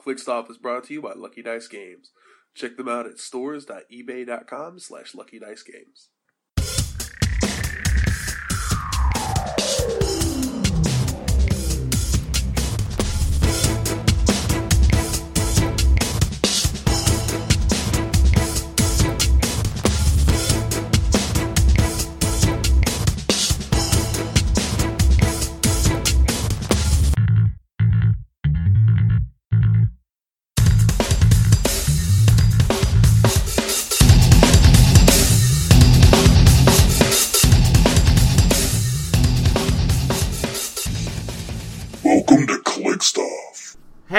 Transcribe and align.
ClickStop 0.00 0.50
is 0.50 0.56
brought 0.56 0.84
to 0.84 0.94
you 0.94 1.02
by 1.02 1.12
Lucky 1.12 1.42
Dice 1.42 1.68
Games. 1.68 2.10
Check 2.54 2.76
them 2.78 2.88
out 2.88 3.06
at 3.06 3.18
stores.ebay.com 3.18 4.78
slash 4.78 5.12
luckydicegames. 5.12 6.08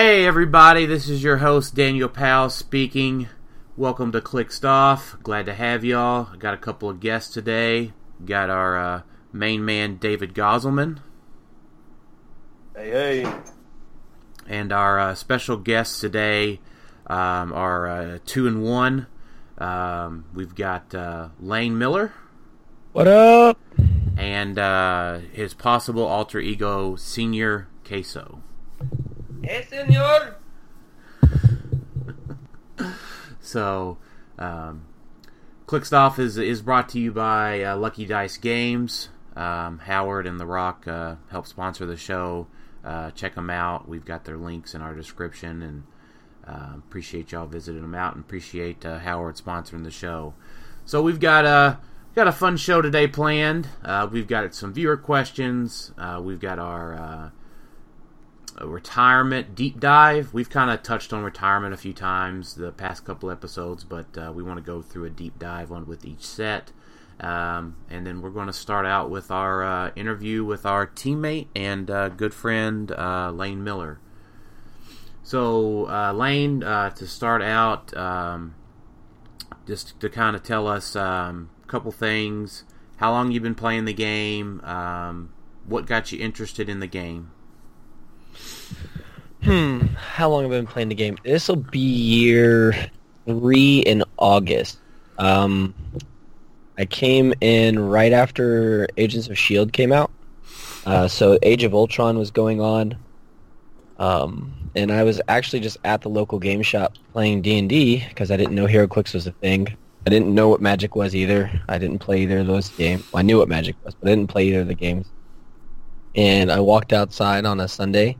Hey 0.01 0.25
everybody, 0.25 0.87
this 0.87 1.07
is 1.07 1.21
your 1.21 1.37
host 1.37 1.75
Daniel 1.75 2.09
Powell 2.09 2.49
speaking. 2.49 3.29
Welcome 3.77 4.11
to 4.13 4.19
Click 4.19 4.51
Stuff. 4.51 5.15
Glad 5.21 5.45
to 5.45 5.53
have 5.53 5.85
y'all. 5.85 6.29
I 6.33 6.37
got 6.37 6.55
a 6.55 6.57
couple 6.57 6.89
of 6.89 6.99
guests 6.99 7.31
today. 7.31 7.93
Got 8.25 8.49
our 8.49 8.75
uh, 8.79 9.01
main 9.31 9.63
man 9.63 9.97
David 9.97 10.33
Goselman 10.33 11.01
Hey, 12.75 12.89
hey. 13.23 13.33
and 14.47 14.73
our 14.73 14.97
uh, 14.99 15.13
special 15.13 15.57
guests 15.57 15.99
today 15.99 16.59
um, 17.05 17.53
are 17.53 17.87
uh, 17.87 18.17
two 18.25 18.47
and 18.47 18.63
one. 18.63 19.05
Um, 19.59 20.25
we've 20.33 20.55
got 20.55 20.95
uh, 20.95 21.29
Lane 21.39 21.77
Miller 21.77 22.11
What 22.91 23.07
up? 23.07 23.59
and 24.17 24.57
uh, 24.57 25.19
his 25.31 25.53
possible 25.53 26.07
alter 26.07 26.39
ego 26.39 26.95
Senior 26.95 27.67
Queso. 27.87 28.41
Hey, 29.43 29.65
senor. 29.67 30.35
So, 33.39 33.97
um, 34.37 34.85
Clickstuff 35.65 36.19
is 36.19 36.37
is 36.37 36.61
brought 36.61 36.89
to 36.89 36.99
you 36.99 37.11
by 37.11 37.63
uh, 37.63 37.75
Lucky 37.75 38.05
Dice 38.05 38.37
Games. 38.37 39.09
Um, 39.35 39.79
Howard 39.79 40.27
and 40.27 40.39
The 40.39 40.45
Rock 40.45 40.87
uh, 40.87 41.15
help 41.31 41.47
sponsor 41.47 41.87
the 41.87 41.97
show. 41.97 42.47
Uh, 42.83 43.11
check 43.11 43.33
them 43.33 43.49
out. 43.49 43.89
We've 43.89 44.05
got 44.05 44.25
their 44.25 44.37
links 44.37 44.75
in 44.75 44.81
our 44.81 44.93
description, 44.93 45.61
and 45.63 45.83
uh, 46.47 46.77
appreciate 46.77 47.31
y'all 47.31 47.47
visiting 47.47 47.81
them 47.81 47.95
out, 47.95 48.13
and 48.15 48.23
appreciate 48.23 48.85
uh, 48.85 48.99
Howard 48.99 49.37
sponsoring 49.37 49.83
the 49.83 49.91
show. 49.91 50.35
So 50.85 51.01
we've 51.01 51.19
got 51.19 51.45
a 51.45 51.79
got 52.13 52.27
a 52.27 52.31
fun 52.31 52.57
show 52.57 52.81
today 52.81 53.07
planned. 53.07 53.67
Uh, 53.83 54.07
we've 54.11 54.27
got 54.27 54.53
some 54.53 54.71
viewer 54.71 54.97
questions. 54.97 55.93
Uh, 55.97 56.21
we've 56.23 56.39
got 56.39 56.59
our 56.59 56.93
uh, 56.93 57.29
retirement 58.59 59.55
deep 59.55 59.79
dive. 59.79 60.33
We've 60.33 60.49
kind 60.49 60.69
of 60.69 60.83
touched 60.83 61.13
on 61.13 61.23
retirement 61.23 61.73
a 61.73 61.77
few 61.77 61.93
times 61.93 62.55
the 62.55 62.71
past 62.71 63.05
couple 63.05 63.31
episodes, 63.31 63.83
but 63.83 64.17
uh, 64.17 64.31
we 64.33 64.43
want 64.43 64.57
to 64.57 64.63
go 64.63 64.81
through 64.81 65.05
a 65.05 65.09
deep 65.09 65.39
dive 65.39 65.71
on 65.71 65.85
with 65.85 66.05
each 66.05 66.25
set. 66.25 66.71
Um, 67.19 67.75
and 67.89 68.05
then 68.05 68.21
we're 68.21 68.31
going 68.31 68.47
to 68.47 68.53
start 68.53 68.85
out 68.85 69.11
with 69.11 69.29
our 69.29 69.63
uh, 69.63 69.91
interview 69.95 70.43
with 70.43 70.65
our 70.65 70.87
teammate 70.87 71.47
and 71.55 71.89
uh, 71.89 72.09
good 72.09 72.33
friend 72.33 72.91
uh, 72.91 73.31
Lane 73.31 73.63
Miller. 73.63 73.99
So, 75.23 75.87
uh, 75.87 76.13
Lane, 76.13 76.63
uh, 76.63 76.89
to 76.91 77.05
start 77.05 77.43
out, 77.43 77.95
um, 77.95 78.55
just 79.67 79.99
to 79.99 80.09
kind 80.09 80.35
of 80.35 80.41
tell 80.41 80.67
us 80.67 80.95
um, 80.95 81.51
a 81.63 81.67
couple 81.67 81.91
things. 81.91 82.63
How 82.97 83.11
long 83.11 83.31
you've 83.31 83.43
been 83.43 83.55
playing 83.55 83.85
the 83.85 83.93
game? 83.93 84.59
Um, 84.61 85.31
what 85.65 85.85
got 85.85 86.11
you 86.11 86.19
interested 86.19 86.69
in 86.69 86.79
the 86.79 86.87
game? 86.87 87.31
Hmm. 89.43 89.87
How 89.95 90.29
long 90.29 90.43
have 90.43 90.51
I 90.51 90.55
been 90.57 90.67
playing 90.67 90.89
the 90.89 90.95
game? 90.95 91.17
This 91.23 91.47
will 91.47 91.55
be 91.55 91.79
year 91.79 92.75
three 93.25 93.79
in 93.79 94.03
August. 94.17 94.79
Um, 95.17 95.73
I 96.77 96.85
came 96.85 97.33
in 97.41 97.79
right 97.79 98.13
after 98.13 98.87
Agents 98.97 99.27
of 99.27 99.37
Shield 99.37 99.73
came 99.73 99.91
out. 99.91 100.11
Uh, 100.85 101.07
so 101.07 101.39
Age 101.41 101.63
of 101.63 101.73
Ultron 101.73 102.17
was 102.17 102.29
going 102.29 102.61
on. 102.61 102.95
Um, 103.97 104.53
and 104.75 104.91
I 104.91 105.03
was 105.03 105.19
actually 105.27 105.59
just 105.59 105.77
at 105.83 106.01
the 106.01 106.09
local 106.09 106.39
game 106.39 106.61
shop 106.61 106.93
playing 107.11 107.41
D 107.41 107.57
and 107.57 107.69
D 107.69 108.05
because 108.09 108.31
I 108.31 108.37
didn't 108.37 108.55
know 108.55 108.67
HeroClix 108.67 109.13
was 109.13 109.27
a 109.27 109.31
thing. 109.31 109.67
I 110.05 110.09
didn't 110.09 110.33
know 110.33 110.49
what 110.49 110.61
Magic 110.61 110.95
was 110.95 111.15
either. 111.15 111.51
I 111.67 111.77
didn't 111.77 111.99
play 111.99 112.21
either 112.21 112.39
of 112.39 112.47
those 112.47 112.69
games. 112.69 113.03
Well, 113.11 113.19
I 113.19 113.23
knew 113.23 113.37
what 113.37 113.47
Magic 113.47 113.75
was, 113.83 113.93
but 113.95 114.07
I 114.07 114.15
didn't 114.15 114.29
play 114.29 114.47
either 114.47 114.61
of 114.61 114.67
the 114.67 114.75
games. 114.75 115.07
And 116.15 116.51
I 116.51 116.59
walked 116.59 116.93
outside 116.93 117.45
on 117.45 117.59
a 117.59 117.67
Sunday 117.67 118.17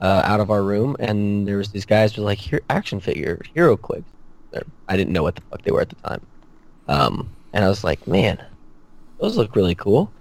uh, 0.00 0.22
out 0.24 0.40
of 0.40 0.50
our 0.50 0.62
room, 0.62 0.96
and 0.98 1.46
there 1.46 1.56
was 1.56 1.70
these 1.70 1.84
guys 1.84 2.16
with 2.16 2.24
like 2.24 2.38
here 2.38 2.60
action 2.70 3.00
figure 3.00 3.40
HeroClix. 3.54 4.04
I 4.88 4.96
didn't 4.96 5.12
know 5.12 5.22
what 5.22 5.36
the 5.36 5.42
fuck 5.42 5.62
they 5.62 5.70
were 5.70 5.82
at 5.82 5.90
the 5.90 6.08
time, 6.08 6.26
um, 6.88 7.30
and 7.52 7.64
I 7.64 7.68
was 7.68 7.84
like, 7.84 8.06
man, 8.06 8.42
those 9.20 9.36
look 9.36 9.54
really 9.54 9.74
cool. 9.74 10.12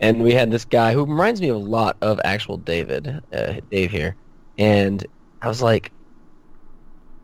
And 0.00 0.22
we 0.22 0.32
had 0.32 0.50
this 0.50 0.64
guy 0.64 0.94
who 0.94 1.04
reminds 1.04 1.40
me 1.40 1.48
a 1.48 1.56
lot 1.56 1.96
of 2.00 2.20
actual 2.24 2.56
David, 2.56 3.22
uh, 3.32 3.54
Dave 3.70 3.90
here, 3.90 4.16
and 4.58 5.06
I 5.42 5.48
was 5.48 5.62
like, 5.62 5.92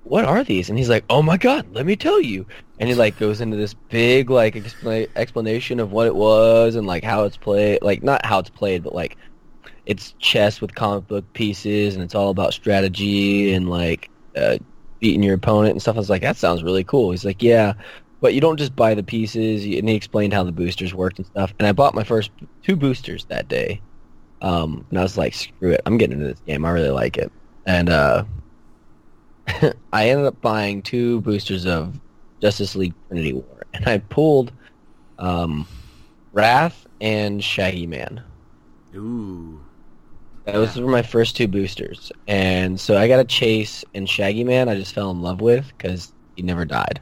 what 0.07 0.25
are 0.25 0.45
these? 0.45 0.69
And 0.69 0.79
he's 0.79 0.89
like, 0.89 1.05
oh 1.11 1.23
my 1.23 1.37
god, 1.37 1.67
let 1.73 1.85
me 1.85 1.97
tell 1.97 2.21
you. 2.21 2.47
And 2.79 2.89
he 2.89 2.95
like 2.95 3.19
goes 3.19 3.41
into 3.41 3.57
this 3.57 3.75
big 3.75 4.31
like 4.31 4.55
expla- 4.55 5.09
explanation 5.17 5.81
of 5.81 5.91
what 5.91 6.07
it 6.07 6.15
was 6.15 6.77
and 6.77 6.87
like 6.87 7.03
how 7.03 7.25
it's 7.25 7.37
played, 7.37 7.83
like 7.83 8.03
not 8.03 8.25
how 8.25 8.39
it's 8.39 8.51
played, 8.51 8.85
but 8.85 8.95
like 8.95 9.17
it's 9.87 10.15
chess 10.19 10.61
with 10.61 10.75
comic 10.75 11.07
book 11.07 11.25
pieces 11.33 11.95
and 11.95 12.03
it's 12.03 12.15
all 12.15 12.31
about 12.31 12.53
strategy 12.53 13.53
and 13.53 13.71
like 13.71 14.11
uh, 14.37 14.59
beating 15.01 15.23
your 15.23 15.35
opponent 15.35 15.73
and 15.73 15.83
stuff. 15.83 15.97
I 15.97 15.99
was 15.99 16.11
like, 16.11 16.23
that 16.23 16.37
sounds 16.37 16.63
really 16.63 16.85
cool. 16.85 17.13
He's 17.13 17.25
like, 17.25 17.43
yeah, 17.43 17.75
but 18.21 18.35
you 18.35 18.41
don't 18.41 18.57
just 18.57 18.75
buy 18.75 18.95
the 18.95 19.03
pieces. 19.03 19.65
And 19.65 19.89
he 19.89 19.95
explained 19.95 20.33
how 20.33 20.43
the 20.43 20.53
boosters 20.53 20.93
worked 20.93 21.19
and 21.19 21.27
stuff. 21.27 21.55
And 21.59 21.69
I 21.69 21.73
bought 21.73 21.95
my 21.95 22.05
first 22.05 22.31
two 22.63 22.77
boosters 22.77 23.25
that 23.27 23.49
day. 23.49 23.81
Um, 24.43 24.85
and 24.91 24.99
I 24.99 25.03
was 25.03 25.17
like, 25.17 25.35
screw 25.35 25.71
it, 25.71 25.81
I'm 25.87 25.99
getting 25.99 26.19
into 26.19 26.33
this 26.33 26.43
game. 26.47 26.65
I 26.65 26.71
really 26.71 26.91
like 26.91 27.17
it. 27.17 27.33
And 27.65 27.89
uh, 27.89 28.25
I 29.93 30.09
ended 30.09 30.27
up 30.27 30.41
buying 30.41 30.83
two 30.83 31.21
boosters 31.23 31.67
of 31.67 31.99
Justice 32.41 32.77
League 32.77 32.95
Trinity 33.09 33.33
War, 33.33 33.63
and 33.73 33.87
I 33.87 33.99
pulled 33.99 34.53
um, 35.19 35.67
Wrath 36.33 36.87
and 37.01 37.43
Shaggy 37.43 37.87
Man. 37.87 38.23
Ooh. 38.95 39.61
Those 40.47 40.79
were 40.79 40.91
my 40.91 41.03
first 41.03 41.37
two 41.37 41.49
boosters, 41.49 42.13
and 42.29 42.79
so 42.79 42.97
I 42.97 43.09
got 43.09 43.19
a 43.19 43.25
Chase 43.25 43.85
and 43.95 44.09
Shaggy 44.09 44.45
Man. 44.45 44.69
I 44.69 44.77
just 44.77 44.95
fell 44.95 45.11
in 45.11 45.21
love 45.21 45.41
with 45.41 45.67
because 45.77 46.13
he 46.37 46.43
never 46.43 46.65
died. 46.65 47.01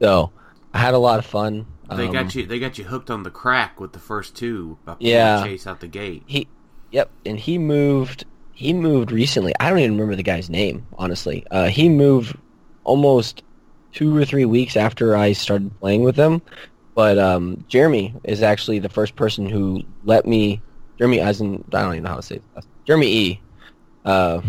So 0.00 0.30
I 0.72 0.78
had 0.78 0.94
a 0.94 0.98
lot 0.98 1.18
of 1.18 1.26
fun. 1.26 1.66
They 1.90 2.06
Um, 2.06 2.12
got 2.12 2.34
you. 2.34 2.46
They 2.46 2.60
got 2.60 2.78
you 2.78 2.84
hooked 2.84 3.10
on 3.10 3.24
the 3.24 3.30
crack 3.30 3.80
with 3.80 3.92
the 3.92 3.98
first 3.98 4.36
two. 4.36 4.78
Yeah. 5.00 5.42
Chase 5.42 5.66
out 5.66 5.80
the 5.80 5.88
gate. 5.88 6.22
He, 6.26 6.46
yep, 6.92 7.10
and 7.24 7.38
he 7.38 7.58
moved. 7.58 8.24
He 8.52 8.72
moved 8.72 9.10
recently. 9.10 9.52
I 9.58 9.68
don't 9.68 9.80
even 9.80 9.92
remember 9.92 10.14
the 10.14 10.22
guy's 10.22 10.48
name, 10.48 10.86
honestly. 10.96 11.44
Uh, 11.50 11.66
he 11.66 11.88
moved 11.88 12.36
almost 12.84 13.42
two 13.92 14.16
or 14.16 14.24
three 14.24 14.44
weeks 14.44 14.76
after 14.76 15.16
I 15.16 15.32
started 15.32 15.76
playing 15.80 16.04
with 16.04 16.16
him. 16.16 16.40
But 16.94 17.18
um, 17.18 17.64
Jeremy 17.68 18.14
is 18.24 18.42
actually 18.42 18.78
the 18.78 18.88
first 18.88 19.16
person 19.16 19.48
who 19.48 19.82
let 20.04 20.24
me. 20.24 20.62
Jeremy 20.98 21.20
Eisen. 21.20 21.64
I 21.74 21.82
don't 21.82 21.92
even 21.94 22.04
know 22.04 22.10
how 22.10 22.16
to 22.16 22.22
say 22.22 22.36
it. 22.36 22.42
Jeremy 22.86 23.06
E. 23.06 23.40
Uh, 24.04 24.40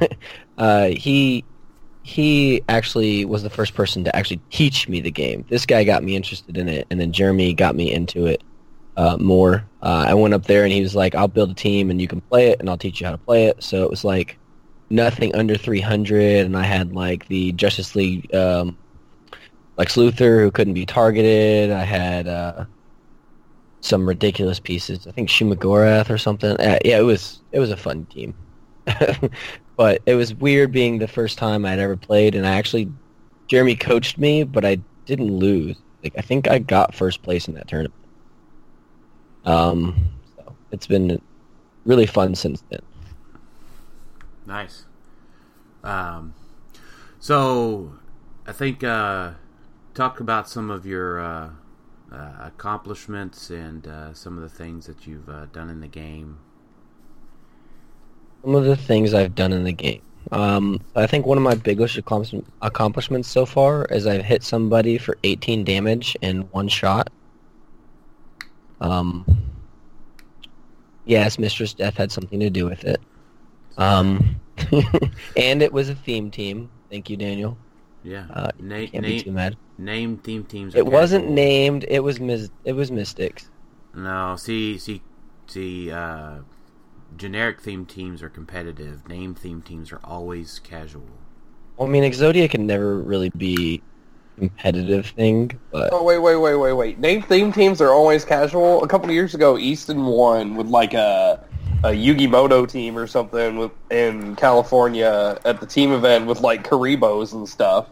uh, 0.58 0.86
he 0.88 1.44
he 2.02 2.62
actually 2.68 3.24
was 3.24 3.42
the 3.42 3.50
first 3.50 3.74
person 3.74 4.02
to 4.04 4.16
actually 4.16 4.40
teach 4.50 4.88
me 4.88 5.00
the 5.00 5.10
game. 5.10 5.44
This 5.48 5.66
guy 5.66 5.84
got 5.84 6.02
me 6.02 6.16
interested 6.16 6.56
in 6.56 6.68
it, 6.68 6.86
and 6.90 7.00
then 7.00 7.12
Jeremy 7.12 7.52
got 7.52 7.74
me 7.74 7.92
into 7.92 8.26
it 8.26 8.42
uh, 8.96 9.16
more. 9.18 9.64
Uh, 9.82 10.06
I 10.08 10.14
went 10.14 10.34
up 10.34 10.44
there 10.44 10.64
and 10.64 10.72
he 10.72 10.80
was 10.80 10.94
like, 10.94 11.14
"I'll 11.14 11.28
build 11.28 11.50
a 11.50 11.54
team 11.54 11.90
and 11.90 12.00
you 12.00 12.08
can 12.08 12.20
play 12.22 12.48
it, 12.48 12.60
and 12.60 12.68
I'll 12.68 12.78
teach 12.78 13.00
you 13.00 13.06
how 13.06 13.12
to 13.12 13.18
play 13.18 13.46
it." 13.46 13.62
So 13.62 13.82
it 13.82 13.90
was 13.90 14.04
like 14.04 14.38
nothing 14.90 15.34
under 15.34 15.56
300, 15.56 16.46
and 16.46 16.56
I 16.56 16.64
had 16.64 16.92
like 16.92 17.28
the 17.28 17.52
Justice 17.52 17.94
League, 17.94 18.34
um, 18.34 18.76
like 19.76 19.88
Luthor 19.88 20.40
who 20.42 20.50
couldn't 20.50 20.74
be 20.74 20.86
targeted. 20.86 21.70
I 21.70 21.84
had 21.84 22.26
uh, 22.26 22.64
some 23.80 24.08
ridiculous 24.08 24.60
pieces. 24.60 25.06
I 25.06 25.12
think 25.12 25.28
Shuma-Gorath 25.28 26.10
or 26.10 26.18
something. 26.18 26.52
Uh, 26.52 26.78
yeah, 26.84 26.98
it 26.98 27.02
was 27.02 27.37
it 27.58 27.60
was 27.60 27.70
a 27.72 27.76
fun 27.76 28.06
team, 28.06 28.34
but 29.76 30.00
it 30.06 30.14
was 30.14 30.32
weird 30.34 30.70
being 30.70 31.00
the 31.00 31.08
first 31.08 31.38
time 31.38 31.64
I'd 31.64 31.80
ever 31.80 31.96
played, 31.96 32.36
and 32.36 32.46
I 32.46 32.52
actually 32.52 32.88
Jeremy 33.48 33.74
coached 33.74 34.16
me, 34.16 34.44
but 34.44 34.64
I 34.64 34.78
didn't 35.06 35.36
lose. 35.36 35.76
Like 36.04 36.14
I 36.16 36.20
think 36.20 36.46
I 36.46 36.60
got 36.60 36.94
first 36.94 37.22
place 37.22 37.48
in 37.48 37.54
that 37.54 37.66
tournament. 37.66 37.94
Um, 39.44 40.08
so 40.36 40.54
it's 40.70 40.86
been 40.86 41.20
really 41.84 42.06
fun 42.06 42.36
since 42.36 42.62
then. 42.70 42.80
Nice. 44.46 44.84
Um, 45.82 46.34
so 47.18 47.92
I 48.46 48.52
think 48.52 48.84
uh, 48.84 49.32
talk 49.94 50.20
about 50.20 50.48
some 50.48 50.70
of 50.70 50.86
your 50.86 51.18
uh, 51.18 51.50
uh, 52.12 52.32
accomplishments 52.40 53.50
and 53.50 53.88
uh, 53.88 54.14
some 54.14 54.36
of 54.36 54.42
the 54.42 54.48
things 54.48 54.86
that 54.86 55.08
you've 55.08 55.28
uh, 55.28 55.46
done 55.46 55.70
in 55.70 55.80
the 55.80 55.88
game. 55.88 56.38
Some 58.42 58.54
of 58.54 58.64
the 58.64 58.76
things 58.76 59.14
I've 59.14 59.34
done 59.34 59.52
in 59.52 59.64
the 59.64 59.72
game. 59.72 60.02
Um, 60.30 60.80
I 60.94 61.06
think 61.06 61.26
one 61.26 61.38
of 61.38 61.44
my 61.44 61.54
biggest 61.54 61.96
accomplish- 61.96 62.42
accomplishments 62.62 63.28
so 63.28 63.46
far 63.46 63.84
is 63.86 64.06
I've 64.06 64.24
hit 64.24 64.42
somebody 64.42 64.98
for 64.98 65.16
18 65.24 65.64
damage 65.64 66.16
in 66.20 66.42
one 66.52 66.68
shot. 66.68 67.10
Um, 68.80 69.24
yes, 71.04 71.38
Mistress 71.38 71.74
Death 71.74 71.96
had 71.96 72.12
something 72.12 72.38
to 72.40 72.50
do 72.50 72.66
with 72.66 72.84
it. 72.84 73.00
Um, 73.76 74.36
and 75.36 75.62
it 75.62 75.72
was 75.72 75.88
a 75.88 75.94
theme 75.94 76.30
team. 76.30 76.70
Thank 76.90 77.10
you, 77.10 77.16
Daniel. 77.16 77.56
Yeah, 78.04 78.26
Uh, 78.32 78.50
Na- 78.60 78.86
Can't 78.86 79.04
be 79.04 79.20
too 79.22 79.32
mad. 79.32 79.56
name 79.76 80.18
theme 80.18 80.44
teams. 80.44 80.74
It 80.74 80.86
wasn't 80.86 81.30
named. 81.30 81.84
It 81.88 82.00
was 82.00 82.20
mis- 82.20 82.50
It 82.64 82.72
was 82.72 82.90
Mystics. 82.90 83.50
No, 83.94 84.36
see, 84.36 84.78
see, 84.78 85.02
see. 85.48 85.90
Uh, 85.90 86.38
generic 87.16 87.60
theme 87.60 87.86
teams 87.86 88.22
are 88.22 88.28
competitive. 88.28 89.08
Name 89.08 89.34
theme 89.34 89.62
teams 89.62 89.92
are 89.92 90.00
always 90.04 90.58
casual. 90.58 91.08
Well, 91.76 91.88
I 91.88 91.90
mean, 91.90 92.04
Exodia 92.04 92.50
can 92.50 92.66
never 92.66 92.98
really 92.98 93.30
be 93.30 93.82
a 94.36 94.40
competitive 94.40 95.06
thing, 95.06 95.58
but 95.70 95.90
Oh 95.92 96.02
wait, 96.02 96.18
wait, 96.18 96.36
wait, 96.36 96.56
wait, 96.56 96.72
wait. 96.72 96.98
Name 96.98 97.22
theme 97.22 97.52
teams 97.52 97.80
are 97.80 97.90
always 97.90 98.24
casual. 98.24 98.82
A 98.82 98.88
couple 98.88 99.08
of 99.08 99.14
years 99.14 99.34
ago, 99.34 99.58
Easton 99.58 100.04
won 100.04 100.56
with 100.56 100.66
like 100.66 100.94
a 100.94 101.44
a 101.84 101.90
Yugi 101.90 102.28
Muto 102.28 102.68
team 102.68 102.98
or 102.98 103.06
something 103.06 103.56
with 103.56 103.70
in 103.90 104.34
California 104.34 105.38
at 105.44 105.60
the 105.60 105.66
team 105.66 105.92
event 105.92 106.26
with 106.26 106.40
like 106.40 106.68
Kuribohs 106.68 107.32
and 107.32 107.48
stuff. 107.48 107.88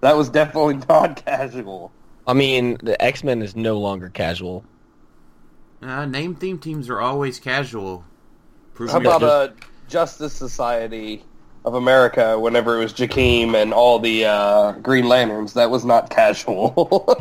That 0.00 0.16
was 0.16 0.28
definitely 0.28 0.80
not 0.88 1.24
casual. 1.24 1.92
I 2.26 2.34
mean, 2.34 2.78
the 2.82 3.00
X 3.02 3.22
Men 3.22 3.42
is 3.42 3.54
no 3.54 3.78
longer 3.78 4.08
casual. 4.08 4.64
Uh, 5.80 6.06
name 6.06 6.34
theme 6.34 6.58
teams 6.58 6.88
are 6.88 7.00
always 7.00 7.40
casual. 7.40 8.04
Prove 8.74 8.90
How 8.90 8.98
me 8.98 9.06
about 9.06 9.20
just- 9.20 9.32
uh, 9.32 9.66
Justice 9.88 10.32
Society 10.32 11.24
of 11.64 11.74
America? 11.74 12.38
Whenever 12.38 12.76
it 12.76 12.78
was 12.84 12.92
Jakeem 12.92 13.54
and 13.54 13.72
all 13.72 13.98
the 13.98 14.24
uh, 14.24 14.72
Green 14.72 15.06
Lanterns, 15.08 15.52
that 15.54 15.70
was 15.70 15.84
not 15.84 16.10
casual. 16.10 17.16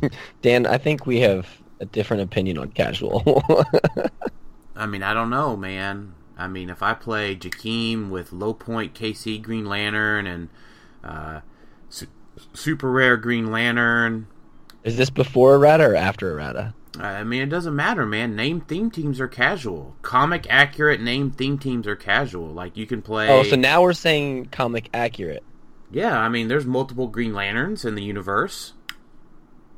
Dan, 0.42 0.66
I 0.66 0.78
think 0.78 1.06
we 1.06 1.20
have 1.20 1.48
a 1.80 1.86
different 1.86 2.22
opinion 2.22 2.58
on 2.58 2.70
casual. 2.70 3.42
I 4.76 4.86
mean, 4.86 5.02
I 5.02 5.12
don't 5.14 5.30
know, 5.30 5.56
man. 5.56 6.14
I 6.38 6.46
mean, 6.48 6.70
if 6.70 6.82
I 6.82 6.94
play 6.94 7.36
Jakeem 7.36 8.08
with 8.08 8.32
low 8.32 8.54
point 8.54 8.94
KC 8.94 9.42
Green 9.42 9.66
Lantern 9.66 10.26
and 10.26 10.48
uh, 11.04 11.40
su- 11.88 12.06
super 12.54 12.90
rare 12.90 13.16
Green 13.16 13.50
Lantern, 13.50 14.26
is 14.84 14.96
this 14.96 15.10
before 15.10 15.54
errata 15.56 15.84
or 15.84 15.94
after 15.94 16.32
errata? 16.32 16.74
I 16.98 17.24
mean, 17.24 17.40
it 17.42 17.48
doesn't 17.48 17.74
matter, 17.74 18.04
man. 18.04 18.36
Name 18.36 18.60
theme 18.60 18.90
teams 18.90 19.18
are 19.18 19.28
casual. 19.28 19.96
Comic 20.02 20.46
accurate 20.50 21.00
name 21.00 21.30
theme 21.30 21.58
teams 21.58 21.86
are 21.86 21.96
casual. 21.96 22.48
Like 22.48 22.76
you 22.76 22.86
can 22.86 23.00
play. 23.00 23.28
Oh, 23.30 23.42
so 23.44 23.56
now 23.56 23.82
we're 23.82 23.94
saying 23.94 24.46
comic 24.46 24.90
accurate. 24.92 25.42
yeah, 25.90 26.18
I 26.18 26.28
mean, 26.28 26.48
there's 26.48 26.66
multiple 26.66 27.06
Green 27.08 27.32
Lanterns 27.32 27.84
in 27.84 27.94
the 27.94 28.02
universe. 28.02 28.74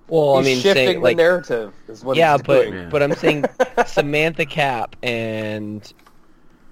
Well, 0.08 0.38
He's 0.38 0.46
I 0.46 0.50
mean, 0.50 0.56
shifting 0.62 0.87
saying 0.87 0.99
the 0.99 1.05
like 1.05 1.16
narrative 1.16 1.72
is 1.88 2.05
what 2.05 2.16
yeah, 2.16 2.32
he's 2.32 2.43
but 2.43 2.62
doing. 2.64 2.75
Yeah. 2.75 2.88
but 2.90 3.02
I'm 3.02 3.14
saying 3.14 3.44
Samantha 3.87 4.44
Cap 4.44 4.96
and 5.02 5.90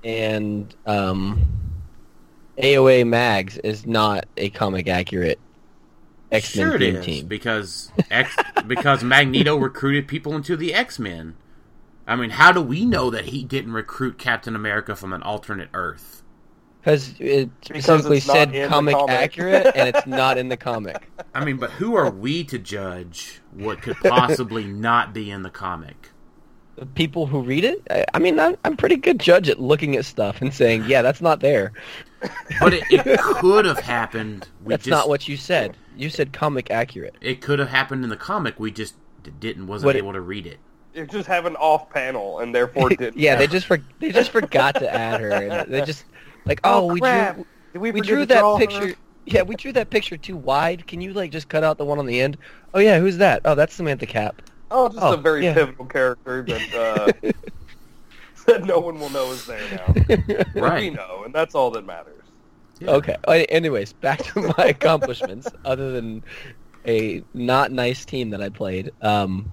and 0.04 0.74
um 0.86 1.40
AOA 2.58 3.06
Mags 3.06 3.56
is 3.58 3.86
not 3.86 4.26
a 4.36 4.50
comic 4.50 4.88
accurate 4.88 5.38
X 6.32 6.56
Men 6.56 6.67
sure 6.70 6.82
it 6.82 7.02
team. 7.02 7.26
because 7.26 7.93
X 8.11 8.34
because 8.67 9.05
Magneto 9.05 9.56
recruited 9.56 10.08
people 10.08 10.34
into 10.34 10.56
the 10.56 10.75
X 10.75 10.99
Men. 10.99 11.37
I 12.06 12.17
mean, 12.17 12.31
how 12.31 12.50
do 12.52 12.61
we 12.61 12.84
know 12.84 13.11
that 13.11 13.26
he 13.26 13.44
didn't 13.44 13.73
recruit 13.73 14.19
Captain 14.19 14.56
America 14.56 14.96
from 14.96 15.12
an 15.12 15.23
alternate 15.23 15.69
Earth? 15.73 16.23
Because 16.81 17.14
it 17.20 17.50
Because 17.69 17.84
specifically 17.84 18.17
it's 18.19 18.26
not 18.26 18.50
said 18.52 18.69
comic 18.69 18.96
comic. 18.96 19.11
accurate, 19.11 19.73
and 19.76 19.88
it's 19.94 20.06
not 20.06 20.37
in 20.38 20.49
the 20.49 20.56
comic. 20.56 21.08
I 21.34 21.44
mean, 21.44 21.58
but 21.58 21.70
who 21.70 21.94
are 21.94 22.11
we 22.11 22.43
to 22.44 22.58
judge 22.58 23.40
what 23.52 23.82
could 23.82 23.96
possibly 23.99 24.64
not 24.64 25.12
be 25.14 25.31
in 25.31 25.43
the 25.43 25.50
comic? 25.50 26.08
The 26.76 26.87
people 26.87 27.26
who 27.26 27.43
read 27.43 27.64
it, 27.64 27.82
I, 27.90 28.05
I 28.14 28.19
mean, 28.19 28.40
I'm, 28.40 28.56
I'm 28.64 28.76
pretty 28.76 28.96
good 28.96 29.20
judge 29.20 29.49
at 29.49 29.61
looking 29.61 29.94
at 29.94 30.05
stuff 30.05 30.40
and 30.43 30.52
saying, 30.52 30.84
yeah, 30.87 31.02
that's 31.02 31.20
not 31.20 31.40
there. 31.40 31.73
But 32.61 32.73
it, 32.75 32.84
it 32.90 33.20
could 33.20 33.64
have 33.64 33.79
happened. 33.79 34.49
We 34.64 34.70
That's 34.70 34.84
just, 34.84 34.90
not 34.90 35.08
what 35.08 35.29
you 35.29 35.37
said. 35.37 35.76
You 35.96 36.10
said 36.10 36.32
comic 36.32 36.70
accurate. 36.70 37.14
it 37.20 37.40
could 37.40 37.58
have 37.58 37.68
happened 37.68 38.04
in 38.04 38.10
the 38.10 38.16
comic. 38.16 38.58
We 38.58 38.70
just 38.70 38.94
didn't 39.40 39.66
wasn't 39.66 39.86
What 39.86 39.96
it- 39.96 39.98
able 39.98 40.12
to 40.14 40.20
read 40.20 40.46
it. 40.46 40.58
You 40.94 41.06
just 41.06 41.26
have 41.26 41.46
an 41.46 41.56
off 41.56 41.88
panel 41.88 42.40
and 42.40 42.54
therefore 42.54 42.90
did 42.90 43.14
yeah, 43.16 43.34
they 43.36 43.46
just 43.46 43.66
for, 43.66 43.78
they 43.98 44.12
just 44.12 44.30
forgot 44.30 44.74
to 44.74 44.94
add 44.94 45.20
her. 45.22 45.30
And 45.30 45.72
they 45.72 45.80
just 45.82 46.04
like, 46.44 46.60
oh, 46.64 46.86
we 46.92 47.00
drew 47.00 47.46
Did 47.72 47.78
we 47.80 48.00
drew 48.02 48.26
that 48.26 48.40
draw 48.40 48.58
her? 48.58 48.66
picture. 48.66 48.94
Yeah, 49.24 49.40
we 49.42 49.54
drew 49.56 49.72
that 49.72 49.88
picture 49.88 50.16
too 50.18 50.36
wide. 50.36 50.86
Can 50.86 51.00
you 51.00 51.12
like 51.14 51.30
just 51.30 51.48
cut 51.48 51.64
out 51.64 51.78
the 51.78 51.84
one 51.86 51.98
on 51.98 52.04
the 52.06 52.20
end? 52.20 52.36
Oh 52.74 52.78
yeah, 52.80 52.98
who's 52.98 53.16
that? 53.18 53.40
Oh, 53.46 53.54
that's 53.54 53.72
Samantha 53.74 54.04
Cap. 54.04 54.42
Oh, 54.70 54.88
just 54.88 55.00
Oh, 55.02 55.14
a 55.14 55.16
very 55.16 55.44
yeah. 55.44 55.54
pivotal 55.54 55.86
character 55.86 56.42
that 56.42 56.74
uh, 56.74 57.30
that 58.46 58.64
no 58.64 58.78
one 58.80 58.98
will 58.98 59.10
know 59.10 59.30
is 59.30 59.46
there 59.46 59.60
now. 59.70 59.94
We 60.54 60.60
Right. 60.60 60.92
know, 60.92 61.22
and 61.24 61.34
that's 61.34 61.54
all 61.54 61.70
that 61.70 61.86
matters. 61.86 62.21
Yeah. 62.84 62.90
Okay. 62.93 63.17
Anyways, 63.26 63.93
back 63.94 64.23
to 64.25 64.52
my 64.56 64.64
accomplishments. 64.69 65.49
Other 65.64 65.93
than 65.93 66.23
a 66.87 67.23
not 67.34 67.73
nice 67.73 68.05
team 68.05 68.31
that 68.31 68.43
I 68.43 68.49
played. 68.49 68.93
Um, 69.00 69.52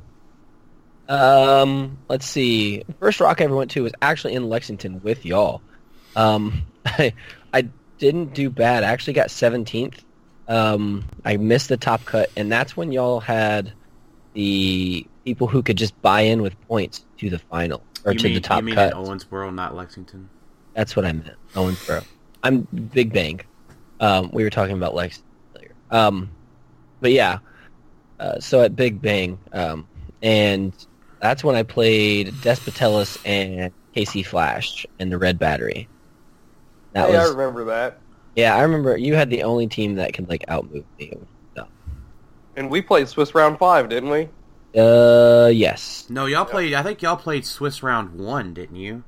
um, 1.07 1.97
let's 2.07 2.25
see. 2.25 2.83
First 2.99 3.19
rock 3.19 3.41
I 3.41 3.45
ever 3.45 3.55
went 3.55 3.71
to 3.71 3.83
was 3.83 3.93
actually 4.01 4.35
in 4.35 4.49
Lexington 4.49 5.01
with 5.01 5.25
y'all. 5.25 5.61
Um, 6.15 6.63
I, 6.85 7.13
I 7.53 7.69
didn't 7.97 8.33
do 8.33 8.49
bad. 8.49 8.83
I 8.83 8.87
actually 8.87 9.13
got 9.13 9.27
17th. 9.27 9.99
Um, 10.47 11.05
I 11.25 11.37
missed 11.37 11.69
the 11.69 11.77
top 11.77 12.05
cut, 12.05 12.31
and 12.35 12.51
that's 12.51 12.75
when 12.75 12.91
y'all 12.91 13.19
had 13.19 13.73
the 14.33 15.05
people 15.25 15.47
who 15.47 15.61
could 15.61 15.77
just 15.77 15.99
buy 16.01 16.21
in 16.21 16.41
with 16.41 16.59
points 16.67 17.05
to 17.17 17.29
the 17.29 17.37
final 17.37 17.83
or 18.05 18.13
you 18.13 18.19
to 18.19 18.25
mean, 18.25 18.33
the 18.35 18.41
top 18.41 18.59
you 18.59 18.65
mean 18.65 18.75
cut. 18.75 18.93
Owensboro, 18.93 19.53
not 19.53 19.75
Lexington? 19.75 20.29
That's 20.73 20.95
what 20.95 21.05
I 21.05 21.13
meant. 21.13 21.35
Owensboro. 21.53 22.03
I'm 22.43 22.61
Big 22.93 23.13
Bang. 23.13 23.41
Um, 23.99 24.29
we 24.33 24.43
were 24.43 24.49
talking 24.49 24.75
about 24.75 24.95
Lex 24.95 25.21
earlier. 25.55 25.75
Um, 25.91 26.29
but 27.01 27.11
yeah. 27.11 27.39
Uh, 28.19 28.39
so 28.39 28.61
at 28.61 28.75
Big 28.75 29.01
Bang, 29.01 29.39
um, 29.53 29.87
and 30.21 30.73
that's 31.21 31.43
when 31.43 31.55
I 31.55 31.63
played 31.63 32.33
Despotellis 32.35 33.17
and 33.25 33.71
KC 33.95 34.25
Flash 34.25 34.85
and 34.99 35.11
the 35.11 35.17
Red 35.17 35.39
Battery. 35.39 35.87
That 36.93 37.09
hey, 37.09 37.17
I 37.17 37.27
remember 37.27 37.65
that. 37.65 37.99
yeah. 38.35 38.55
I 38.55 38.61
remember 38.61 38.97
you 38.97 39.15
had 39.15 39.29
the 39.29 39.43
only 39.43 39.67
team 39.67 39.95
that 39.95 40.13
could 40.13 40.27
like 40.27 40.45
outmove 40.47 40.85
me. 40.97 41.13
So, 41.55 41.67
And 42.55 42.69
we 42.69 42.81
played 42.81 43.07
Swiss 43.07 43.33
Round 43.35 43.57
Five, 43.57 43.89
didn't 43.89 44.09
we? 44.09 44.29
uh, 44.79 45.47
yes. 45.47 46.05
No, 46.09 46.25
y'all 46.25 46.45
played. 46.45 46.73
I 46.73 46.83
think 46.83 47.01
y'all 47.01 47.15
played 47.15 47.45
Swiss 47.45 47.81
Round 47.83 48.15
One, 48.19 48.53
didn't 48.53 48.75
you? 48.75 49.03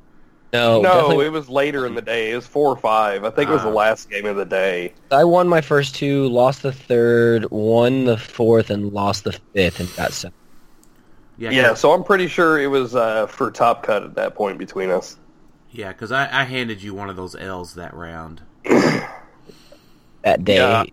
No, 0.53 0.81
no, 0.81 0.93
definitely- 0.93 1.25
it 1.27 1.31
was 1.31 1.49
later 1.49 1.85
in 1.85 1.95
the 1.95 2.01
day. 2.01 2.31
It 2.31 2.35
was 2.35 2.45
four 2.45 2.67
or 2.69 2.75
five. 2.77 3.23
I 3.23 3.29
think 3.29 3.49
it 3.49 3.53
was 3.53 3.61
the 3.63 3.69
Ah. 3.69 3.73
last 3.73 4.09
game 4.09 4.25
of 4.25 4.35
the 4.35 4.45
day. 4.45 4.93
I 5.09 5.23
won 5.23 5.47
my 5.47 5.61
first 5.61 5.95
two, 5.95 6.27
lost 6.27 6.61
the 6.63 6.73
third, 6.73 7.49
won 7.51 8.03
the 8.05 8.17
fourth, 8.17 8.69
and 8.69 8.91
lost 8.91 9.23
the 9.23 9.31
fifth, 9.53 9.79
and 9.79 9.95
got 9.95 10.11
seven. 10.11 10.33
Yeah, 11.37 11.51
Yeah, 11.51 11.67
'cause- 11.69 11.79
so 11.79 11.93
I'm 11.93 12.03
pretty 12.03 12.27
sure 12.27 12.59
it 12.59 12.67
was 12.67 12.95
uh, 12.95 13.27
for 13.27 13.49
top 13.49 13.83
cut 13.83 14.03
at 14.03 14.15
that 14.15 14.35
point 14.35 14.57
between 14.57 14.89
us. 14.91 15.17
yeah, 15.71 15.87
because 15.89 16.11
I, 16.11 16.23
I 16.23 16.43
handed 16.43 16.83
you 16.83 16.93
one 16.93 17.09
of 17.09 17.15
those 17.15 17.33
L's 17.35 17.75
that 17.75 17.93
round. 17.93 18.41
that 20.23 20.43
day. 20.43 20.55
Yeah. 20.57 20.83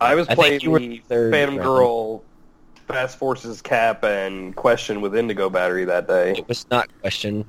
I 0.00 0.14
was 0.14 0.28
I 0.28 0.34
playing 0.34 0.52
think 0.52 0.62
you 0.62 0.70
were 0.70 0.78
the 0.78 1.02
third 1.08 1.32
Phantom 1.32 1.56
round. 1.56 1.66
Girl, 1.66 2.22
Fast 2.88 3.18
Forces 3.18 3.60
Cap, 3.62 4.04
and 4.04 4.54
Question 4.54 5.00
with 5.00 5.16
Indigo 5.16 5.48
Battery 5.50 5.84
that 5.86 6.06
day. 6.06 6.32
It 6.36 6.46
was 6.48 6.66
not 6.70 6.88
question. 7.00 7.44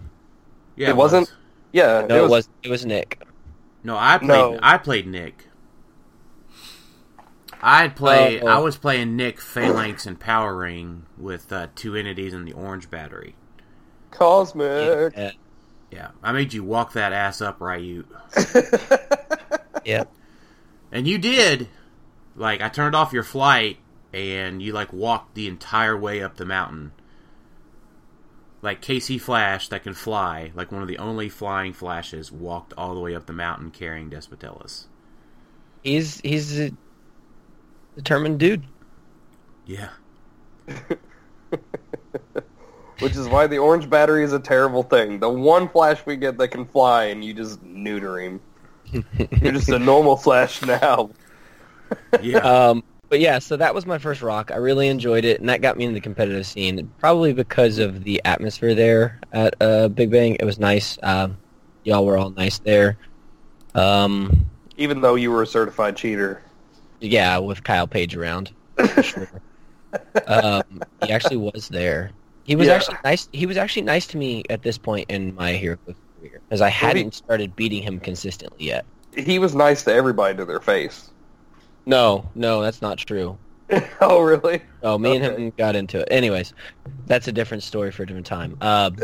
Yeah, 0.75 0.89
It 0.89 0.95
wasn't? 0.95 1.27
was. 1.29 1.35
Yeah, 1.71 2.05
No, 2.07 2.25
it 2.25 2.29
was 2.29 2.49
it 2.63 2.69
was 2.69 2.85
Nick. 2.85 3.21
No, 3.83 3.97
I 3.97 4.17
played. 4.17 4.29
No. 4.29 4.59
I 4.61 4.77
played 4.77 5.07
Nick. 5.07 5.47
I 7.61 7.87
play. 7.87 8.41
Oh. 8.41 8.47
I 8.47 8.59
was 8.59 8.77
playing 8.77 9.15
Nick 9.15 9.39
Phalanx 9.39 10.05
and 10.05 10.19
Power 10.19 10.55
Ring 10.55 11.05
with 11.17 11.51
uh, 11.51 11.67
two 11.75 11.95
entities 11.95 12.33
in 12.33 12.45
the 12.45 12.53
orange 12.53 12.89
battery. 12.89 13.35
Cosmic. 14.11 15.13
Yeah. 15.15 15.31
Yeah, 15.91 16.09
I 16.21 16.31
made 16.31 16.53
you 16.53 16.63
walk 16.63 16.93
that 16.93 17.13
ass 17.13 17.41
up, 17.41 17.59
Ryute. 17.59 18.05
yeah. 19.85 20.03
And 20.91 21.07
you 21.07 21.17
did. 21.17 21.69
Like 22.35 22.61
I 22.61 22.69
turned 22.69 22.95
off 22.95 23.13
your 23.13 23.23
flight 23.23 23.77
and 24.13 24.61
you 24.61 24.73
like 24.73 24.91
walked 24.91 25.35
the 25.35 25.47
entire 25.47 25.97
way 25.97 26.21
up 26.21 26.35
the 26.37 26.45
mountain. 26.45 26.91
Like 28.65 28.81
KC 28.81 29.21
Flash 29.21 29.67
that 29.69 29.83
can 29.83 29.93
fly, 29.93 30.51
like 30.55 30.71
one 30.71 30.81
of 30.81 30.87
the 30.87 30.97
only 30.97 31.29
flying 31.29 31.71
flashes, 31.71 32.31
walked 32.31 32.73
all 32.75 32.95
the 32.95 32.99
way 32.99 33.13
up 33.13 33.27
the 33.27 33.33
mountain 33.33 33.69
carrying 33.69 34.09
Despotellis. 34.09 34.85
he's 35.83 36.19
he's 36.21 36.59
a 36.59 36.71
determined 37.95 38.39
dude. 38.39 38.65
Yeah. 39.67 39.89
Which 43.01 43.15
is 43.15 43.27
why 43.27 43.45
the 43.45 43.59
orange 43.59 43.87
battery 43.87 44.23
is 44.23 44.33
a 44.33 44.39
terrible 44.39 44.81
thing. 44.81 45.19
The 45.19 45.29
one 45.29 45.69
flash 45.69 46.03
we 46.07 46.15
get 46.15 46.39
that 46.39 46.47
can 46.47 46.65
fly, 46.65 47.03
and 47.05 47.23
you 47.23 47.35
just 47.35 47.61
neuter 47.61 48.19
him. 48.19 48.41
You're 48.93 49.51
just 49.51 49.69
a 49.69 49.77
normal 49.77 50.17
flash 50.17 50.63
now. 50.63 51.11
Yeah. 52.19 52.39
Um, 52.39 52.83
but 53.09 53.19
yeah, 53.19 53.39
so 53.39 53.57
that 53.57 53.73
was 53.75 53.85
my 53.85 53.97
first 53.97 54.21
rock. 54.21 54.51
I 54.51 54.57
really 54.57 54.87
enjoyed 54.87 55.25
it, 55.25 55.39
and 55.39 55.49
that 55.49 55.61
got 55.61 55.77
me 55.77 55.85
in 55.85 55.93
the 55.93 56.01
competitive 56.01 56.45
scene. 56.45 56.91
Probably 56.99 57.33
because 57.33 57.79
of 57.79 58.03
the 58.03 58.21
atmosphere 58.25 58.75
there 58.75 59.19
at 59.31 59.55
uh, 59.61 59.87
Big 59.89 60.11
Bang. 60.11 60.35
It 60.39 60.45
was 60.45 60.59
nice. 60.59 60.97
Um, 61.03 61.37
y'all 61.83 62.05
were 62.05 62.17
all 62.17 62.31
nice 62.31 62.59
there. 62.59 62.97
Um, 63.73 64.45
Even 64.77 65.01
though 65.01 65.15
you 65.15 65.31
were 65.31 65.41
a 65.43 65.47
certified 65.47 65.95
cheater. 65.95 66.41
yeah, 66.99 67.37
with 67.37 67.63
Kyle 67.63 67.87
Page 67.87 68.15
around. 68.15 68.51
Sure. 69.01 69.29
um, 70.27 70.63
he 71.03 71.11
actually 71.11 71.37
was 71.37 71.69
there. 71.69 72.11
He 72.43 72.55
was 72.55 72.67
Yeah. 72.67 72.73
actually 72.75 72.97
nice. 73.03 73.29
He 73.33 73.45
was 73.45 73.57
actually 73.57 73.83
nice 73.83 74.07
to 74.07 74.17
me 74.17 74.43
at 74.49 74.61
this 74.61 74.77
point 74.77 75.09
in 75.09 75.33
my 75.35 75.53
Hero 75.53 75.77
career 75.85 76.41
because 76.47 76.61
I 76.61 76.69
hadn't 76.69 77.13
started 77.13 77.55
beating 77.55 77.81
him 77.81 77.99
consistently 77.99 78.65
yet. 78.67 78.85
He 79.15 79.39
was 79.39 79.55
nice 79.55 79.83
to 79.83 79.93
everybody 79.93 80.35
to 80.37 80.45
their 80.45 80.59
face. 80.59 81.09
No, 81.85 82.29
no, 82.35 82.61
that's 82.61 82.81
not 82.81 82.97
true. 82.97 83.37
oh, 84.01 84.21
really? 84.21 84.61
Oh, 84.83 84.97
me 84.97 85.15
and 85.15 85.23
him 85.23 85.53
got 85.57 85.75
into 85.75 85.99
it. 85.99 86.07
Anyways, 86.11 86.53
that's 87.07 87.27
a 87.27 87.31
different 87.31 87.63
story 87.63 87.91
for 87.91 88.03
a 88.03 88.05
different 88.05 88.25
time. 88.25 88.57
Um, 88.61 88.95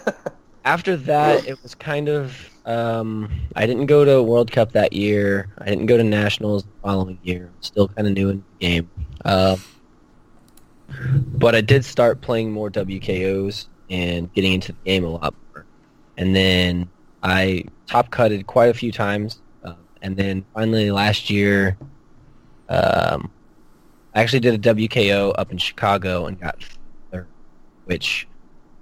after 0.64 0.96
that, 0.96 1.46
it 1.46 1.60
was 1.62 1.74
kind 1.74 2.08
of. 2.08 2.50
Um, 2.66 3.30
I 3.54 3.64
didn't 3.66 3.86
go 3.86 4.04
to 4.04 4.22
World 4.22 4.50
Cup 4.50 4.72
that 4.72 4.92
year. 4.92 5.48
I 5.58 5.66
didn't 5.66 5.86
go 5.86 5.96
to 5.96 6.02
Nationals 6.02 6.64
the 6.64 6.70
following 6.82 7.18
year. 7.22 7.50
Still 7.60 7.88
kind 7.88 8.08
of 8.08 8.14
new 8.14 8.28
in 8.28 8.44
the 8.58 8.66
game. 8.66 8.90
Um, 9.24 9.60
but 11.38 11.54
I 11.54 11.60
did 11.60 11.84
start 11.84 12.20
playing 12.20 12.50
more 12.50 12.70
WKOs 12.70 13.66
and 13.88 14.32
getting 14.34 14.52
into 14.52 14.72
the 14.72 14.78
game 14.84 15.04
a 15.04 15.10
lot 15.10 15.34
more. 15.52 15.64
And 16.16 16.34
then 16.34 16.88
I 17.22 17.64
top 17.86 18.10
cutted 18.10 18.46
quite 18.46 18.70
a 18.70 18.74
few 18.74 18.90
times. 18.90 19.40
Uh, 19.64 19.74
and 20.02 20.16
then 20.16 20.44
finally 20.54 20.90
last 20.90 21.30
year, 21.30 21.76
um, 22.68 23.30
I 24.14 24.22
actually 24.22 24.40
did 24.40 24.66
a 24.66 24.74
WKO 24.74 25.34
up 25.38 25.52
in 25.52 25.58
Chicago 25.58 26.26
and 26.26 26.40
got 26.40 26.62
third, 27.12 27.26
which 27.84 28.26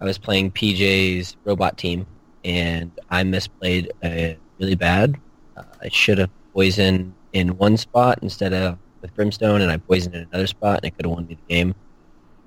I 0.01 0.05
was 0.05 0.19
playing 0.19 0.53
PJ's 0.53 1.37
robot 1.45 1.77
team, 1.77 2.07
and 2.45 2.93
I 3.11 3.23
misplayed 3.25 3.89
uh, 4.03 4.39
really 4.59 4.75
bad. 4.77 5.17
Uh, 5.57 5.63
I 5.83 5.89
should 5.89 6.19
have 6.19 6.31
poisoned 6.53 7.15
in 7.33 7.57
one 7.59 7.77
spot 7.77 8.19
instead 8.23 8.53
of 8.53 8.79
with 9.03 9.15
Brimstone, 9.15 9.61
and 9.61 9.71
I 9.73 9.77
poisoned 9.77 10.15
in 10.15 10.27
another 10.31 10.47
spot, 10.47 10.79
and 10.79 10.87
it 10.87 10.97
could 10.97 11.07
have 11.07 11.13
won 11.15 11.27
me 11.27 11.35
the 11.35 11.55
game. 11.55 11.75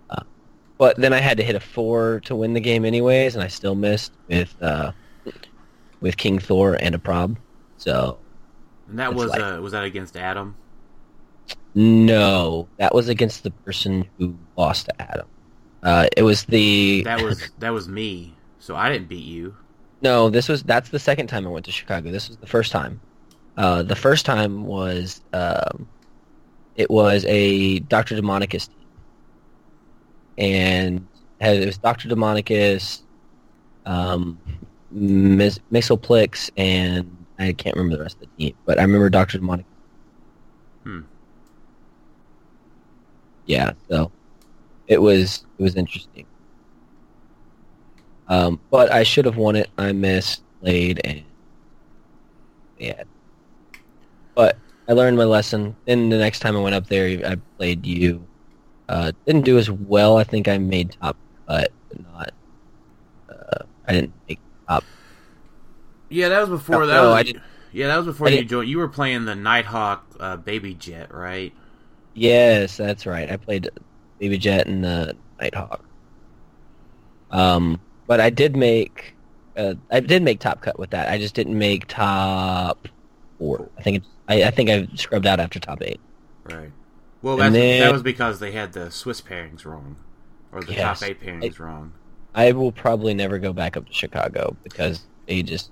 Uh, 0.10 0.24
but 0.77 0.96
then 0.98 1.13
I 1.13 1.20
had 1.20 1.38
to 1.38 1.44
hit 1.44 1.56
a 1.56 1.60
four 1.60 2.22
to 2.22 2.36
win 2.36 2.53
the 2.53 2.62
game 2.62 2.86
anyways, 2.86 3.36
and 3.36 3.44
I 3.44 3.48
still 3.48 3.75
missed 3.75 4.13
with 4.29 4.56
uh, 4.62 4.91
with 6.00 6.15
King 6.17 6.39
Thor 6.39 6.77
and 6.79 6.96
a 6.96 7.00
prob. 7.00 7.38
So 7.77 8.17
And 8.88 8.98
that 9.00 9.13
was 9.13 9.29
like- 9.29 9.41
uh, 9.41 9.60
was 9.62 9.74
that 9.74 9.84
against 9.84 10.15
Adam? 10.15 10.56
No, 11.77 12.67
that 12.77 12.96
was 12.96 13.07
against 13.07 13.43
the 13.43 13.51
person 13.51 14.03
who 14.17 14.36
lost 14.55 14.88
to 14.88 15.00
Adam. 15.00 15.27
Uh, 15.84 16.07
it 16.17 16.24
was 16.24 16.43
the 16.46 17.03
That 17.03 17.22
was 17.22 17.51
that 17.60 17.69
was 17.69 17.88
me. 17.88 18.34
So 18.57 18.75
I 18.75 18.89
didn't 18.89 19.07
beat 19.07 19.24
you. 19.24 19.55
No, 20.01 20.31
this 20.31 20.50
was 20.50 20.63
that's 20.63 20.89
the 20.89 20.98
second 20.98 21.27
time 21.27 21.46
I 21.46 21.51
went 21.51 21.65
to 21.65 21.72
Chicago. 21.72 22.12
This 22.12 22.29
was 22.29 22.38
the 22.38 22.48
first 22.48 22.72
time. 22.72 23.00
Uh, 23.57 23.84
the 23.84 23.96
first 23.96 24.25
time 24.25 24.65
was 24.65 25.22
um, 25.34 25.88
it 26.75 26.89
was 26.89 27.24
a 27.25 27.77
Doctor 27.77 28.15
Demonicus 28.15 28.69
team, 28.69 28.88
and 30.39 31.07
had, 31.39 31.57
it 31.57 31.67
was 31.67 31.77
Doctor 31.77 32.10
Demonicus, 32.10 33.03
um, 33.86 34.39
Mis- 34.89 35.60
and 36.57 37.25
I 37.38 37.53
can't 37.53 37.75
remember 37.75 37.98
the 37.98 38.03
rest 38.03 38.15
of 38.15 38.22
the 38.22 38.46
team, 38.46 38.55
but 38.65 38.79
I 38.79 38.81
remember 38.81 39.12
Doctor 39.12 39.38
Demonicus. 39.38 39.65
Hmm. 40.84 41.01
Yeah, 43.47 43.71
so 43.89 44.11
it 44.87 45.01
was 45.01 45.45
it 45.57 45.63
was 45.63 45.75
interesting. 45.75 46.25
Um, 48.27 48.59
but 48.69 48.91
I 48.91 49.03
should 49.03 49.25
have 49.25 49.37
won 49.37 49.55
it. 49.55 49.69
I 49.77 49.91
missed, 49.93 50.43
played, 50.61 50.99
and 51.05 51.23
yeah. 52.77 53.03
But 54.35 54.57
I 54.87 54.93
learned 54.93 55.17
my 55.17 55.23
lesson. 55.23 55.75
Then 55.85 56.09
the 56.09 56.17
next 56.17 56.39
time 56.39 56.55
I 56.55 56.59
went 56.59 56.75
up 56.75 56.87
there, 56.87 57.25
I 57.25 57.37
played 57.57 57.85
you. 57.85 58.25
Uh, 58.89 59.11
didn't 59.25 59.43
do 59.45 59.57
as 59.57 59.71
well. 59.71 60.17
I 60.17 60.23
think 60.23 60.47
I 60.47 60.57
made 60.57 60.95
top 61.01 61.17
cut, 61.47 61.71
but 61.89 61.99
not. 62.13 62.31
Uh, 63.29 63.63
I 63.87 63.93
didn't 63.93 64.13
make 64.27 64.39
top. 64.67 64.83
Yeah, 66.09 66.29
that 66.29 66.41
was 66.41 66.49
before 66.49 66.81
No, 66.81 66.87
that. 66.87 66.93
no, 66.93 67.03
was, 67.09 67.15
I 67.15 67.23
didn't- 67.23 67.43
Yeah, 67.73 67.87
that 67.87 67.97
was 67.97 68.05
before 68.07 68.27
I 68.27 68.31
you 68.31 68.45
joined. 68.45 68.69
You 68.69 68.77
were 68.77 68.87
playing 68.87 69.25
the 69.25 69.35
Nighthawk 69.35 70.05
uh, 70.19 70.37
Baby 70.37 70.73
Jet, 70.73 71.13
right? 71.13 71.53
Yes, 72.17 72.77
that's 72.77 73.05
right. 73.05 73.31
I 73.31 73.38
played 73.38 73.69
Baby 74.19 74.39
Jet 74.39 74.65
and 74.65 74.83
the 74.83 75.15
Nighthawk. 75.39 75.86
Um, 77.29 77.79
but 78.07 78.19
I 78.19 78.31
did 78.31 78.55
make, 78.55 79.13
uh, 79.55 79.75
I 79.91 80.00
did 80.00 80.24
make 80.24 80.39
top 80.39 80.62
cut 80.62 80.79
with 80.79 80.89
that. 80.91 81.09
I 81.09 81.19
just 81.19 81.36
didn't 81.36 81.57
make 81.57 81.86
top 81.88 82.88
four. 83.38 83.69
I 83.77 83.81
think 83.83 83.97
it's, 83.97 84.07
I, 84.27 84.43
I 84.45 84.51
think 84.51 84.69
I 84.71 84.88
scrubbed 84.95 85.27
out 85.27 85.39
after 85.39 85.59
top 85.59 85.81
eight. 85.83 86.00
Right. 86.45 86.71
Well, 87.21 87.38
that's, 87.38 87.53
then- 87.53 87.81
that 87.81 87.93
was 87.93 88.01
because 88.03 88.39
they 88.39 88.51
had 88.51 88.74
the 88.74 88.89
Swiss 88.89 89.21
pairings 89.21 89.63
wrong, 89.65 89.97
or 90.51 90.62
the 90.63 90.74
Yes. 90.74 91.00
top 91.01 91.09
eight 91.09 91.21
pairings 91.21 91.59
wrong. 91.59 91.93
I 92.33 92.51
will 92.51 92.71
probably 92.71 93.13
never 93.13 93.38
go 93.39 93.53
back 93.53 93.77
up 93.77 93.86
to 93.88 93.93
Chicago 93.93 94.55
because 94.63 95.03
they 95.27 95.43
just. 95.43 95.71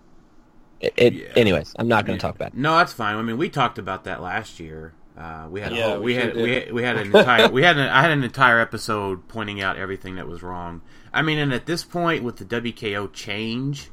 It, 0.79 0.93
it 0.97 1.13
Yeah. 1.13 1.27
Anyways, 1.35 1.73
I'm 1.79 1.87
not 1.87 2.05
going 2.05 2.15
Yeah. 2.17 2.21
to 2.21 2.27
talk 2.27 2.35
about 2.35 2.49
it. 2.49 2.57
No, 2.57 2.77
that's 2.77 2.93
fine. 2.93 3.15
I 3.15 3.21
mean, 3.23 3.37
we 3.37 3.49
talked 3.49 3.77
about 3.79 4.03
that 4.03 4.21
last 4.21 4.59
year. 4.59 4.93
Uh, 5.17 5.47
we 5.49 5.61
had 5.61 5.71
Yeah, 5.71 5.91
whole, 5.93 5.99
we 6.01 6.05
we, 6.07 6.13
had 6.13 6.35
we 6.35 6.51
had 6.51 6.71
we 6.73 6.83
had 6.83 6.97
an 6.97 7.07
entire 7.15 7.49
we 7.49 7.63
had 7.63 7.77
an, 7.77 7.87
I 7.87 8.01
had 8.01 8.11
an 8.11 8.23
entire 8.23 8.59
episode 8.59 9.27
pointing 9.29 9.61
out 9.61 9.77
everything 9.77 10.15
that 10.15 10.27
was 10.27 10.43
wrong. 10.43 10.81
I 11.13 11.21
mean, 11.21 11.37
and 11.37 11.53
at 11.53 11.65
this 11.65 11.83
point 11.85 12.23
with 12.23 12.37
the 12.37 12.45
WKO 12.45 13.11
change, 13.13 13.91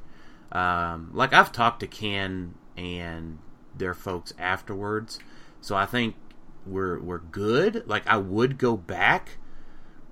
um, 0.51 1.11
like 1.13 1.33
I've 1.33 1.53
talked 1.53 1.81
to 1.81 1.87
Ken 1.87 2.55
and 2.77 3.39
their 3.77 3.95
folks 3.95 4.35
afterwards, 4.39 5.21
so 5.61 5.77
I 5.77 5.87
think 5.87 6.17
we're 6.67 6.99
we're 7.01 7.19
good. 7.19 7.85
Like 7.87 8.07
I 8.09 8.17
would 8.17 8.59
go 8.59 8.77
back, 8.77 9.39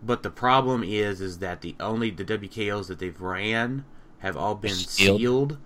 but 0.02 0.22
the 0.22 0.30
problem 0.30 0.84
is 0.84 1.20
is 1.20 1.38
that 1.38 1.60
the 1.60 1.74
only 1.80 2.10
the 2.10 2.24
WKOs 2.24 2.86
that 2.86 3.00
they've 3.00 3.20
ran 3.20 3.84
have 4.20 4.36
all 4.36 4.54
been 4.54 4.84
Sealed. 4.86 5.18
sealed, 5.20 5.58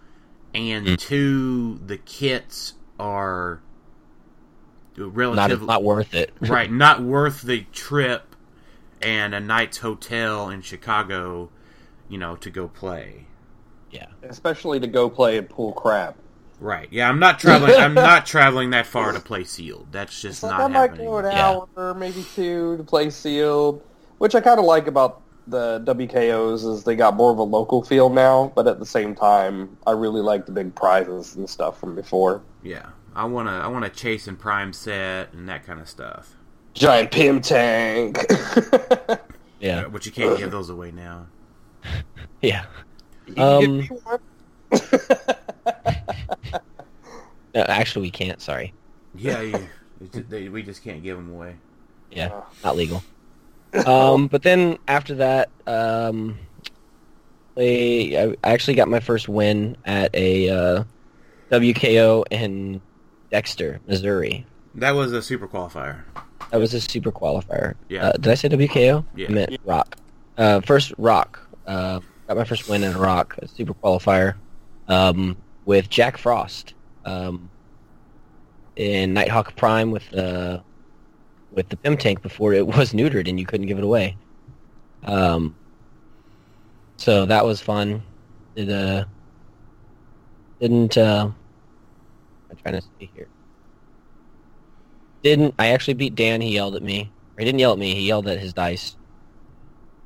and 0.54 0.86
Mm. 0.86 0.98
two 0.98 1.80
the 1.84 1.98
kits 1.98 2.74
are 2.98 3.56
Not 3.56 3.73
relatively 4.96 5.66
not 5.66 5.82
worth 5.82 6.14
it. 6.14 6.32
right 6.40 6.70
not 6.70 7.02
worth 7.02 7.42
the 7.42 7.62
trip 7.72 8.34
and 9.02 9.34
a 9.34 9.40
night's 9.40 9.78
hotel 9.78 10.48
in 10.50 10.62
Chicago, 10.62 11.50
you 12.08 12.18
know, 12.18 12.36
to 12.36 12.50
go 12.50 12.68
play. 12.68 13.26
yeah. 13.90 14.06
Especially 14.22 14.80
to 14.80 14.86
go 14.86 15.10
play 15.10 15.38
and 15.38 15.48
pull 15.48 15.72
crap. 15.72 16.16
Right. 16.60 16.88
Yeah, 16.90 17.08
I'm 17.08 17.18
not 17.18 17.38
traveling. 17.40 17.74
I'm 17.74 17.94
not 17.94 18.26
traveling 18.26 18.70
that 18.70 18.86
far 18.86 19.12
to 19.12 19.20
play 19.20 19.44
sealed. 19.44 19.88
That's 19.90 20.20
just 20.20 20.42
It's 20.42 20.42
like, 20.42 20.52
not 20.52 20.60
I 20.62 20.68
might 20.68 20.90
happening. 20.90 21.06
go 21.06 21.18
an 21.18 21.26
Yeah. 21.26 21.58
hour, 21.76 21.94
maybe 21.94 22.24
two, 22.34 22.76
to 22.76 22.84
play 22.84 23.10
sealed, 23.10 23.82
which 24.18 24.34
I 24.34 24.40
kind 24.40 24.58
of 24.58 24.64
like 24.64 24.86
about 24.86 25.22
the 25.46 25.80
WKOs 25.84 26.64
is 26.64 26.84
they 26.84 26.96
got 26.96 27.14
more 27.16 27.30
of 27.32 27.38
a 27.38 27.42
local 27.42 27.82
feel 27.82 28.08
now, 28.08 28.52
but 28.54 28.66
at 28.66 28.78
the 28.78 28.86
same 28.86 29.14
time, 29.14 29.76
I 29.86 29.90
really 29.92 30.22
like 30.22 30.46
the 30.46 30.52
big 30.52 30.74
prizes 30.74 31.36
and 31.36 31.50
stuff 31.50 31.78
from 31.78 31.94
before. 31.94 32.42
Yeah, 32.62 32.86
I 33.14 33.24
wanna 33.24 33.52
I 33.52 33.68
wanna 33.68 33.88
chase 33.90 34.26
and 34.26 34.38
prime 34.38 34.72
set 34.72 35.32
and 35.32 35.48
that 35.48 35.64
kind 35.64 35.80
of 35.80 35.88
stuff. 35.88 36.36
Giant 36.74 37.10
Pim 37.10 37.40
tank. 37.40 38.18
Yeah. 39.60 39.88
But 39.88 40.04
you 40.04 40.12
can't 40.12 40.36
give 40.36 40.50
those 40.50 40.68
away 40.68 40.90
now. 40.90 41.26
Yeah. 42.42 42.66
You 43.26 43.42
Um, 43.42 43.60
give 43.60 43.70
me 43.70 43.86
one. 44.02 44.20
No, 47.54 47.62
actually, 47.62 48.02
we 48.02 48.10
can't. 48.10 48.42
Sorry. 48.42 48.74
Yeah, 49.14 49.40
you, 49.40 49.68
they, 50.12 50.48
we 50.48 50.62
just 50.64 50.82
can't 50.82 51.02
give 51.02 51.16
them 51.16 51.30
away. 51.32 51.54
Yeah, 52.10 52.42
not 52.64 52.76
legal. 52.76 53.02
Um, 53.86 54.26
but 54.26 54.42
then 54.42 54.76
after 54.88 55.14
that, 55.14 55.50
um, 55.66 56.36
they, 57.54 58.20
I 58.20 58.34
I 58.42 58.52
actually 58.52 58.74
got 58.74 58.88
my 58.88 58.98
first 59.00 59.28
win 59.28 59.76
at 59.84 60.12
a 60.14 60.48
uh, 60.50 60.84
WKO 61.52 62.24
in 62.30 62.80
Dexter, 63.30 63.80
Missouri. 63.86 64.46
That 64.74 64.92
was 64.92 65.12
a 65.12 65.22
super 65.22 65.46
qualifier. 65.46 66.02
That 66.50 66.58
was 66.58 66.74
a 66.74 66.80
super 66.80 67.12
qualifier. 67.12 67.74
Yeah. 67.88 68.08
Uh, 68.08 68.12
did 68.12 68.28
I 68.28 68.34
say 68.34 68.48
WKO? 68.48 69.04
Yeah. 69.14 69.26
I 69.28 69.32
meant 69.32 69.56
Rock. 69.64 69.96
Uh, 70.36 70.60
first 70.60 70.92
Rock. 70.98 71.40
Uh, 71.66 72.00
got 72.28 72.36
my 72.36 72.44
first 72.44 72.68
win 72.68 72.82
in 72.82 72.92
a 72.94 72.98
Rock, 72.98 73.36
a 73.38 73.48
super 73.48 73.74
qualifier, 73.74 74.34
um, 74.88 75.36
with 75.64 75.88
Jack 75.88 76.18
Frost. 76.18 76.74
Um, 77.04 77.50
in 78.76 79.14
Nighthawk 79.14 79.54
Prime 79.56 79.90
with 79.90 80.08
the 80.10 80.62
with 81.52 81.68
the 81.68 81.76
Pim 81.76 81.96
tank 81.96 82.22
before 82.22 82.52
it 82.52 82.66
was 82.66 82.92
neutered 82.92 83.28
and 83.28 83.38
you 83.38 83.46
couldn't 83.46 83.66
give 83.66 83.78
it 83.78 83.84
away. 83.84 84.16
Um, 85.04 85.54
so 86.96 87.26
that 87.26 87.44
was 87.44 87.60
fun. 87.60 88.02
Did 88.56 88.70
uh 88.70 89.04
didn't 90.60 90.96
uh 90.96 91.30
I'm 92.54 92.62
trying 92.62 92.80
to 92.80 92.86
see 92.98 93.10
here. 93.14 93.28
Didn't 95.22 95.54
I 95.58 95.68
actually 95.68 95.94
beat 95.94 96.14
Dan? 96.14 96.40
He 96.40 96.52
yelled 96.54 96.76
at 96.76 96.82
me. 96.82 97.10
Or 97.36 97.40
he 97.40 97.44
didn't 97.44 97.58
yell 97.58 97.72
at 97.72 97.78
me. 97.78 97.94
He 97.94 98.06
yelled 98.06 98.28
at 98.28 98.38
his 98.38 98.52
dice. 98.52 98.96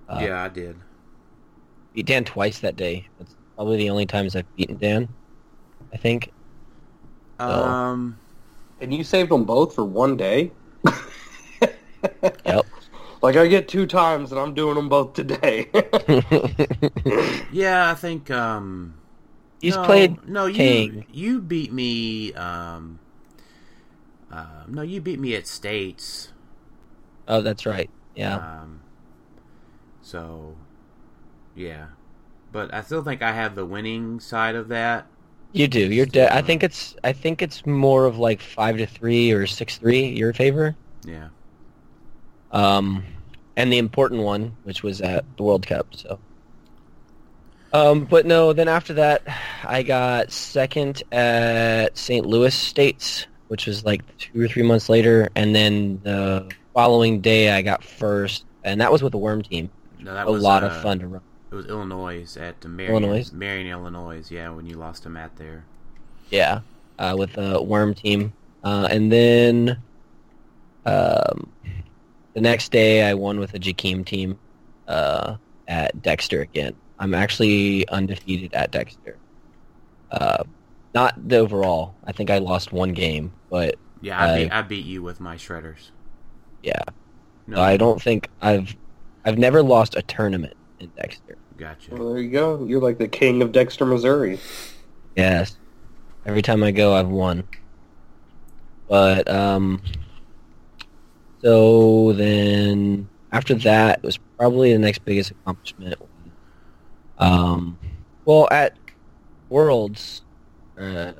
Uh, 0.08 0.20
yeah, 0.22 0.42
I 0.44 0.48
did. 0.48 0.76
beat 1.92 2.06
Dan 2.06 2.24
twice 2.24 2.60
that 2.60 2.76
day. 2.76 3.06
That's 3.18 3.34
probably 3.56 3.76
the 3.76 3.90
only 3.90 4.06
times 4.06 4.34
I've 4.34 4.56
beaten 4.56 4.78
Dan. 4.78 5.08
I 5.92 5.96
think. 5.96 6.32
Oh. 7.40 7.64
Um, 7.64 8.18
And 8.80 8.94
you 8.94 9.04
saved 9.04 9.30
them 9.30 9.44
both 9.44 9.74
for 9.74 9.84
one 9.84 10.16
day? 10.16 10.52
Yep. 12.44 12.66
Like, 13.20 13.34
I 13.34 13.48
get 13.48 13.66
two 13.66 13.84
times, 13.84 14.30
and 14.30 14.40
I'm 14.40 14.54
doing 14.54 14.76
them 14.76 14.88
both 14.88 15.12
today. 15.12 15.68
yeah, 17.50 17.90
I 17.90 17.94
think. 17.96 18.30
Um, 18.30 18.94
He's 19.60 19.76
no, 19.76 19.84
played 19.84 20.28
No, 20.28 20.46
you 20.46 20.54
King. 20.54 21.06
you 21.12 21.40
beat 21.40 21.72
me. 21.72 22.32
Um, 22.34 23.00
uh, 24.30 24.64
no, 24.68 24.82
you 24.82 25.00
beat 25.00 25.18
me 25.18 25.34
at 25.34 25.46
states. 25.46 26.32
Oh, 27.26 27.40
that's 27.40 27.66
right. 27.66 27.90
Yeah. 28.14 28.36
Um, 28.36 28.80
so, 30.00 30.56
yeah, 31.54 31.88
but 32.52 32.72
I 32.72 32.82
still 32.82 33.02
think 33.02 33.20
I 33.20 33.32
have 33.32 33.54
the 33.54 33.66
winning 33.66 34.20
side 34.20 34.54
of 34.54 34.68
that. 34.68 35.06
You 35.52 35.66
do. 35.66 35.90
You're 35.92 36.06
dead. 36.06 36.30
I 36.30 36.42
think 36.42 36.62
it's. 36.62 36.94
I 37.02 37.12
think 37.12 37.42
it's 37.42 37.66
more 37.66 38.04
of 38.04 38.18
like 38.18 38.40
five 38.40 38.76
to 38.76 38.86
three 38.86 39.32
or 39.32 39.46
six 39.46 39.78
three. 39.78 40.06
Your 40.06 40.32
favor. 40.32 40.76
Yeah. 41.04 41.28
Um, 42.52 43.04
and 43.56 43.72
the 43.72 43.78
important 43.78 44.22
one, 44.22 44.56
which 44.64 44.82
was 44.82 45.00
at 45.00 45.24
the 45.36 45.42
World 45.42 45.66
Cup. 45.66 45.94
So. 45.94 46.18
Um, 47.72 48.04
but 48.04 48.26
no. 48.26 48.52
Then 48.52 48.68
after 48.68 48.94
that, 48.94 49.22
I 49.64 49.82
got 49.82 50.32
second 50.32 51.02
at 51.12 51.96
St. 51.96 52.24
Louis 52.26 52.54
States, 52.54 53.26
which 53.48 53.66
was 53.66 53.84
like 53.84 54.02
two 54.16 54.40
or 54.40 54.48
three 54.48 54.62
months 54.62 54.88
later, 54.88 55.28
and 55.34 55.54
then 55.54 56.00
the 56.02 56.50
following 56.74 57.20
day 57.20 57.50
I 57.50 57.62
got 57.62 57.84
first, 57.84 58.44
and 58.64 58.80
that 58.80 58.90
was 58.90 59.02
with 59.02 59.12
the 59.12 59.18
Worm 59.18 59.42
team. 59.42 59.70
No, 59.98 60.14
that 60.14 60.26
A 60.26 60.30
was 60.30 60.42
a 60.42 60.44
lot 60.44 60.64
uh, 60.64 60.68
of 60.68 60.82
fun 60.82 61.00
to 61.00 61.06
run. 61.06 61.22
It 61.50 61.54
was 61.54 61.66
Illinois 61.66 62.36
at 62.36 62.60
the 62.60 62.68
Marion, 62.68 63.04
Illinois? 63.04 63.32
Marion, 63.32 63.66
Illinois. 63.66 64.30
Yeah, 64.30 64.50
when 64.50 64.66
you 64.66 64.76
lost 64.76 65.02
to 65.04 65.08
Matt 65.08 65.36
there. 65.36 65.64
Yeah, 66.30 66.60
uh, 66.98 67.16
with 67.18 67.32
the 67.34 67.62
Worm 67.62 67.94
team, 67.94 68.32
uh, 68.64 68.88
and 68.90 69.10
then 69.10 69.78
um, 70.84 71.50
the 72.34 72.40
next 72.40 72.70
day 72.70 73.02
I 73.02 73.14
won 73.14 73.38
with 73.40 73.52
the 73.52 73.58
Jakeem 73.58 74.04
team 74.04 74.38
uh, 74.86 75.36
at 75.66 76.00
Dexter 76.02 76.42
again. 76.42 76.74
I'm 76.98 77.14
actually 77.14 77.88
undefeated 77.88 78.54
at 78.54 78.70
Dexter. 78.72 79.16
Uh, 80.10 80.44
not 80.94 81.28
the 81.28 81.36
overall. 81.38 81.94
I 82.04 82.12
think 82.12 82.30
I 82.30 82.38
lost 82.38 82.72
one 82.72 82.92
game, 82.92 83.32
but 83.50 83.76
Yeah, 84.00 84.18
I 84.18 84.28
Uh, 84.30 84.36
beat 84.36 84.52
I 84.52 84.62
beat 84.62 84.84
you 84.86 85.02
with 85.02 85.20
my 85.20 85.36
shredders. 85.36 85.90
yeah, 86.62 86.82
No, 87.46 87.60
I 87.60 87.76
don't 87.76 88.00
think 88.02 88.28
I've 88.40 88.74
I've 89.24 89.38
never 89.38 89.62
lost 89.62 89.94
a 89.96 90.02
tournament 90.02 90.54
in 90.80 90.90
Dexter. 90.96 91.36
Gotcha. 91.56 91.94
well, 91.94 92.10
there 92.14 92.22
you 92.22 92.30
go. 92.30 92.64
You're 92.64 92.80
like 92.80 92.98
the 92.98 93.08
king 93.08 93.42
of 93.42 93.50
Dexter, 93.52 93.84
Missouri. 93.84 94.38
Yes. 95.16 95.56
Every 96.24 96.40
time 96.42 96.62
I 96.62 96.70
go, 96.70 96.94
I've 96.94 97.08
won. 97.08 97.44
But 98.88 99.28
um, 99.28 99.82
so 101.42 102.12
then 102.12 103.08
after 103.32 103.54
that, 103.56 103.98
it 103.98 104.04
was 104.04 104.18
probably 104.38 104.72
the 104.72 104.78
next 104.78 105.04
biggest 105.04 105.30
accomplishment. 105.32 106.00
Um, 107.18 107.78
well, 108.24 108.48
at 108.50 108.76
Worlds 109.48 110.22
uh, 110.78 111.12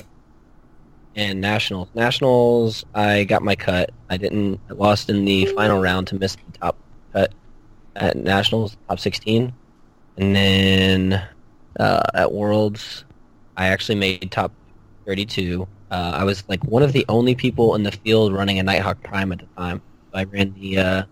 and 1.16 1.40
Nationals, 1.40 1.88
Nationals, 1.94 2.84
I 2.94 3.24
got 3.24 3.42
my 3.42 3.56
cut. 3.56 3.90
I 4.10 4.16
didn't. 4.16 4.60
I 4.70 4.74
lost 4.74 5.10
in 5.10 5.24
the 5.24 5.46
final 5.46 5.80
round 5.80 6.06
to 6.08 6.14
miss 6.16 6.36
the 6.36 6.58
top 6.58 6.76
cut 7.12 7.32
at 7.96 8.16
Nationals, 8.16 8.76
top 8.88 9.00
sixteen, 9.00 9.52
and 10.16 10.36
then 10.36 11.28
uh, 11.78 12.02
at 12.14 12.32
Worlds, 12.32 13.04
I 13.56 13.68
actually 13.68 13.96
made 13.96 14.30
top 14.30 14.52
32. 15.06 15.66
Uh, 15.90 16.12
I 16.14 16.24
was 16.24 16.44
like 16.48 16.62
one 16.64 16.82
of 16.82 16.92
the 16.92 17.04
only 17.08 17.34
people 17.34 17.74
in 17.74 17.82
the 17.82 17.92
field 17.92 18.32
running 18.32 18.58
a 18.58 18.62
Nighthawk 18.62 19.02
Prime 19.02 19.32
at 19.32 19.38
the 19.38 19.46
time. 19.56 19.80
I 20.12 20.24
ran 20.24 20.54
the 20.54 20.78
uh, 20.78 21.02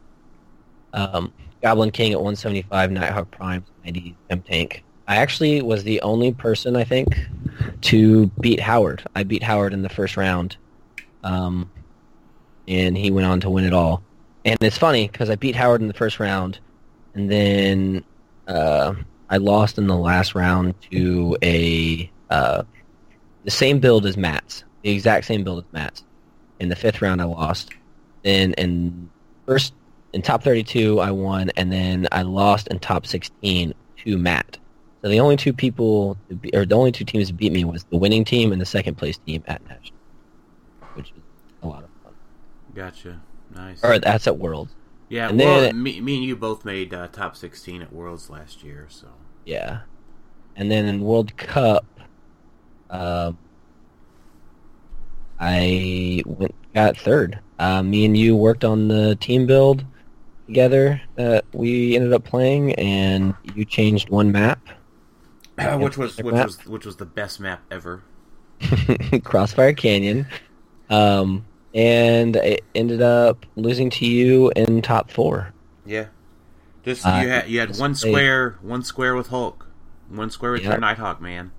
um, 0.93 1.33
Goblin 1.67 1.91
King 1.91 2.13
at 2.13 2.19
175, 2.19 2.93
Nighthawk 2.93 3.29
Prime 3.33 3.65
90 3.85 4.17
M 4.31 4.41
tank. 4.43 4.85
I 5.09 5.17
actually 5.17 5.63
was 5.63 5.83
the 5.83 6.01
only 6.03 6.33
person 6.33 6.77
I 6.77 6.85
think 6.85 7.19
to 7.81 8.29
beat 8.39 8.61
Howard. 8.61 9.03
I 9.17 9.25
beat 9.25 9.43
Howard 9.43 9.73
in 9.73 9.83
the 9.83 9.89
first 9.89 10.17
round, 10.17 10.57
um, 11.25 11.69
and 12.69 12.97
he 12.97 13.11
went 13.11 13.27
on 13.27 13.41
to 13.41 13.51
win 13.51 13.65
it 13.65 13.73
all. 13.73 14.01
And 14.45 14.57
it's 14.61 14.79
funny 14.79 15.09
because 15.09 15.29
I 15.29 15.35
beat 15.35 15.57
Howard 15.57 15.81
in 15.81 15.89
the 15.89 15.95
first 15.95 16.21
round, 16.21 16.61
and 17.15 17.29
then 17.29 18.05
uh, 18.47 18.95
I 19.29 19.39
lost 19.39 19.77
in 19.77 19.89
the 19.89 19.97
last 19.97 20.37
round 20.37 20.81
to 20.93 21.37
a 21.43 22.09
uh, 22.31 22.63
the 23.43 23.51
same 23.51 23.81
build 23.81 24.07
as 24.07 24.17
Matt's, 24.17 24.63
the 24.83 24.91
exact 24.91 25.25
same 25.25 25.43
build 25.43 25.65
as 25.65 25.73
Matt's. 25.73 26.05
In 26.61 26.69
the 26.69 26.77
fifth 26.77 27.03
round, 27.03 27.21
I 27.21 27.25
lost. 27.25 27.71
Then 28.23 28.53
in 28.53 29.11
first 29.47 29.73
in 30.13 30.23
top 30.23 30.43
thirty-two, 30.43 31.01
I 31.01 31.11
won, 31.11 31.51
and 31.57 31.71
then 31.71 32.09
I 32.13 32.23
lost 32.23 32.69
in 32.69 32.79
top 32.79 33.07
sixteen 33.07 33.75
to 34.05 34.19
Matt. 34.19 34.59
So 35.03 35.09
the 35.09 35.21
only 35.21 35.37
two 35.37 35.53
people, 35.53 36.17
to 36.29 36.35
be, 36.35 36.51
or 36.55 36.65
the 36.65 36.75
only 36.75 36.91
two 36.91 37.05
teams 37.05 37.29
to 37.29 37.35
beat 37.35 37.53
me 37.53 37.65
was 37.65 37.85
the 37.85 37.97
winning 37.97 38.25
team 38.25 38.53
and 38.53 38.61
the 38.61 38.67
second 38.67 38.97
place 38.97 39.19
team 39.19 39.43
at 39.47 39.63
National, 39.69 39.99
which 40.95 41.11
is 41.11 41.23
a 41.63 41.69
lot 41.69 41.85
of 41.85 41.91
fun. 42.03 42.13
Gotcha. 42.75 43.21
Nice. 43.55 43.85
Or 43.85 43.99
that's 43.99 44.27
at 44.27 44.39
Worlds. 44.39 44.75
Yeah, 45.09 45.29
and 45.29 45.39
well, 45.39 45.61
then- 45.61 45.83
me, 45.83 46.01
me 46.01 46.17
and 46.17 46.25
you 46.25 46.35
both 46.35 46.65
made 46.65 46.93
uh, 46.93 47.09
top 47.09 47.37
16 47.37 47.83
at 47.83 47.93
Worlds 47.93 48.29
last 48.31 48.65
year, 48.65 48.87
so. 48.89 49.07
Yeah. 49.45 49.81
And 50.57 50.71
then 50.71 50.87
in 50.87 51.03
World 51.03 51.37
Cup, 51.37 51.87
um, 52.91 53.39
I 55.39 56.23
went 56.27 56.55
got 56.75 56.97
third. 56.97 57.39
Uh, 57.59 57.83
me 57.83 58.05
and 58.05 58.17
you 58.17 58.35
worked 58.35 58.65
on 58.65 58.89
the 58.89 59.17
team 59.17 59.47
build 59.47 59.85
together 60.47 61.01
that 61.17 61.45
we 61.53 61.97
ended 61.97 62.13
up 62.13 62.25
playing, 62.25 62.75
and 62.75 63.35
you 63.55 63.65
changed 63.65 64.09
one 64.11 64.33
map, 64.33 64.61
which 65.79 65.97
was 65.97 66.17
which 66.19 66.35
map. 66.35 66.47
was 66.47 66.67
which 66.67 66.85
was 66.87 66.97
the 66.97 67.07
best 67.07 67.41
map 67.41 67.63
ever. 67.71 68.03
Crossfire 69.25 69.73
Canyon, 69.75 70.27
um, 70.91 71.45
and 71.75 72.37
it 72.37 72.65
ended 72.75 73.03
up 73.03 73.45
losing 73.57 73.91
to 73.91 74.07
you 74.07 74.51
in 74.57 74.83
top 74.83 75.11
four. 75.11 75.53
Yeah. 75.85 76.07
Just 76.85 77.05
Uh, 77.05 77.21
you 77.23 77.29
had 77.29 77.49
you 77.49 77.61
had 77.61 77.77
one 77.79 77.95
square, 77.95 78.57
one 78.63 78.83
square 78.83 79.15
with 79.15 79.27
Hulk, 79.29 79.67
one 80.09 80.31
square 80.31 80.53
with 80.53 80.63
Yeah. 80.63 80.71
your 80.71 80.79
Nighthawk, 80.79 81.21
man. 81.21 81.51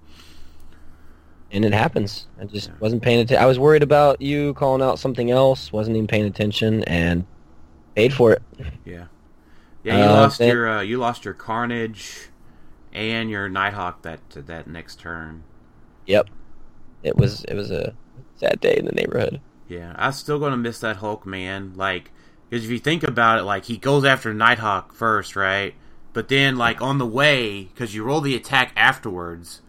and 1.50 1.63
it 1.63 1.71
happens. 1.73 2.28
I 2.41 2.43
just 2.45 2.67
Yeah. 2.67 2.73
wasn't 2.82 3.02
paying 3.04 3.19
attention. 3.19 3.41
I 3.41 3.45
was 3.45 3.58
worried 3.58 3.82
about 3.84 4.21
you 4.21 4.54
calling 4.56 4.82
out 4.82 5.00
something 5.00 5.32
else. 5.32 5.71
Wasn't 5.71 5.95
even 5.95 6.06
paying 6.08 6.26
attention, 6.26 6.84
and 6.84 7.26
paid 7.98 8.14
for 8.14 8.32
it. 8.32 8.44
Yeah. 8.86 9.06
Yeah, 9.84 9.96
you 9.96 10.04
Uh, 10.04 10.14
lost 10.14 10.40
your 10.40 10.70
uh, 10.70 10.82
you 10.82 10.98
lost 11.00 11.26
your 11.26 11.34
Carnage 11.34 12.30
and 12.94 13.30
your 13.30 13.50
Nighthawk 13.50 14.04
that 14.04 14.20
that 14.30 14.68
next 14.68 15.00
turn. 15.00 15.44
Yep, 16.06 16.30
it 17.04 17.18
was 17.18 17.44
it 17.46 17.56
was 17.56 17.72
a 17.72 17.96
sad 18.36 18.60
day 18.60 18.76
in 18.78 18.86
the 18.86 18.92
neighborhood. 18.92 19.42
Yeah, 19.68 19.94
I'm 19.98 20.12
still 20.12 20.40
gonna 20.40 20.58
miss 20.58 20.80
that 20.80 20.98
Hulk 20.98 21.26
man. 21.26 21.74
Like, 21.76 22.12
because 22.50 22.66
if 22.66 22.72
you 22.72 22.80
think 22.80 23.04
about 23.04 23.40
it, 23.40 23.44
like 23.44 23.66
he 23.66 23.78
goes 23.78 24.06
after 24.06 24.34
Nighthawk 24.34 24.94
first, 24.94 25.36
right? 25.36 25.74
But 26.14 26.28
then, 26.30 26.56
like 26.56 26.82
on 26.82 26.98
the 26.98 27.06
way, 27.06 27.66
because 27.66 27.96
you 27.96 28.04
roll 28.04 28.22
the 28.22 28.36
attack 28.36 28.74
afterwards, 28.76 29.62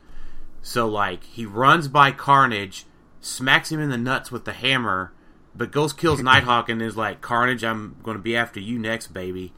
so 0.63 0.87
like 0.89 1.25
he 1.25 1.47
runs 1.47 1.89
by 1.89 2.13
Carnage, 2.13 2.87
smacks 3.21 3.73
him 3.73 3.81
in 3.81 3.91
the 3.91 3.99
nuts 3.99 4.31
with 4.31 4.45
the 4.45 4.53
hammer, 4.53 5.13
but 5.59 5.73
goes 5.73 5.93
kills 5.93 6.23
Nighthawk 6.23 6.69
and 6.69 6.81
is 6.81 6.97
like, 6.97 7.21
"Carnage, 7.21 7.65
I'm 7.65 7.97
gonna 8.03 8.21
be 8.21 8.37
after 8.37 8.61
you 8.61 8.79
next, 8.79 9.09
baby." 9.09 9.53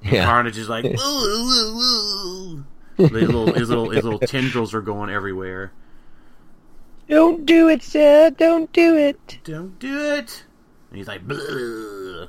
Yeah, 0.00 0.24
Carnage 0.24 0.56
is 0.56 0.68
like, 0.68 0.84
"Woo, 0.84 0.94
woo, 0.96 1.74
woo." 1.76 2.64
His 2.96 3.10
little, 3.12 3.52
his 3.52 3.68
little, 3.68 3.90
his 3.90 4.04
little 4.04 4.18
tendrils 4.20 4.72
are 4.74 4.80
going 4.80 5.10
everywhere. 5.10 5.72
don't 7.08 7.44
do 7.44 7.68
it, 7.68 7.82
sir. 7.82 8.30
Don't 8.30 8.72
do 8.72 8.96
it. 8.96 9.38
Don't 9.44 9.78
do 9.78 10.14
it. 10.14 10.44
And 10.90 10.98
he's 10.98 11.08
like, 11.08 11.26
"Blah." 11.26 12.28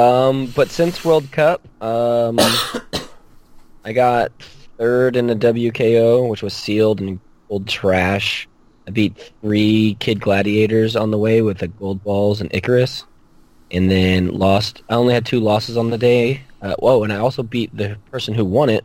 Um, 0.00 0.46
but 0.56 0.70
since 0.70 1.04
World 1.04 1.30
Cup, 1.30 1.62
um, 1.82 2.38
I 3.84 3.92
got 3.92 4.32
third 4.78 5.16
in 5.16 5.26
the 5.26 5.36
WKO, 5.36 6.28
which 6.28 6.42
was 6.42 6.54
sealed 6.54 7.00
and 7.00 7.20
old 7.48 7.68
trash. 7.68 8.48
I 8.86 8.90
beat 8.90 9.32
three 9.40 9.96
Kid 9.98 10.20
Gladiators 10.20 10.94
on 10.96 11.10
the 11.10 11.18
way 11.18 11.42
with 11.42 11.58
the 11.58 11.68
Gold 11.68 12.04
Balls 12.04 12.40
and 12.40 12.52
Icarus, 12.54 13.04
and 13.70 13.90
then 13.90 14.28
lost. 14.28 14.82
I 14.88 14.94
only 14.94 15.14
had 15.14 15.26
two 15.26 15.40
losses 15.40 15.76
on 15.76 15.90
the 15.90 15.98
day. 15.98 16.42
Uh, 16.62 16.74
whoa, 16.78 17.02
and 17.02 17.12
I 17.12 17.16
also 17.16 17.42
beat 17.42 17.76
the 17.76 17.98
person 18.10 18.34
who 18.34 18.44
won 18.44 18.70
it, 18.70 18.84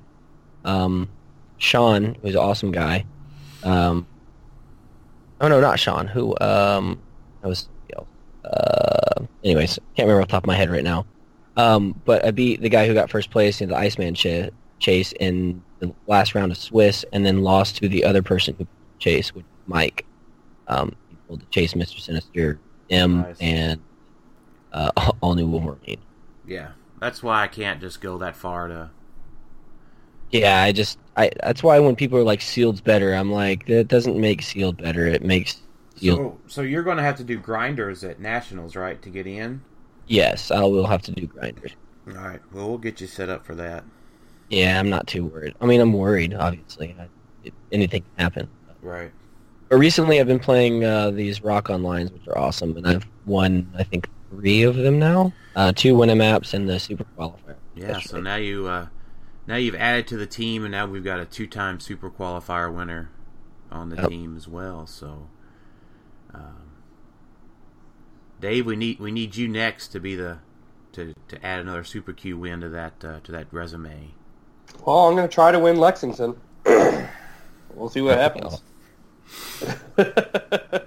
um, 0.65 1.09
Sean, 1.57 2.15
who's 2.21 2.35
an 2.35 2.41
awesome 2.41 2.71
guy. 2.71 3.05
Um, 3.63 4.07
oh 5.39 5.47
no, 5.47 5.61
not 5.61 5.79
Sean. 5.79 6.07
Who? 6.07 6.35
Um, 6.39 6.99
that 7.41 7.47
was. 7.47 7.67
Uh, 8.43 9.25
anyways, 9.43 9.77
can't 9.95 10.07
remember 10.07 10.21
off 10.21 10.27
the 10.27 10.31
top 10.31 10.43
of 10.43 10.47
my 10.47 10.55
head 10.55 10.71
right 10.71 10.83
now. 10.83 11.05
Um, 11.57 11.99
but 12.05 12.25
I 12.25 12.31
beat 12.31 12.61
the 12.61 12.69
guy 12.69 12.87
who 12.87 12.93
got 12.93 13.09
first 13.09 13.29
place 13.29 13.61
in 13.61 13.69
the 13.69 13.77
Iceman 13.77 14.15
ch- 14.15 14.49
chase 14.79 15.13
in 15.19 15.61
the 15.79 15.93
last 16.07 16.33
round 16.33 16.51
of 16.51 16.57
Swiss, 16.57 17.05
and 17.13 17.25
then 17.25 17.43
lost 17.43 17.77
to 17.77 17.87
the 17.87 18.03
other 18.03 18.21
person 18.21 18.55
who 18.57 18.67
chased, 18.99 19.35
which 19.35 19.45
Mike. 19.67 20.05
Um, 20.67 20.95
he 21.09 21.17
pulled 21.27 21.41
the 21.41 21.45
chase, 21.47 21.75
Mister 21.75 21.99
Sinister, 21.99 22.59
M, 22.89 23.21
Nice. 23.21 23.37
and 23.39 23.81
uh, 24.73 24.91
all 25.21 25.35
new 25.35 25.47
Wolverine. 25.47 26.01
Yeah, 26.45 26.71
that's 26.99 27.21
why 27.23 27.43
I 27.43 27.47
can't 27.47 27.79
just 27.81 28.01
go 28.01 28.17
that 28.19 28.35
far 28.35 28.67
to. 28.67 28.91
Yeah, 30.31 30.61
I 30.63 30.71
just 30.71 30.97
I 31.17 31.31
that's 31.43 31.61
why 31.63 31.79
when 31.79 31.95
people 31.95 32.17
are 32.17 32.23
like 32.23 32.41
sealed's 32.41 32.81
better, 32.81 33.13
I'm 33.13 33.31
like 33.31 33.65
that 33.67 33.87
doesn't 33.87 34.19
make 34.19 34.41
sealed 34.41 34.77
better. 34.77 35.05
It 35.07 35.23
makes 35.23 35.61
sealed. 35.95 36.19
So, 36.19 36.41
so 36.47 36.61
you're 36.61 36.83
going 36.83 36.97
to 36.97 37.03
have 37.03 37.17
to 37.17 37.23
do 37.23 37.37
grinders 37.37 38.03
at 38.03 38.19
nationals, 38.19 38.75
right, 38.75 39.01
to 39.01 39.09
get 39.09 39.27
in? 39.27 39.61
yes, 40.07 40.51
I 40.51 40.61
will 40.63 40.87
have 40.87 41.01
to 41.03 41.11
do 41.11 41.27
grinders. 41.27 41.75
All 42.07 42.13
right. 42.13 42.41
Well, 42.51 42.69
we'll 42.69 42.77
get 42.77 43.01
you 43.01 43.07
set 43.07 43.29
up 43.29 43.45
for 43.45 43.55
that. 43.55 43.83
Yeah, 44.49 44.79
I'm 44.79 44.89
not 44.89 45.07
too 45.07 45.25
worried. 45.25 45.55
I 45.61 45.65
mean, 45.65 45.79
I'm 45.81 45.93
worried. 45.93 46.33
Obviously, 46.33 46.95
I, 46.99 47.09
it, 47.43 47.53
anything 47.71 48.03
can 48.03 48.11
happen. 48.23 48.49
Right. 48.81 49.13
But 49.71 49.77
recently, 49.77 50.19
I've 50.19 50.27
been 50.27 50.37
playing 50.37 50.83
uh, 50.83 51.11
these 51.11 51.41
rock 51.41 51.69
onlines, 51.69 52.11
which 52.11 52.27
are 52.27 52.37
awesome, 52.37 52.75
and 52.75 52.85
I've 52.85 53.07
won 53.25 53.71
I 53.77 53.83
think 53.83 54.09
three 54.29 54.63
of 54.63 54.75
them 54.75 54.99
now. 54.99 55.31
Uh, 55.55 55.71
two 55.73 55.95
winning 55.95 56.17
maps 56.17 56.53
and 56.53 56.67
the 56.67 56.77
super 56.77 57.05
qualifier. 57.17 57.55
Yeah. 57.73 57.93
That's 57.93 58.09
so 58.09 58.19
now 58.19 58.35
you 58.35 58.67
uh, 58.67 58.87
now 59.47 59.55
you've 59.55 59.75
added 59.75 60.07
to 60.07 60.17
the 60.17 60.27
team, 60.27 60.65
and 60.65 60.73
now 60.73 60.87
we've 60.87 61.05
got 61.05 61.21
a 61.21 61.25
two-time 61.25 61.79
super 61.79 62.11
qualifier 62.11 62.73
winner 62.73 63.11
on 63.71 63.87
the 63.87 63.95
Yep. 63.95 64.09
team 64.09 64.35
as 64.35 64.45
well. 64.45 64.85
So, 64.87 65.29
um, 66.33 66.73
Dave, 68.41 68.65
we 68.65 68.75
need 68.75 68.99
we 68.99 69.09
need 69.09 69.37
you 69.37 69.47
next 69.47 69.87
to 69.93 70.01
be 70.01 70.15
the 70.15 70.39
to, 70.91 71.13
to 71.29 71.45
add 71.45 71.61
another 71.61 71.85
super 71.85 72.11
Q 72.11 72.37
win 72.37 72.59
to 72.59 72.67
that 72.67 73.05
uh, 73.05 73.19
to 73.23 73.31
that 73.31 73.47
resume. 73.51 74.09
Well, 74.85 75.07
I'm 75.07 75.15
going 75.15 75.29
to 75.29 75.33
try 75.33 75.53
to 75.53 75.59
win 75.59 75.77
Lexington. 75.77 76.35
we'll 76.65 77.87
see 77.89 78.01
what 78.01 78.17
happens. 78.17 78.61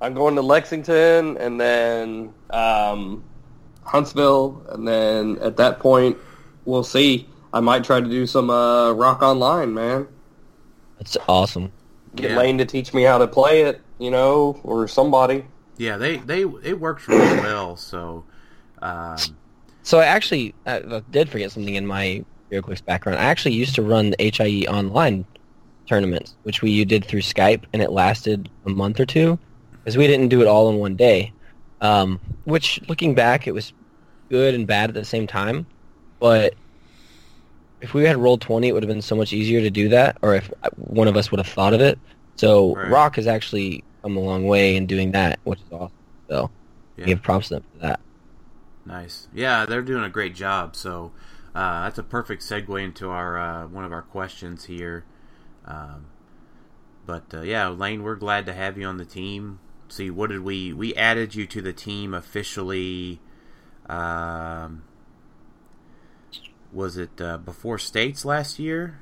I'm 0.00 0.14
going 0.14 0.36
to 0.36 0.42
Lexington 0.42 1.36
and 1.38 1.60
then 1.60 2.32
um, 2.50 3.24
Huntsville, 3.82 4.64
and 4.68 4.86
then 4.86 5.38
at 5.40 5.56
that 5.56 5.80
point, 5.80 6.16
we'll 6.64 6.84
see. 6.84 7.28
I 7.52 7.60
might 7.60 7.84
try 7.84 8.00
to 8.00 8.08
do 8.08 8.26
some 8.26 8.50
uh, 8.50 8.92
Rock 8.92 9.22
Online, 9.22 9.72
man. 9.74 10.06
That's 10.98 11.16
awesome. 11.28 11.72
Get 12.14 12.30
Yeah. 12.30 12.36
Lane 12.38 12.58
to 12.58 12.64
teach 12.64 12.92
me 12.92 13.02
how 13.02 13.18
to 13.18 13.26
play 13.26 13.62
it, 13.62 13.80
you 13.98 14.10
know, 14.10 14.60
or 14.62 14.86
somebody. 14.88 15.44
Yeah, 15.76 15.96
they 15.96 16.16
they 16.18 16.42
it 16.42 16.80
works 16.80 17.06
really 17.08 17.40
well. 17.40 17.76
So, 17.76 18.24
um, 18.82 19.16
So 19.82 20.00
I 20.00 20.06
actually 20.06 20.54
I 20.66 20.78
I 20.78 21.02
did 21.10 21.28
forget 21.28 21.52
something 21.52 21.74
in 21.74 21.86
my 21.86 22.24
HeroClix 22.50 22.84
background. 22.84 23.18
I 23.18 23.24
actually 23.24 23.54
used 23.54 23.74
to 23.76 23.82
run 23.82 24.10
the 24.10 24.16
HIE 24.30 24.66
online 24.68 25.24
tournaments, 25.88 26.36
which 26.42 26.62
we 26.62 26.84
did 26.84 27.04
through 27.04 27.22
Skype, 27.22 27.64
and 27.72 27.82
it 27.82 27.90
lasted 27.90 28.50
a 28.66 28.70
month 28.70 29.00
or 29.00 29.06
two 29.06 29.38
because 29.72 29.96
we 29.96 30.06
didn't 30.06 30.28
do 30.28 30.42
it 30.42 30.46
all 30.46 30.68
in 30.70 30.76
one 30.76 30.96
day. 30.96 31.32
Um, 31.80 32.20
which, 32.44 32.80
looking 32.88 33.14
back, 33.14 33.46
it 33.46 33.52
was 33.52 33.72
good 34.30 34.54
and 34.54 34.66
bad 34.66 34.90
at 34.90 34.94
the 34.94 35.04
same 35.04 35.26
time. 35.26 35.66
But 36.20 36.54
if 37.80 37.94
we 37.94 38.04
had 38.04 38.16
rolled 38.16 38.40
twenty, 38.40 38.68
it 38.68 38.72
would 38.72 38.82
have 38.82 38.88
been 38.88 39.02
so 39.02 39.16
much 39.16 39.32
easier 39.32 39.60
to 39.60 39.70
do 39.70 39.88
that, 39.90 40.18
or 40.22 40.34
if 40.34 40.50
one 40.76 41.08
of 41.08 41.16
us 41.16 41.30
would 41.30 41.38
have 41.38 41.46
thought 41.46 41.74
of 41.74 41.80
it. 41.80 41.98
So 42.36 42.74
Right. 42.74 42.90
Rock 42.90 43.16
has 43.16 43.26
actually 43.26 43.84
come 44.02 44.16
a 44.16 44.20
long 44.20 44.46
way 44.46 44.76
in 44.76 44.86
doing 44.86 45.12
that, 45.12 45.40
which 45.44 45.60
is 45.60 45.72
awesome. 45.72 45.92
So 46.30 46.50
Yeah. 46.96 47.06
give 47.06 47.22
props 47.22 47.48
to 47.48 47.54
them 47.54 47.64
for 47.72 47.78
that. 47.86 48.00
Nice. 48.84 49.28
Yeah, 49.34 49.66
they're 49.66 49.82
doing 49.82 50.04
a 50.04 50.08
great 50.08 50.34
job. 50.34 50.74
So 50.74 51.12
uh, 51.54 51.84
that's 51.84 51.98
a 51.98 52.02
perfect 52.02 52.42
segue 52.42 52.82
into 52.82 53.10
our 53.10 53.38
uh, 53.38 53.66
one 53.68 53.84
of 53.84 53.92
our 53.92 54.02
questions 54.02 54.64
here. 54.64 55.04
Um, 55.68 56.06
but 57.06 57.24
uh, 57.32 57.42
yeah, 57.42 57.68
Lane, 57.68 58.02
we're 58.02 58.16
glad 58.16 58.46
to 58.46 58.54
have 58.54 58.76
you 58.76 58.86
on 58.86 58.96
the 58.96 59.04
team. 59.04 59.60
See, 59.88 60.10
what 60.10 60.30
did 60.30 60.40
we 60.40 60.72
we 60.72 60.94
added 60.94 61.34
you 61.34 61.46
to 61.46 61.62
the 61.62 61.72
team 61.72 62.14
officially? 62.14 63.20
Um, 63.88 64.82
was 66.72 66.96
it 66.96 67.20
uh, 67.20 67.38
before 67.38 67.78
states 67.78 68.24
last 68.24 68.58
year? 68.58 68.98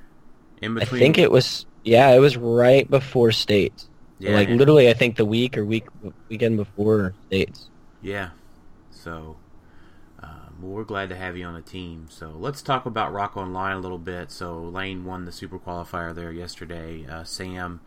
In 0.61 0.75
between, 0.75 1.01
I 1.01 1.05
think 1.05 1.19
it 1.19 1.31
was 1.31 1.67
yeah, 1.85 2.11
it 2.11 2.19
was 2.19 2.37
right 2.37 2.89
before 2.91 3.33
states. 3.33 3.89
yeah, 4.19 4.35
like 4.35 4.49
literally, 4.49 4.91
I 4.91 4.95
think 4.95 5.17
the 5.17 5.25
week 5.25 5.57
or 5.57 5.65
week 5.65 5.87
weekend 6.29 6.57
before 6.57 7.15
states. 7.27 7.71
Yeah. 8.03 8.31
So, 8.91 9.37
well, 10.61 10.73
we're 10.73 10.85
glad 10.85 11.09
to 11.11 11.17
have 11.17 11.37
you 11.37 11.45
on 11.45 11.55
the 11.55 11.61
team. 11.61 12.07
So 12.11 12.33
let's 12.37 12.63
talk 12.63 12.87
about 12.87 13.13
Rock 13.13 13.37
Online 13.37 13.77
a 13.77 13.81
little 13.81 13.99
bit. 13.99 14.31
So 14.31 14.59
Lane 14.61 15.05
won 15.05 15.25
the 15.25 15.33
Super 15.33 15.59
Qualifier 15.59 16.15
there 16.15 16.33
yesterday. 16.33 17.07
Uh, 17.07 17.25
Sam 17.25 17.81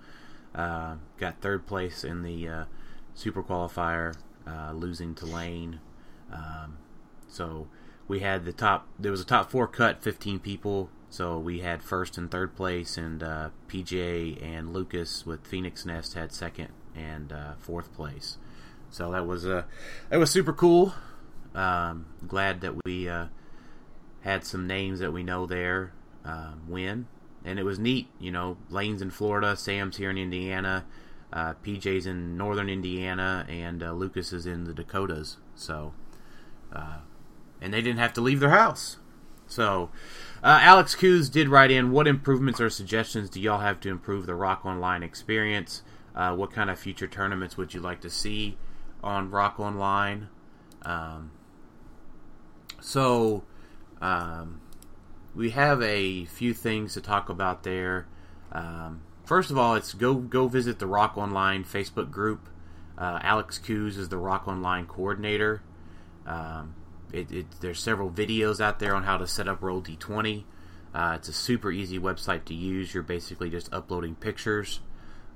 uh, 0.53 0.95
got 1.17 1.41
third 1.41 1.65
place 1.65 2.03
in 2.03 2.23
the 2.23 2.47
uh, 2.47 2.63
Super 3.13 3.43
Qualifier, 3.43 4.15
uh, 4.47 4.71
losing 4.73 5.15
to 5.15 5.25
Lane. 5.25 5.79
Um, 6.32 6.77
so 7.27 7.67
we 8.08 8.19
had 8.19 8.45
the 8.45 8.53
top. 8.53 8.88
There 8.97 9.12
was 9.12 9.21
a 9.21 9.25
top 9.25 9.51
four 9.51 9.67
cut, 9.67 10.03
fifteen 10.03 10.39
people. 10.39 10.89
So 11.10 11.39
we 11.39 11.60
had 11.60 11.82
first 11.82 12.17
and 12.17 12.29
third 12.29 12.55
place, 12.55 12.97
and 12.97 13.23
uh, 13.23 13.49
PJ 13.67 14.43
and 14.43 14.73
Lucas 14.73 15.25
with 15.25 15.47
Phoenix 15.47 15.86
Nest 15.86 16.13
had 16.13 16.32
second 16.32 16.69
and 16.95 17.32
uh, 17.32 17.53
fourth 17.58 17.93
place. 17.93 18.38
So 18.91 19.12
that 19.12 19.25
was 19.25 19.45
uh, 19.45 19.63
that 20.10 20.17
was 20.17 20.32
super 20.32 20.53
cool. 20.53 20.93
Um, 21.55 22.05
glad 22.27 22.62
that 22.62 22.73
we 22.85 23.09
uh, 23.09 23.25
had 24.21 24.45
some 24.45 24.67
names 24.67 24.99
that 24.99 25.12
we 25.12 25.23
know 25.23 25.45
there 25.45 25.93
um, 26.23 26.62
win, 26.67 27.07
and 27.43 27.57
it 27.59 27.63
was 27.63 27.79
neat. 27.79 28.07
You 28.19 28.31
know, 28.31 28.57
Lane's 28.69 29.01
in 29.01 29.12
Florida, 29.12 29.55
Sam's 29.55 29.97
here 29.97 30.09
in 30.09 30.17
Indiana, 30.17 30.85
uh, 31.33 31.53
PJ's 31.63 32.05
in 32.05 32.38
Northern 32.38 32.69
Indiana, 32.69 33.45
and 33.49 33.81
uh, 33.83 33.93
Lucas 33.93 34.33
is 34.33 34.45
in 34.45 34.65
the 34.65 34.73
Dakotas. 34.73 35.38
So, 35.55 35.93
uh, 36.73 36.99
and 37.62 37.73
they 37.73 37.81
didn't 37.81 37.99
have 37.99 38.13
to 38.13 38.21
leave 38.21 38.39
their 38.39 38.49
house. 38.49 38.97
So, 39.47 39.89
uh, 40.43 40.59
Alex 40.62 40.93
Coos 40.93 41.27
did 41.29 41.49
write 41.49 41.71
in, 41.71 41.91
what 41.91 42.07
improvements 42.07 42.62
or 42.62 42.69
suggestions 42.69 43.31
do 43.31 43.41
y'all 43.41 43.59
have 43.59 43.79
to 43.81 43.89
improve 43.89 44.27
the 44.27 44.35
Rock 44.35 44.63
Online 44.63 45.01
experience? 45.01 45.81
Uh, 46.15 46.35
what 46.35 46.51
kind 46.51 46.69
of 46.69 46.77
future 46.77 47.07
tournaments 47.07 47.57
would 47.57 47.73
you 47.73 47.79
like 47.79 48.01
to 48.01 48.09
see 48.09 48.57
on 49.03 49.31
Rock 49.31 49.59
Online? 49.59 50.29
Um, 50.83 51.31
so, 52.82 53.44
um, 54.02 54.62
we 55.36 55.52
have 55.52 55.82
a 55.82 56.26
few 56.26 56.54
things 56.54 56.94
to 56.94 57.02
talk 57.02 57.30
about 57.30 57.63
there. 57.63 58.08
Um, 58.52 59.02
first 59.26 59.52
of 59.52 59.58
all, 59.58 59.76
it's 59.76 59.94
go 59.94 60.15
go 60.15 60.48
visit 60.48 60.80
the 60.80 60.88
Rock 60.88 61.18
Online 61.18 61.63
Facebook 61.63 62.12
group. 62.12 62.50
Uh, 62.98 63.20
Alex 63.22 63.58
Coos 63.58 63.98
is 63.98 64.10
the 64.10 64.18
Rock 64.18 64.48
Online 64.48 64.86
coordinator. 64.86 65.62
Um, 66.26 66.76
it, 67.13 67.32
it, 67.32 67.46
there's 67.62 67.80
several 67.80 68.10
videos 68.10 68.60
out 68.60 68.80
there 68.80 68.96
on 68.96 69.04
how 69.04 69.18
to 69.18 69.28
set 69.28 69.48
up 69.48 69.63
Roll 69.63 69.82
D20. 69.82 70.44
Uh, 70.94 71.13
it's 71.15 71.30
a 71.30 71.34
super 71.34 71.72
easy 71.72 72.00
website 72.00 72.46
to 72.46 72.54
use. 72.54 72.94
You're 72.94 73.04
basically 73.04 73.50
just 73.50 73.72
uploading 73.72 74.15
pictures, 74.15 74.82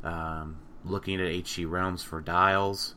um, 0.04 0.58
looking 0.84 1.22
at 1.22 1.28
HC 1.28 1.66
Realms 1.66 2.04
for 2.04 2.22
dials, 2.22 2.96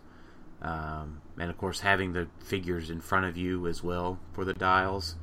um, 0.63 1.21
and 1.39 1.51
of 1.51 1.59
course 1.59 1.81
having 1.81 2.13
the 2.13 2.29
figures 2.41 2.91
in 2.91 3.01
front 3.01 3.27
of 3.27 3.37
you 3.37 3.67
as 3.67 3.83
well 3.83 4.19
for 4.33 4.45
the 4.45 4.55
dials 4.55 5.17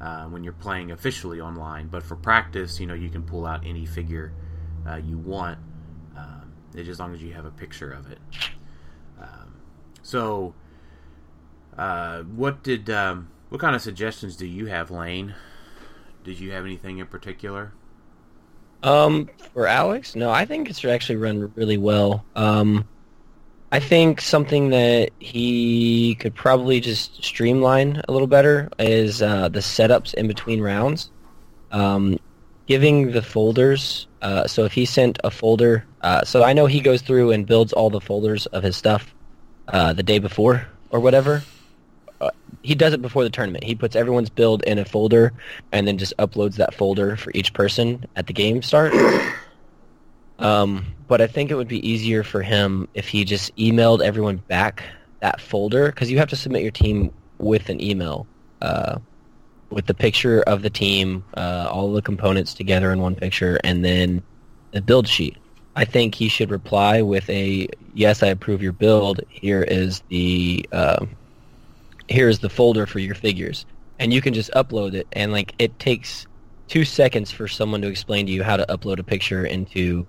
uh, 0.00 0.24
when 0.24 0.44
you're 0.44 0.52
playing 0.52 0.90
officially 0.90 1.40
online. 1.40 1.88
But 1.88 2.02
for 2.02 2.16
practice, 2.16 2.80
you 2.80 2.86
know 2.86 2.94
you 2.94 3.08
can 3.08 3.22
pull 3.22 3.46
out 3.46 3.66
any 3.66 3.86
figure 3.86 4.32
uh, 4.86 4.96
you 4.96 5.18
want, 5.18 5.58
um, 6.16 6.52
as 6.76 7.00
long 7.00 7.14
as 7.14 7.22
you 7.22 7.32
have 7.32 7.44
a 7.44 7.50
picture 7.50 7.90
of 7.90 8.10
it. 8.10 8.18
Um, 9.20 9.54
so, 10.02 10.54
uh, 11.78 12.22
what 12.22 12.62
did 12.62 12.90
um, 12.90 13.30
what 13.48 13.60
kind 13.60 13.74
of 13.74 13.82
suggestions 13.82 14.36
do 14.36 14.46
you 14.46 14.66
have, 14.66 14.90
Lane? 14.90 15.34
Did 16.24 16.40
you 16.40 16.52
have 16.52 16.64
anything 16.64 16.98
in 16.98 17.06
particular? 17.06 17.72
Um, 18.82 19.30
for 19.54 19.66
Alex, 19.66 20.14
no, 20.14 20.30
I 20.30 20.44
think 20.44 20.68
it's 20.68 20.84
actually 20.84 21.16
run 21.16 21.50
really 21.54 21.78
well. 21.78 22.24
Um, 22.36 22.86
I 23.74 23.80
think 23.80 24.20
something 24.20 24.70
that 24.70 25.10
he 25.18 26.14
could 26.20 26.32
probably 26.32 26.78
just 26.78 27.24
streamline 27.24 28.00
a 28.08 28.12
little 28.12 28.28
better 28.28 28.68
is 28.78 29.20
uh, 29.20 29.48
the 29.48 29.58
setups 29.58 30.14
in 30.14 30.28
between 30.28 30.60
rounds. 30.60 31.10
Um, 31.72 32.20
giving 32.68 33.10
the 33.10 33.20
folders. 33.20 34.06
Uh, 34.22 34.46
so 34.46 34.64
if 34.64 34.72
he 34.72 34.84
sent 34.84 35.18
a 35.24 35.30
folder 35.30 35.84
Uh, 36.02 36.22
so 36.22 36.44
I 36.44 36.52
know 36.52 36.66
he 36.66 36.78
goes 36.80 37.02
through 37.02 37.32
and 37.32 37.46
builds 37.46 37.72
all 37.72 37.90
the 37.90 38.00
folders 38.00 38.46
of 38.46 38.62
his 38.62 38.76
stuff 38.76 39.12
uh, 39.66 39.92
the 39.92 40.04
day 40.04 40.20
before 40.20 40.68
or 40.90 41.00
whatever. 41.00 41.42
Uh, 42.20 42.30
he 42.62 42.76
does 42.76 42.92
it 42.92 43.02
before 43.02 43.24
the 43.24 43.30
tournament. 43.30 43.64
He 43.64 43.74
puts 43.74 43.96
everyone's 43.96 44.30
build 44.30 44.62
in 44.62 44.78
a 44.78 44.84
folder 44.84 45.32
and 45.72 45.88
then 45.88 45.98
just 45.98 46.16
uploads 46.18 46.56
that 46.56 46.74
folder 46.74 47.16
for 47.16 47.32
each 47.34 47.52
person 47.52 48.06
at 48.14 48.28
the 48.28 48.32
game 48.32 48.62
start. 48.62 48.92
Um, 50.38 50.86
but 51.06 51.20
I 51.20 51.26
think 51.26 51.50
it 51.50 51.54
would 51.54 51.68
be 51.68 51.86
easier 51.88 52.22
for 52.22 52.42
him 52.42 52.88
if 52.94 53.08
he 53.08 53.24
just 53.24 53.54
emailed 53.56 54.02
everyone 54.02 54.36
back 54.48 54.82
that 55.20 55.40
folder 55.40 55.86
because 55.86 56.10
you 56.10 56.18
have 56.18 56.28
to 56.28 56.36
submit 56.36 56.62
your 56.62 56.70
team 56.70 57.12
with 57.38 57.68
an 57.68 57.80
email 57.80 58.26
uh, 58.62 58.98
with 59.70 59.86
the 59.86 59.94
picture 59.94 60.42
of 60.42 60.62
the 60.62 60.70
team, 60.70 61.24
uh, 61.36 61.68
all 61.70 61.92
the 61.92 62.02
components 62.02 62.54
together 62.54 62.92
in 62.92 63.00
one 63.00 63.14
picture, 63.14 63.58
and 63.64 63.84
then 63.84 64.22
the 64.72 64.80
build 64.80 65.08
sheet. 65.08 65.36
I 65.76 65.84
think 65.84 66.14
he 66.14 66.28
should 66.28 66.50
reply 66.50 67.02
with 67.02 67.28
a 67.28 67.68
yes, 67.94 68.22
I 68.22 68.28
approve 68.28 68.62
your 68.62 68.72
build. 68.72 69.20
Here 69.28 69.62
is 69.62 70.02
the 70.08 70.68
uh, 70.72 71.06
here 72.08 72.28
is 72.28 72.38
the 72.38 72.48
folder 72.48 72.86
for 72.86 73.00
your 73.00 73.14
figures, 73.14 73.66
and 73.98 74.12
you 74.12 74.20
can 74.20 74.34
just 74.34 74.50
upload 74.52 74.94
it. 74.94 75.08
And 75.12 75.32
like 75.32 75.54
it 75.58 75.78
takes 75.78 76.26
two 76.68 76.84
seconds 76.84 77.30
for 77.30 77.48
someone 77.48 77.82
to 77.82 77.88
explain 77.88 78.26
to 78.26 78.32
you 78.32 78.42
how 78.42 78.56
to 78.56 78.66
upload 78.66 78.98
a 78.98 79.02
picture 79.02 79.44
into 79.44 80.06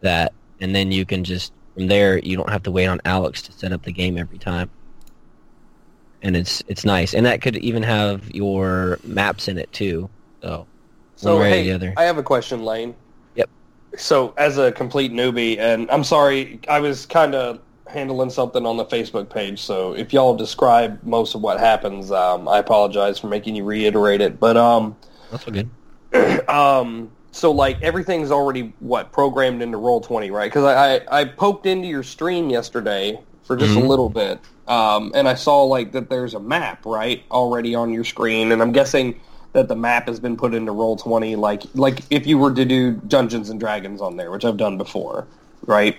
that, 0.00 0.32
and 0.60 0.74
then 0.74 0.92
you 0.92 1.04
can 1.04 1.24
just 1.24 1.52
from 1.74 1.86
there 1.86 2.18
you 2.18 2.36
don't 2.36 2.50
have 2.50 2.62
to 2.64 2.70
wait 2.70 2.86
on 2.86 3.00
Alex 3.04 3.42
to 3.42 3.52
set 3.52 3.72
up 3.72 3.82
the 3.82 3.92
game 3.92 4.18
every 4.18 4.38
time. 4.38 4.70
And 6.22 6.36
it's 6.36 6.62
it's 6.68 6.84
nice, 6.84 7.14
and 7.14 7.24
that 7.26 7.40
could 7.40 7.56
even 7.56 7.82
have 7.82 8.30
your 8.34 8.98
maps 9.04 9.48
in 9.48 9.56
it 9.58 9.72
too. 9.72 10.10
So 10.42 10.66
So 11.16 11.34
one 11.34 11.42
way 11.42 11.70
or 11.70 11.78
hey. 11.78 11.94
I 11.96 12.04
have 12.04 12.18
a 12.18 12.22
question, 12.22 12.62
Lane. 12.64 12.94
Yep. 13.36 13.48
So 13.96 14.34
as 14.36 14.58
a 14.58 14.70
complete 14.72 15.12
newbie, 15.12 15.58
and 15.58 15.90
I'm 15.90 16.04
sorry, 16.04 16.60
I 16.68 16.80
was 16.80 17.06
kind 17.06 17.34
of 17.34 17.60
handling 17.90 18.30
something 18.30 18.64
on 18.64 18.76
the 18.76 18.84
Facebook 18.84 19.28
page. 19.28 19.60
So 19.60 19.94
if 19.94 20.12
y'all 20.12 20.34
describe 20.34 21.02
most 21.02 21.34
of 21.34 21.42
what 21.42 21.58
happens, 21.58 22.10
um, 22.10 22.48
I 22.48 22.58
apologize 22.58 23.18
for 23.18 23.26
making 23.26 23.56
you 23.56 23.64
reiterate 23.64 24.20
it. 24.20 24.38
But 24.38 24.56
um, 24.56 24.96
That's 25.30 25.46
all 25.46 25.52
good. 25.52 25.70
um, 26.48 27.10
so 27.32 27.50
like 27.52 27.80
everything's 27.82 28.30
already 28.30 28.72
what 28.80 29.12
programmed 29.12 29.62
into 29.62 29.76
Roll 29.78 30.00
Twenty, 30.00 30.30
right? 30.30 30.50
Because 30.50 30.64
I, 30.64 30.96
I 30.96 31.20
I 31.20 31.24
poked 31.24 31.66
into 31.66 31.86
your 31.88 32.02
stream 32.02 32.50
yesterday 32.50 33.20
for 33.44 33.56
just 33.56 33.76
a 33.76 33.80
Mhm. 33.80 33.88
little 33.88 34.08
bit, 34.08 34.38
um, 34.68 35.12
and 35.14 35.28
I 35.28 35.34
saw 35.34 35.62
like 35.64 35.92
that 35.92 36.08
there's 36.10 36.34
a 36.34 36.40
map 36.40 36.84
right 36.86 37.22
already 37.30 37.74
on 37.74 37.92
your 37.92 38.04
screen, 38.04 38.52
and 38.52 38.60
I'm 38.62 38.72
guessing 38.72 39.14
that 39.52 39.66
the 39.66 39.74
map 39.76 40.06
has 40.06 40.20
been 40.20 40.36
put 40.36 40.54
into 40.54 40.72
Roll 40.72 40.96
Twenty, 40.96 41.36
like 41.36 41.62
like 41.74 42.00
if 42.10 42.26
you 42.26 42.38
were 42.38 42.52
to 42.54 42.64
do 42.64 42.92
Dungeons 42.92 43.50
and 43.50 43.58
Dragons 43.60 44.00
on 44.00 44.16
there, 44.16 44.30
which 44.30 44.44
I've 44.44 44.56
done 44.56 44.76
before, 44.78 45.26
right? 45.66 45.96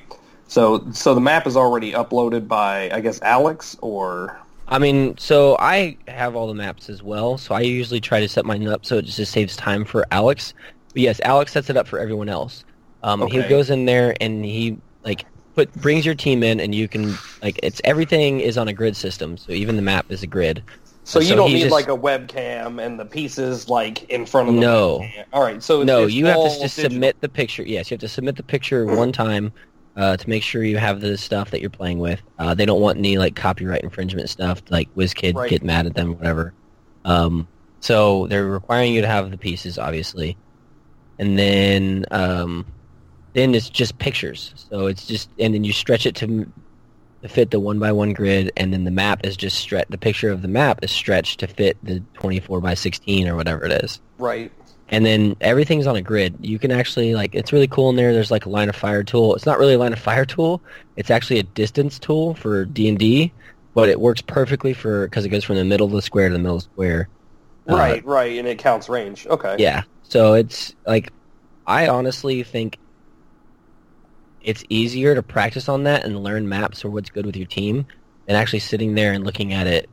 So 0.47 0.85
so 0.91 1.13
the 1.15 1.21
map 1.21 1.47
is 1.47 1.55
already 1.57 1.91
uploaded 1.93 2.47
by 2.47 2.89
I 2.91 2.99
guess 2.99 3.21
Alex 3.21 3.77
or 3.81 4.37
I 4.67 4.79
mean, 4.79 5.17
so 5.17 5.57
I 5.59 5.97
have 6.07 6.33
all 6.35 6.47
the 6.47 6.53
maps 6.53 6.89
as 6.89 7.03
well, 7.03 7.37
so 7.37 7.53
I 7.53 7.59
usually 7.61 7.99
try 7.99 8.21
to 8.21 8.29
set 8.29 8.45
mine 8.45 8.65
up 8.67 8.85
so 8.85 8.97
it 8.97 9.05
just 9.05 9.31
saves 9.31 9.57
time 9.57 9.83
for 9.83 10.05
Alex. 10.11 10.53
But 10.93 11.01
yes, 11.01 11.19
Alex 11.23 11.51
sets 11.53 11.69
it 11.69 11.77
up 11.77 11.87
for 11.87 11.99
everyone 11.99 12.29
else. 12.29 12.63
Um, 13.03 13.27
He 13.27 13.41
goes 13.43 13.69
in 13.69 13.85
there 13.85 14.15
and 14.21 14.43
he 14.45 14.77
like 15.03 15.25
put 15.55 15.73
brings 15.75 16.05
your 16.05 16.15
team 16.15 16.43
in, 16.43 16.59
and 16.59 16.73
you 16.75 16.87
can 16.87 17.15
like 17.41 17.59
it's 17.63 17.81
everything 17.83 18.39
is 18.39 18.57
on 18.57 18.67
a 18.67 18.73
grid 18.73 18.95
system, 18.95 19.37
so 19.37 19.51
even 19.51 19.75
the 19.75 19.81
map 19.81 20.05
is 20.11 20.23
a 20.23 20.27
grid. 20.27 20.63
so 21.03 21.19
you 21.19 21.25
So 21.29 21.35
don't 21.35 21.51
need 21.51 21.61
just- 21.61 21.71
like 21.71 21.87
a 21.87 21.97
webcam 21.97 22.79
and 22.83 22.99
the 22.99 23.05
pieces 23.05 23.67
like 23.67 24.03
in 24.09 24.25
front 24.25 24.49
of 24.49 24.55
the 24.55 24.61
No. 24.61 24.99
webcam. 24.99 25.25
All 25.33 25.41
right, 25.41 25.63
so 25.63 25.81
no, 25.83 26.05
you 26.05 26.27
have 26.27 26.35
to 26.37 26.43
just 26.43 26.75
digital. 26.75 26.91
submit 26.91 27.19
the 27.21 27.29
picture. 27.29 27.63
Yes, 27.63 27.89
you 27.89 27.95
have 27.95 28.01
to 28.01 28.07
submit 28.07 28.35
the 28.35 28.43
picture 28.43 28.85
one 28.85 29.11
time 29.11 29.51
uh, 29.97 30.15
to 30.15 30.29
make 30.29 30.43
sure 30.43 30.63
you 30.63 30.77
have 30.77 31.01
the 31.01 31.17
stuff 31.17 31.49
that 31.51 31.59
you're 31.59 31.69
playing 31.71 31.97
with. 31.99 32.21
Uh, 32.39 32.53
they 32.53 32.65
don't 32.65 32.79
want 32.81 32.97
any 32.99 33.17
like 33.17 33.35
copyright 33.35 33.81
infringement 33.81 34.29
stuff, 34.29 34.61
like 34.69 34.93
WizKid 34.95 35.33
Right. 35.35 35.49
get 35.49 35.63
mad 35.63 35.85
at 35.87 35.95
them, 35.95 36.11
or 36.11 36.13
whatever. 36.13 36.53
Um, 37.03 37.47
so 37.79 38.27
they're 38.27 38.45
requiring 38.45 38.93
you 38.93 39.01
to 39.01 39.07
have 39.07 39.31
the 39.31 39.37
pieces, 39.37 39.77
obviously, 39.79 40.37
and 41.21 41.37
then 41.39 42.05
um, 42.11 42.65
then 43.33 43.55
it's 43.55 43.69
just 43.69 43.97
pictures. 43.99 44.53
So 44.69 44.87
it's 44.87 45.05
just 45.07 45.29
and 45.39 45.53
then 45.53 45.63
you 45.63 45.71
stretch 45.71 46.05
it 46.05 46.15
to 46.15 46.51
fit 47.29 47.51
the 47.51 47.59
one 47.59 47.77
by 47.79 47.91
one 47.91 48.11
grid, 48.13 48.51
and 48.57 48.73
then 48.73 48.83
the 48.83 48.91
map 48.91 49.25
is 49.25 49.37
just 49.37 49.59
stretch. 49.59 49.87
The 49.89 49.97
picture 49.97 50.29
of 50.31 50.41
the 50.41 50.47
map 50.47 50.79
is 50.83 50.91
stretched 50.91 51.39
to 51.41 51.47
fit 51.47 51.77
the 51.83 52.01
24 52.15 52.59
by 52.59 52.73
16 52.73 53.27
or 53.27 53.35
whatever 53.35 53.63
it 53.63 53.83
is 53.83 54.01
Right. 54.17 54.51
and 54.89 55.05
then 55.05 55.35
everything's 55.39 55.85
on 55.85 55.95
a 55.95 56.01
grid. 56.01 56.35
You 56.41 56.57
can 56.57 56.71
actually 56.71 57.13
like 57.13 57.35
it's 57.35 57.53
really 57.53 57.67
cool 57.67 57.91
in 57.91 57.95
there. 57.95 58.11
There's 58.11 58.31
like 58.31 58.47
a 58.47 58.49
line 58.49 58.67
of 58.69 58.75
fire 58.75 59.03
tool. 59.03 59.35
It's 59.35 59.45
not 59.45 59.59
really 59.59 59.75
a 59.75 59.77
line 59.79 59.93
of 59.93 59.99
fire 59.99 60.25
tool. 60.25 60.61
It's 60.97 61.11
actually 61.11 61.37
a 61.39 61.43
distance 61.43 61.99
tool 61.99 62.33
for 62.33 62.65
D 62.65 62.89
and 62.89 62.97
D, 62.97 63.31
but 63.75 63.87
it 63.87 64.01
works 64.01 64.21
perfectly 64.21 64.73
for 64.73 65.05
because 65.05 65.23
it 65.23 65.29
goes 65.29 65.43
from 65.43 65.57
the 65.57 65.63
middle 65.65 65.85
of 65.85 65.93
the 65.93 66.01
square 66.01 66.27
to 66.29 66.33
the 66.33 66.39
middle 66.39 66.57
of 66.57 66.63
the 66.63 66.69
square. 66.73 67.07
Uh, 67.69 67.75
Right, 67.75 68.03
right, 68.03 68.39
and 68.39 68.47
it 68.47 68.57
counts 68.57 68.89
range. 68.89 69.27
Okay. 69.27 69.55
yeah. 69.59 69.83
So 70.11 70.33
it's 70.33 70.75
like 70.85 71.09
I 71.65 71.87
honestly 71.87 72.43
think 72.43 72.77
it's 74.41 74.61
easier 74.67 75.15
to 75.15 75.23
practice 75.23 75.69
on 75.69 75.83
that 75.83 76.03
and 76.03 76.21
learn 76.21 76.49
maps 76.49 76.83
or 76.83 76.89
what's 76.89 77.09
good 77.09 77.25
with 77.25 77.37
your 77.37 77.47
team 77.47 77.85
than 78.27 78.35
actually 78.35 78.59
sitting 78.59 78.93
there 78.93 79.13
and 79.13 79.23
looking 79.23 79.53
at 79.53 79.67
it. 79.67 79.89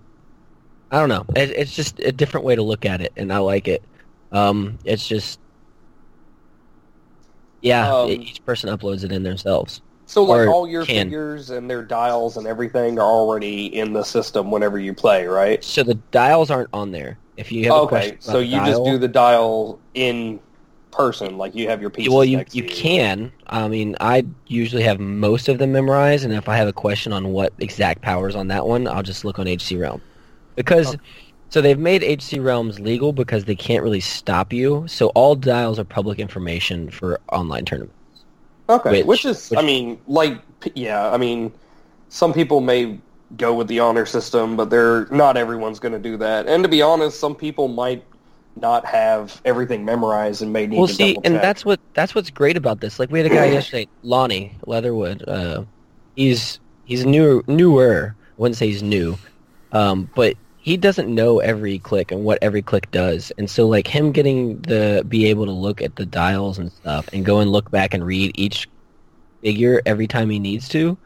I 0.91 0.99
don't 0.99 1.09
know. 1.09 1.25
It, 1.37 1.51
it's 1.51 1.77
just 1.77 2.01
a 2.01 2.11
different 2.11 2.45
way 2.45 2.57
to 2.57 2.63
look 2.63 2.85
at 2.85 3.01
it, 3.01 3.13
and 3.17 3.33
I 3.33 3.39
like 3.39 3.69
it. 3.69 3.85
Um, 4.33 4.77
it's 4.85 5.07
just, 5.07 5.39
yeah, 7.63 7.89
Um, 7.89 8.11
each 8.11 8.45
person 8.45 8.71
uploads 8.71 9.05
it 9.05 9.13
in 9.13 9.23
themselves. 9.23 9.83
So 10.07 10.25
like 10.25 10.49
all 10.49 10.67
your 10.67 10.85
can. 10.85 11.07
figures 11.07 11.51
and 11.51 11.71
their 11.71 11.83
dials 11.83 12.39
and 12.39 12.47
everything 12.49 12.99
are 12.99 13.03
already 13.03 13.67
in 13.67 13.93
the 13.93 14.03
system 14.03 14.51
whenever 14.51 14.81
you 14.81 14.95
play, 14.95 15.27
right? 15.27 15.63
So 15.63 15.85
the 15.85 15.95
dials 16.11 16.51
aren't 16.51 16.71
on 16.73 16.91
there. 16.91 17.19
If 17.39 17.53
you 17.53 17.65
have 17.65 17.73
a 17.73 17.77
Okay, 17.83 18.17
so 18.19 18.41
you 18.41 18.59
just 18.67 18.85
do 18.85 18.99
the 18.99 19.07
dial 19.07 19.79
in 19.95 20.41
person, 20.91 21.39
like 21.39 21.55
you 21.55 21.69
have 21.69 21.81
your 21.81 21.89
pieces. 21.89 22.13
well, 22.13 22.25
you 22.25 22.45
you 22.51 22.65
can. 22.65 23.33
I 23.47 23.69
mean, 23.69 23.95
I 24.01 24.27
usually 24.49 24.83
have 24.83 24.99
most 24.99 25.49
of 25.49 25.59
them 25.59 25.71
memorized, 25.71 26.25
and 26.25 26.35
if 26.35 26.49
I 26.49 26.57
have 26.57 26.67
a 26.67 26.73
question 26.73 27.13
on 27.13 27.29
what 27.29 27.53
exact 27.61 28.03
powers 28.03 28.35
on 28.35 28.49
that 28.49 28.67
one, 28.67 28.89
I'll 28.89 29.05
just 29.05 29.25
look 29.25 29.39
on 29.39 29.47
HC 29.47 29.77
Realm 29.77 30.03
because. 30.57 30.97
So 31.51 31.63
they've 31.63 31.79
made 31.79 32.03
HC 32.03 32.41
Realms 32.41 32.79
legal 32.79 33.11
because 33.15 33.47
they 33.47 33.57
can't 33.57 33.83
really 33.83 34.01
stop 34.01 34.53
you. 34.53 34.85
So 34.87 35.07
all 35.15 35.35
dials 35.35 35.79
are 35.79 35.85
public 35.85 36.19
information 36.19 36.91
for 36.91 37.19
online 37.33 37.65
tournaments. 37.65 37.95
Okay, 38.69 38.91
Which- 38.99 39.07
which, 39.07 39.25
is, 39.25 39.49
which- 39.49 39.59
I 39.59 39.63
mean, 39.63 39.99
like, 40.07 40.43
yeah, 40.75 41.11
I 41.11 41.17
mean, 41.17 41.51
some 42.11 42.35
people 42.35 42.61
may 42.61 42.99
go 43.37 43.55
with 43.55 43.69
the 43.69 43.81
honor 43.81 44.07
system, 44.07 44.57
but 44.57 44.71
they're 44.71 45.07
not 45.07 45.37
everyone's 45.37 45.79
going 45.79 45.93
to 45.93 45.99
do 45.99 46.17
that. 46.17 46.47
And 46.47 46.63
to 46.63 46.69
be 46.69 46.83
honest, 46.83 47.21
some 47.21 47.35
people 47.35 47.69
might 47.69 48.05
not 48.57 48.85
have 48.87 49.41
everything 49.45 49.85
memorized 49.85 50.43
and 50.43 50.53
may 50.53 50.67
need 50.67 50.79
well, 50.79 50.89
to 50.89 50.95
see, 50.95 51.19
and 51.25 51.37
that's 51.37 51.65
what 51.65 51.81
that's 51.95 52.15
what's 52.15 52.31
great 52.31 52.57
about 52.57 52.81
this. 52.81 52.99
Like 52.99 53.11
we 53.11 53.19
had 53.19 53.31
a 53.31 53.35
guy 53.35 53.47
yesterday, 53.53 53.89
Lonnie 54.03 54.57
Leatherwood. 54.67 55.27
Uh, 55.29 55.65
he's 56.17 56.59
he's 56.85 57.05
new 57.05 57.43
newer. 57.47 58.15
I 58.19 58.35
wouldn't 58.37 58.57
say 58.57 58.69
he's 58.69 58.83
new, 58.83 59.19
um, 59.73 60.11
but 60.15 60.37
he 60.59 60.77
doesn't 60.77 61.13
know 61.13 61.39
every 61.39 61.79
click 61.79 62.13
and 62.13 62.25
what 62.25 62.39
every 62.43 62.63
click 62.63 62.91
does. 62.91 63.33
And 63.39 63.49
so, 63.49 63.67
like 63.67 63.87
him 63.87 64.13
getting 64.13 64.61
the 64.63 65.05
be 65.09 65.27
able 65.27 65.47
to 65.47 65.53
look 65.53 65.81
at 65.81 65.97
the 65.97 66.07
dials 66.07 66.59
and 66.59 66.73
stuff 66.73 67.09
and 67.13 67.25
go 67.25 67.41
and 67.41 67.53
look 67.53 67.71
back 67.71 67.95
and 67.95 68.05
read 68.05 68.33
each 68.35 68.69
figure 69.43 69.81
every 69.87 70.07
time 70.07 70.31
he 70.31 70.39
needs 70.39 70.69
to 70.69 70.99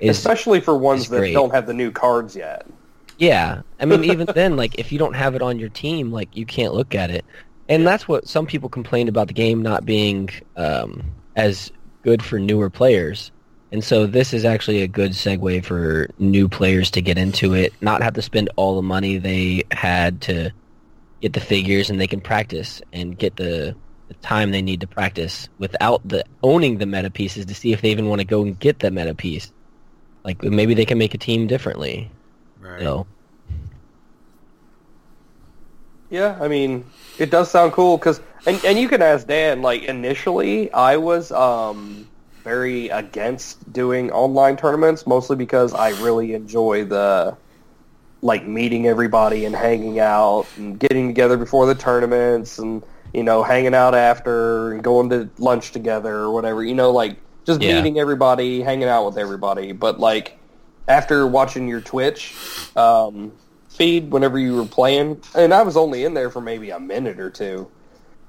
is 0.00 0.16
especially 0.16 0.60
for 0.60 0.76
ones 0.76 1.08
that 1.08 1.18
great. 1.18 1.32
don't 1.32 1.52
have 1.52 1.66
the 1.66 1.74
new 1.74 1.90
cards 1.90 2.36
yet. 2.36 2.66
Yeah, 3.18 3.62
I 3.80 3.84
mean, 3.84 4.04
even 4.04 4.26
then, 4.34 4.56
like 4.56 4.78
if 4.78 4.92
you 4.92 4.98
don't 4.98 5.14
have 5.14 5.34
it 5.34 5.42
on 5.42 5.58
your 5.58 5.68
team, 5.68 6.12
like 6.12 6.36
you 6.36 6.46
can't 6.46 6.74
look 6.74 6.94
at 6.94 7.10
it, 7.10 7.24
and 7.68 7.86
that's 7.86 8.08
what 8.08 8.28
some 8.28 8.46
people 8.46 8.68
complained 8.68 9.08
about 9.08 9.28
the 9.28 9.34
game 9.34 9.62
not 9.62 9.84
being 9.84 10.30
um, 10.56 11.02
as 11.36 11.70
good 12.02 12.22
for 12.22 12.38
newer 12.38 12.70
players. 12.70 13.30
And 13.70 13.84
so 13.84 14.06
this 14.06 14.32
is 14.32 14.44
actually 14.46 14.82
a 14.82 14.88
good 14.88 15.12
segue 15.12 15.64
for 15.64 16.08
new 16.18 16.48
players 16.48 16.90
to 16.92 17.02
get 17.02 17.18
into 17.18 17.54
it, 17.54 17.74
not 17.82 18.02
have 18.02 18.14
to 18.14 18.22
spend 18.22 18.48
all 18.56 18.76
the 18.76 18.82
money 18.82 19.18
they 19.18 19.64
had 19.70 20.22
to 20.22 20.50
get 21.20 21.34
the 21.34 21.40
figures, 21.40 21.90
and 21.90 22.00
they 22.00 22.06
can 22.06 22.20
practice 22.20 22.80
and 22.94 23.18
get 23.18 23.36
the, 23.36 23.76
the 24.08 24.14
time 24.14 24.52
they 24.52 24.62
need 24.62 24.80
to 24.80 24.86
practice 24.86 25.50
without 25.58 26.00
the 26.08 26.24
owning 26.42 26.78
the 26.78 26.86
meta 26.86 27.10
pieces 27.10 27.44
to 27.44 27.54
see 27.54 27.72
if 27.72 27.82
they 27.82 27.90
even 27.90 28.08
want 28.08 28.20
to 28.20 28.26
go 28.26 28.42
and 28.42 28.58
get 28.58 28.78
the 28.78 28.90
meta 28.90 29.14
piece. 29.14 29.52
Like 30.28 30.42
maybe 30.42 30.74
they 30.74 30.84
can 30.84 30.98
make 30.98 31.14
a 31.14 31.18
team 31.18 31.46
differently. 31.46 32.10
Right. 32.60 32.80
So. 32.80 33.06
Yeah, 36.10 36.36
I 36.38 36.48
mean, 36.48 36.84
it 37.18 37.30
does 37.30 37.50
sound 37.50 37.72
cool 37.72 37.96
because, 37.96 38.20
and, 38.44 38.62
and 38.62 38.78
you 38.78 38.90
can 38.90 39.00
ask 39.00 39.26
Dan. 39.26 39.62
Like 39.62 39.84
initially, 39.84 40.70
I 40.70 40.98
was 40.98 41.32
um, 41.32 42.06
very 42.44 42.90
against 42.90 43.72
doing 43.72 44.10
online 44.10 44.58
tournaments, 44.58 45.06
mostly 45.06 45.36
because 45.36 45.72
I 45.72 45.90
really 46.02 46.34
enjoy 46.34 46.84
the 46.84 47.34
like 48.20 48.46
meeting 48.46 48.86
everybody 48.86 49.46
and 49.46 49.56
hanging 49.56 49.98
out 49.98 50.44
and 50.58 50.78
getting 50.78 51.06
together 51.06 51.38
before 51.38 51.64
the 51.64 51.74
tournaments 51.74 52.58
and 52.58 52.82
you 53.14 53.22
know 53.22 53.42
hanging 53.42 53.74
out 53.74 53.94
after 53.94 54.72
and 54.72 54.84
going 54.84 55.08
to 55.08 55.30
lunch 55.38 55.72
together 55.72 56.14
or 56.14 56.30
whatever. 56.30 56.62
You 56.62 56.74
know, 56.74 56.90
like 56.90 57.16
just 57.48 57.60
Yeah. 57.60 57.62
meeting 57.62 57.98
everybody, 58.00 58.62
hanging 58.62 58.88
out 58.88 59.06
with 59.06 59.18
everybody. 59.18 59.72
But 59.72 60.00
like 60.00 60.38
after 60.88 61.26
watching 61.26 61.68
your 61.68 61.82
Twitch 61.82 62.38
um, 62.76 63.34
feed 63.70 64.12
whenever 64.12 64.38
you 64.40 64.56
were 64.56 64.66
playing, 64.66 65.22
and 65.36 65.54
I 65.54 65.62
was 65.64 65.76
only 65.78 66.04
in 66.04 66.14
there 66.14 66.30
for 66.30 66.42
maybe 66.42 66.70
a 66.70 66.80
minute 66.80 67.20
or 67.20 67.30
two, 67.30 67.72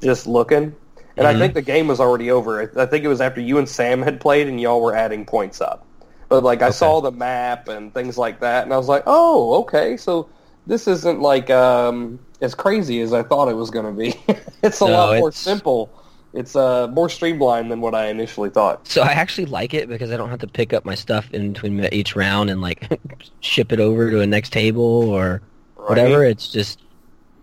just 0.03 0.27
looking. 0.27 0.75
And 1.17 1.27
I 1.27 1.33
Mhm. 1.33 1.35
think 1.35 1.55
the 1.55 1.63
game 1.63 1.87
was 1.87 2.01
already 2.01 2.31
over. 2.31 2.61
I 2.77 2.83
I 2.83 2.87
think 2.87 3.05
it 3.05 3.09
was 3.09 3.21
after 3.21 3.41
you 3.41 3.59
and 3.59 3.69
Sam 3.69 4.01
had 4.03 4.21
played, 4.21 4.47
and 4.47 4.61
y'all 4.61 4.81
were 4.81 4.95
adding 4.95 5.25
points 5.25 5.61
up. 5.61 5.87
But 6.29 6.43
like 6.43 6.63
I 6.63 6.69
Okay. 6.69 6.71
saw 6.71 7.01
the 7.01 7.11
map 7.11 7.69
and 7.69 7.93
things 7.93 8.17
like 8.17 8.41
that, 8.41 8.63
and 8.65 8.73
I 8.73 8.77
was 8.77 8.89
like, 8.89 9.03
oh, 9.07 9.61
okay, 9.63 9.97
so 9.97 10.31
this 10.67 10.87
isn't 10.87 11.21
like 11.21 11.49
um, 11.51 12.19
as 12.41 12.55
crazy 12.55 13.01
as 13.01 13.13
I 13.13 13.23
thought 13.23 13.49
it 13.49 13.55
was 13.55 13.71
going 13.71 13.85
to 13.87 13.91
be. 13.93 14.15
it's 14.63 14.81
a 14.81 14.85
No, 14.85 14.87
lot 14.87 15.13
more 15.13 15.31
simple. 15.33 15.98
It's 16.33 16.55
uh, 16.55 16.87
more 16.87 17.09
streamlined 17.09 17.71
than 17.71 17.81
what 17.81 17.95
I 17.95 18.07
initially 18.07 18.49
thought. 18.49 18.87
So 18.87 19.01
I 19.01 19.13
actually 19.13 19.45
like 19.45 19.73
it 19.73 19.89
because 19.89 20.11
I 20.11 20.17
don't 20.17 20.29
have 20.29 20.39
to 20.39 20.47
pick 20.47 20.73
up 20.73 20.85
my 20.85 20.95
stuff 20.95 21.31
in 21.31 21.53
between 21.53 21.83
each 21.91 22.15
round 22.15 22.49
and 22.49 22.61
like 22.61 22.99
ship 23.39 23.71
it 23.71 23.79
over 23.79 24.11
to 24.11 24.21
a 24.21 24.27
next 24.27 24.51
table 24.53 25.09
or 25.09 25.41
whatever. 25.75 26.23
It's 26.23 26.51
just 26.51 26.79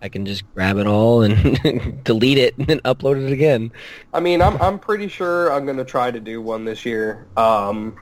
I 0.01 0.09
can 0.09 0.25
just 0.25 0.43
grab 0.53 0.77
it 0.77 0.87
all 0.87 1.21
and 1.21 2.03
delete 2.03 2.37
it 2.37 2.57
and 2.57 2.67
then 2.67 2.79
upload 2.81 3.25
it 3.25 3.31
again. 3.31 3.71
I 4.13 4.19
mean, 4.19 4.41
I'm 4.41 4.61
I'm 4.61 4.79
pretty 4.79 5.07
sure 5.07 5.51
I'm 5.51 5.65
going 5.65 5.77
to 5.77 5.85
try 5.85 6.11
to 6.11 6.19
do 6.19 6.41
one 6.41 6.65
this 6.65 6.85
year. 6.85 7.27
Um, 7.35 7.97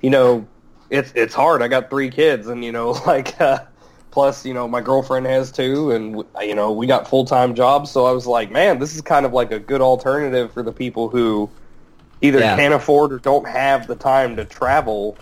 you 0.00 0.10
know, 0.10 0.48
it's 0.90 1.12
it's 1.14 1.34
hard. 1.34 1.62
I 1.62 1.68
got 1.68 1.90
three 1.90 2.10
kids, 2.10 2.48
and 2.48 2.64
you 2.64 2.72
know, 2.72 2.90
like 3.06 3.40
uh, 3.40 3.60
plus, 4.10 4.44
you 4.46 4.54
know, 4.54 4.66
my 4.68 4.80
girlfriend 4.80 5.26
has 5.26 5.50
two, 5.52 5.90
and 5.90 6.24
you 6.40 6.54
know, 6.54 6.72
we 6.72 6.86
got 6.86 7.08
full 7.08 7.24
time 7.24 7.54
jobs. 7.54 7.90
So 7.90 8.06
I 8.06 8.12
was 8.12 8.26
like, 8.26 8.50
man, 8.50 8.78
this 8.78 8.94
is 8.94 9.02
kind 9.02 9.26
of 9.26 9.32
like 9.32 9.52
a 9.52 9.58
good 9.58 9.80
alternative 9.80 10.52
for 10.52 10.62
the 10.62 10.72
people 10.72 11.08
who 11.08 11.50
either 12.20 12.40
Yeah. 12.40 12.56
can't 12.56 12.74
afford 12.74 13.12
or 13.12 13.18
don't 13.18 13.46
have 13.48 13.86
the 13.86 13.94
time 13.94 14.36
to 14.36 14.44
travel, 14.44 15.16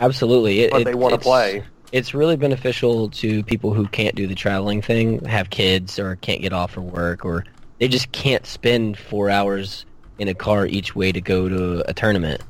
Absolutely, 0.00 0.60
it, 0.60 0.70
but 0.72 0.80
it- 0.82 0.84
they 0.84 0.94
want 0.94 1.14
to 1.14 1.20
play. 1.20 1.62
It's 1.92 2.12
really 2.12 2.36
beneficial 2.36 3.08
to 3.10 3.44
people 3.44 3.72
who 3.72 3.86
can't 3.86 4.16
do 4.16 4.26
the 4.26 4.34
traveling 4.34 4.82
thing, 4.82 5.24
have 5.26 5.50
kids, 5.50 5.98
or 5.98 6.16
can't 6.16 6.40
get 6.42 6.52
off 6.52 6.72
for 6.72 6.80
work, 6.80 7.24
or 7.24 7.44
they 7.78 7.86
just 7.86 8.10
can't 8.10 8.44
spend 8.46 8.98
four 8.98 9.30
hours 9.30 9.86
in 10.18 10.26
a 10.26 10.34
car 10.34 10.66
each 10.66 10.96
way 10.96 11.12
to 11.12 11.20
go 11.20 11.48
to 11.48 11.88
a 11.88 11.94
tournament. 11.94 12.42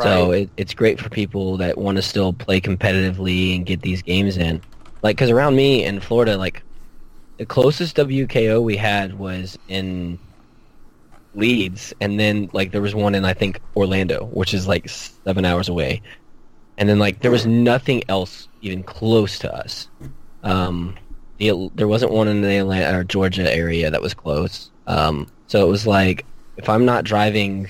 So 0.00 0.30
it, 0.32 0.50
it's 0.56 0.74
great 0.74 1.00
for 1.00 1.08
people 1.10 1.56
that 1.58 1.78
want 1.78 1.96
to 1.96 2.02
still 2.02 2.32
play 2.32 2.60
competitively 2.60 3.54
and 3.56 3.66
get 3.66 3.82
these 3.82 4.02
games 4.02 4.36
in. 4.36 4.62
Like, 5.02 5.16
because 5.16 5.30
around 5.30 5.56
me 5.56 5.84
in 5.84 6.00
Florida, 6.00 6.36
like, 6.36 6.62
the 7.38 7.46
closest 7.46 7.96
WKO 7.96 8.62
we 8.62 8.76
had 8.76 9.18
was 9.18 9.58
in 9.68 10.18
Leeds, 11.34 11.94
and 12.00 12.18
then, 12.18 12.50
like, 12.52 12.72
there 12.72 12.82
was 12.82 12.94
one 12.94 13.14
in, 13.14 13.24
I 13.24 13.34
think, 13.34 13.60
Orlando, 13.76 14.24
which 14.26 14.54
is, 14.54 14.66
like, 14.66 14.88
seven 14.88 15.44
hours 15.44 15.68
away. 15.68 16.02
And 16.76 16.88
then, 16.88 16.98
like, 16.98 17.20
there 17.20 17.30
was 17.30 17.46
nothing 17.46 18.02
else 18.08 18.48
even 18.60 18.82
close 18.82 19.38
to 19.40 19.54
us. 19.54 19.88
Um, 20.42 20.96
the, 21.38 21.70
there 21.74 21.88
wasn't 21.88 22.12
one 22.12 22.28
in 22.28 22.42
the 22.42 22.56
Atlanta 22.56 22.98
or 22.98 23.04
Georgia 23.04 23.52
area 23.52 23.90
that 23.90 24.02
was 24.02 24.14
close. 24.14 24.70
Um, 24.86 25.28
so 25.46 25.64
it 25.64 25.68
was 25.68 25.86
like, 25.86 26.24
if 26.56 26.68
I'm 26.68 26.84
not 26.84 27.04
driving 27.04 27.68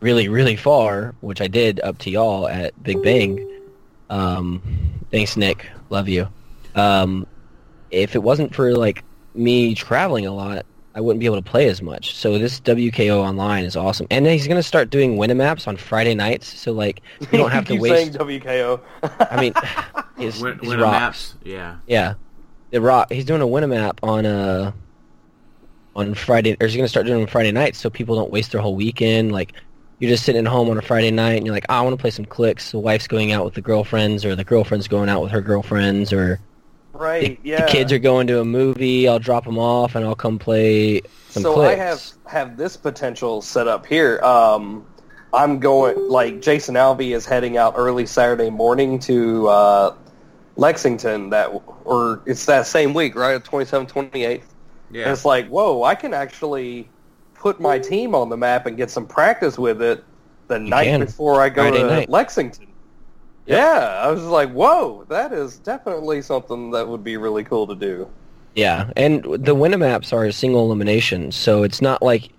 really, 0.00 0.28
really 0.28 0.56
far, 0.56 1.14
which 1.20 1.40
I 1.40 1.48
did 1.48 1.80
up 1.80 1.98
to 1.98 2.10
y'all 2.10 2.48
at 2.48 2.80
Big 2.82 3.02
Bang. 3.02 3.38
Um, 4.10 4.62
thanks, 5.10 5.36
Nick. 5.36 5.66
Love 5.90 6.08
you. 6.08 6.28
Um, 6.74 7.26
if 7.90 8.14
it 8.14 8.22
wasn't 8.22 8.54
for 8.54 8.74
like 8.74 9.04
me 9.34 9.74
traveling 9.74 10.26
a 10.26 10.32
lot, 10.32 10.66
I 10.94 11.00
wouldn't 11.00 11.20
be 11.20 11.26
able 11.26 11.36
to 11.36 11.42
play 11.42 11.68
as 11.68 11.80
much. 11.80 12.14
So 12.16 12.38
this 12.38 12.60
WKO 12.60 13.18
online 13.18 13.64
is 13.64 13.76
awesome, 13.76 14.06
and 14.10 14.26
he's 14.26 14.48
gonna 14.48 14.62
start 14.62 14.90
doing 14.90 15.16
Winamaps 15.16 15.68
on 15.68 15.76
Friday 15.76 16.14
nights. 16.14 16.46
So 16.58 16.72
like 16.72 17.02
you 17.20 17.38
don't 17.38 17.50
have 17.50 17.66
to 17.66 17.72
keep 17.74 17.80
waste. 17.82 17.94
saying 17.94 18.12
WKO. 18.12 18.80
I 19.30 19.40
mean, 19.40 19.54
his, 20.18 20.40
Win, 20.40 20.58
his 20.58 20.68
win 20.70 20.80
rocks. 20.80 21.36
yeah. 21.44 21.76
Yeah, 21.86 22.14
the 22.70 22.80
rock. 22.80 23.12
He's 23.12 23.24
doing 23.24 23.42
a 23.42 23.46
Winamap 23.46 23.98
on 24.02 24.26
uh 24.26 24.72
on 25.94 26.14
Friday, 26.14 26.56
or 26.60 26.66
he's 26.66 26.76
gonna 26.76 26.88
start 26.88 27.06
doing 27.06 27.22
on 27.22 27.26
Friday 27.28 27.52
nights, 27.52 27.78
so 27.78 27.90
people 27.90 28.16
don't 28.16 28.30
waste 28.30 28.52
their 28.52 28.60
whole 28.60 28.74
weekend. 28.76 29.32
Like 29.32 29.52
you're 29.98 30.10
just 30.10 30.24
sitting 30.24 30.46
at 30.46 30.50
home 30.50 30.70
on 30.70 30.78
a 30.78 30.82
Friday 30.82 31.10
night, 31.10 31.36
and 31.36 31.46
you're 31.46 31.54
like, 31.54 31.66
oh, 31.68 31.74
I 31.74 31.80
want 31.80 31.94
to 31.96 32.00
play 32.00 32.10
some 32.10 32.24
clicks. 32.24 32.70
The 32.70 32.78
wife's 32.78 33.08
going 33.08 33.32
out 33.32 33.44
with 33.44 33.54
the 33.54 33.60
girlfriends, 33.60 34.24
or 34.24 34.36
the 34.36 34.44
girlfriend's 34.44 34.88
going 34.88 35.08
out 35.08 35.22
with 35.22 35.32
her 35.32 35.40
girlfriends, 35.40 36.12
or 36.12 36.40
right? 36.92 37.42
the, 37.42 37.48
yeah. 37.48 37.64
the 37.66 37.72
kids 37.72 37.92
are 37.92 37.98
going 37.98 38.26
to 38.28 38.40
a 38.40 38.44
movie. 38.44 39.08
I'll 39.08 39.18
drop 39.18 39.44
them 39.44 39.58
off, 39.58 39.94
and 39.94 40.04
I'll 40.04 40.14
come 40.14 40.38
play 40.38 41.02
some 41.30 41.42
so 41.42 41.54
clicks. 41.54 41.80
I 41.80 41.84
have 41.84 42.02
have 42.26 42.56
this 42.56 42.76
potential 42.76 43.42
set 43.42 43.66
up 43.66 43.86
here. 43.86 44.20
Um, 44.20 44.86
I'm 45.32 45.58
going 45.58 46.08
like 46.08 46.40
Jason 46.40 46.74
Alvey 46.76 47.14
is 47.14 47.26
heading 47.26 47.56
out 47.56 47.74
early 47.76 48.06
Saturday 48.06 48.50
morning 48.50 48.98
to 49.00 49.48
uh, 49.48 49.94
Lexington. 50.56 51.30
That 51.30 51.50
or 51.84 52.22
it's 52.26 52.46
that 52.46 52.66
same 52.66 52.94
week, 52.94 53.14
right? 53.14 53.42
27th, 53.42 53.90
28th. 53.90 54.34
And 54.34 54.42
Yeah. 54.90 55.12
it's 55.12 55.24
like, 55.24 55.48
whoa! 55.48 55.82
I 55.82 55.94
can 55.94 56.14
actually 56.14 56.88
put 57.38 57.60
my 57.60 57.78
team 57.78 58.14
on 58.14 58.28
the 58.28 58.36
map 58.36 58.66
and 58.66 58.76
get 58.76 58.90
some 58.90 59.06
practice 59.06 59.58
with 59.58 59.80
it 59.80 60.04
the 60.48 60.58
night 60.58 60.84
can. 60.84 61.00
before 61.00 61.40
I 61.40 61.48
go 61.48 61.62
Friday 61.62 61.82
to 61.82 61.86
night. 61.86 62.10
Lexington. 62.10 62.66
Yeah, 63.46 64.00
I 64.02 64.10
was 64.10 64.24
like, 64.24 64.50
whoa! 64.52 65.06
That 65.08 65.32
is 65.32 65.58
definitely 65.58 66.20
something 66.20 66.70
that 66.72 66.86
would 66.86 67.02
be 67.02 67.16
really 67.16 67.44
cool 67.44 67.66
to 67.66 67.74
do. 67.74 68.10
Yeah, 68.54 68.90
and 68.96 69.22
the 69.22 69.54
Winamaps 69.54 70.12
are 70.12 70.24
a 70.24 70.32
single 70.32 70.66
elimination, 70.66 71.32
so 71.32 71.62
it's 71.62 71.80
not 71.80 72.02
like, 72.02 72.30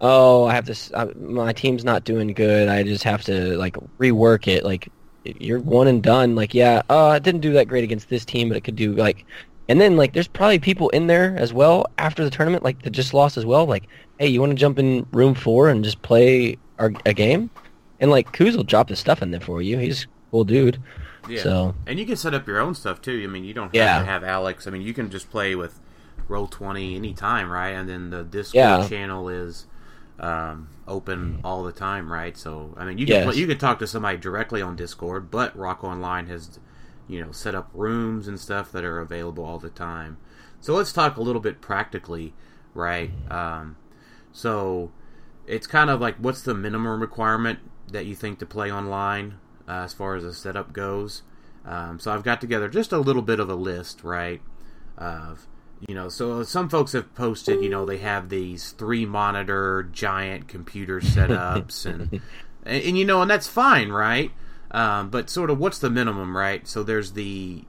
oh, 0.00 0.44
I 0.44 0.54
have 0.54 0.64
to, 0.66 0.72
s- 0.72 0.92
I, 0.94 1.06
my 1.16 1.52
team's 1.52 1.84
not 1.84 2.04
doing 2.04 2.28
good. 2.32 2.68
I 2.68 2.84
just 2.84 3.04
have 3.04 3.22
to 3.24 3.58
like 3.58 3.76
rework 3.98 4.46
it. 4.48 4.64
Like, 4.64 4.88
you're 5.24 5.60
one 5.60 5.88
and 5.88 6.02
done. 6.02 6.36
Like, 6.36 6.54
yeah, 6.54 6.82
uh, 6.88 7.08
I 7.08 7.18
didn't 7.18 7.40
do 7.40 7.52
that 7.54 7.68
great 7.68 7.84
against 7.84 8.08
this 8.08 8.24
team, 8.24 8.48
but 8.48 8.56
it 8.56 8.62
could 8.64 8.76
do 8.76 8.94
like, 8.94 9.26
and 9.68 9.80
then 9.80 9.96
like, 9.96 10.12
there's 10.12 10.28
probably 10.28 10.58
people 10.58 10.88
in 10.90 11.06
there 11.06 11.36
as 11.38 11.52
well 11.52 11.86
after 11.98 12.24
the 12.24 12.30
tournament, 12.30 12.62
like 12.62 12.82
that 12.82 12.90
just 12.90 13.14
lost 13.14 13.36
as 13.36 13.44
well. 13.44 13.66
Like, 13.66 13.88
hey, 14.18 14.28
you 14.28 14.40
want 14.40 14.50
to 14.50 14.56
jump 14.56 14.78
in 14.78 15.06
room 15.12 15.34
four 15.34 15.68
and 15.68 15.82
just 15.84 16.02
play 16.02 16.58
our, 16.78 16.92
a 17.04 17.12
game? 17.14 17.50
And 17.98 18.10
like, 18.10 18.32
Kuz 18.32 18.56
will 18.56 18.64
drop 18.64 18.88
his 18.88 18.98
stuff 18.98 19.22
in 19.22 19.30
there 19.30 19.40
for 19.40 19.62
you. 19.62 19.78
He's 19.78 20.04
a 20.04 20.06
cool 20.30 20.44
dude. 20.44 20.82
Yeah. 21.28 21.42
So 21.42 21.74
And 21.86 21.98
you 21.98 22.06
can 22.06 22.16
set 22.16 22.34
up 22.34 22.46
your 22.46 22.60
own 22.60 22.74
stuff 22.74 23.00
too. 23.00 23.20
I 23.22 23.26
mean, 23.26 23.44
you 23.44 23.54
don't 23.54 23.66
have 23.66 23.74
Yeah. 23.74 23.98
to 24.00 24.04
have 24.06 24.22
Alex. 24.22 24.66
I 24.66 24.70
mean, 24.70 24.82
you 24.82 24.94
can 24.94 25.10
just 25.10 25.30
play 25.30 25.54
with 25.54 25.80
Roll 26.28 26.46
Twenty 26.46 26.94
anytime, 26.94 27.50
right? 27.50 27.70
And 27.70 27.88
then 27.88 28.10
the 28.10 28.22
Discord 28.22 28.54
Yeah. 28.54 28.88
channel 28.88 29.28
is 29.28 29.66
um, 30.18 30.68
open 30.88 31.40
all 31.44 31.62
the 31.62 31.72
time, 31.72 32.10
right? 32.10 32.36
So, 32.36 32.74
I 32.78 32.84
mean, 32.86 32.96
you 32.98 33.04
can 33.06 33.16
Yes. 33.16 33.24
play, 33.24 33.34
you 33.34 33.46
can 33.46 33.58
talk 33.58 33.78
to 33.80 33.86
somebody 33.86 34.16
directly 34.16 34.62
on 34.62 34.74
Discord, 34.76 35.30
but 35.30 35.56
Rock 35.56 35.84
Online 35.84 36.26
has 36.26 36.58
you 37.08 37.24
know 37.24 37.32
set 37.32 37.54
up 37.54 37.70
rooms 37.72 38.28
and 38.28 38.38
stuff 38.38 38.72
that 38.72 38.84
are 38.84 39.00
available 39.00 39.44
all 39.44 39.58
the 39.58 39.70
time. 39.70 40.18
So 40.60 40.74
let's 40.74 40.92
talk 40.92 41.16
a 41.16 41.22
little 41.22 41.40
bit 41.40 41.60
practically, 41.60 42.34
right? 42.74 43.10
Um, 43.30 43.76
so 44.32 44.90
it's 45.46 45.66
kind 45.66 45.90
of 45.90 46.00
like 46.00 46.16
what's 46.16 46.42
the 46.42 46.54
minimum 46.54 47.00
requirement 47.00 47.60
that 47.92 48.06
you 48.06 48.14
think 48.14 48.38
to 48.40 48.46
play 48.46 48.70
online 48.70 49.38
uh, 49.68 49.84
as 49.84 49.92
far 49.92 50.16
as 50.16 50.24
the 50.24 50.34
setup 50.34 50.72
goes. 50.72 51.22
Um, 51.64 51.98
so 51.98 52.12
I've 52.12 52.22
got 52.22 52.40
together 52.40 52.68
just 52.68 52.92
a 52.92 52.98
little 52.98 53.22
bit 53.22 53.40
of 53.40 53.50
a 53.50 53.54
list, 53.54 54.04
right? 54.04 54.40
Of 54.96 55.46
you 55.86 55.94
know, 55.94 56.08
so 56.08 56.42
some 56.42 56.68
folks 56.68 56.92
have 56.92 57.14
posted, 57.14 57.62
you 57.62 57.68
know, 57.68 57.84
they 57.84 57.98
have 57.98 58.28
these 58.28 58.70
three 58.72 59.04
monitor 59.04 59.88
giant 59.92 60.48
computer 60.48 61.00
setups, 61.02 61.84
and, 61.86 62.20
and 62.64 62.82
and 62.82 62.98
you 62.98 63.04
know, 63.04 63.22
and 63.22 63.30
that's 63.30 63.48
fine, 63.48 63.90
right? 63.90 64.30
Um, 64.70 65.10
but 65.10 65.30
sort 65.30 65.50
of 65.50 65.58
what's 65.58 65.78
the 65.78 65.90
minimum, 65.90 66.36
right? 66.36 66.66
So 66.66 66.82
there's 66.82 67.12
the 67.12 67.64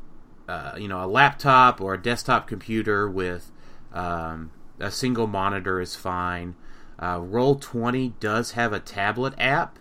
uh, 0.47 0.73
you 0.77 0.88
know 0.88 1.03
a 1.03 1.07
laptop 1.07 1.81
or 1.81 1.93
a 1.93 2.01
desktop 2.01 2.47
computer 2.47 3.10
with 3.10 3.51
um, 3.93 4.51
a 4.79 4.91
single 4.91 5.27
monitor 5.27 5.79
is 5.79 5.95
fine. 5.95 6.55
Uh, 6.99 7.19
Roll 7.21 7.56
Twenty 7.56 8.15
does 8.19 8.52
have 8.52 8.73
a 8.73 8.79
tablet 8.79 9.33
app, 9.37 9.77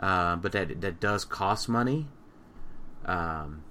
uh, 0.00 0.36
but 0.36 0.52
that 0.52 0.80
that 0.80 1.00
does 1.00 1.24
cost 1.24 1.68
money. 1.68 2.08
Um, 3.04 3.62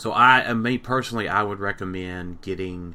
so 0.00 0.12
I, 0.12 0.46
uh, 0.46 0.54
me 0.54 0.78
personally, 0.78 1.28
I 1.28 1.42
would 1.42 1.60
recommend 1.60 2.40
getting, 2.40 2.94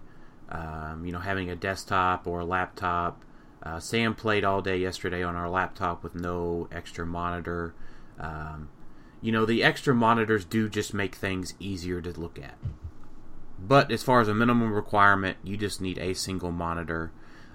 um, 0.49 1.05
you 1.05 1.11
know, 1.11 1.19
having 1.19 1.51
a 1.51 1.55
desktop 1.55 2.25
or 2.25 2.39
a 2.39 2.45
laptop. 2.45 3.23
Uh, 3.61 3.79
Sam 3.79 4.15
played 4.15 4.43
all 4.43 4.61
day 4.61 4.77
yesterday 4.77 5.23
on 5.23 5.35
our 5.35 5.49
laptop 5.49 6.03
with 6.03 6.15
no 6.15 6.67
extra 6.71 7.05
monitor. 7.05 7.75
Um, 8.19 8.69
you 9.21 9.31
know, 9.31 9.45
the 9.45 9.63
extra 9.63 9.93
monitors 9.93 10.45
do 10.45 10.69
just 10.69 10.93
make 10.93 11.15
things 11.15 11.55
easier 11.59 12.01
to 12.01 12.19
look 12.19 12.37
at. 12.39 12.57
But 13.57 13.91
as 13.91 14.03
far 14.03 14.21
as 14.21 14.27
a 14.27 14.33
minimum 14.35 14.73
requirement, 14.73 15.37
you 15.43 15.57
just 15.57 15.81
need 15.81 15.97
a 15.97 16.13
single 16.13 16.51
monitor. 16.51 17.11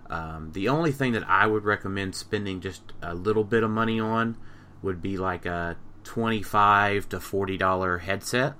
Um, 0.09 0.51
the 0.53 0.69
only 0.69 0.91
thing 0.91 1.13
that 1.13 1.29
I 1.29 1.47
would 1.47 1.65
recommend 1.65 2.15
spending 2.15 2.61
just 2.61 2.83
a 3.01 3.15
little 3.15 3.45
bit 3.45 3.63
of 3.63 3.71
money 3.71 4.01
on 4.01 4.37
would 4.83 5.01
be 5.01 5.17
like 5.17 5.47
a 5.47 5.77
twenty-five 6.03 7.09
to 7.11 7.21
forty 7.21 7.57
dollar 7.57 7.99
headset. 7.99 8.55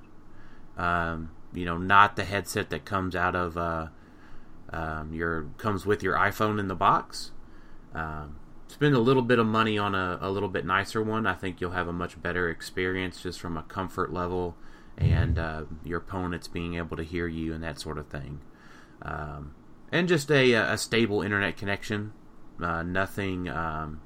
Um, 0.77 1.31
you 1.53 1.65
know, 1.65 1.77
not 1.77 2.15
the 2.15 2.25
headset 2.25 2.71
that 2.71 2.85
comes 2.85 3.17
out 3.17 3.35
of 3.35 3.57
uh, 3.57 3.89
um, 4.73 5.13
your 5.13 5.49
comes 5.59 5.85
with 5.85 6.03
your 6.03 6.15
iPhone 6.15 6.61
in 6.61 6.69
the 6.69 6.77
box. 6.77 7.33
Spend 8.71 8.95
a 8.95 9.01
little 9.01 9.23
bit 9.23 9.41
of 9.41 9.47
money 9.47 9.79
on 9.79 9.97
a, 9.97 10.17
a 10.21 10.31
little 10.31 10.49
bit 10.49 10.65
nicer 10.65 11.03
one, 11.03 11.27
I 11.27 11.35
think 11.35 11.61
you'll 11.61 11.73
have 11.73 11.89
a 11.89 11.93
much 11.93 12.23
better 12.23 12.49
experience 12.49 13.21
just 13.21 13.41
from 13.41 13.57
a 13.57 13.65
comfort 13.65 14.13
level 14.13 14.55
and 14.97 15.41
uh, 15.41 15.65
your 15.83 15.99
opponents 15.99 16.47
being 16.47 16.77
able 16.77 16.97
to 16.97 17.03
hear 17.03 17.27
you 17.27 17.53
and 17.53 17.65
that 17.65 17.81
sort 17.81 17.99
of 17.99 18.07
thing. 18.07 18.41
Um, 19.03 19.57
and 19.91 20.07
just 20.07 20.31
a, 20.31 20.53
a 20.53 20.79
stable 20.79 21.21
internet 21.21 21.57
connection. 21.57 22.13
Uh, 22.63 22.85
nothing, 22.85 23.49
um, 23.49 24.03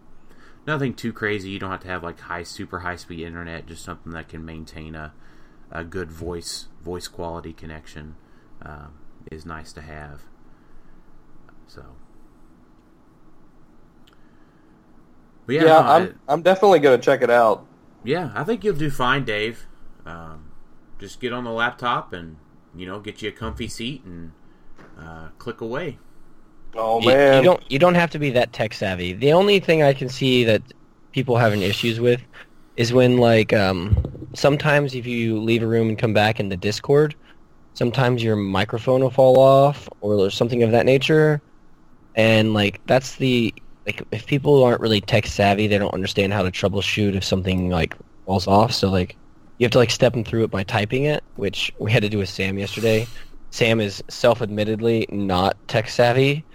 nothing 0.67 0.95
too 0.95 1.13
crazy. 1.13 1.51
You 1.51 1.59
don't 1.59 1.71
have 1.71 1.83
to 1.83 1.89
have 1.89 2.03
like 2.03 2.21
high, 2.21 2.43
super 2.43 2.81
high 2.81 2.97
speed 2.97 3.21
internet. 3.21 3.67
Just 3.67 3.85
something 3.85 4.13
that 4.13 4.31
can 4.31 4.47
maintain 4.47 4.95
a, 4.95 5.13
a 5.71 5.85
good 5.85 6.11
voice 6.11 6.69
voice 6.83 7.07
quality 7.07 7.53
connection 7.53 8.17
um, 8.63 8.95
is 9.31 9.45
nice 9.45 9.75
to 9.75 9.83
have. 9.83 10.23
So, 11.67 11.85
but 15.47 15.55
Yeah, 15.55 15.63
no, 15.65 15.79
I'm 15.79 16.03
I- 16.29 16.33
I'm 16.33 16.43
definitely 16.43 16.81
gonna 16.81 16.99
check 16.99 17.23
it 17.23 17.31
out. 17.31 17.67
yeah, 18.05 18.31
I 18.35 18.45
think 18.45 18.65
you'll 18.65 18.75
do 18.77 18.91
fine, 18.91 19.25
Dave. 19.25 19.67
Um, 20.07 20.51
just 20.99 21.21
get 21.21 21.33
on 21.33 21.45
the 21.45 21.51
laptop 21.51 22.13
and 22.13 22.37
you 22.77 22.87
know 22.87 23.01
get 23.01 23.23
you 23.23 23.29
a 23.29 23.33
comfy 23.33 23.69
seat 23.69 24.05
and 24.05 24.33
uh, 25.01 25.29
click 25.39 25.61
away. 25.61 25.99
Oh 26.77 27.01
You- 27.01 27.09
man, 27.09 27.39
You, 27.39 27.45
don't 27.45 27.71
you 27.71 27.79
don't 27.79 27.95
have 27.95 28.11
to 28.11 28.19
be 28.19 28.31
that 28.31 28.53
tech 28.53 28.75
savvy. 28.75 29.13
The 29.13 29.33
only 29.33 29.61
thing 29.61 29.83
I 29.83 29.93
can 29.93 30.09
see 30.09 30.45
that 30.45 30.63
people 31.13 31.37
having 31.37 31.63
issues 31.63 32.01
with 32.01 32.21
is 32.77 32.93
when 32.93 33.19
like 33.19 33.53
um, 33.53 33.97
sometimes 34.35 34.95
if 34.95 35.07
you 35.07 35.39
leave 35.41 35.63
a 35.63 35.67
room 35.67 35.89
and 35.89 35.97
come 35.99 36.13
back 36.13 36.41
in 36.41 36.49
the 36.49 36.57
Discord, 36.57 37.15
sometimes 37.75 38.23
your 38.23 38.35
microphone 38.37 39.01
will 39.01 39.11
fall 39.11 39.39
off 39.39 39.89
or 40.01 40.29
something 40.31 40.63
of 40.65 40.73
that 40.73 40.85
nature, 40.85 41.41
and 42.17 42.53
like 42.55 42.81
that's 42.87 43.15
the 43.17 43.55
like 43.87 44.03
if 44.13 44.27
people 44.27 44.63
aren't 44.65 44.81
really 44.81 45.01
tech 45.01 45.27
savvy, 45.27 45.67
they 45.67 45.79
don't 45.79 45.95
understand 45.95 46.33
how 46.33 46.43
to 46.43 46.51
troubleshoot 46.51 47.15
if 47.15 47.25
something 47.25 47.69
like 47.71 47.95
falls 48.27 48.47
off. 48.47 48.73
So 48.73 48.91
like 48.91 49.19
you 49.59 49.65
have 49.65 49.73
to 49.73 49.79
like 49.79 49.91
step 49.91 50.13
them 50.15 50.25
through 50.25 50.45
it 50.45 50.51
by 50.51 50.65
typing 50.65 51.05
it, 51.05 51.25
which 51.37 51.71
we 51.79 51.93
had 51.93 52.03
to 52.03 52.09
do 52.09 52.19
with 52.19 52.29
Sam 52.29 52.59
yesterday. 52.59 53.11
Sam 53.51 53.81
is 53.81 54.03
self-admittedly 54.11 55.07
not 55.11 55.57
tech 55.69 55.89
savvy, 55.89 56.47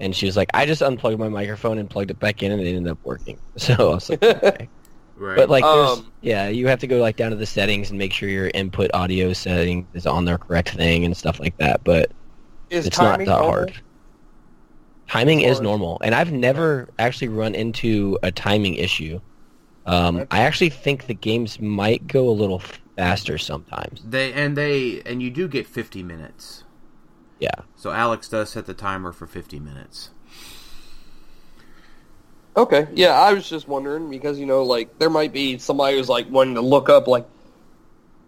and 0.00 0.14
she 0.16 0.26
was 0.26 0.36
like, 0.36 0.48
"I 0.54 0.66
just 0.66 0.82
unplugged 0.82 1.18
my 1.18 1.28
microphone 1.28 1.78
and 1.78 1.90
plugged 1.90 2.10
it 2.10 2.18
back 2.18 2.42
in, 2.42 2.52
and 2.52 2.62
it 2.62 2.68
ended 2.68 2.90
up 2.92 2.98
working." 3.04 3.40
So 3.58 3.74
I 3.74 3.94
was 3.94 4.08
like, 4.10 4.22
okay. 4.24 4.70
Right. 5.16 5.36
"But 5.36 5.50
like, 5.50 5.68
there's, 5.72 5.90
Um, 5.90 6.12
yeah, 6.22 6.48
you 6.48 6.68
have 6.68 6.78
to 6.80 6.86
go 6.86 6.98
like 7.00 7.16
down 7.16 7.30
to 7.32 7.36
the 7.36 7.46
settings 7.46 7.90
and 7.90 7.98
make 7.98 8.12
sure 8.12 8.28
your 8.28 8.50
input 8.54 8.90
audio 8.94 9.32
setting 9.32 9.88
is 9.94 10.06
on 10.06 10.24
the 10.24 10.38
correct 10.38 10.70
thing 10.70 11.04
and 11.04 11.16
stuff 11.16 11.40
like 11.40 11.56
that." 11.58 11.82
But 11.84 12.12
is 12.70 12.86
it's 12.86 13.00
not 13.00 13.24
that 13.26 13.40
normal? 13.40 13.50
hard. 13.50 13.82
Timing 15.08 15.40
is 15.40 15.60
normal, 15.60 15.98
and 16.02 16.14
I've 16.14 16.32
never 16.32 16.88
actually 16.98 17.28
run 17.28 17.54
into 17.54 18.18
a 18.22 18.30
timing 18.30 18.74
issue. 18.74 19.20
Um, 19.86 20.26
I 20.30 20.40
actually 20.40 20.68
think 20.68 21.06
the 21.06 21.14
games 21.14 21.58
might 21.60 22.06
go 22.06 22.28
a 22.28 22.30
little 22.30 22.62
faster 22.96 23.38
sometimes. 23.38 24.02
they 24.04 24.32
and 24.32 24.56
they 24.56 25.00
and 25.06 25.22
you 25.22 25.30
do 25.30 25.48
get 25.48 25.66
50 25.66 26.02
minutes. 26.02 26.64
Yeah. 27.38 27.50
So 27.76 27.90
Alex 27.90 28.28
does 28.28 28.50
set 28.50 28.66
the 28.66 28.74
timer 28.74 29.12
for 29.12 29.26
50 29.26 29.60
minutes. 29.60 30.10
Okay, 32.56 32.88
yeah, 32.92 33.12
I 33.12 33.32
was 33.32 33.48
just 33.48 33.68
wondering 33.68 34.10
because 34.10 34.38
you 34.38 34.44
know, 34.44 34.64
like 34.64 34.98
there 34.98 35.10
might 35.10 35.32
be 35.32 35.58
somebody 35.58 35.96
who's 35.96 36.08
like 36.08 36.28
wanting 36.28 36.56
to 36.56 36.60
look 36.60 36.88
up 36.88 37.06
like 37.06 37.26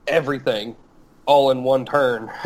everything 0.07 0.77
all 1.27 1.51
in 1.51 1.63
one 1.63 1.85
turn. 1.85 2.31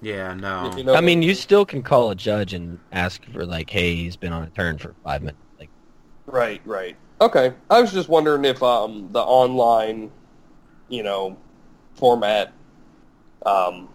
Yeah, 0.00 0.34
no. 0.34 0.74
You 0.76 0.84
know? 0.84 0.94
I 0.94 1.00
mean, 1.00 1.22
you 1.22 1.34
still 1.34 1.64
can 1.66 1.82
call 1.82 2.10
a 2.10 2.14
judge 2.14 2.54
and 2.54 2.78
ask 2.92 3.24
for 3.32 3.44
like, 3.44 3.70
"Hey, 3.70 3.94
he's 3.94 4.16
been 4.16 4.32
on 4.32 4.44
a 4.44 4.50
turn 4.50 4.78
for 4.78 4.94
five 5.04 5.22
minutes." 5.22 5.38
Like, 5.58 5.70
Right, 6.26 6.60
right. 6.64 6.96
Okay. 7.20 7.52
I 7.70 7.80
was 7.80 7.92
just 7.92 8.08
wondering 8.08 8.44
if 8.44 8.62
um 8.62 9.08
the 9.12 9.20
online, 9.20 10.10
you 10.88 11.02
know, 11.02 11.36
format 11.94 12.52
um 13.44 13.88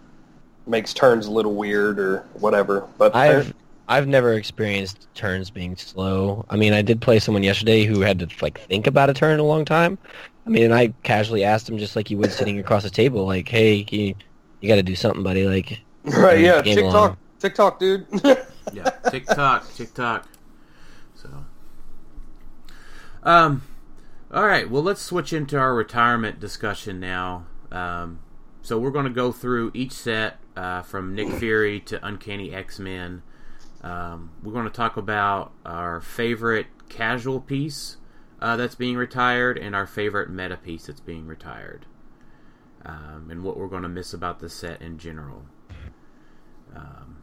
makes 0.66 0.94
turns 0.94 1.26
a 1.26 1.30
little 1.30 1.54
weird 1.54 1.98
or 1.98 2.18
whatever. 2.34 2.86
But 2.98 3.14
I've 3.14 3.54
I've 3.86 4.08
never 4.08 4.32
experienced 4.32 5.08
turns 5.14 5.50
being 5.50 5.76
slow. 5.76 6.44
I 6.48 6.56
mean, 6.56 6.72
I 6.72 6.82
did 6.82 7.00
play 7.02 7.18
someone 7.18 7.42
yesterday 7.42 7.84
who 7.84 8.00
had 8.00 8.18
to 8.20 8.28
like 8.42 8.58
think 8.60 8.86
about 8.86 9.10
a 9.10 9.14
turn 9.14 9.38
a 9.40 9.44
long 9.44 9.64
time. 9.64 9.98
I 10.46 10.50
mean, 10.50 10.64
and 10.64 10.74
I 10.74 10.94
casually 11.02 11.44
asked 11.44 11.68
him 11.68 11.78
just 11.78 11.96
like 11.96 12.10
you 12.10 12.18
would 12.18 12.32
sitting 12.32 12.58
across 12.58 12.82
the 12.82 12.90
table, 12.90 13.26
like, 13.26 13.48
"Hey, 13.48 13.86
you, 13.90 14.14
you 14.60 14.68
got 14.68 14.76
to 14.76 14.82
do 14.82 14.96
something, 14.96 15.22
buddy." 15.22 15.46
Like, 15.46 15.83
right, 16.18 16.38
yeah, 16.38 16.60
game 16.60 16.76
TikTok, 16.76 16.94
along. 16.94 17.16
TikTok, 17.38 17.78
dude. 17.78 18.06
yeah, 18.72 18.90
TikTok, 19.10 19.74
TikTok. 19.74 20.28
So, 21.14 21.44
um, 23.22 23.62
all 24.30 24.46
right. 24.46 24.68
Well, 24.68 24.82
let's 24.82 25.00
switch 25.00 25.32
into 25.32 25.56
our 25.56 25.74
retirement 25.74 26.40
discussion 26.40 27.00
now. 27.00 27.46
Um, 27.72 28.20
so 28.60 28.78
we're 28.78 28.90
going 28.90 29.06
to 29.06 29.10
go 29.10 29.32
through 29.32 29.70
each 29.72 29.92
set 29.92 30.38
uh, 30.56 30.82
from 30.82 31.14
Nick 31.14 31.28
Fury 31.38 31.80
to 31.80 32.06
Uncanny 32.06 32.54
X 32.54 32.78
Men. 32.78 33.22
Um, 33.82 34.32
we're 34.42 34.52
going 34.52 34.64
to 34.64 34.70
talk 34.70 34.98
about 34.98 35.52
our 35.64 36.02
favorite 36.02 36.66
casual 36.90 37.40
piece 37.40 37.96
uh, 38.42 38.56
that's 38.56 38.74
being 38.74 38.96
retired 38.96 39.56
and 39.56 39.74
our 39.74 39.86
favorite 39.86 40.28
meta 40.28 40.56
piece 40.58 40.86
that's 40.86 41.00
being 41.00 41.26
retired, 41.26 41.86
um, 42.84 43.28
and 43.30 43.42
what 43.42 43.56
we're 43.56 43.68
going 43.68 43.82
to 43.82 43.88
miss 43.88 44.12
about 44.12 44.40
the 44.40 44.50
set 44.50 44.82
in 44.82 44.98
general. 44.98 45.44
Um, 46.74 47.16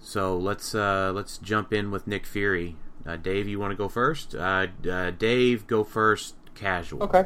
so 0.00 0.36
let's 0.36 0.74
uh, 0.74 1.12
let's 1.14 1.38
jump 1.38 1.72
in 1.72 1.90
with 1.90 2.06
Nick 2.06 2.26
Fury. 2.26 2.76
Uh, 3.06 3.16
Dave, 3.16 3.48
you 3.48 3.58
want 3.58 3.72
to 3.72 3.76
go 3.76 3.88
first? 3.88 4.34
Uh, 4.34 4.66
uh, 4.90 5.10
Dave, 5.10 5.66
go 5.66 5.84
first. 5.84 6.34
Casual. 6.54 7.04
Okay. 7.04 7.24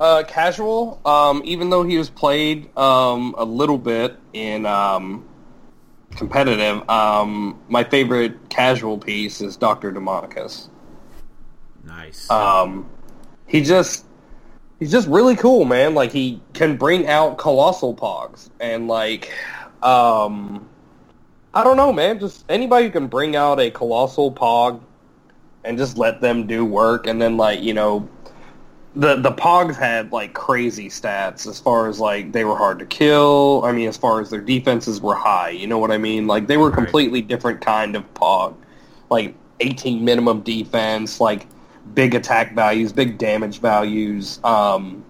Uh, 0.00 0.24
casual. 0.26 1.00
Um, 1.04 1.42
even 1.44 1.70
though 1.70 1.84
he 1.84 1.96
was 1.96 2.10
played 2.10 2.76
um, 2.76 3.34
a 3.38 3.44
little 3.44 3.78
bit 3.78 4.18
in 4.32 4.66
um, 4.66 5.28
competitive, 6.16 6.88
um, 6.90 7.60
my 7.68 7.84
favorite 7.84 8.48
casual 8.48 8.98
piece 8.98 9.40
is 9.40 9.56
Doctor 9.56 9.92
Demonicus. 9.92 10.68
Nice. 11.84 12.28
Um, 12.28 12.90
he 13.46 13.60
just 13.60 14.04
he's 14.80 14.90
just 14.90 15.06
really 15.06 15.36
cool, 15.36 15.64
man. 15.64 15.94
Like 15.94 16.10
he 16.10 16.40
can 16.54 16.76
bring 16.76 17.06
out 17.06 17.38
colossal 17.38 17.94
pogs 17.94 18.50
and 18.58 18.88
like 18.88 19.32
um 19.84 20.68
I 21.54 21.64
don't 21.64 21.76
know, 21.76 21.92
man. 21.92 22.18
Just 22.20 22.44
anybody 22.48 22.86
who 22.86 22.92
can 22.92 23.08
bring 23.08 23.36
out 23.36 23.60
a 23.60 23.70
colossal 23.70 24.32
pog 24.32 24.82
and 25.64 25.78
just 25.78 25.98
let 25.98 26.20
them 26.20 26.46
do 26.46 26.64
work 26.64 27.06
and 27.06 27.20
then 27.20 27.36
like, 27.36 27.62
you 27.62 27.74
know, 27.74 28.08
the 28.96 29.16
the 29.16 29.32
pogs 29.32 29.76
had 29.76 30.12
like 30.12 30.34
crazy 30.34 30.88
stats 30.88 31.46
as 31.48 31.60
far 31.60 31.88
as 31.88 32.00
like 32.00 32.32
they 32.32 32.44
were 32.44 32.56
hard 32.56 32.78
to 32.80 32.86
kill. 32.86 33.62
I 33.64 33.72
mean, 33.72 33.88
as 33.88 33.96
far 33.96 34.20
as 34.20 34.30
their 34.30 34.40
defenses 34.40 35.00
were 35.00 35.14
high, 35.16 35.50
you 35.50 35.66
know 35.66 35.78
what 35.78 35.90
I 35.92 35.98
mean? 35.98 36.26
Like 36.26 36.46
they 36.48 36.58
were 36.58 36.70
Right. 36.70 36.72
completely 36.72 37.22
different 37.22 37.60
kind 37.60 37.96
of 37.96 38.12
pog. 38.14 38.56
Like 39.10 39.34
18 39.60 40.04
minimum 40.04 40.42
defense, 40.42 41.20
like 41.20 41.46
big 41.94 42.14
attack 42.14 42.54
values, 42.54 42.92
big 42.92 43.18
damage 43.18 43.60
values. 43.60 44.40
Um, 44.44 45.04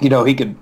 you 0.00 0.10
know, 0.10 0.24
he 0.24 0.34
could 0.34 0.56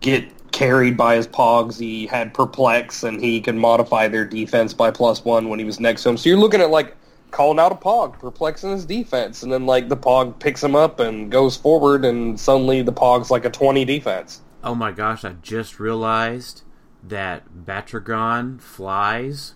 get 0.00 0.28
carried 0.54 0.96
by 0.96 1.16
his 1.16 1.26
pogs. 1.26 1.78
He 1.78 2.06
had 2.06 2.32
perplex, 2.32 3.02
and 3.02 3.20
he 3.20 3.40
could 3.40 3.56
modify 3.56 4.06
their 4.06 4.24
defense 4.24 4.72
by 4.72 4.92
plus 4.92 5.24
one 5.24 5.48
when 5.48 5.58
he 5.58 5.64
was 5.64 5.80
next 5.80 6.04
to 6.04 6.10
him. 6.10 6.16
So 6.16 6.28
you're 6.28 6.38
looking 6.38 6.60
at 6.60 6.70
like 6.70 6.96
calling 7.32 7.58
out 7.58 7.72
a 7.72 7.74
pog, 7.74 8.20
perplexing 8.20 8.70
his 8.70 8.86
defense, 8.86 9.42
and 9.42 9.52
then 9.52 9.66
like 9.66 9.88
the 9.88 9.96
pog 9.96 10.38
picks 10.38 10.62
him 10.62 10.76
up 10.76 11.00
and 11.00 11.30
goes 11.30 11.56
forward, 11.56 12.04
and 12.04 12.38
suddenly 12.38 12.82
the 12.82 12.92
pog's 12.92 13.32
like 13.32 13.44
a 13.44 13.50
20 13.50 13.84
defense. 13.84 14.42
oh 14.62 14.76
my 14.76 14.92
gosh! 14.92 15.24
I 15.24 15.32
just 15.42 15.80
realized 15.80 16.62
that 17.02 17.66
Batragon 17.66 18.60
flies, 18.60 19.54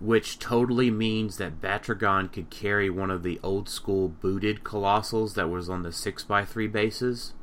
which 0.00 0.40
totally 0.40 0.90
means 0.90 1.36
that 1.36 1.60
Batragon 1.60 2.30
could 2.32 2.50
carry 2.50 2.90
one 2.90 3.12
of 3.12 3.22
the 3.22 3.38
old 3.44 3.68
school 3.68 4.08
booted 4.08 4.64
colossals 4.64 5.34
that 5.34 5.48
was 5.48 5.70
on 5.70 5.84
the 5.84 5.92
six 5.92 6.26
x 6.28 6.50
three 6.50 6.66
bases. 6.66 7.34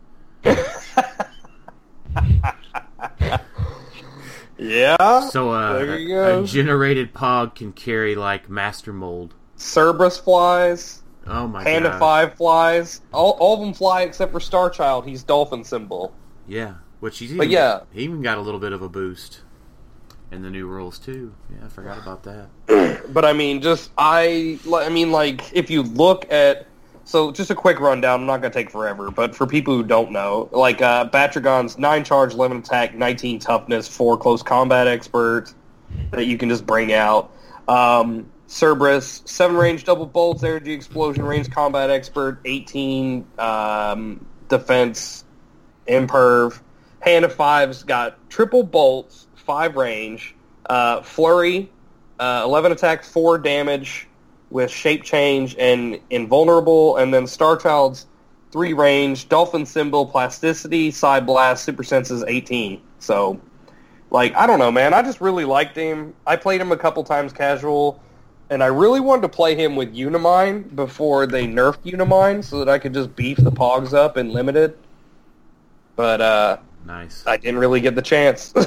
Yeah. 4.60 5.30
So 5.30 5.52
uh, 5.52 5.80
a, 5.80 6.42
a 6.42 6.44
generated 6.46 7.14
Pog 7.14 7.56
can 7.56 7.72
carry 7.72 8.16
like 8.16 8.50
Master 8.50 8.92
Mold. 8.92 9.34
Cerberus 9.56 10.18
flies. 10.18 11.02
Oh 11.26 11.48
my 11.48 11.64
Hand 11.64 11.86
god! 11.86 11.94
of 11.94 12.00
Five 12.00 12.34
flies. 12.36 13.02
All, 13.14 13.38
all 13.40 13.54
of 13.56 13.62
them 13.62 13.74
fly 13.74 14.02
except 14.02 14.32
for 14.32 14.40
Starchild. 14.40 15.06
He's 15.06 15.24
dolphin 15.24 15.64
symbol. 15.64 16.14
Yeah, 16.48 16.76
which 17.00 17.20
he's 17.20 17.30
even, 17.30 17.38
But 17.38 17.50
yeah. 17.50 17.82
he 17.92 18.02
even 18.04 18.22
got 18.22 18.38
a 18.38 18.42
little 18.42 18.60
bit 18.60 18.74
of 18.74 18.82
a 18.82 18.90
boost 18.90 19.42
in 20.32 20.42
the 20.42 20.50
new 20.50 20.68
rules 20.68 21.00
too. 21.00 21.34
Yeah, 21.52 21.66
I 21.66 21.70
forgot 21.70 21.98
about 21.98 22.24
that. 22.24 22.50
But 23.10 23.26
I 23.26 23.34
mean, 23.34 23.62
just 23.62 23.90
I, 23.98 24.60
I 24.72 24.90
mean, 24.90 25.12
like 25.12 25.42
if 25.54 25.72
you 25.72 25.82
look 25.82 26.32
at, 26.32 26.68
so 27.10 27.32
just 27.32 27.50
a 27.50 27.56
quick 27.56 27.80
rundown. 27.80 28.20
I'm 28.20 28.26
not 28.28 28.40
gonna 28.40 28.54
take 28.54 28.70
forever, 28.70 29.10
but 29.10 29.36
for 29.36 29.48
people 29.48 29.76
who 29.76 29.84
don't 29.84 30.12
know, 30.12 30.48
like 30.52 30.80
uh, 30.80 31.10
Batragon's 31.10 31.80
nine 31.80 32.04
charge, 32.04 32.36
eleven 32.36 32.58
attack, 32.58 32.94
nineteen 32.94 33.40
toughness, 33.40 33.88
four 33.88 34.16
close 34.16 34.44
combat 34.44 34.88
expert 34.88 35.52
that 36.12 36.28
you 36.28 36.38
can 36.38 36.50
just 36.50 36.68
bring 36.68 36.94
out. 36.94 37.32
Um, 37.68 38.30
Cerberus, 38.48 39.24
seven 39.26 39.58
range 39.58 39.86
double 39.86 40.06
bolts, 40.06 40.44
energy 40.44 40.72
explosion, 40.72 41.24
range 41.24 41.50
combat 41.50 41.90
expert, 41.90 42.42
eighteen 42.46 43.26
um, 43.40 44.24
defense, 44.48 45.26
imperv. 45.88 46.62
Hand 47.00 47.26
of 47.26 47.34
fives 47.34 47.82
got 47.82 48.30
triple 48.30 48.62
bolts, 48.62 49.26
five 49.34 49.76
range, 49.76 50.36
uh, 50.70 51.02
flurry, 51.02 51.72
uh, 52.20 52.44
eleven 52.46 52.72
attack, 52.72 53.04
four 53.04 53.40
damage 53.40 54.09
with 54.50 54.72
shape 54.72 55.04
change 55.04 55.56
and 55.58 56.00
invulnerable, 56.10 56.98
and 56.98 57.14
then 57.14 57.28
Star 57.28 57.58
Child's 57.58 58.08
three 58.52 58.74
range, 58.74 59.30
dolphin 59.30 59.66
symbol, 59.66 60.06
plasticity, 60.06 60.92
side 60.92 61.26
blast, 61.26 61.64
super 61.64 61.84
senses, 61.84 62.24
eighteen. 62.28 62.82
So, 63.00 63.40
like, 64.12 64.36
I 64.36 64.48
don't 64.48 64.60
know, 64.60 64.72
man. 64.72 64.94
I 64.94 65.02
just 65.02 65.22
really 65.22 65.46
liked 65.46 65.76
him. 65.76 66.14
I 66.26 66.36
played 66.36 66.60
him 66.60 66.72
a 66.72 66.78
couple 66.78 67.04
times 67.04 67.32
casual 67.32 68.02
and 68.50 68.64
I 68.64 68.68
really 68.68 69.00
wanted 69.00 69.24
to 69.24 69.30
play 69.30 69.56
him 69.56 69.76
with 69.76 69.94
Unimind 69.94 70.76
before 70.76 71.28
they 71.28 71.46
nerfed 71.46 71.84
Unimind 71.86 72.44
so 72.44 72.60
that 72.60 72.70
I 72.70 72.80
could 72.80 72.94
just 72.94 73.16
beef 73.16 73.38
the 73.38 73.52
Pogs 73.52 73.94
up 73.94 74.18
in 74.18 74.34
limited. 74.34 74.78
But 75.96 76.22
uh, 76.22 76.58
Nice. 76.86 77.24
I 77.28 77.38
didn't 77.38 77.60
really 77.60 77.82
get 77.82 77.96
the 77.96 78.02
chance. 78.02 78.54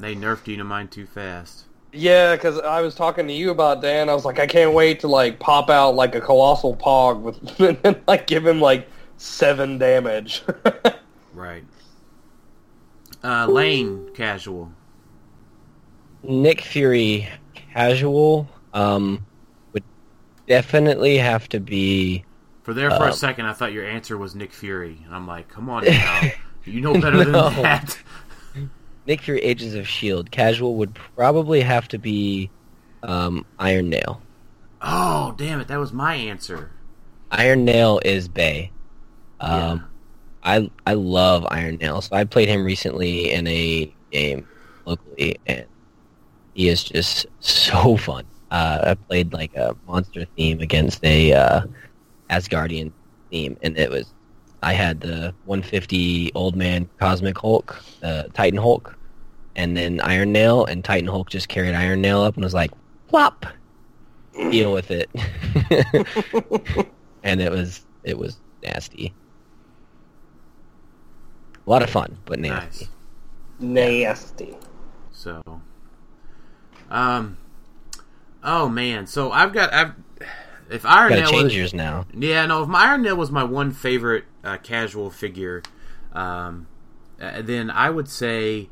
They 0.00 0.16
nerfed 0.16 0.46
Unimind 0.56 0.90
too 0.90 1.06
fast. 1.06 1.64
Yeah, 1.92 2.34
because 2.36 2.58
I 2.60 2.80
was 2.80 2.94
talking 2.94 3.26
to 3.26 3.32
you 3.32 3.50
about 3.50 3.82
Dan. 3.82 4.08
I 4.08 4.14
was 4.14 4.24
like, 4.24 4.38
I 4.38 4.46
can't 4.46 4.72
wait 4.74 5.00
to 5.00 5.08
like 5.08 5.38
pop 5.38 5.70
out 5.70 5.94
like 5.94 6.14
a 6.14 6.20
colossal 6.20 6.76
Pog 6.76 7.20
with 7.20 7.60
and 7.60 7.78
then, 7.82 8.02
like 8.06 8.26
give 8.26 8.46
him 8.46 8.60
like 8.60 8.88
seven 9.16 9.78
damage. 9.78 10.42
Right. 11.32 11.64
Uh, 13.22 13.46
Lane 13.46 14.10
casual. 14.14 14.72
Nick 16.22 16.60
Fury 16.60 17.28
casual 17.54 18.48
um, 18.74 19.24
would 19.72 19.84
definitely 20.46 21.16
have 21.18 21.48
to 21.50 21.60
be. 21.60 22.24
For 22.62 22.74
there 22.74 22.90
for 22.90 23.04
a 23.04 23.06
Um, 23.06 23.12
second, 23.12 23.46
I 23.46 23.52
thought 23.52 23.72
your 23.72 23.86
answer 23.86 24.18
was 24.18 24.34
Nick 24.34 24.52
Fury, 24.52 25.00
and 25.04 25.14
I'm 25.14 25.26
like, 25.26 25.48
come 25.48 25.70
on 25.70 25.84
now, 25.84 26.20
you 26.64 26.80
know 26.80 27.00
better 27.00 27.24
than 27.24 27.32
that. 27.32 27.96
Nick 29.10 29.22
Fury 29.22 29.40
Agents 29.40 29.74
of 29.74 29.88
Shield 29.88 30.30
casual 30.30 30.76
would 30.76 30.94
probably 30.94 31.62
have 31.62 31.88
to 31.88 31.98
be 31.98 32.48
um, 33.02 33.44
Iron 33.58 33.90
Nail. 33.90 34.22
Oh, 34.80 35.34
damn 35.36 35.58
it, 35.58 35.66
that 35.66 35.80
was 35.80 35.92
my 35.92 36.14
answer. 36.14 36.70
Iron 37.32 37.64
Nail 37.64 38.00
is 38.04 38.28
Bay. 38.28 38.70
Yeah. 39.40 39.70
Um, 39.70 39.90
I 40.44 40.70
I 40.86 40.94
love 40.94 41.44
Iron 41.50 41.74
Nail, 41.78 42.00
so 42.02 42.14
I 42.14 42.22
played 42.22 42.48
him 42.48 42.64
recently 42.64 43.32
in 43.32 43.48
a 43.48 43.92
game 44.12 44.46
locally, 44.84 45.38
and 45.44 45.66
he 46.54 46.68
is 46.68 46.84
just 46.84 47.26
so 47.40 47.96
fun. 47.96 48.24
Uh, 48.52 48.78
I 48.84 48.94
played 48.94 49.32
like 49.32 49.56
a 49.56 49.76
monster 49.88 50.24
theme 50.36 50.60
against 50.60 51.04
a 51.04 51.32
uh, 51.32 51.62
Asgardian 52.30 52.92
theme, 53.32 53.56
and 53.62 53.76
it 53.76 53.90
was 53.90 54.14
I 54.62 54.72
had 54.72 55.00
the 55.00 55.34
150 55.46 56.30
Old 56.36 56.54
Man 56.54 56.88
Cosmic 57.00 57.36
Hulk, 57.38 57.82
uh, 58.04 58.24
Titan 58.34 58.60
Hulk, 58.60 58.96
and 59.60 59.76
then 59.76 60.00
Iron 60.00 60.32
Nail, 60.32 60.64
and 60.64 60.82
Titan 60.82 61.06
Hulk 61.06 61.28
just 61.28 61.48
carried 61.48 61.74
Iron 61.74 62.00
Nail 62.00 62.22
up 62.22 62.34
and 62.34 62.42
was 62.42 62.54
like, 62.54 62.70
"Plop, 63.08 63.44
deal 64.32 64.72
with 64.72 64.90
it," 64.90 65.10
and 67.22 67.42
it 67.42 67.52
was 67.52 67.84
it 68.02 68.16
was 68.16 68.38
nasty. 68.62 69.12
A 71.66 71.70
lot 71.70 71.82
of 71.82 71.90
fun, 71.90 72.16
but 72.24 72.38
nasty. 72.38 72.86
Nice. 73.60 74.16
Nasty. 74.16 74.56
So, 75.12 75.60
um, 76.90 77.36
oh 78.42 78.70
man, 78.70 79.06
so 79.06 79.30
I've 79.30 79.52
got 79.52 79.74
I've 79.74 79.92
if 80.70 80.86
Iron 80.86 81.12
Nail 81.12 81.26
change 81.26 81.44
was, 81.44 81.56
yours 81.56 81.74
now. 81.74 82.06
yeah, 82.14 82.46
no, 82.46 82.62
if 82.62 82.68
my 82.68 82.86
Iron 82.86 83.02
Nail 83.02 83.16
was 83.16 83.30
my 83.30 83.44
one 83.44 83.72
favorite 83.72 84.24
uh, 84.42 84.56
casual 84.56 85.10
figure, 85.10 85.62
um, 86.14 86.66
uh, 87.20 87.42
then 87.42 87.70
I 87.70 87.90
would 87.90 88.08
say, 88.08 88.70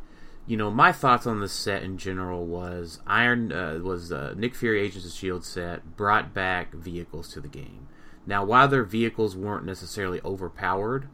you 0.49 0.57
know, 0.57 0.71
my 0.71 0.91
thoughts 0.93 1.27
on 1.27 1.41
the 1.41 1.49
set 1.49 1.83
in 1.83 1.99
general 1.99 2.45
was 2.47 3.01
Iron 3.07 3.53
uh, 3.53 3.79
was 3.83 4.11
uh, 4.11 4.35
Nick 4.37 4.55
Fury 4.55 4.81
Agents 4.81 5.07
of 5.07 5.13
Shield 5.13 5.45
set 5.45 5.97
brought 5.97 6.35
back 6.35 6.73
vehicles 6.73 7.29
to 7.35 7.41
the 7.41 7.49
game. 7.49 7.87
Now, 8.27 8.45
while 8.45 8.67
their 8.67 8.85
vehicles 8.85 9.37
weren't 9.37 9.65
necessarily 9.65 10.21
overpowered, 10.25 11.09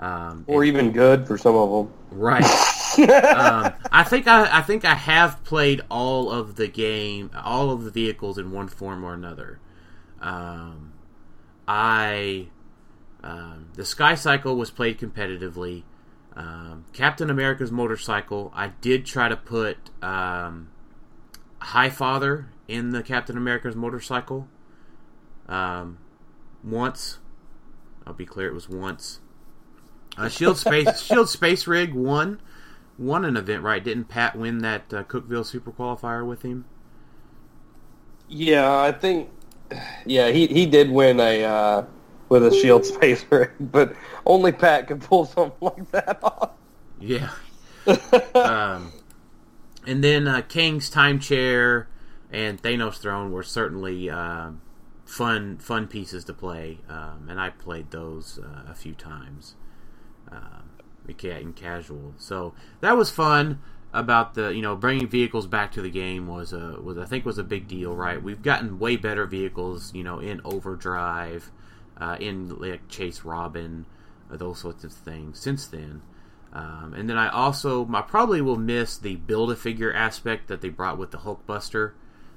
um, 0.00 0.44
Or 0.46 0.64
even 0.64 0.92
good 0.92 1.26
for 1.26 1.36
some 1.36 1.56
of 1.56 1.70
them. 1.70 1.94
Right. 2.10 2.44
um, 2.98 3.72
I 3.90 4.04
think 4.04 4.26
I, 4.26 4.58
I 4.58 4.62
think 4.62 4.84
I 4.84 4.94
have 4.94 5.42
played 5.44 5.80
all 5.90 6.30
of 6.30 6.56
the 6.56 6.68
game, 6.68 7.30
all 7.34 7.70
of 7.70 7.84
the 7.84 7.90
vehicles 7.90 8.38
in 8.38 8.52
one 8.52 8.68
form 8.68 9.04
or 9.04 9.14
another. 9.14 9.58
Um, 10.20 10.92
I 11.66 12.48
um, 13.22 13.70
the 13.74 13.84
Sky 13.84 14.14
Cycle 14.14 14.56
was 14.56 14.70
played 14.70 14.98
competitively. 14.98 15.82
Um, 16.38 16.84
Captain 16.92 17.30
America's 17.30 17.72
motorcycle, 17.72 18.52
I 18.54 18.68
did 18.80 19.04
try 19.04 19.28
to 19.28 19.36
put 19.36 19.76
um, 20.00 20.68
High 21.58 21.90
Father 21.90 22.50
in 22.68 22.90
the 22.90 23.02
Captain 23.02 23.36
America's 23.36 23.74
motorcycle. 23.74 24.46
Um, 25.48 25.98
once, 26.62 27.18
I'll 28.06 28.12
be 28.12 28.24
clear, 28.24 28.46
it 28.46 28.54
was 28.54 28.68
once. 28.68 29.18
Uh, 30.16 30.28
Shield 30.28 30.58
Space 30.58 31.02
Shield 31.04 31.28
Space 31.28 31.66
Rig 31.66 31.92
won 31.92 32.40
won 32.96 33.24
an 33.24 33.36
event, 33.36 33.64
right? 33.64 33.82
Didn't 33.82 34.04
Pat 34.04 34.36
win 34.36 34.58
that 34.58 34.94
uh, 34.94 35.02
Cookeville 35.02 35.44
Super 35.44 35.72
Qualifier 35.72 36.24
with 36.24 36.42
him? 36.42 36.66
Yeah, 38.28 38.80
I 38.80 38.92
think. 38.92 39.30
Yeah, 40.06 40.30
he 40.30 40.46
he 40.46 40.64
did 40.64 40.90
win 40.90 41.20
a 41.20 41.44
uh, 41.44 41.84
with 42.28 42.44
a 42.44 42.54
shield 42.54 42.84
space 42.84 43.24
but 43.60 43.94
only 44.26 44.52
Pat 44.52 44.88
could 44.88 45.00
pull 45.00 45.24
something 45.24 45.58
like 45.60 45.90
that 45.92 46.18
off. 46.22 46.50
Yeah. 47.00 47.30
um, 48.34 48.92
and 49.86 50.04
then 50.04 50.28
uh, 50.28 50.42
Kang's 50.42 50.90
Time 50.90 51.18
Chair 51.18 51.88
and 52.30 52.62
Thanos 52.62 52.98
Throne 52.98 53.32
were 53.32 53.42
certainly 53.42 54.10
um 54.10 54.60
fun 55.08 55.56
fun 55.56 55.88
pieces 55.88 56.24
to 56.24 56.34
play, 56.34 56.78
um, 56.88 57.26
and 57.30 57.40
I 57.40 57.50
played 57.50 57.90
those 57.90 58.38
uh, 58.38 58.70
a 58.70 58.74
few 58.74 58.94
times. 58.94 59.54
Um, 60.30 60.64
in 61.22 61.54
casual, 61.54 62.12
so 62.18 62.52
that 62.82 62.94
was 62.94 63.10
fun. 63.10 63.62
About 63.94 64.34
the 64.34 64.50
you 64.54 64.60
know 64.60 64.76
bringing 64.76 65.08
vehicles 65.08 65.46
back 65.46 65.72
to 65.72 65.80
the 65.80 65.88
game 65.88 66.26
was 66.26 66.52
a 66.52 66.78
was 66.82 66.98
I 66.98 67.06
think 67.06 67.24
was 67.24 67.38
a 67.38 67.42
big 67.42 67.66
deal, 67.66 67.96
right? 67.96 68.22
We've 68.22 68.42
gotten 68.42 68.78
way 68.78 68.96
better 68.96 69.24
vehicles, 69.24 69.94
you 69.94 70.04
know, 70.04 70.18
in 70.18 70.42
Overdrive, 70.44 71.50
uh, 72.00 72.16
in 72.20 72.48
like 72.58 72.88
Chase 72.88 73.24
Robin, 73.24 73.86
uh, 74.32 74.36
those 74.36 74.60
sorts 74.60 74.84
of 74.84 74.92
things 74.92 75.38
since 75.38 75.66
then. 75.66 76.02
Um, 76.52 76.94
and 76.96 77.10
then 77.10 77.18
I 77.18 77.28
also, 77.28 77.86
I 77.92 78.00
probably 78.00 78.40
will 78.40 78.56
miss 78.56 78.96
the 78.96 79.16
build 79.16 79.50
a 79.50 79.56
figure 79.56 79.92
aspect 79.92 80.48
that 80.48 80.62
they 80.62 80.70
brought 80.70 80.98
with 80.98 81.10
the 81.10 81.18
Hulkbuster. 81.18 81.92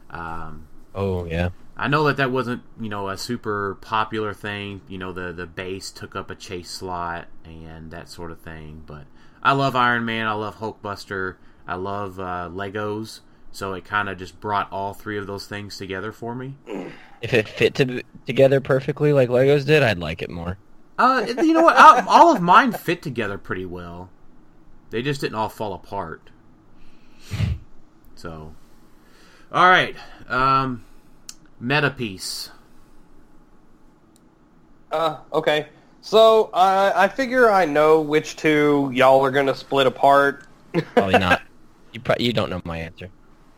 Um, 0.09 0.67
Oh 0.93 1.25
yeah. 1.25 1.49
I 1.77 1.87
know 1.87 2.03
that 2.05 2.17
that 2.17 2.31
wasn't, 2.31 2.63
you 2.79 2.89
know, 2.89 3.09
a 3.09 3.17
super 3.17 3.77
popular 3.81 4.33
thing. 4.33 4.81
You 4.87 4.97
know, 4.97 5.13
the 5.13 5.31
the 5.31 5.45
base 5.47 5.89
took 5.89 6.15
up 6.15 6.29
a 6.29 6.35
chase 6.35 6.69
slot 6.69 7.27
and 7.45 7.91
that 7.91 8.09
sort 8.09 8.31
of 8.31 8.41
thing. 8.41 8.83
But 8.85 9.05
I 9.41 9.53
love 9.53 9.75
Iron 9.75 10.05
Man. 10.05 10.27
I 10.27 10.33
love 10.33 10.57
Hulkbuster. 10.57 11.37
I 11.65 11.75
love 11.75 12.19
uh, 12.19 12.49
Legos. 12.51 13.21
So 13.51 13.73
it 13.73 13.85
kind 13.85 14.09
of 14.09 14.17
just 14.17 14.39
brought 14.39 14.71
all 14.71 14.93
three 14.93 15.17
of 15.17 15.27
those 15.27 15.47
things 15.47 15.77
together 15.77 16.11
for 16.11 16.35
me. 16.35 16.55
If 17.21 17.33
it 17.33 17.47
fit 17.47 17.75
to, 17.75 18.03
together 18.25 18.59
perfectly 18.59 19.13
like 19.13 19.29
Legos 19.29 19.65
did, 19.65 19.83
I'd 19.83 19.99
like 19.99 20.21
it 20.21 20.29
more. 20.29 20.57
Uh, 20.97 21.25
you 21.27 21.53
know 21.53 21.63
what? 21.63 21.77
I, 21.77 22.03
all 22.07 22.35
of 22.35 22.41
mine 22.41 22.71
fit 22.71 23.01
together 23.01 23.37
pretty 23.37 23.65
well. 23.65 24.09
They 24.89 25.01
just 25.01 25.21
didn't 25.21 25.35
all 25.35 25.49
fall 25.49 25.73
apart. 25.73 26.29
So, 28.15 28.53
all 29.51 29.69
right. 29.69 29.95
Um, 30.27 30.83
meta 31.59 31.89
piece. 31.89 32.51
Uh, 34.91 35.17
okay. 35.33 35.69
So 36.01 36.49
I 36.53 37.05
I 37.05 37.07
figure 37.07 37.49
I 37.49 37.65
know 37.65 38.01
which 38.01 38.35
two 38.35 38.91
y'all 38.93 39.23
are 39.23 39.31
gonna 39.31 39.55
split 39.55 39.87
apart. 39.87 40.45
Probably 40.93 41.17
not. 41.17 41.41
You 41.93 41.99
pro- 41.99 42.15
you 42.19 42.31
don't 42.31 42.49
know 42.49 42.61
my 42.63 42.77
answer. 42.77 43.09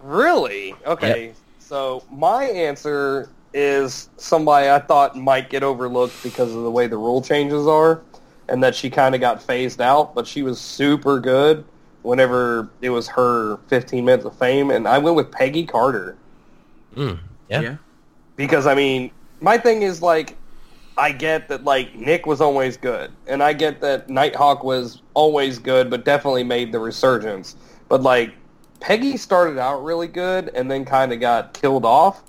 Really? 0.01 0.73
Okay. 0.87 1.33
So 1.59 2.03
my 2.09 2.45
answer 2.45 3.29
is 3.53 4.09
somebody 4.17 4.69
I 4.69 4.79
thought 4.79 5.15
might 5.15 5.49
get 5.49 5.63
overlooked 5.63 6.21
because 6.23 6.53
of 6.55 6.63
the 6.63 6.71
way 6.71 6.87
the 6.87 6.97
rule 6.97 7.21
changes 7.21 7.67
are, 7.67 8.01
and 8.49 8.63
that 8.63 8.75
she 8.75 8.89
kind 8.89 9.15
of 9.15 9.21
got 9.21 9.41
phased 9.41 9.79
out, 9.81 10.15
but 10.15 10.27
she 10.27 10.43
was 10.43 10.59
super 10.59 11.19
good 11.19 11.63
whenever 12.01 12.69
it 12.81 12.89
was 12.89 13.07
her 13.07 13.57
15 13.67 14.03
minutes 14.03 14.25
of 14.25 14.37
fame, 14.37 14.69
and 14.71 14.87
I 14.87 14.97
went 14.97 15.15
with 15.15 15.31
Peggy 15.31 15.65
Carter 15.65 16.17
Mm, 16.95 17.17
yeah. 17.49 17.61
yeah. 17.61 17.75
because 18.35 18.67
I 18.67 18.75
mean, 18.75 19.09
my 19.41 19.57
thing 19.57 19.81
is 19.81 20.01
like, 20.01 20.37
I 20.97 21.11
get 21.11 21.47
that 21.47 21.63
like 21.63 21.95
Nick 21.95 22.25
was 22.25 22.41
always 22.41 22.77
good, 22.77 23.11
and 23.27 23.41
I 23.41 23.53
get 23.53 23.81
that 23.81 24.09
Nighthawk 24.09 24.63
was 24.63 25.01
always 25.13 25.57
good, 25.59 25.89
but 25.89 26.05
definitely 26.05 26.43
made 26.43 26.71
the 26.71 26.79
resurgence. 26.79 27.55
But 27.89 28.03
like, 28.03 28.33
Peggy 28.79 29.17
started 29.17 29.57
out 29.57 29.83
really 29.83 30.07
good 30.07 30.49
and 30.53 30.69
then 30.69 30.83
kind 30.85 31.13
of 31.13 31.19
got 31.19 31.53
killed 31.53 31.85
off, 31.85 32.21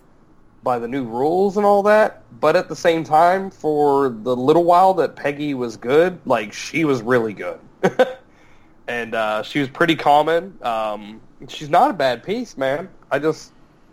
by 0.64 0.78
the 0.78 0.88
new 0.88 1.04
rules 1.04 1.56
and 1.56 1.64
all 1.64 1.82
that. 1.84 2.22
But 2.40 2.56
at 2.56 2.68
the 2.68 2.74
same 2.74 3.04
time, 3.04 3.50
for 3.50 4.08
the 4.08 4.34
little 4.34 4.64
while 4.64 4.94
that 4.94 5.14
Peggy 5.14 5.54
was 5.54 5.76
good, 5.76 6.18
like 6.24 6.52
she 6.52 6.84
was 6.84 7.02
really 7.02 7.34
good, 7.34 7.60
and 8.88 9.14
uh, 9.14 9.42
she 9.42 9.60
was 9.60 9.68
pretty 9.68 9.94
common. 9.94 10.58
Um, 10.62 11.20
she's 11.46 11.68
not 11.68 11.90
a 11.90 11.94
bad 11.94 12.24
piece, 12.24 12.56
man. 12.56 12.88
I 13.10 13.18
just, 13.18 13.52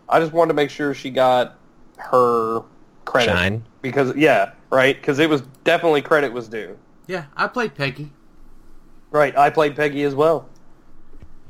I 0.09 0.19
just 0.19 0.31
wanted 0.31 0.49
to 0.49 0.53
make 0.55 0.69
sure 0.69 0.93
she 0.93 1.11
got 1.11 1.57
her 1.97 2.63
credit 3.05 3.31
Shine. 3.31 3.63
because 3.81 4.15
yeah, 4.15 4.53
right, 4.71 4.95
because 4.95 5.19
it 5.19 5.29
was 5.29 5.41
definitely 5.63 6.01
credit 6.01 6.33
was 6.33 6.47
due. 6.47 6.77
Yeah, 7.07 7.25
I 7.35 7.47
played 7.47 7.75
Peggy. 7.75 8.11
Right, 9.11 9.37
I 9.37 9.49
played 9.49 9.75
Peggy 9.75 10.03
as 10.03 10.15
well. 10.15 10.47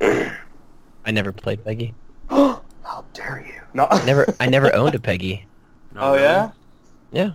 I 0.02 1.12
never 1.12 1.32
played 1.32 1.64
Peggy. 1.64 1.94
How 2.92 3.06
dare 3.14 3.42
you? 3.48 3.62
No, 3.74 3.88
I 3.90 4.04
never 4.06 4.26
I 4.42 4.48
never 4.48 4.76
owned 4.76 4.96
a 4.96 5.00
Peggy. 5.00 5.48
Oh 5.94 6.16
yeah. 6.16 6.52
Yeah. 7.12 7.32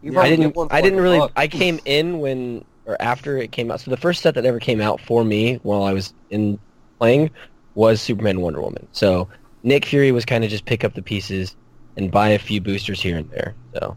You 0.00 0.12
Yeah, 0.12 0.20
I 0.20 0.30
didn't 0.30 0.56
one 0.56 0.68
I 0.70 0.80
didn't 0.80 1.00
really 1.00 1.18
buck. 1.18 1.32
I 1.36 1.46
came 1.46 1.78
in 1.84 2.20
when 2.20 2.64
or 2.86 2.96
after 3.00 3.36
it 3.36 3.52
came 3.52 3.70
out. 3.70 3.80
So 3.80 3.90
the 3.90 3.98
first 3.98 4.22
set 4.22 4.34
that 4.36 4.46
ever 4.46 4.58
came 4.58 4.80
out 4.80 4.98
for 4.98 5.24
me 5.24 5.56
while 5.56 5.82
I 5.82 5.92
was 5.92 6.14
in 6.30 6.58
playing 6.98 7.30
was 7.74 8.00
Superman 8.00 8.40
Wonder 8.40 8.62
Woman. 8.62 8.88
So 8.92 9.28
Nick 9.62 9.84
Fury 9.84 10.10
was 10.10 10.24
kind 10.24 10.42
of 10.42 10.48
just 10.48 10.64
pick 10.64 10.84
up 10.84 10.94
the 10.94 11.02
pieces 11.02 11.54
and 11.98 12.10
buy 12.10 12.30
a 12.30 12.38
few 12.38 12.62
boosters 12.62 13.02
here 13.02 13.18
and 13.18 13.28
there. 13.30 13.54
So 13.74 13.94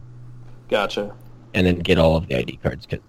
Gotcha. 0.68 1.16
and 1.54 1.66
then 1.66 1.80
get 1.80 1.98
all 1.98 2.18
of 2.18 2.28
the 2.28 2.36
ID 2.36 2.58
cards 2.58 2.86
because. 2.86 3.04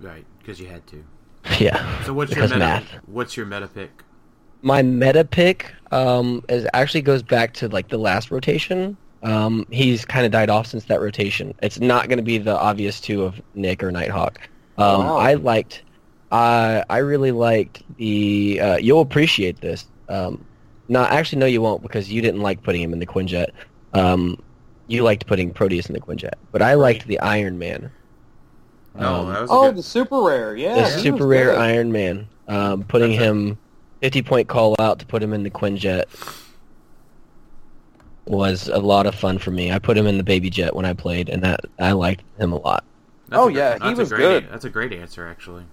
Right, 0.00 0.26
because 0.40 0.58
you 0.58 0.66
had 0.66 0.84
to. 0.88 1.04
yeah. 1.60 2.02
So 2.02 2.12
what's 2.12 2.34
your 2.34 2.42
meta? 2.42 2.58
math. 2.58 2.88
What's 3.06 3.36
your 3.36 3.46
meta 3.46 3.68
pick? 3.68 4.02
My 4.62 4.82
meta 4.82 5.24
pick 5.24 5.72
um, 5.90 6.44
is 6.48 6.66
actually 6.72 7.02
goes 7.02 7.22
back 7.22 7.52
to 7.54 7.68
like 7.68 7.88
the 7.88 7.98
last 7.98 8.30
rotation. 8.30 8.96
Um, 9.22 9.66
he's 9.70 10.04
kind 10.04 10.24
of 10.26 10.32
died 10.32 10.50
off 10.50 10.66
since 10.66 10.84
that 10.84 11.00
rotation. 11.00 11.54
It's 11.62 11.78
not 11.78 12.08
going 12.08 12.16
to 12.18 12.24
be 12.24 12.38
the 12.38 12.56
obvious 12.58 13.00
two 13.00 13.22
of 13.22 13.40
Nick 13.54 13.82
or 13.82 13.90
Nighthawk. 13.92 14.38
Um, 14.78 15.04
Wow. 15.04 15.16
I 15.18 15.34
liked, 15.34 15.82
I 16.32 16.82
I 16.90 16.98
really 16.98 17.30
liked 17.32 17.82
the. 17.98 18.60
Uh, 18.60 18.76
you'll 18.78 19.00
appreciate 19.02 19.60
this. 19.60 19.86
Um, 20.08 20.44
not 20.88 21.10
actually, 21.12 21.38
no, 21.38 21.46
you 21.46 21.60
won't 21.62 21.82
because 21.82 22.10
you 22.10 22.20
didn't 22.22 22.40
like 22.40 22.62
putting 22.62 22.82
him 22.82 22.92
in 22.92 22.98
the 22.98 23.06
Quinjet. 23.06 23.50
Um, 23.94 24.42
you 24.88 25.02
liked 25.04 25.26
putting 25.26 25.52
Proteus 25.52 25.86
in 25.86 25.92
the 25.94 26.00
Quinjet, 26.00 26.34
but 26.50 26.60
I 26.62 26.74
liked 26.74 27.06
the 27.06 27.18
Iron 27.20 27.58
Man. 27.58 27.90
No, 28.98 29.14
Um, 29.14 29.32
that 29.32 29.40
was 29.42 29.50
Oh, 29.50 29.66
good- 29.68 29.76
the 29.76 29.82
super 29.82 30.20
rare, 30.20 30.56
yeah. 30.56 30.74
the 30.74 30.86
super 30.86 31.26
rare 31.26 31.46
good. 31.52 31.58
Iron 31.58 31.92
Man, 31.92 32.26
um, 32.48 32.82
putting 32.84 33.12
a- 33.12 33.16
him 33.16 33.58
50 34.02 34.22
point 34.22 34.48
call 34.48 34.74
out 34.80 34.98
to 34.98 35.06
put 35.06 35.22
him 35.22 35.32
in 35.32 35.44
the 35.44 35.50
Quinjet 35.50 36.04
was 38.26 38.68
a 38.68 38.78
lot 38.78 39.06
of 39.06 39.14
fun 39.14 39.38
for 39.38 39.52
me. 39.52 39.70
I 39.70 39.78
put 39.78 39.96
him 39.96 40.08
in 40.08 40.18
the 40.18 40.24
baby 40.24 40.50
jet 40.50 40.74
when 40.74 40.84
I 40.84 40.92
played, 40.92 41.28
and 41.28 41.42
that 41.44 41.60
I 41.78 41.92
liked 41.92 42.22
him 42.38 42.52
a 42.52 42.56
lot. 42.56 42.84
that's 43.28 43.40
Oh, 43.40 43.48
a 43.48 43.52
yeah, 43.52 43.74
he 43.74 43.78
that's 43.78 43.98
was 43.98 44.12
a 44.12 44.16
great, 44.16 44.22
good. 44.24 44.48
That's 44.50 44.64
a 44.64 44.70
great 44.70 44.92
answer, 44.92 45.28
actually. 45.28 45.64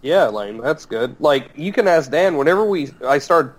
Yeah, 0.00 0.26
Lane, 0.28 0.58
that's 0.58 0.86
good. 0.86 1.16
Like 1.20 1.50
you 1.54 1.70
can 1.70 1.86
ask 1.86 2.10
Dan. 2.10 2.38
Whenever 2.38 2.64
we 2.64 2.90
I 3.06 3.18
started 3.18 3.52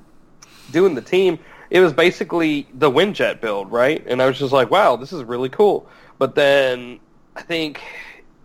doing 0.71 0.95
the 0.95 1.01
team, 1.01 1.37
it 1.69 1.79
was 1.79 1.93
basically 1.93 2.67
the 2.73 2.89
Quinjet 2.89 3.39
build, 3.39 3.71
right? 3.71 4.03
And 4.07 4.19
I 4.19 4.25
was 4.25 4.39
just 4.39 4.51
like, 4.51 4.71
wow, 4.71 4.95
this 4.95 5.13
is 5.13 5.23
really 5.23 5.49
cool. 5.49 5.87
But 6.17 6.33
then 6.33 6.99
I 7.35 7.43
think 7.43 7.81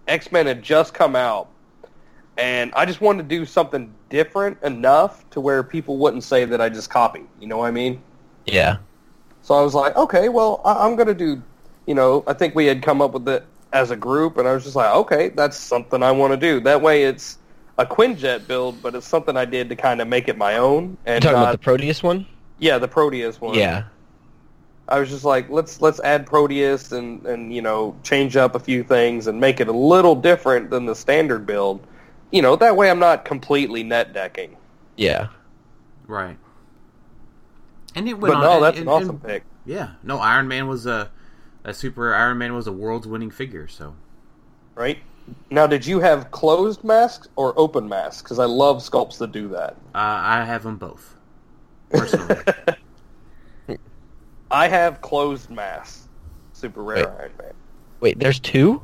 X 0.07 0.31
Men 0.33 0.47
had 0.47 0.63
just 0.63 0.93
come 0.93 1.17
out, 1.17 1.49
and 2.37 2.73
I 2.75 2.85
just 2.85 3.01
wanted 3.01 3.23
to 3.29 3.29
do 3.35 3.47
something 3.47 3.95
different 4.13 4.63
enough 4.63 5.29
to 5.31 5.41
where 5.41 5.63
people 5.65 5.97
wouldn't 5.97 6.23
say 6.23 6.45
that 6.45 6.61
I 6.61 6.69
just 6.69 6.91
copied. 6.91 7.27
You 7.41 7.49
know 7.49 7.57
what 7.57 7.67
I 7.69 7.71
mean? 7.73 8.01
Yeah, 8.47 8.77
So 9.41 9.55
I 9.55 9.63
was 9.63 9.75
like, 9.75 9.97
okay, 9.97 10.29
well, 10.29 10.61
I- 10.65 10.85
I'm 10.87 10.95
going 10.97 11.09
to 11.09 11.15
do, 11.15 11.43
you 11.87 11.95
know, 11.95 12.23
I 12.27 12.33
think 12.35 12.55
we 12.55 12.67
had 12.67 12.83
come 12.83 13.01
up 13.01 13.13
with 13.13 13.27
it 13.29 13.45
as 13.73 13.91
a 13.91 13.97
group, 13.97 14.37
and 14.37 14.47
I 14.47 14.53
was 14.53 14.65
just 14.65 14.77
like, 14.77 14.95
okay, 14.95 15.31
that's 15.31 15.57
something 15.57 16.03
I 16.03 16.11
want 16.13 16.33
to 16.33 16.37
do. 16.37 16.61
That 16.61 16.83
way 16.83 17.05
it's 17.05 17.39
a 17.79 17.87
Quinjet 17.87 18.47
build, 18.47 18.83
but 18.83 18.95
it's 18.95 19.07
something 19.09 19.37
I 19.37 19.45
did 19.47 19.69
to 19.71 19.77
kind 19.77 20.01
of 20.03 20.09
make 20.09 20.29
it 20.29 20.37
my 20.37 20.59
own. 20.59 20.99
And 21.07 21.23
you 21.23 21.23
And 21.23 21.23
talking 21.23 21.33
not, 21.33 21.43
about 21.43 21.53
the 21.53 21.59
Proteus 21.65 22.03
one? 22.03 22.27
yeah, 22.59 22.79
the 22.79 22.89
Proteus 22.89 23.41
one. 23.41 23.55
Yeah, 23.55 23.85
I 24.89 24.99
was 25.01 25.09
just 25.09 25.25
like, 25.25 25.49
let's 25.49 25.81
let's 25.81 26.01
add 26.01 26.27
Proteus 26.27 26.93
and, 26.93 27.25
and, 27.27 27.55
you 27.55 27.63
know, 27.63 27.97
change 28.03 28.37
up 28.37 28.55
a 28.55 28.59
few 28.61 28.83
things 28.85 29.27
and 29.29 29.41
make 29.41 29.61
it 29.61 29.69
a 29.69 29.73
little 29.73 30.15
different 30.15 30.71
than 30.71 30.85
the 30.87 30.95
standard 30.95 31.47
build. 31.47 31.87
You 32.33 32.43
know, 32.43 32.57
that 32.57 32.77
way 32.77 32.91
I'm 32.91 32.99
not 32.99 33.25
completely 33.25 33.83
net 33.85 34.13
decking. 34.13 34.57
yeah. 34.97 35.29
Right. 36.09 36.37
And 37.95 38.09
it 38.09 38.15
went 38.19 38.35
But 38.35 38.39
on. 38.39 38.43
no, 38.43 38.55
and- 38.55 38.65
that's 38.65 38.79
and- 38.79 38.89
an 38.89 38.93
awesome 38.93 39.09
and- 39.11 39.23
pick. 39.23 39.45
Yeah. 39.65 39.91
No, 40.03 40.19
Iron 40.19 40.49
Man 40.49 40.67
was 40.67 40.87
a, 40.87 41.11
a 41.63 41.73
super. 41.73 42.13
Iron 42.15 42.39
Man 42.39 42.55
was 42.55 42.67
a 42.67 42.73
world's 42.73 43.07
winning 43.07 43.31
figure. 43.31 43.69
So 43.69 43.95
Right? 44.75 44.99
Now, 45.51 45.67
did 45.69 45.87
you 45.87 46.01
have 46.01 46.31
closed 46.33 46.83
masks 46.83 47.29
or 47.37 47.55
open 47.57 47.89
masks? 47.89 48.23
Because 48.23 48.41
I 48.41 48.45
love 48.47 48.79
sculpts 48.79 49.19
that 49.19 49.31
do 49.31 49.47
that. 49.49 49.75
uh, 49.95 49.99
I 49.99 50.43
have 50.45 50.65
them 50.65 50.77
both. 50.79 51.15
Personally. 51.91 52.37
I 54.51 54.67
have 54.69 55.01
closed 55.01 55.49
masks. 55.51 56.09
Super 56.55 56.83
rare 56.83 56.97
Wait. 57.07 57.21
Iron 57.21 57.33
Man. 57.39 57.53
Wait, 58.01 58.19
there's 58.19 58.41
two? 58.41 58.83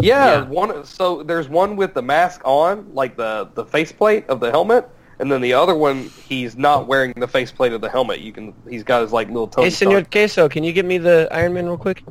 Yeah, 0.00 0.26
Yeah. 0.26 0.44
one. 0.44 0.84
So 0.84 1.22
there's 1.22 1.48
one 1.48 1.76
with 1.76 1.94
the 1.94 2.02
mask 2.02 2.42
on, 2.44 2.92
like 2.92 3.16
the 3.16 3.50
the 3.54 3.64
faceplate 3.64 4.28
of 4.28 4.40
the 4.40 4.50
helmet, 4.50 4.88
and 5.18 5.32
then 5.32 5.40
the 5.40 5.54
other 5.54 5.74
one 5.74 6.12
he's 6.16 6.56
not 6.56 6.86
wearing 6.86 7.12
the 7.16 7.28
faceplate 7.28 7.72
of 7.72 7.80
the 7.80 7.88
helmet. 7.88 8.20
You 8.20 8.32
can. 8.32 8.54
He's 8.68 8.84
got 8.84 9.02
his 9.02 9.12
like 9.12 9.28
little. 9.28 9.48
Tony 9.48 9.66
Hey, 9.66 9.70
Senor 9.70 10.04
Queso, 10.04 10.48
can 10.48 10.64
you 10.64 10.72
get 10.72 10.84
me 10.84 10.98
the 10.98 11.28
Iron 11.32 11.54
Man 11.54 11.66
real 11.66 11.78
quick? 11.78 12.04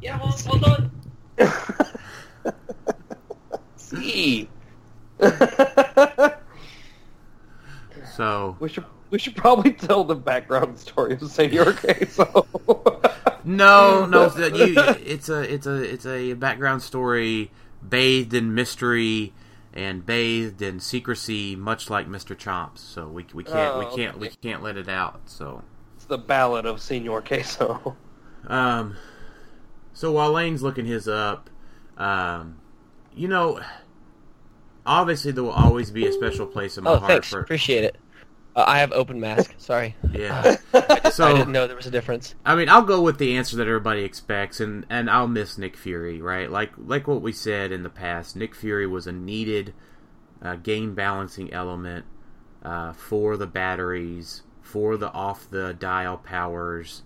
Yeah, 0.00 0.18
hold, 0.18 0.40
hold 0.40 0.64
on. 0.64 0.90
See. 3.76 4.50
so 8.18 8.56
we 8.60 8.68
should 8.68 8.84
we 9.10 9.18
should 9.18 9.36
probably 9.36 9.72
tell 9.86 10.04
the 10.04 10.14
background 10.16 10.78
story 10.78 11.14
of 11.14 11.22
Senor 11.30 11.72
Queso. 11.72 12.46
no, 13.44 14.04
no. 14.06 14.24
it's 14.24 14.36
You, 14.36 14.74
it's 15.06 15.28
a 15.28 15.40
it's 15.54 15.66
a 15.66 15.74
it's 15.82 16.04
a 16.04 16.34
background 16.34 16.82
story 16.82 17.50
bathed 17.88 18.34
in 18.34 18.54
mystery 18.54 19.32
and 19.72 20.04
bathed 20.04 20.60
in 20.60 20.80
secrecy, 20.80 21.54
much 21.54 21.88
like 21.88 22.08
Mr. 22.08 22.36
Chomps. 22.36 22.78
So 22.78 23.06
we 23.08 23.24
we 23.32 23.44
can't 23.44 23.76
Oh, 23.76 23.78
we 23.78 23.96
can't 23.96 24.18
we 24.18 24.28
can't 24.28 24.62
let 24.62 24.76
it 24.76 24.88
out. 24.88 25.20
So. 25.26 25.62
it's 25.94 26.04
the 26.06 26.18
ballad 26.18 26.66
of 26.66 26.80
Senor 26.82 27.22
Queso. 27.22 27.96
Um, 28.48 28.96
so 29.92 30.10
while 30.12 30.32
Lane's 30.32 30.62
looking 30.62 30.86
his 30.86 31.06
up, 31.08 31.50
um, 31.96 32.58
you 33.14 33.28
know, 33.28 33.60
obviously 34.86 35.32
there 35.32 35.44
will 35.44 35.50
always 35.50 35.90
be 35.90 36.06
a 36.06 36.12
special 36.12 36.46
place 36.46 36.78
in 36.78 36.84
my 36.84 36.92
Oh, 36.92 36.96
heart 36.98 37.10
thanks. 37.10 37.28
for 37.28 37.40
Appreciate 37.40 37.84
it. 37.84 37.96
Uh, 38.54 38.64
I 38.66 38.78
have 38.80 38.92
open 38.92 39.20
mask. 39.20 39.54
Sorry. 39.58 39.94
yeah. 40.12 40.48
I 40.74 41.10
So 41.10 41.32
didn't 41.32 41.52
know 41.52 41.66
there 41.66 41.76
was 41.76 41.86
a 41.86 41.90
difference. 41.90 42.34
I 42.44 42.54
mean, 42.54 42.68
I'll 42.68 42.82
go 42.82 43.02
with 43.02 43.18
the 43.18 43.36
answer 43.36 43.56
that 43.56 43.66
everybody 43.68 44.02
expects, 44.04 44.60
and 44.60 44.86
and 44.88 45.10
I'll 45.10 45.28
miss 45.28 45.58
Nick 45.58 45.76
Fury, 45.76 46.20
right? 46.20 46.50
Like 46.50 46.72
like 46.76 47.06
what 47.06 47.22
we 47.22 47.32
said 47.32 47.72
in 47.72 47.82
the 47.82 47.90
past, 47.90 48.36
Nick 48.36 48.54
Fury 48.54 48.86
was 48.86 49.06
a 49.06 49.12
needed 49.12 49.74
uh, 50.42 50.56
game 50.56 50.94
balancing 50.94 51.52
element 51.52 52.06
uh, 52.62 52.92
for 52.92 53.36
the 53.36 53.46
batteries, 53.46 54.42
for 54.62 54.96
the 54.96 55.10
off 55.12 55.48
the 55.50 55.74
dial 55.74 56.16
powers, 56.16 57.02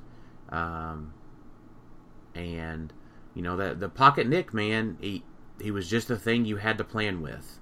um, 0.50 1.12
and 2.34 2.92
you 3.34 3.42
know 3.42 3.56
that 3.56 3.80
the 3.80 3.88
Pocket 3.88 4.26
Nick 4.28 4.54
man, 4.54 4.96
he 5.00 5.24
he 5.60 5.70
was 5.70 5.88
just 5.88 6.10
a 6.10 6.16
thing 6.16 6.44
you 6.44 6.56
had 6.56 6.78
to 6.78 6.84
plan 6.84 7.20
with. 7.20 7.58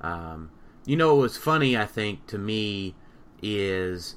Um, 0.00 0.50
you 0.88 0.96
know, 0.96 1.14
what 1.14 1.20
was 1.20 1.36
funny, 1.36 1.76
I 1.76 1.84
think, 1.84 2.26
to 2.28 2.38
me 2.38 2.94
is 3.42 4.16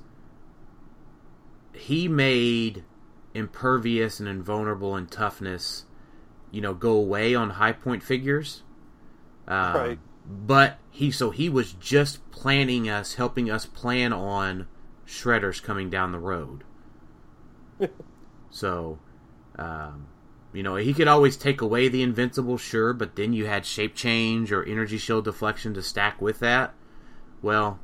he 1.74 2.07
made 2.07 2.86
impervious 3.34 4.22
and 4.22 4.30
invulnerable 4.30 4.95
and 4.95 5.11
toughness, 5.11 5.84
you 6.49 6.61
know, 6.61 6.74
go 6.74 6.93
away 6.93 7.36
on 7.36 7.49
high 7.49 7.74
point 7.74 8.03
figures. 8.03 8.63
Um, 9.49 9.74
Right. 9.74 9.99
But 10.26 10.80
he 10.89 11.11
so 11.11 11.32
he 11.32 11.49
was 11.49 11.74
just 11.74 12.32
planning 12.32 12.88
us, 12.88 13.15
helping 13.15 13.51
us 13.51 13.65
plan 13.65 14.13
on 14.13 14.67
shredders 15.05 15.61
coming 15.61 15.89
down 15.89 16.13
the 16.13 16.19
road. 16.19 16.63
so, 18.49 18.97
um, 19.59 20.07
you 20.54 20.64
know, 20.64 20.76
he 20.76 20.93
could 20.93 21.08
always 21.08 21.38
take 21.38 21.62
away 21.62 21.88
the 21.88 22.02
invincible, 22.02 22.58
sure, 22.58 22.93
but 22.93 23.16
then 23.16 23.34
you 23.34 23.45
had 23.45 23.66
shape 23.66 23.95
change 23.95 24.52
or 24.52 24.64
energy 24.64 24.97
shield 24.97 25.26
deflection 25.26 25.74
to 25.76 25.82
stack 25.82 26.22
with 26.22 26.39
that. 26.39 26.74
Well, 27.41 27.80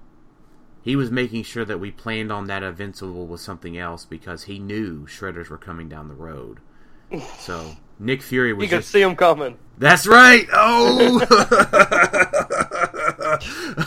he 0.82 0.96
was 0.96 1.12
making 1.12 1.44
sure 1.44 1.66
that 1.66 1.80
we 1.80 1.92
planned 1.92 2.32
on 2.32 2.48
that 2.48 2.64
invincible 2.64 3.26
with 3.28 3.42
something 3.42 3.78
else 3.78 4.06
because 4.06 4.44
he 4.44 4.60
knew 4.60 5.06
shredders 5.08 5.50
were 5.50 5.58
coming 5.58 5.90
down 5.90 6.08
the 6.08 6.14
road. 6.14 6.60
So 7.40 7.76
Nick 8.00 8.22
Fury 8.22 8.54
was 8.54 8.64
You 8.64 8.70
can 8.70 8.80
just 8.80 8.92
see 8.92 9.02
him 9.02 9.16
coming. 9.16 9.58
that's 9.78 10.06
right. 10.06 10.46
Oh, 10.52 11.26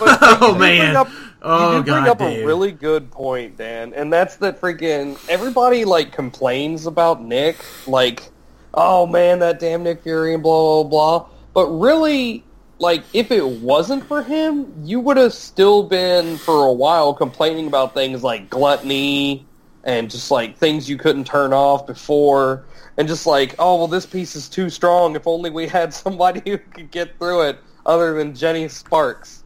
oh 0.02 0.56
man. 0.58 0.94
bring 0.94 0.96
up- 0.96 1.08
Oh, 1.42 1.70
you 1.70 1.76
did 1.78 1.84
bring 1.92 2.04
God, 2.04 2.08
up 2.08 2.20
a 2.20 2.44
really 2.44 2.70
good 2.70 3.10
point, 3.10 3.56
Dan, 3.56 3.94
and 3.94 4.12
that's 4.12 4.36
that 4.36 4.60
freaking 4.60 5.18
everybody 5.26 5.86
like 5.86 6.12
complains 6.12 6.86
about 6.86 7.22
Nick, 7.22 7.56
like, 7.86 8.30
oh 8.74 9.06
man, 9.06 9.38
that 9.40 9.58
damn 9.58 9.82
Nick 9.82 10.02
Fury 10.02 10.34
and 10.34 10.42
blah 10.42 10.82
blah 10.82 10.90
blah. 10.90 11.28
But 11.52 11.66
really, 11.68 12.44
like, 12.78 13.02
if 13.12 13.30
it 13.30 13.46
wasn't 13.46 14.04
for 14.04 14.22
him, 14.22 14.72
you 14.84 15.00
would 15.00 15.16
have 15.16 15.34
still 15.34 15.82
been 15.82 16.36
for 16.38 16.66
a 16.66 16.72
while 16.72 17.12
complaining 17.12 17.66
about 17.66 17.94
things 17.94 18.22
like 18.22 18.48
gluttony 18.48 19.46
and 19.84 20.10
just 20.10 20.30
like 20.30 20.56
things 20.56 20.88
you 20.88 20.96
couldn't 20.96 21.26
turn 21.26 21.52
off 21.52 21.86
before, 21.86 22.64
and 22.96 23.08
just 23.08 23.26
like, 23.26 23.54
oh 23.58 23.76
well, 23.76 23.88
this 23.88 24.06
piece 24.06 24.36
is 24.36 24.48
too 24.48 24.70
strong. 24.70 25.16
If 25.16 25.26
only 25.26 25.50
we 25.50 25.66
had 25.66 25.92
somebody 26.04 26.42
who 26.48 26.58
could 26.58 26.90
get 26.90 27.18
through 27.18 27.42
it, 27.42 27.58
other 27.86 28.14
than 28.14 28.34
Jenny 28.34 28.68
Sparks. 28.68 29.44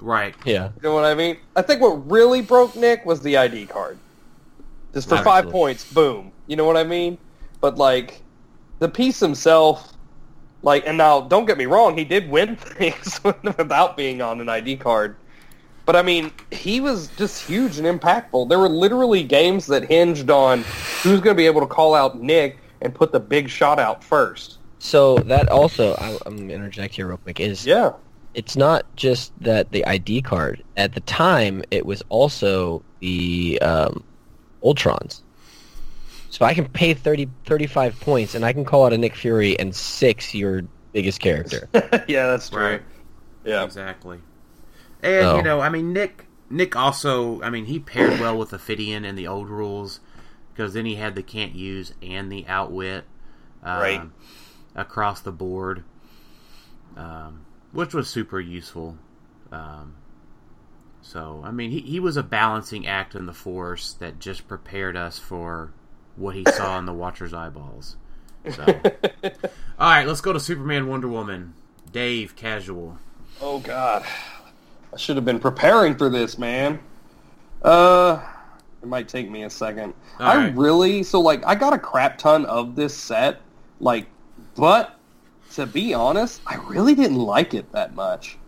Right. 0.00 0.34
Yeah. 0.44 0.70
You 0.76 0.82
know 0.82 0.94
what 0.94 1.04
I 1.04 1.14
mean? 1.14 1.38
I 1.56 1.62
think 1.62 1.80
what 1.80 2.08
really 2.10 2.40
broke 2.40 2.76
Nick 2.76 3.04
was 3.04 3.20
the 3.20 3.36
ID 3.36 3.66
card. 3.66 3.98
Just 4.94 5.08
for 5.08 5.18
five 5.18 5.50
points, 5.50 5.90
boom. 5.92 6.32
You 6.46 6.56
know 6.56 6.64
what 6.64 6.76
I 6.76 6.84
mean? 6.84 7.18
But 7.60 7.76
like 7.76 8.22
the 8.78 8.88
piece 8.88 9.20
himself, 9.20 9.92
like, 10.62 10.86
and 10.86 10.98
now 10.98 11.20
don't 11.22 11.46
get 11.46 11.58
me 11.58 11.66
wrong, 11.66 11.96
he 11.96 12.04
did 12.04 12.28
win 12.30 12.56
things 12.56 13.20
without 13.24 13.96
being 13.96 14.22
on 14.22 14.40
an 14.40 14.48
ID 14.48 14.76
card. 14.76 15.16
But 15.86 15.96
I 15.96 16.02
mean, 16.02 16.30
he 16.50 16.80
was 16.80 17.08
just 17.16 17.46
huge 17.46 17.78
and 17.78 17.86
impactful. 18.00 18.48
There 18.50 18.58
were 18.58 18.68
literally 18.68 19.22
games 19.22 19.66
that 19.68 19.84
hinged 19.84 20.28
on 20.30 20.64
who's 21.02 21.20
going 21.20 21.34
to 21.34 21.40
be 21.40 21.46
able 21.46 21.62
to 21.62 21.66
call 21.66 21.94
out 21.94 22.20
Nick 22.20 22.58
and 22.82 22.94
put 22.94 23.10
the 23.10 23.20
big 23.20 23.48
shot 23.48 23.78
out 23.78 24.04
first. 24.04 24.58
So 24.80 25.16
that 25.20 25.48
also, 25.48 25.94
I, 25.94 26.18
I'm 26.26 26.36
going 26.36 26.48
to 26.48 26.54
interject 26.54 26.94
here 26.94 27.06
real 27.08 27.16
quick, 27.16 27.40
is 27.40 27.64
Yeah. 27.66 27.92
it's 28.34 28.54
not 28.54 28.84
just 28.96 29.32
that 29.40 29.72
the 29.72 29.84
ID 29.86 30.20
card. 30.22 30.62
At 30.76 30.92
the 30.94 31.00
time, 31.00 31.64
it 31.70 31.86
was 31.86 32.02
also 32.10 32.82
the 33.00 33.58
um, 33.62 34.04
Ultrons. 34.62 35.22
So 36.30 36.44
I 36.44 36.54
can 36.54 36.68
pay 36.68 36.94
30, 36.94 37.28
35 37.46 38.00
points, 38.00 38.34
and 38.34 38.44
I 38.44 38.52
can 38.52 38.64
call 38.64 38.84
out 38.84 38.92
a 38.92 38.98
Nick 38.98 39.14
Fury 39.16 39.58
and 39.58 39.74
six 39.74 40.34
your 40.34 40.62
biggest 40.92 41.20
character. 41.20 41.68
yeah, 42.06 42.26
that's 42.28 42.50
true. 42.50 42.62
Right. 42.62 42.82
Yeah. 43.44 43.64
Exactly. 43.64 44.20
And 45.02 45.26
Oh. 45.26 45.36
you 45.36 45.42
know, 45.42 45.60
I 45.60 45.68
mean, 45.68 45.92
Nick. 45.92 46.26
Nick 46.50 46.76
also, 46.76 47.42
I 47.42 47.50
mean, 47.50 47.66
he 47.66 47.78
paired 47.78 48.20
well 48.20 48.38
with 48.38 48.52
Ophidian 48.54 49.04
in 49.04 49.16
the 49.16 49.26
old 49.26 49.48
rules 49.50 50.00
because 50.52 50.72
then 50.72 50.86
he 50.86 50.94
had 50.94 51.14
the 51.14 51.22
can't 51.22 51.54
use 51.54 51.92
and 52.02 52.32
the 52.32 52.46
outwit, 52.48 53.04
um, 53.62 53.78
Right. 53.80 54.02
across 54.74 55.20
the 55.20 55.30
board, 55.30 55.84
um, 56.96 57.44
which 57.72 57.92
was 57.92 58.08
super 58.08 58.40
useful. 58.40 58.96
Um, 59.52 59.94
so, 61.02 61.42
I 61.44 61.50
mean, 61.50 61.70
he, 61.70 61.80
he 61.80 62.00
was 62.00 62.16
a 62.16 62.22
balancing 62.22 62.86
act 62.86 63.14
in 63.14 63.26
the 63.26 63.34
Force 63.34 63.92
that 63.94 64.18
just 64.18 64.48
prepared 64.48 64.96
us 64.96 65.18
for 65.18 65.72
what 66.18 66.34
he 66.34 66.44
saw 66.52 66.78
in 66.78 66.86
the 66.86 66.92
Watcher's 66.92 67.32
eyeballs. 67.32 67.96
So, 68.50 68.64
all 69.78 69.90
right, 69.90 70.06
let's 70.06 70.20
go 70.20 70.32
to 70.32 70.40
Superman, 70.40 70.86
Wonder 70.88 71.08
Woman, 71.08 71.54
Dave, 71.92 72.34
casual. 72.36 72.98
Oh 73.40 73.60
God, 73.60 74.04
I 74.92 74.96
should 74.96 75.16
have 75.16 75.24
been 75.24 75.38
preparing 75.40 75.96
for 75.96 76.08
this, 76.08 76.38
man. 76.38 76.80
Uh, 77.62 78.20
it 78.82 78.88
might 78.88 79.08
take 79.08 79.30
me 79.30 79.44
a 79.44 79.50
second. 79.50 79.94
All 80.20 80.26
I 80.26 80.36
right. 80.36 80.56
really 80.56 81.02
so 81.02 81.20
like 81.20 81.44
I 81.46 81.54
got 81.54 81.72
a 81.72 81.78
crap 81.78 82.18
ton 82.18 82.46
of 82.46 82.74
this 82.76 82.96
set, 82.96 83.40
like, 83.80 84.06
but 84.56 84.98
to 85.52 85.66
be 85.66 85.94
honest, 85.94 86.40
I 86.46 86.56
really 86.56 86.94
didn't 86.94 87.16
like 87.18 87.54
it 87.54 87.70
that 87.72 87.94
much. 87.94 88.38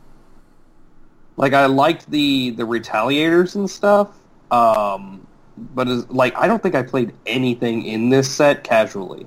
Like 1.36 1.52
I 1.52 1.66
liked 1.66 2.10
the 2.10 2.50
the 2.50 2.64
retaliators 2.64 3.54
and 3.54 3.68
stuff, 3.68 4.16
um, 4.50 5.26
but 5.56 5.88
as, 5.88 6.08
like 6.10 6.36
I 6.36 6.46
don't 6.46 6.62
think 6.62 6.74
I 6.74 6.82
played 6.82 7.12
anything 7.26 7.84
in 7.84 8.08
this 8.10 8.30
set 8.30 8.64
casually. 8.64 9.26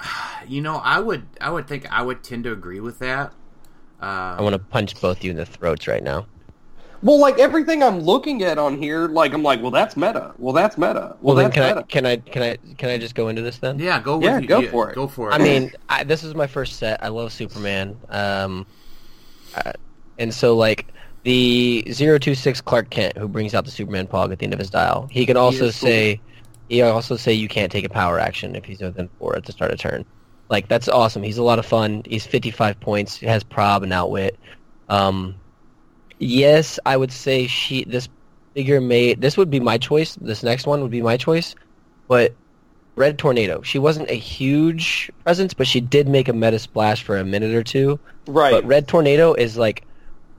You 0.48 0.60
know, 0.60 0.78
I 0.78 0.98
would 0.98 1.24
I 1.40 1.50
would 1.50 1.68
think 1.68 1.86
I 1.92 2.02
would 2.02 2.24
tend 2.24 2.42
to 2.44 2.52
agree 2.52 2.80
with 2.80 2.98
that. 2.98 3.32
Uh, 4.02 4.34
I 4.38 4.42
want 4.42 4.54
to 4.54 4.58
punch 4.58 5.00
both 5.00 5.22
you 5.22 5.30
in 5.30 5.36
the 5.36 5.46
throats 5.46 5.86
right 5.86 6.02
now. 6.02 6.26
Well, 7.00 7.20
like 7.20 7.38
everything 7.38 7.80
I'm 7.80 8.00
looking 8.00 8.42
at 8.42 8.58
on 8.58 8.76
here, 8.76 9.06
like 9.06 9.32
I'm 9.34 9.44
like, 9.44 9.62
well, 9.62 9.70
that's 9.70 9.96
meta. 9.96 10.34
Well, 10.38 10.52
that's 10.52 10.76
meta. 10.76 11.16
Well, 11.20 11.36
Well, 11.36 11.36
then 11.36 11.50
that's 11.50 11.86
can 11.88 12.06
I 12.06 12.16
can 12.16 12.26
I 12.26 12.30
can 12.30 12.42
I 12.42 12.74
can 12.76 12.88
I 12.90 12.98
just 12.98 13.14
go 13.14 13.28
into 13.28 13.40
this 13.40 13.58
then? 13.58 13.78
yeah, 13.78 14.00
go 14.00 14.16
with 14.16 14.24
Yeah, 14.24 14.38
you- 14.40 14.48
go 14.48 14.58
yeah, 14.60 14.70
for 14.72 14.90
it. 14.90 14.96
Go 14.96 15.06
for 15.06 15.30
it. 15.30 15.34
I 15.34 15.38
mean, 15.38 15.70
I, 15.88 16.02
this 16.02 16.24
is 16.24 16.34
my 16.34 16.48
first 16.48 16.76
set. 16.80 17.02
I 17.02 17.06
love 17.08 17.32
Superman. 17.32 17.96
Um, 18.08 18.66
uh, 19.54 19.72
and 20.18 20.34
so 20.34 20.56
like 20.56 20.88
the 21.24 21.84
026 21.96 22.60
Clark 22.62 22.90
Kent 22.90 23.16
who 23.16 23.28
brings 23.28 23.54
out 23.54 23.64
the 23.64 23.70
Superman 23.70 24.06
pog 24.06 24.32
at 24.32 24.38
the 24.38 24.44
end 24.44 24.52
of 24.52 24.58
his 24.58 24.70
dial. 24.70 25.08
He 25.10 25.26
can 25.26 25.36
also 25.36 25.64
cool. 25.64 25.72
say 25.72 26.20
he 26.68 26.82
also 26.82 27.16
say 27.16 27.32
you 27.32 27.48
can't 27.48 27.70
take 27.70 27.84
a 27.84 27.88
power 27.88 28.18
action 28.18 28.56
if 28.56 28.64
he's 28.64 28.80
within 28.80 29.08
4 29.18 29.36
at 29.36 29.44
the 29.44 29.52
start 29.52 29.70
of 29.70 29.78
turn. 29.78 30.04
Like 30.48 30.68
that's 30.68 30.88
awesome. 30.88 31.22
He's 31.22 31.38
a 31.38 31.42
lot 31.42 31.58
of 31.58 31.66
fun. 31.66 32.02
He's 32.06 32.26
55 32.26 32.80
points. 32.80 33.16
He 33.16 33.26
has 33.26 33.42
prob 33.42 33.82
and 33.82 33.92
outwit. 33.92 34.38
Um 34.88 35.34
yes, 36.18 36.78
I 36.86 36.96
would 36.96 37.12
say 37.12 37.46
she 37.46 37.84
this 37.84 38.08
figure 38.54 38.80
made 38.80 39.20
this 39.20 39.36
would 39.36 39.50
be 39.50 39.60
my 39.60 39.78
choice. 39.78 40.16
This 40.16 40.42
next 40.42 40.66
one 40.66 40.82
would 40.82 40.90
be 40.90 41.02
my 41.02 41.16
choice. 41.16 41.54
But 42.08 42.34
Red 42.94 43.18
Tornado. 43.18 43.62
She 43.62 43.78
wasn't 43.78 44.10
a 44.10 44.14
huge 44.14 45.10
presence, 45.24 45.54
but 45.54 45.66
she 45.66 45.80
did 45.80 46.08
make 46.08 46.28
a 46.28 46.32
meta 46.32 46.58
splash 46.58 47.02
for 47.02 47.16
a 47.16 47.24
minute 47.24 47.54
or 47.54 47.62
two. 47.62 47.98
right. 48.26 48.52
But 48.52 48.64
Red 48.66 48.86
Tornado 48.86 49.32
is 49.34 49.56
like, 49.56 49.84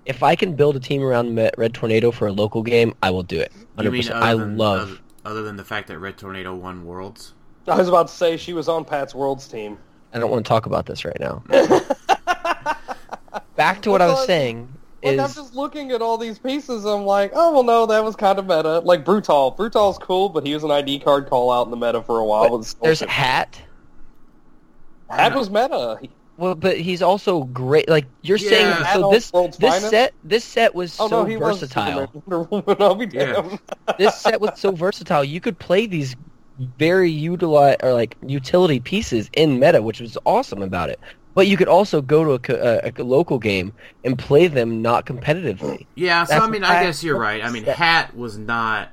if 0.06 0.24
I 0.24 0.36
can 0.36 0.56
build 0.56 0.76
a 0.76 0.80
team 0.80 1.02
around 1.02 1.36
Red 1.58 1.74
Tornado 1.74 2.12
for 2.12 2.28
a 2.28 2.32
local 2.32 2.62
game, 2.64 2.94
I 3.02 3.10
will 3.10 3.24
do 3.24 3.40
it. 3.40 3.52
You 3.56 3.68
Hundred 3.78 3.92
mean 3.92 4.02
percent. 4.02 4.18
other 4.18 4.26
I 4.26 4.36
than, 4.36 4.58
love. 4.58 4.82
other, 4.82 5.00
other 5.26 5.44
than 5.44 5.56
the 5.56 5.64
fact 5.64 5.88
that 5.88 6.00
Red 6.00 6.18
Tornado 6.18 6.54
won 6.56 6.86
Worlds. 6.86 7.34
I 7.68 7.78
was 7.78 7.88
about 7.88 8.10
to 8.10 8.14
say 8.14 8.36
she 8.36 8.54
was 8.54 8.68
on 8.68 8.84
Pat's 8.84 9.16
Worlds 9.16 9.48
team. 9.48 9.78
I 10.14 10.20
don't 10.20 10.30
want 10.30 10.46
to 10.46 10.50
talk 10.50 10.66
about 10.66 10.86
this 10.86 11.06
right 11.06 11.18
now. 11.20 11.44
Back 13.56 13.82
to 13.84 13.92
what 13.92 14.02
I 14.02 14.08
was 14.08 14.26
saying 14.26 14.68
Like 15.04 15.20
I'm 15.20 15.26
is 15.26 15.36
just 15.36 15.56
looking 15.56 15.92
at 15.92 16.02
all 16.02 16.18
these 16.18 16.40
pieces. 16.40 16.86
I'm 16.86 17.06
like, 17.06 17.32
oh 17.34 17.54
well, 17.54 17.64
no, 17.64 17.86
that 17.86 18.04
was 18.04 18.16
kind 18.16 18.38
of 18.38 18.46
meta. 18.46 18.80
Like 18.80 19.06
Brutaal. 19.06 19.56
Brutaal's 19.58 19.98
cool, 19.98 20.30
but 20.30 20.46
he 20.46 20.54
was 20.54 20.64
an 20.64 20.72
ID 20.72 21.00
card 21.00 21.30
call 21.30 21.52
out 21.52 21.66
in 21.66 21.72
the 21.72 21.78
meta 21.78 22.02
for 22.04 22.20
a 22.20 22.26
while. 22.26 22.50
but 22.50 22.60
with 22.60 22.80
there's. 22.82 23.00
Hat. 23.02 23.60
Hat 25.10 25.36
was 25.36 25.50
meta. 25.50 26.00
He- 26.38 26.42
Well, 26.42 26.56
but 26.56 26.78
he's 26.78 27.02
also 27.02 27.44
great. 27.46 27.88
Like 27.90 28.06
you're 28.22 28.38
Yeah. 28.38 28.50
saying, 28.50 28.86
so 28.94 29.06
on 29.08 29.14
this 29.14 29.32
World's 29.34 29.58
this 29.58 29.70
Finest? 29.74 29.90
set 29.92 30.14
this 30.24 30.44
set 30.44 30.74
was 30.76 31.00
Oh 31.00 31.08
so 31.08 31.22
no, 31.24 31.26
he 31.30 31.36
versatile. 31.36 32.02
was 32.02 32.10
Superman, 32.14 32.48
Wonder 32.50 32.50
Woman. 32.50 32.76
I'll 32.82 32.96
be 32.96 33.08
Yeah. 33.08 33.58
this 33.98 34.20
set 34.20 34.42
was 34.42 34.52
so 34.60 34.72
versatile. 34.72 35.24
You 35.24 35.40
could 35.42 35.60
play 35.60 35.86
these 35.86 36.16
very 36.78 37.10
utilize 37.10 37.78
or 37.84 37.94
like 37.94 38.16
utility 38.26 38.80
pieces 38.80 39.30
in 39.34 39.60
meta, 39.60 39.82
which 39.82 40.00
was 40.00 40.18
awesome 40.26 40.62
about 40.62 40.90
it. 40.90 41.00
But 41.36 41.48
you 41.48 41.58
could 41.58 41.68
also 41.68 42.00
go 42.00 42.38
to 42.38 42.62
a, 42.86 42.90
a, 42.90 42.92
a 42.96 43.04
local 43.04 43.40
game 43.40 43.74
and 44.04 44.20
play 44.20 44.46
them 44.48 44.84
not 44.84 45.08
competitively. 45.08 45.88
Yeah, 45.96 46.24
so 46.26 46.34
That's 46.36 46.46
I 46.46 46.50
mean, 46.50 46.64
I 46.64 46.80
I- 46.80 46.84
guess 46.84 47.04
you're 47.04 47.18
right. 47.18 47.44
I 47.44 47.50
mean, 47.50 47.66
that- 47.66 47.76
Hat 47.78 48.16
was 48.16 48.38
not 48.38 48.90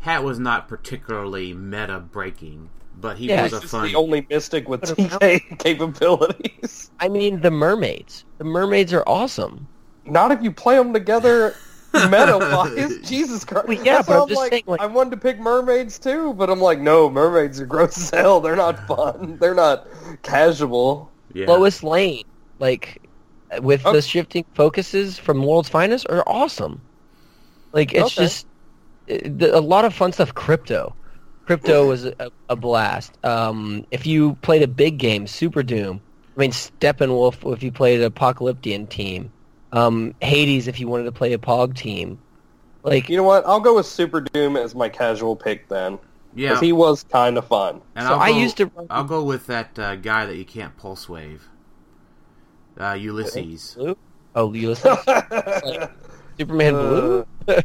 Hat 0.00 0.22
was 0.24 0.38
not 0.38 0.66
particularly 0.68 1.52
meta 1.52 1.98
breaking, 2.00 2.70
but 3.00 3.16
he 3.16 3.28
Yeah, 3.28 3.44
was 3.44 3.52
a 3.54 3.60
just 3.60 3.72
fun. 3.72 3.86
the 3.88 3.94
only 3.96 4.26
mystic 4.30 4.68
with 4.68 4.82
TK 4.82 5.58
capabilities. 5.58 6.90
I 7.00 7.08
mean, 7.08 7.40
the 7.40 7.50
mermaids. 7.50 8.24
The 8.38 8.44
mermaids 8.44 8.92
are 8.92 9.04
awesome. 9.06 9.66
Not 10.04 10.32
if 10.32 10.42
you 10.42 10.50
play 10.52 10.76
them 10.76 10.92
together 10.92 11.54
meta 11.94 12.38
wise. 12.38 12.98
Jesus 13.08 13.44
Christ. 13.44 13.68
Well, 13.68 13.76
yeah, 13.84 13.94
That's 13.96 14.08
but 14.08 14.16
why 14.16 14.22
I'm 14.22 14.28
just 14.28 14.38
like, 14.40 14.50
saying, 14.52 14.64
like- 14.66 14.80
I 14.80 14.86
wanted 14.86 15.10
to 15.10 15.16
pick 15.16 15.38
mermaids 15.38 15.98
too, 15.98 16.34
but 16.34 16.50
I'm 16.50 16.60
like, 16.60 16.78
no, 16.80 17.08
mermaids 17.10 17.60
are 17.60 17.66
gross 17.66 17.96
as 17.96 18.10
hell. 18.10 18.40
They're 18.40 18.56
not 18.56 18.86
fun. 18.86 19.38
They're 19.40 19.54
not 19.54 19.86
casual. 20.22 21.10
yeah. 21.32 21.46
Lois 21.46 21.82
Lane, 21.82 22.24
like 22.58 23.00
with 23.62 23.84
Okay. 23.84 23.96
the 23.96 24.02
shifting 24.02 24.44
focuses 24.54 25.18
from 25.18 25.42
World's 25.44 25.68
Finest, 25.68 26.06
are 26.08 26.22
awesome. 26.26 26.80
Like 27.72 27.92
it's 27.92 28.04
Okay. 28.16 28.24
just 28.24 28.46
it- 29.06 29.38
the- 29.38 29.56
a 29.56 29.60
lot 29.60 29.84
of 29.84 29.94
fun 29.94 30.12
stuff. 30.12 30.34
Krypto, 30.34 30.92
Krypto 31.50 31.88
was 31.88 32.04
a, 32.04 32.30
a 32.48 32.56
blast. 32.56 33.12
Um, 33.24 33.84
if 33.90 34.06
you 34.06 34.34
played 34.42 34.62
a 34.62 34.68
big 34.68 34.98
game, 34.98 35.26
Super 35.26 35.62
Doom. 35.62 36.00
I 36.36 36.40
mean, 36.40 36.52
Steppenwolf. 36.52 37.52
If 37.52 37.62
you 37.62 37.72
played 37.72 38.00
an 38.00 38.10
Apocalyptian 38.10 38.88
team, 38.88 39.32
um, 39.72 40.14
Hades. 40.20 40.68
If 40.68 40.78
you 40.78 40.86
wanted 40.88 41.04
to 41.04 41.12
play 41.12 41.32
a 41.32 41.38
Pog 41.38 41.74
team, 41.76 42.18
like 42.84 43.08
You 43.08 43.16
know 43.16 43.24
what? 43.24 43.44
I'll 43.46 43.60
go 43.60 43.74
with 43.76 43.86
Super 43.86 44.20
Doom 44.20 44.56
as 44.56 44.74
my 44.74 44.88
casual 44.88 45.34
pick 45.34 45.68
then. 45.68 45.98
yeah, 46.34 46.50
Because 46.50 46.60
he 46.62 46.72
was 46.72 47.02
kind 47.02 47.36
of 47.36 47.46
fun. 47.46 47.80
and 47.96 48.06
so 48.06 48.14
I'll 48.14 48.20
I 48.20 48.30
go- 48.30 48.38
used 48.38 48.56
to. 48.58 48.70
I'll 48.88 49.04
go 49.04 49.24
with 49.24 49.46
that 49.48 49.76
uh, 49.78 49.96
guy 49.96 50.26
that 50.26 50.36
you 50.36 50.44
can't 50.44 50.76
pulse 50.76 51.08
wave. 51.08 51.48
Uh, 52.78 52.92
Ulysses. 52.92 53.74
Blue? 53.74 53.96
Oh, 54.36 54.52
Ulysses. 54.52 54.96
Superman 56.38 56.72
Blue. 56.74 57.26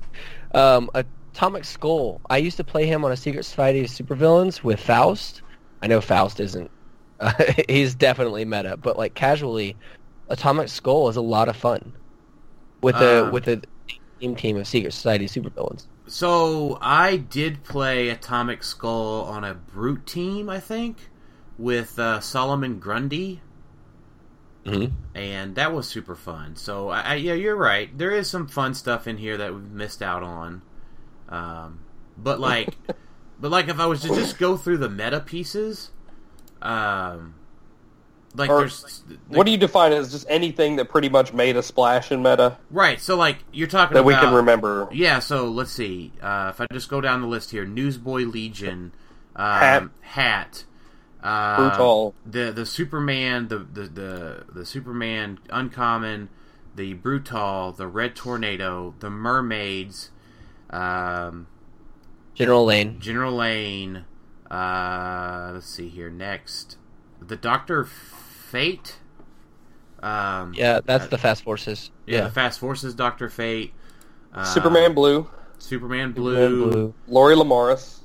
um, 0.54 0.90
Atomic 1.36 1.66
Skull. 1.66 2.22
I 2.30 2.38
used 2.38 2.56
to 2.58 2.64
play 2.64 2.86
him 2.86 3.04
on 3.04 3.12
a 3.12 3.18
Secret 3.18 3.44
Society 3.44 3.82
of 3.82 3.88
Supervillains 3.88 4.64
with 4.64 4.80
Faust. 4.80 5.42
I 5.82 5.88
know 5.88 6.00
Faust 6.00 6.40
isn't. 6.40 6.72
Uh, 7.20 7.34
he's 7.70 7.94
definitely 7.94 8.46
meta, 8.46 8.78
but 8.78 8.98
like 8.98 9.16
casually, 9.16 9.76
Atomic 10.30 10.70
Skull 10.70 11.10
is 11.10 11.18
a 11.18 11.22
lot 11.22 11.50
of 11.50 11.58
fun. 11.58 11.92
With 12.82 12.96
a 12.96 13.28
Uh. 13.28 13.32
with 13.32 13.50
a 13.50 13.62
Team 14.22 14.36
Team 14.38 14.56
of 14.56 14.66
Secret 14.66 14.94
Society 14.94 15.26
of 15.26 15.32
supervillains. 15.32 15.88
So 16.08 16.78
I 16.82 17.18
did 17.18 17.66
play 17.66 18.08
Atomic 18.10 18.64
Skull 18.64 19.24
on 19.24 19.44
a 19.44 19.56
brute 19.56 20.06
team, 20.06 20.50
I 20.50 20.62
think, 20.62 21.10
with 21.58 22.00
uh, 22.00 22.22
Solomon 22.22 22.80
Grundy, 22.80 23.42
Mhm. 24.66 24.94
and 25.14 25.56
that 25.56 25.74
was 25.74 25.86
super 25.88 26.16
fun. 26.16 26.56
So 26.56 26.90
I, 26.90 27.02
I, 27.02 27.16
yeah, 27.16 27.34
you're 27.34 27.56
right. 27.58 27.96
There 27.98 28.12
is 28.12 28.30
some 28.30 28.48
fun 28.48 28.74
stuff 28.74 29.06
in 29.06 29.18
here 29.18 29.36
that 29.36 29.54
we've 29.54 29.70
missed 29.72 30.02
out 30.02 30.24
on. 30.24 30.62
Um, 31.30 31.80
but 32.18 32.40
like, 32.40 32.76
but 33.40 33.52
like 33.52 33.68
if 33.68 33.80
I 33.80 33.86
was 33.86 34.02
to 34.02 34.10
just 34.10 34.38
go 34.38 34.58
through 34.58 34.78
the 34.78 34.90
meta 34.90 35.20
pieces, 35.20 35.92
um, 36.62 37.36
like 38.36 38.50
Or- 38.50 38.60
there's 38.60 39.04
What 39.30 39.46
do 39.46 39.52
you 39.52 39.58
define 39.58 39.94
as 39.94 40.12
just 40.12 40.26
anything 40.30 40.76
that 40.78 40.90
pretty 40.90 41.10
much 41.10 41.34
made 41.34 41.56
a 41.56 41.64
splash 41.64 42.12
in 42.12 42.22
meta 42.22 42.58
right. 42.70 43.00
So 43.00 43.16
like 43.16 43.38
you're 43.52 43.68
talking 43.68 43.94
that 43.94 44.02
about 44.02 44.08
we 44.08 44.16
can 44.16 44.34
remember? 44.34 44.88
Yeah, 44.92 45.20
so 45.20 45.48
let's 45.50 45.72
see. 45.72 46.12
Uh, 46.22 46.52
if 46.54 46.62
I 46.62 46.68
just 46.72 46.90
go 46.90 47.02
down 47.02 47.22
the 47.22 47.28
list 47.28 47.52
here, 47.52 47.66
Newsboy 47.66 48.24
Legion, 48.24 48.92
um, 49.36 49.60
Hat. 49.60 49.90
Hat, 50.02 50.64
uh, 51.24 51.58
Brutaal. 51.58 52.14
the 52.26 52.52
the 52.52 52.66
Superman, 52.66 53.48
the, 53.48 53.60
the 53.60 53.84
the 53.84 54.46
the 54.52 54.66
Superman 54.66 55.40
uncommon, 55.50 56.30
the 56.76 56.94
Brutaal, 56.96 57.76
the 57.76 57.88
Red 57.88 58.16
Tornado, 58.16 58.96
the 59.00 59.10
Mermaids, 59.10 60.10
um, 60.70 61.48
General 62.34 62.66
Lane. 62.66 63.00
General 63.00 63.34
Lane. 63.34 64.06
Uh, 64.50 65.52
let's 65.54 65.66
see 65.68 65.90
here 65.90 66.10
next, 66.10 66.78
the 67.22 67.36
Doctor 67.36 67.84
Fate. 67.84 68.98
Um, 70.04 70.54
Yeah, 70.54 70.82
that's 70.86 71.08
the 71.08 71.18
Fast 71.18 71.44
Forces. 71.44 71.90
yeah, 72.06 72.26
the 72.26 72.30
Fast 72.32 72.60
Forces 72.60 72.94
Doctor 72.94 73.28
Fate. 73.30 73.74
Uh, 74.34 74.44
Superman 74.44 74.94
Blue, 74.94 75.28
Superman 75.58 76.14
Superman 76.14 76.14
Blue. 76.14 76.72
Blue, 76.72 76.94
Lori 77.08 77.36
Lemaris. 77.36 78.00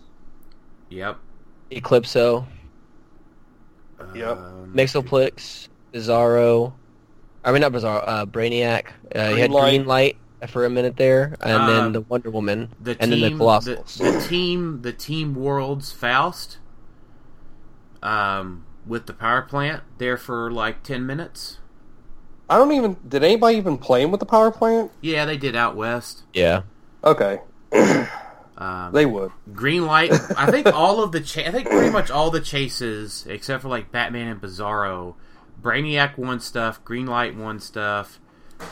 Yep. 0.89 1.19
Eclipso, 1.71 2.47
Yep. 4.15 4.39
Um, 4.39 4.73
Mixoplex, 4.75 5.69
Bizarro. 5.93 6.73
I 7.45 7.53
mean, 7.53 7.61
not 7.61 7.73
Bizarro. 7.73 8.03
Uh, 8.07 8.27
Brainiac. 8.27 8.87
Uh, 9.15 9.29
you 9.31 9.37
had 9.37 9.51
Light. 9.51 9.71
Green 9.71 9.87
Light 9.87 10.17
for 10.49 10.65
a 10.65 10.71
minute 10.71 10.97
there, 10.97 11.37
and 11.41 11.53
Um, 11.63 11.67
then 11.69 11.93
the 11.93 12.01
Wonder 12.03 12.31
Woman, 12.31 12.71
the 12.81 12.97
and 13.01 13.13
team, 13.13 13.21
then 13.21 13.33
the 13.39 13.45
Colossals. 13.45 13.99
The, 13.99 14.11
the 14.13 14.21
team, 14.29 14.83
the 14.83 14.93
team 14.93 15.35
Worlds 15.35 15.93
Faust, 15.93 16.59
um, 18.03 18.65
with 18.87 19.07
the 19.07 19.13
power 19.13 19.43
plant 19.43 19.83
there 19.99 20.17
for 20.17 20.51
like 20.51 20.83
ten 20.83 21.07
minutes. 21.07 21.59
I 22.49 22.57
don't 22.57 22.73
even. 22.73 22.97
Did 23.07 23.23
anybody 23.23 23.57
even 23.59 23.79
play 23.79 24.03
him 24.03 24.11
with 24.11 24.21
the 24.21 24.27
power 24.27 24.51
plant? 24.51 24.91
Yeah, 25.01 25.25
they 25.25 25.37
did 25.37 25.55
out 25.55 25.77
west. 25.77 26.23
yeah. 26.33 26.63
Okay, 27.03 27.41
Um, 28.59 28.93
they 28.93 29.07
would. 29.07 29.33
Green 29.55 29.87
Light. 29.87 30.13
I 30.37 30.51
think 30.51 30.67
all 30.67 31.03
of 31.03 31.13
the. 31.13 31.21
Cha- 31.23 31.43
I 31.47 31.51
think 31.51 31.69
pretty 31.71 31.89
much 31.91 32.11
all 32.11 32.31
the 32.31 32.41
chases 32.43 33.25
except 33.27 33.63
for 33.63 33.69
like 33.69 33.91
Batman 33.91 34.29
and 34.29 34.41
Bizarro. 34.41 35.15
Brainiac 35.63 36.19
won 36.19 36.41
stuff. 36.41 36.85
Green 36.85 37.07
Light 37.07 37.35
won 37.37 37.59
stuff. 37.61 38.21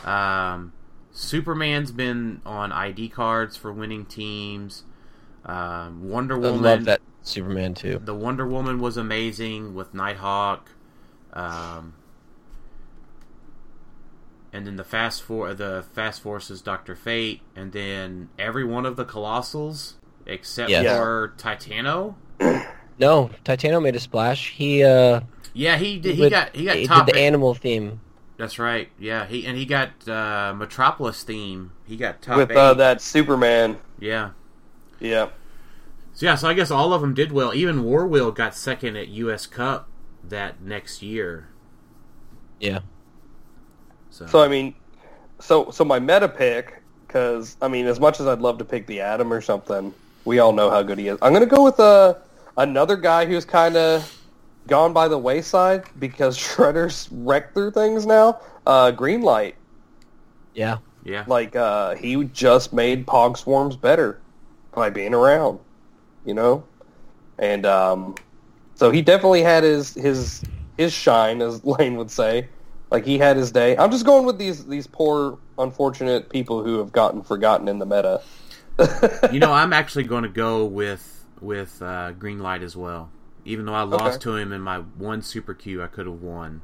Um, 0.05 0.73
Superman's 1.21 1.91
been 1.91 2.41
on 2.45 2.71
ID 2.71 3.09
cards 3.09 3.57
for 3.57 3.73
winning 3.73 4.05
teams. 4.05 4.83
Um, 5.45 6.09
Wonder 6.09 6.35
I 6.35 6.39
Woman. 6.39 6.61
love 6.61 6.85
that 6.85 7.01
Superman 7.23 7.73
too. 7.73 7.99
The 8.03 8.15
Wonder 8.15 8.47
Woman 8.47 8.79
was 8.79 8.95
amazing 8.95 9.75
with 9.75 9.93
Nighthawk. 9.93 10.69
Um, 11.33 11.93
and 14.51 14.65
then 14.65 14.77
the 14.77 14.83
Fast 14.83 15.21
For 15.21 15.53
the 15.53 15.83
Fast 15.93 16.21
Forces 16.21 16.61
Doctor 16.61 16.95
Fate, 16.95 17.41
and 17.55 17.71
then 17.73 18.29
every 18.39 18.63
one 18.63 18.85
of 18.85 18.95
the 18.95 19.05
Colossals 19.05 19.93
except 20.25 20.69
Yes. 20.69 20.97
for 20.97 21.33
Titano. 21.37 22.15
No, 22.97 23.29
Titano 23.45 23.81
made 23.81 23.95
a 23.95 23.99
splash. 23.99 24.51
He 24.51 24.83
uh, 24.83 25.21
Yeah, 25.53 25.77
he 25.77 25.99
did. 25.99 26.15
He 26.15 26.21
with- 26.21 26.31
got 26.31 26.55
he 26.55 26.65
got 26.65 26.77
he 26.77 26.87
top. 26.87 27.05
did 27.05 27.15
the 27.15 27.19
animal 27.19 27.53
theme. 27.53 27.99
That's 28.39 28.57
right. 28.57 28.87
Yeah, 28.97 29.25
he 29.25 29.45
and 29.45 29.57
he 29.57 29.65
got 29.65 30.07
uh, 30.07 30.53
Metropolis 30.55 31.23
theme. 31.23 31.73
He 31.85 31.97
got 31.97 32.21
top 32.21 32.37
with 32.37 32.51
eight. 32.51 32.57
uh, 32.57 32.73
that 32.75 33.01
Superman. 33.01 33.77
Yeah. 33.99 34.29
Yeah. 35.01 35.27
So 36.13 36.25
yeah, 36.25 36.35
so 36.35 36.47
I 36.47 36.53
guess 36.53 36.71
all 36.71 36.93
of 36.93 37.01
them 37.01 37.13
did 37.13 37.33
well. 37.33 37.53
Even 37.53 37.83
Warwheel 37.83 38.33
got 38.33 38.55
second 38.55 38.95
at 38.95 39.09
U.S. 39.09 39.45
Cup 39.45 39.89
that 40.23 40.61
next 40.61 41.01
year. 41.01 41.49
Yeah. 42.61 42.79
So, 44.09 44.25
So 44.25 44.41
I 44.41 44.47
mean, 44.47 44.73
so 45.39 45.69
so 45.71 45.83
my 45.83 45.99
meta 45.99 46.29
pick, 46.29 46.81
because 47.05 47.57
I 47.61 47.67
mean, 47.67 47.87
as 47.87 47.99
much 47.99 48.21
as 48.21 48.27
I'd 48.27 48.39
love 48.39 48.57
to 48.59 48.65
pick 48.65 48.87
the 48.87 49.01
Atom 49.01 49.33
or 49.33 49.41
something, 49.41 49.93
we 50.23 50.39
all 50.39 50.53
know 50.53 50.69
how 50.69 50.81
good 50.81 50.97
he 50.97 51.09
is. 51.09 51.17
I'm 51.21 51.33
gonna 51.33 51.45
go 51.45 51.61
with 51.61 51.77
uh, 51.81 52.13
another 52.55 52.95
guy 52.95 53.25
who's 53.25 53.43
kind 53.43 53.75
of 53.75 54.18
gone 54.69 54.93
by 54.93 55.07
the 55.07 55.17
wayside 55.17 55.83
because 55.99 56.37
Shredder's 56.37 57.09
wrecked 57.11 57.53
through 57.53 57.71
things 57.71 58.05
now. 58.05 58.39
Uh, 58.65 58.91
Green 58.91 59.21
Light, 59.21 59.55
Yeah. 60.53 60.77
yeah, 61.03 61.23
like 61.27 61.55
uh, 61.55 61.95
he 61.95 62.23
just 62.25 62.71
made 62.73 63.05
Pog 63.07 63.37
Swarms 63.37 63.75
better 63.75 64.21
by 64.75 64.89
being 64.89 65.13
around, 65.13 65.59
you 66.25 66.33
know, 66.33 66.63
and 67.39 67.65
um, 67.65 68.15
so 68.75 68.91
he 68.91 69.01
definitely 69.01 69.41
had 69.41 69.63
his 69.63 69.93
his 69.95 70.43
his 70.77 70.93
shine, 70.93 71.41
as 71.41 71.63
Lane 71.65 71.97
would 71.97 72.11
say. 72.11 72.47
Like 72.91 73.05
he 73.05 73.17
had 73.19 73.37
his 73.37 73.51
day. 73.51 73.77
I'm 73.77 73.91
just 73.91 74.05
going 74.05 74.25
with 74.25 74.37
these 74.39 74.65
these 74.65 74.87
poor, 74.87 75.37
unfortunate 75.59 76.29
people 76.29 76.63
who 76.63 76.79
have 76.79 76.91
gotten 76.91 77.21
forgotten 77.21 77.67
in 77.67 77.77
the 77.79 77.85
meta. 77.85 78.21
you 79.31 79.39
know, 79.39 79.51
I'm 79.53 79.73
actually 79.73 80.05
going 80.05 80.23
to 80.23 80.29
go 80.29 80.65
with 80.65 81.25
with 81.41 81.81
uh, 81.81 82.11
Green 82.13 82.39
Light 82.39 82.61
as 82.63 82.75
well. 82.75 83.09
Even 83.49 83.65
though 83.65 83.73
I 83.73 83.81
lost 83.81 84.21
Okay. 84.21 84.23
to 84.25 84.35
him 84.35 84.53
in 84.53 84.61
my 84.61 84.77
one 84.79 85.21
super 85.23 85.53
Q, 85.55 85.81
I 85.81 85.87
could 85.87 86.05
have 86.05 86.21
won 86.21 86.61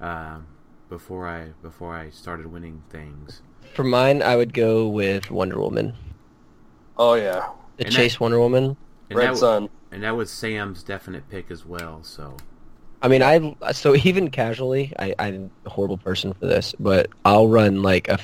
um, 0.00 0.46
before 0.88 1.28
I 1.28 1.50
before 1.62 1.94
I 1.94 2.08
started 2.10 2.46
winning 2.46 2.82
things. 2.88 3.42
For 3.74 3.84
mine, 3.84 4.22
I 4.22 4.34
would 4.36 4.54
go 4.54 4.88
with 4.88 5.30
Wonder 5.30 5.60
Woman. 5.60 5.94
oh 6.96 7.14
yeah, 7.14 7.48
The 7.76 7.84
And 7.84 7.94
Chase 7.94 8.18
Wonder 8.18 8.38
Woman. 8.38 8.76
And 9.10 9.18
Red 9.18 9.32
that, 9.32 9.36
Sun. 9.36 9.68
and 9.92 10.02
that 10.02 10.16
was 10.16 10.30
Sam's 10.30 10.82
definite 10.82 11.28
pick 11.28 11.50
as 11.50 11.66
well. 11.66 12.02
So 12.02 12.36
I 13.02 13.08
mean, 13.08 13.22
I 13.22 13.54
so 13.72 13.94
even 13.96 14.30
casually, 14.30 14.92
I, 14.98 15.14
I'm 15.18 15.50
a 15.66 15.70
horrible 15.70 15.98
person 15.98 16.32
for 16.32 16.46
this, 16.46 16.74
but 16.78 17.10
I'll 17.24 17.48
run 17.48 17.82
like 17.82 18.08
a 18.08 18.18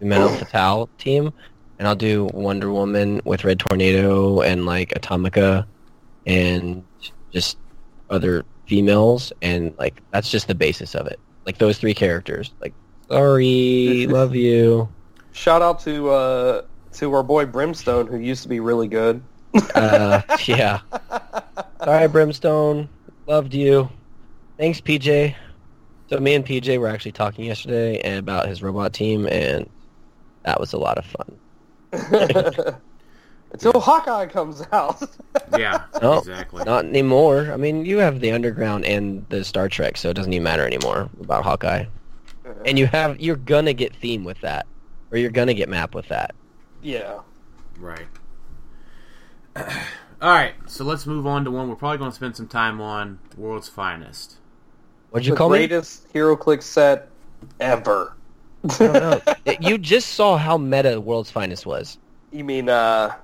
Mental 0.00 0.30
Fatale 0.30 0.88
team, 0.98 1.32
and 1.78 1.88
I'll 1.88 1.96
do 1.96 2.26
Wonder 2.32 2.72
Woman 2.72 3.20
with 3.24 3.44
Red 3.44 3.58
Tornado 3.58 4.40
and 4.40 4.66
like 4.66 4.90
Atomica, 4.94 5.66
and 6.28 6.84
just 7.32 7.56
other 8.10 8.44
females, 8.66 9.32
and 9.42 9.74
like 9.78 10.00
that's 10.12 10.30
just 10.30 10.46
the 10.46 10.54
basis 10.54 10.94
of 10.94 11.06
it. 11.08 11.18
Like 11.44 11.58
those 11.58 11.78
three 11.78 11.94
characters. 11.94 12.52
Like, 12.60 12.74
sorry, 13.08 14.06
love 14.10 14.36
you. 14.36 14.88
Shout 15.32 15.62
out 15.62 15.80
to 15.80 16.10
uh, 16.10 16.62
to 16.92 17.14
our 17.14 17.22
boy 17.22 17.46
Brimstone, 17.46 18.06
who 18.06 18.18
used 18.18 18.42
to 18.44 18.48
be 18.48 18.60
really 18.60 18.86
good. 18.88 19.22
Uh, 19.74 20.20
yeah. 20.46 20.80
Sorry, 21.84 22.08
Brimstone. 22.08 22.88
Loved 23.26 23.54
you. 23.54 23.88
Thanks, 24.58 24.80
PJ. 24.80 25.34
So 26.10 26.18
me 26.18 26.34
and 26.34 26.44
PJ 26.44 26.78
were 26.78 26.88
actually 26.88 27.12
talking 27.12 27.44
yesterday 27.44 28.00
about 28.18 28.48
his 28.48 28.62
robot 28.62 28.92
team, 28.92 29.26
and 29.26 29.68
that 30.44 30.60
was 30.60 30.72
a 30.72 30.78
lot 30.78 30.98
of 30.98 31.06
fun. 31.06 32.76
Until 33.52 33.80
Hawkeye 33.80 34.26
comes 34.26 34.62
out. 34.72 35.02
yeah, 35.58 35.84
No, 36.02 36.18
exactly. 36.18 36.64
Not 36.64 36.84
anymore. 36.84 37.50
I 37.52 37.56
mean, 37.56 37.84
you 37.84 37.98
have 37.98 38.20
the 38.20 38.30
Underground 38.32 38.84
and 38.84 39.24
the 39.30 39.42
Star 39.44 39.68
Trek, 39.68 39.96
so 39.96 40.10
it 40.10 40.14
doesn't 40.14 40.32
even 40.32 40.42
matter 40.42 40.66
anymore 40.66 41.08
about 41.20 41.44
Hawkeye. 41.44 41.86
And 42.66 42.78
you 42.78 42.86
have 42.86 43.20
you're 43.20 43.36
gonna 43.36 43.72
get 43.72 43.94
theme 43.96 44.24
with 44.24 44.40
that, 44.40 44.66
or 45.10 45.18
you're 45.18 45.30
gonna 45.30 45.54
get 45.54 45.68
map 45.68 45.94
with 45.94 46.08
that. 46.08 46.34
yeah. 46.82 47.20
Right. 47.78 48.06
All 50.20 50.30
right, 50.30 50.54
so 50.66 50.84
let's 50.84 51.06
move 51.06 51.26
on 51.28 51.44
to 51.44 51.50
one 51.52 51.68
we're 51.68 51.76
probably 51.76 51.98
going 51.98 52.10
to 52.10 52.14
spend 52.14 52.34
some 52.34 52.48
time 52.48 52.80
on: 52.80 53.20
World's 53.36 53.68
Finest. 53.68 54.36
What'd 55.10 55.26
you 55.26 55.32
the 55.32 55.38
call 55.38 55.48
me? 55.48 55.58
greatest 55.58 56.12
HeroClix 56.12 56.64
set 56.64 57.08
ever. 57.60 58.14
I 58.68 58.76
don't 58.78 58.92
know. 58.94 59.20
you 59.60 59.78
just 59.78 60.10
saw 60.14 60.36
how 60.36 60.58
meta 60.58 61.00
World's 61.00 61.30
Finest 61.30 61.66
was. 61.66 61.98
You 62.32 62.42
mean 62.42 62.68
uh, 62.68 63.14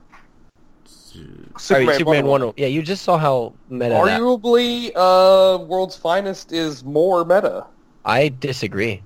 Sorry, 1.59 1.83
Superman, 1.87 1.99
Superman 1.99 2.27
Wonder 2.27 2.47
Wonder. 2.47 2.61
Yeah, 2.61 2.69
you 2.69 2.83
just 2.83 3.03
saw 3.03 3.19
how 3.19 3.55
meta. 3.69 3.95
that- 3.95 4.21
Arguably, 4.21 4.91
uh, 4.95 5.59
World's 5.65 5.97
Finest 5.97 6.53
is 6.53 6.85
more 6.85 7.25
meta. 7.25 7.67
I 8.05 8.29
disagree. 8.29 9.03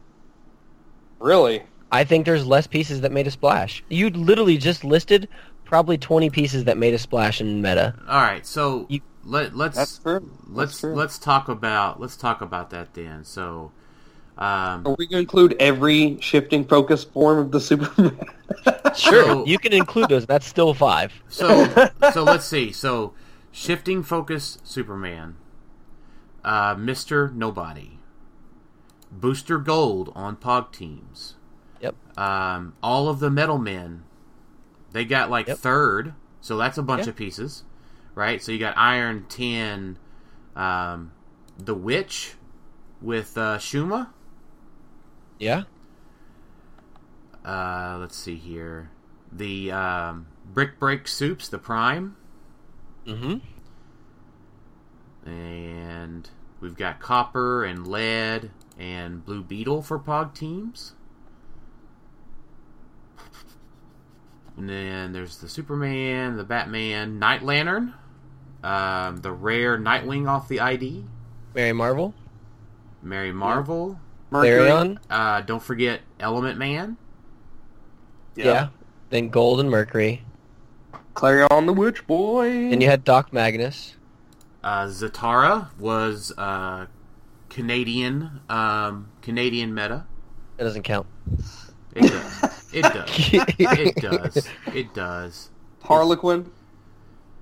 Really? 1.18 1.62
I 1.90 2.04
think 2.04 2.26
there's 2.26 2.46
less 2.46 2.66
pieces 2.66 3.00
that 3.00 3.12
made 3.12 3.26
a 3.26 3.30
splash. 3.30 3.82
You 3.88 4.10
literally 4.10 4.56
just 4.58 4.84
listed 4.84 5.28
probably 5.64 5.98
20 5.98 6.30
pieces 6.30 6.64
that 6.64 6.76
made 6.76 6.94
a 6.94 6.98
splash 6.98 7.40
in 7.40 7.60
meta. 7.62 7.94
All 8.08 8.20
right, 8.22 8.46
so 8.46 8.86
You- 8.88 9.00
let 9.24 9.54
let's 9.56 9.76
That's 9.76 9.98
true. 9.98 10.30
let's 10.48 10.72
That's 10.72 10.80
true. 10.80 10.94
let's 10.94 11.18
talk 11.18 11.48
about 11.48 12.00
let's 12.00 12.16
talk 12.16 12.40
about 12.40 12.70
that 12.70 12.94
then. 12.94 13.24
So, 13.24 13.72
Um, 14.38 14.86
Are 14.86 14.94
we 14.96 15.06
going 15.06 15.10
to 15.10 15.18
include 15.18 15.56
every 15.58 16.18
shifting 16.20 16.64
focus 16.64 17.02
form 17.04 17.38
of 17.38 17.50
the 17.50 17.60
Superman? 17.60 18.18
Sure, 18.96 19.24
So- 19.24 19.46
you 19.46 19.58
can 19.58 19.72
include 19.72 20.08
those. 20.08 20.26
That's 20.26 20.46
still 20.46 20.72
five. 20.74 21.12
so 21.28 21.66
so 22.12 22.22
let's 22.24 22.44
see. 22.46 22.72
So 22.72 23.12
shifting 23.52 24.02
focus 24.02 24.58
Superman, 24.64 25.36
uh, 26.44 26.74
Mister 26.78 27.30
Nobody, 27.34 27.98
Booster 29.12 29.58
Gold 29.58 30.12
on 30.14 30.36
Pog 30.36 30.72
teams. 30.72 31.34
Yep. 31.80 31.94
Um, 32.18 32.74
all 32.82 33.08
of 33.08 33.20
the 33.20 33.30
Metal 33.30 33.58
Men, 33.58 34.02
they 34.92 35.04
got 35.04 35.30
like 35.30 35.46
Yep. 35.46 35.58
third, 35.58 36.14
so 36.40 36.56
that's 36.56 36.78
a 36.78 36.82
bunch 36.82 37.04
Yeah. 37.04 37.10
of 37.10 37.16
pieces, 37.16 37.64
right? 38.14 38.42
So 38.42 38.50
you 38.50 38.58
got 38.58 38.76
Iron 38.76 39.26
Ten, 39.28 39.98
um, 40.56 41.12
the 41.58 41.74
Witch 41.74 42.34
with 43.00 43.36
uh, 43.38 43.58
Shuma. 43.58 44.08
Yeah. 45.38 45.64
Uh, 47.44 47.96
let's 48.00 48.16
see 48.16 48.36
here, 48.36 48.90
the 49.32 49.72
um, 49.72 50.26
Brick 50.52 50.78
Break 50.78 51.08
Soups, 51.08 51.48
the 51.48 51.58
Prime. 51.58 52.16
Mm-hmm. 53.06 53.38
And 55.30 56.28
we've 56.60 56.76
got 56.76 57.00
Copper 57.00 57.64
and 57.64 57.86
Lead 57.86 58.50
and 58.78 59.24
Blue 59.24 59.42
Beetle 59.42 59.82
for 59.82 59.98
Pog 59.98 60.34
teams. 60.34 60.94
And 64.56 64.68
then 64.68 65.12
there's 65.12 65.38
the 65.38 65.48
Superman, 65.48 66.36
the 66.36 66.44
Batman, 66.44 67.20
Night 67.20 67.42
Lantern, 67.42 67.94
um, 68.64 69.18
the 69.18 69.30
rare 69.30 69.78
Nightwing 69.78 70.28
off 70.28 70.48
the 70.48 70.58
ID, 70.58 71.04
Mary 71.54 71.72
Marvel, 71.72 72.12
Mary 73.00 73.32
Marvel. 73.32 74.00
Klarion. 74.32 74.98
Uh, 75.08 75.40
don't 75.40 75.62
forget 75.62 76.00
Element 76.20 76.58
Man. 76.58 76.96
Yeah. 78.34 78.68
Then 79.10 79.30
Gold 79.30 79.60
and 79.60 79.70
Mercury. 79.70 80.22
Klarion 81.14 81.66
the 81.66 81.72
Witch 81.72 82.06
Boy. 82.06 82.48
And 82.48 82.82
you 82.82 82.88
had 82.88 83.04
Doc 83.04 83.32
Magnus. 83.32 83.96
Uh, 84.62 84.86
Zatara 84.86 85.76
was 85.78 86.32
uh, 86.36 86.86
Canadian 87.48 88.40
um, 88.48 89.08
Canadian 89.22 89.74
meta. 89.74 90.04
That 90.56 90.64
doesn't 90.64 90.82
count. 90.82 91.06
It 91.94 92.02
does. 92.02 92.72
It 92.72 92.82
does. 92.82 93.58
It 93.58 93.96
does. 93.96 94.48
It 94.74 94.94
does. 94.94 95.50
Harlequin. 95.82 96.50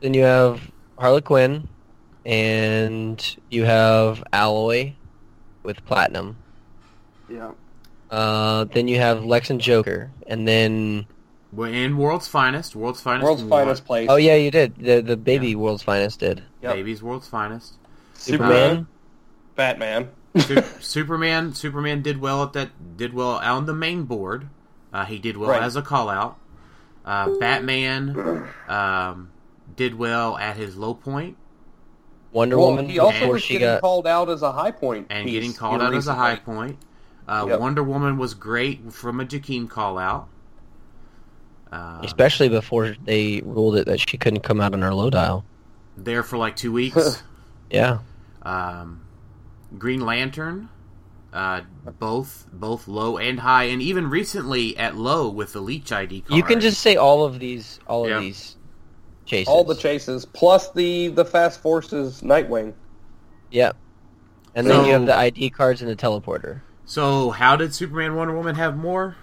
Then 0.01 0.15
you 0.15 0.23
have 0.23 0.71
Harlequin, 0.99 1.69
and 2.25 3.37
you 3.51 3.65
have 3.65 4.23
Alloy 4.33 4.93
with 5.63 5.85
Platinum. 5.85 6.37
Yeah. 7.29 7.53
Uh, 8.11 8.65
then 8.65 8.87
you 8.89 8.99
have 8.99 9.25
Lex 9.25 9.51
and 9.51 9.61
Joker, 9.61 10.11
and 10.27 10.47
then 10.47 11.07
Well, 11.53 11.73
in 11.73 11.97
World's 11.97 12.29
Finest, 12.29 12.77
World's 12.77 13.01
Finest, 13.01 13.25
World's 13.25 13.43
won. 13.43 13.51
Finest 13.65 13.85
Place. 13.85 14.09
oh 14.11 14.17
yeah, 14.17 14.37
you 14.37 14.51
did 14.51 14.77
the 14.77 15.01
the 15.01 15.17
baby 15.17 15.55
World's 15.57 15.83
Finest 15.83 16.21
did 16.21 16.43
Yep. 16.63 16.75
Baby's 16.75 17.03
World's 17.03 17.29
Finest. 17.29 17.75
Superman. 18.15 18.87
Batman. 19.57 20.11
Su- 20.37 20.63
Superman, 20.81 21.55
Superman 21.55 22.03
did 22.03 22.21
well 22.21 22.43
at 22.43 22.53
that. 22.53 22.97
Did 22.97 23.13
well 23.15 23.39
on 23.39 23.67
the 23.67 23.75
main 23.75 24.05
board. 24.05 24.49
Uh, 24.93 25.05
he 25.05 25.19
did 25.19 25.37
well 25.37 25.51
Right. 25.51 25.63
as 25.63 25.77
a 25.77 25.83
call 25.83 26.09
out. 26.09 26.37
Uh, 27.05 27.31
Batman 27.39 28.45
um, 28.69 29.31
did 29.77 29.95
well 29.97 30.37
at 30.39 30.57
his 30.57 30.77
low 30.77 30.93
point 30.95 31.37
Wonder 32.33 32.59
well, 32.59 32.71
Woman 32.71 32.89
he 32.89 32.99
also 32.99 33.29
was 33.33 33.43
she 33.43 33.55
getting 33.55 33.69
got 33.69 33.81
called 33.81 34.07
out 34.07 34.29
as 34.29 34.43
a 34.43 34.51
high 34.53 34.73
point. 34.73 35.07
and 35.11 35.25
piece 35.25 35.33
getting 35.35 35.53
called 35.55 35.81
here 35.81 35.89
out 35.89 35.95
as 35.95 36.07
a 36.09 36.15
high 36.15 36.37
point. 36.37 36.77
Uh, 37.29 37.47
Yep. 37.49 37.61
Wonder 37.61 37.83
Woman 37.83 38.19
was 38.19 38.35
great 38.35 38.93
from 38.93 39.21
a 39.21 39.25
Jakeem 39.25 39.69
call 39.69 39.99
out. 39.99 40.29
Uh, 41.73 42.01
especially 42.05 42.49
before 42.49 42.95
they 43.05 43.43
ruled 43.45 43.77
it 43.77 43.87
that 43.87 43.99
she 43.99 44.17
couldn't 44.17 44.41
come 44.41 44.61
out 44.61 44.73
on 44.73 44.83
her 44.83 44.95
low 44.95 45.11
dial. 45.11 45.45
there 45.97 46.23
for 46.23 46.37
like 46.37 46.55
two 46.57 46.73
weeks. 46.73 47.23
Yeah. 47.71 47.99
um, 48.43 49.01
Green 49.77 50.01
Lantern, 50.01 50.69
uh, 51.33 51.63
both 51.99 52.47
both 52.53 52.87
low 52.87 53.19
and 53.19 53.41
high, 53.41 53.65
and 53.65 53.83
even 53.83 54.09
recently 54.09 54.77
at 54.77 54.97
low 54.97 55.29
with 55.29 55.53
the 55.53 55.61
Leech 55.61 55.91
ID 55.91 56.21
card. 56.21 56.37
You 56.37 56.45
can 56.45 56.61
just 56.61 56.81
say 56.81 56.95
all 56.95 57.25
of 57.25 57.41
these 57.41 57.81
all 57.89 58.09
of 58.09 58.23
these 58.23 58.57
chases. 59.25 59.49
All 59.49 59.65
the 59.65 59.75
chases 59.75 60.25
plus 60.25 60.71
the 60.71 61.09
the 61.09 61.25
Fast 61.25 61.61
Forces 61.61 62.21
Nightwing. 62.21 62.73
Yeah. 63.51 63.73
And 64.55 64.67
then 64.69 64.85
you 64.87 64.93
have 64.93 65.07
the 65.07 65.17
ID 65.17 65.51
cards 65.51 65.83
and 65.83 65.91
the 65.91 65.97
teleporter. 65.97 66.61
So, 66.87 67.31
how 67.31 67.57
did 67.57 67.75
Superman 67.75 68.15
Wonder 68.15 68.35
Woman 68.35 68.55
have 68.55 68.77
more? 68.77 69.17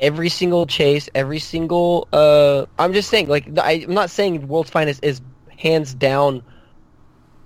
Every 0.00 0.28
single 0.28 0.66
chase, 0.66 1.08
every 1.14 1.38
single 1.38 2.08
uh 2.12 2.66
I'm 2.78 2.92
just 2.92 3.08
saying 3.08 3.28
like 3.28 3.56
I, 3.58 3.84
I'm 3.86 3.94
not 3.94 4.10
saying 4.10 4.48
World's 4.48 4.70
Finest 4.70 5.02
is 5.04 5.20
hands 5.56 5.94
down 5.94 6.42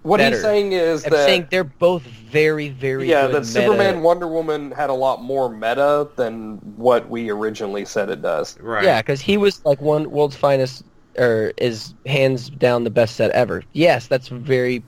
What 0.03 0.19
Better. 0.19 0.37
he's 0.37 0.43
saying 0.43 0.73
is 0.73 1.05
I'm 1.05 1.11
that 1.11 1.27
saying 1.27 1.49
they're 1.51 1.65
both 1.65 2.03
very 2.03 2.71
very 2.71 3.11
yeah, 3.11 3.27
good 3.27 3.35
that 3.35 3.41
meta- 3.41 3.51
Superman 3.53 4.03
Wonder 4.03 4.27
Woman 4.27 4.71
had 4.71 4.89
a 4.89 4.95
lot 4.95 5.23
more 5.23 5.51
meta 5.51 6.09
than 6.17 6.57
what 6.77 7.11
we 7.11 7.29
originally 7.31 7.85
said 7.85 8.09
it 8.09 8.23
does. 8.23 8.59
Right. 8.59 8.85
Yeah, 8.85 9.03
because 9.03 9.21
he 9.21 9.37
was 9.37 9.63
like 9.67 9.83
one 9.83 10.11
world's 10.11 10.37
finest, 10.37 10.83
or 11.19 11.53
is 11.59 11.93
hands 12.07 12.49
down 12.49 12.85
the 12.85 12.91
best 12.91 13.17
set 13.17 13.31
ever. 13.33 13.65
Yes, 13.75 14.07
that's 14.07 14.29
very. 14.29 14.83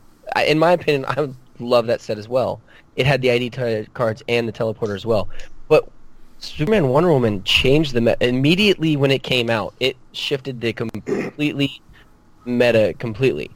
In 0.47 0.59
my 0.59 0.73
opinion, 0.73 1.05
I 1.07 1.21
would 1.21 1.37
love 1.59 1.87
that 1.89 2.01
set 2.01 2.17
as 2.17 2.29
well. 2.29 2.63
It 2.99 3.07
had 3.07 3.23
the 3.23 3.31
ID 3.31 3.51
t- 3.51 3.87
cards 3.95 4.23
and 4.29 4.47
the 4.47 4.53
teleporter 4.53 4.95
as 4.95 5.07
well. 5.07 5.29
But 5.69 5.89
Superman 6.39 6.89
Wonder 6.89 7.11
Woman 7.11 7.43
changed 7.45 7.95
the 7.95 8.01
meta 8.01 8.17
immediately 8.21 8.97
when 8.97 9.11
it 9.11 9.23
came 9.23 9.49
out. 9.49 9.73
It 9.81 9.97
shifted 10.13 10.61
the 10.61 10.73
completely 10.73 11.81
meta 12.45 12.95
completely 12.99 13.51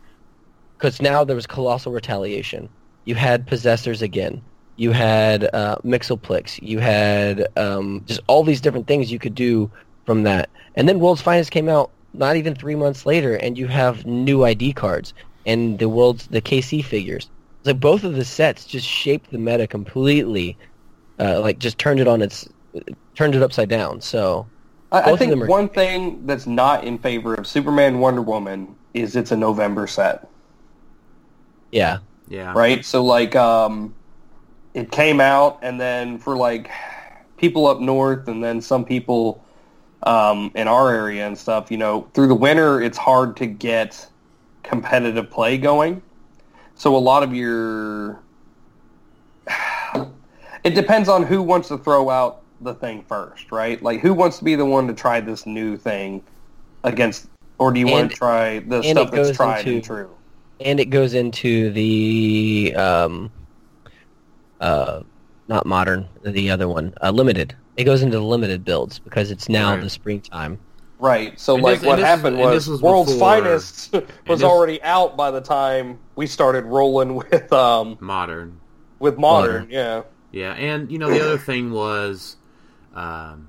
because 0.79 1.03
now 1.03 1.25
there 1.25 1.37
was 1.37 1.47
colossal 1.47 1.93
retaliation. 1.93 2.69
You 3.05 3.15
had 3.15 3.47
possessors 3.47 4.01
again. 4.01 4.43
You 4.77 4.93
had 4.93 5.45
uh. 5.55 5.77
You 5.83 6.79
had 6.79 7.47
um, 7.57 8.05
just 8.07 8.21
all 8.29 8.45
these 8.45 8.61
different 8.61 8.87
things 8.87 9.13
you 9.13 9.19
could 9.19 9.35
do 9.35 9.71
from 10.07 10.23
that. 10.23 10.49
And 10.77 10.89
then 10.89 10.99
World's 10.99 11.21
Finest 11.21 11.51
came 11.51 11.69
out 11.69 11.91
not 12.15 12.37
even 12.37 12.55
three 12.55 12.75
months 12.75 13.07
later, 13.07 13.35
and 13.37 13.59
you 13.59 13.67
have 13.69 14.07
new 14.07 14.45
ID 14.45 14.73
cards 14.73 15.15
and 15.47 15.79
the 15.79 15.89
world's 15.89 16.27
the 16.29 16.41
KC 16.41 16.85
figures. 16.85 17.29
So 17.65 17.75
both 17.75 18.05
of 18.05 18.15
the 18.15 18.25
sets 18.25 18.65
just 18.65 18.87
shaped 18.87 19.31
the 19.31 19.39
meta 19.39 19.67
completely, 19.67 20.59
uh, 21.19 21.41
like 21.41 21.59
just 21.59 21.79
turned 21.79 22.01
it 22.01 22.09
on 22.09 22.21
its, 22.23 22.49
turned 23.15 23.35
it 23.35 23.43
upside 23.43 23.69
down. 23.69 24.01
So 24.01 24.47
I, 24.91 25.13
I 25.13 25.17
think 25.17 25.31
them 25.31 25.43
are- 25.43 25.47
one 25.47 25.69
thing 25.69 26.27
that's 26.27 26.47
not 26.47 26.85
in 26.85 26.99
favor 26.99 27.35
of 27.35 27.47
Superman 27.47 27.99
Wonder 28.01 28.23
Woman 28.23 28.75
is 28.95 29.17
it's 29.17 29.31
a 29.33 29.37
November 29.37 29.87
set, 29.87 30.29
yeah, 31.71 31.99
Yeah. 32.29 32.53
right? 32.55 32.85
So 32.85 33.05
like, 33.05 33.35
um, 33.37 33.95
it 34.75 34.91
came 34.91 35.21
out, 35.21 35.59
and 35.63 35.81
then 35.81 36.19
for 36.19 36.37
like 36.37 36.71
people 37.37 37.67
up 37.67 37.81
north, 37.81 38.27
and 38.29 38.43
then 38.43 38.61
some 38.61 38.85
people 38.85 39.45
um, 40.05 40.51
in 40.55 40.67
our 40.67 40.93
area 40.93 41.27
and 41.27 41.37
stuff, 41.39 41.71
you 41.71 41.77
know, 41.77 42.11
through 42.15 42.27
the 42.29 42.35
winter, 42.35 42.81
it's 42.83 42.99
hard 42.99 43.37
to 43.37 43.47
get 43.47 44.09
competitive 44.63 45.31
play 45.31 45.59
going. 45.59 46.03
So 46.75 46.97
a 46.97 46.99
lot 46.99 47.23
of 47.23 47.35
your, 47.35 48.19
it 50.65 50.75
depends 50.75 51.09
on 51.09 51.23
who 51.25 51.43
wants 51.43 51.69
to 51.69 51.79
throw 51.79 52.11
out 52.11 52.43
the 52.61 52.75
thing 52.75 53.05
first, 53.09 53.53
right? 53.53 53.83
Like 53.83 54.01
who 54.01 54.15
wants 54.15 54.39
to 54.39 54.45
be 54.45 54.55
the 54.55 54.65
one 54.65 54.87
to 54.89 54.95
try 54.95 55.21
this 55.21 55.47
new 55.47 55.77
thing 55.77 56.23
against, 56.85 57.29
or 57.59 57.73
do 57.73 57.81
you 57.81 57.87
want 57.87 58.11
to 58.11 58.17
try 58.17 58.61
the 58.61 58.83
stuff 58.83 59.11
that's 59.11 59.29
goes 59.29 59.37
tried 59.37 59.67
and 59.67 59.83
true? 59.85 60.11
and 60.61 60.79
it 60.79 60.87
goes 60.87 61.15
into 61.15 61.71
the 61.73 62.73
um, 62.77 63.31
uh, 64.61 65.03
not 65.49 65.67
modern, 65.67 66.09
the 66.25 66.51
other 66.51 66.69
one, 66.69 66.95
uh, 67.03 67.11
limited. 67.11 67.55
It 67.77 67.85
goes 67.85 68.03
into 68.03 68.19
the 68.19 68.25
limited 68.25 68.65
builds 68.65 68.99
because 69.01 69.31
it's 69.33 69.49
now 69.49 69.73
Right. 69.75 69.83
the 69.83 69.91
springtime. 69.91 70.59
Right. 71.01 71.39
So 71.41 71.55
And 71.55 71.65
like 71.65 71.81
this- 71.81 71.87
what 71.87 71.93
and 71.95 72.03
this- 72.03 72.07
happened 72.09 72.37
and 72.37 72.45
was, 72.45 72.55
this 72.65 72.69
was 72.69 72.81
World's 72.83 73.13
before- 73.15 73.29
Finest 73.39 73.93
was 74.29 74.39
this- 74.41 74.43
already 74.43 74.81
out 74.83 75.17
by 75.17 75.33
the 75.33 75.41
time 75.41 75.99
we 76.17 76.27
started 76.27 76.65
rolling 76.65 77.15
with 77.31 77.53
um 77.53 77.97
Modern. 78.01 78.61
with 78.99 79.19
modern. 79.19 79.53
Modern. 79.63 79.71
Yeah. 79.71 80.03
Yeah, 80.33 80.53
and 80.55 80.91
you 80.91 80.99
know 80.99 81.11
the 81.11 81.21
other 81.23 81.37
thing 81.39 81.73
was 81.73 82.37
um, 82.95 83.49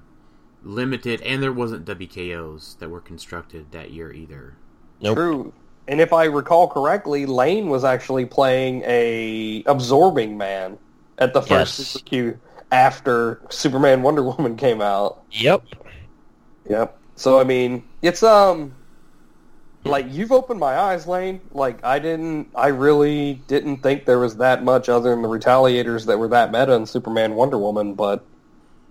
limited, 0.63 1.21
and 1.21 1.41
there 1.41 1.53
wasn't 1.53 1.85
WKOs 1.85 2.77
that 2.79 2.89
were 2.89 2.99
constructed 2.99 3.71
that 3.71 3.91
year 3.91 4.11
either. 4.11 4.55
Nope. 5.01 5.15
True. 5.15 5.53
And 5.87 6.01
if 6.01 6.11
I 6.13 6.25
recall 6.25 6.67
correctly, 6.67 7.25
Lane 7.25 7.69
was 7.69 7.83
actually 7.85 8.25
playing 8.25 8.83
a 8.85 9.63
absorbing 9.65 10.37
man 10.37 10.77
at 11.19 11.33
the 11.33 11.41
first 11.41 11.79
Yes. 11.79 11.87
Super 11.87 12.05
Q 12.05 12.39
after 12.71 13.41
Superman 13.49 14.01
Wonder 14.01 14.23
Woman 14.37 14.57
came 14.57 14.81
out. 14.81 15.23
Yep. 15.31 15.63
Yep. 16.69 16.97
So 17.15 17.39
I 17.39 17.43
mean, 17.45 17.83
it's 18.01 18.23
um 18.23 18.73
like 19.85 20.05
you've 20.09 20.31
opened 20.31 20.59
my 20.59 20.77
eyes, 20.77 21.07
Lane. 21.07 21.41
Like 21.51 21.83
I 21.83 21.99
didn't, 21.99 22.49
I 22.55 22.67
really 22.67 23.35
didn't 23.47 23.77
think 23.77 24.05
there 24.05 24.19
was 24.19 24.37
that 24.37 24.63
much 24.63 24.89
other 24.89 25.09
than 25.11 25.21
the 25.21 25.27
Retaliators 25.29 26.05
that 26.05 26.17
were 26.19 26.27
that 26.29 26.51
meta 26.51 26.73
in 26.73 26.85
Superman, 26.85 27.35
Wonder 27.35 27.57
Woman, 27.57 27.93
but 27.95 28.23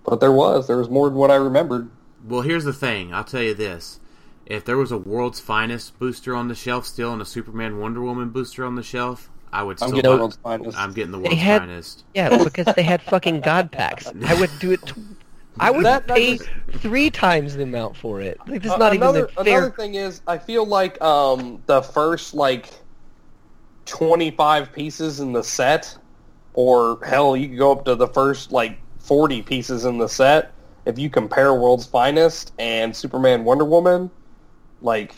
but 0.05 0.19
there 0.19 0.31
was. 0.31 0.67
There 0.67 0.77
was 0.77 0.89
more 0.89 1.09
than 1.09 1.17
what 1.17 1.31
I 1.31 1.35
remembered. 1.35 1.89
Well, 2.27 2.41
here's 2.41 2.63
the 2.65 2.73
thing. 2.73 3.13
I'll 3.13 3.23
tell 3.23 3.41
you 3.41 3.53
this: 3.53 3.99
if 4.45 4.63
there 4.65 4.77
was 4.77 4.91
a 4.91 4.97
World's 4.97 5.39
Finest 5.39 5.97
booster 5.99 6.35
on 6.35 6.47
the 6.47 6.55
shelf 6.55 6.85
still, 6.85 7.13
and 7.13 7.21
a 7.21 7.25
Superman 7.25 7.79
Wonder 7.79 8.01
Woman 8.01 8.29
booster 8.29 8.63
on 8.65 8.75
the 8.75 8.83
shelf, 8.83 9.29
I 9.51 9.63
would 9.63 9.81
I'm 9.81 9.89
still. 9.89 9.95
getting 9.97 10.11
buy- 10.11 10.17
World's 10.17 10.35
Finest. 10.37 10.77
I'm 10.77 10.93
getting 10.93 11.11
the 11.11 11.19
World's 11.19 11.35
had- 11.39 11.61
Finest. 11.61 12.03
Yeah, 12.13 12.43
because 12.43 12.73
they 12.75 12.83
had 12.83 13.01
fucking 13.01 13.41
God 13.41 13.71
packs. 13.71 14.11
I 14.25 14.39
would 14.39 14.51
do 14.59 14.71
it. 14.71 14.85
T- 14.85 14.93
I 15.59 15.69
would 15.71 15.85
That- 15.85 16.07
that 16.07 16.15
pay 16.15 16.37
just- 16.37 16.49
three 16.77 17.09
times 17.09 17.55
the 17.55 17.63
amount 17.63 17.95
for 17.95 18.21
it. 18.21 18.39
Like, 18.47 18.65
Uh, 18.65 18.77
not 18.77 18.93
another, 18.95 19.19
even 19.25 19.35
the 19.37 19.43
fair. 19.43 19.57
Another 19.59 19.75
thing 19.75 19.95
is, 19.95 20.21
I 20.27 20.37
feel 20.37 20.65
like 20.65 21.01
um, 21.01 21.61
the 21.67 21.81
first 21.81 22.33
like 22.33 22.69
twenty-five 23.85 24.71
pieces 24.71 25.19
in 25.19 25.33
the 25.33 25.43
set, 25.43 25.95
or 26.53 26.99
hell, 27.05 27.35
you 27.35 27.49
could 27.49 27.57
go 27.57 27.71
up 27.71 27.85
to 27.85 27.95
the 27.95 28.07
first 28.07 28.51
like 28.51 28.77
forty 28.99 29.41
pieces 29.41 29.85
in 29.85 29.97
the 29.97 30.07
set. 30.09 30.51
If 30.85 30.99
you 30.99 31.09
compare 31.09 31.53
World's 31.53 31.85
Finest 31.85 32.51
and 32.59 32.95
Superman, 32.95 33.43
Wonder 33.43 33.65
Woman, 33.65 34.09
like 34.81 35.13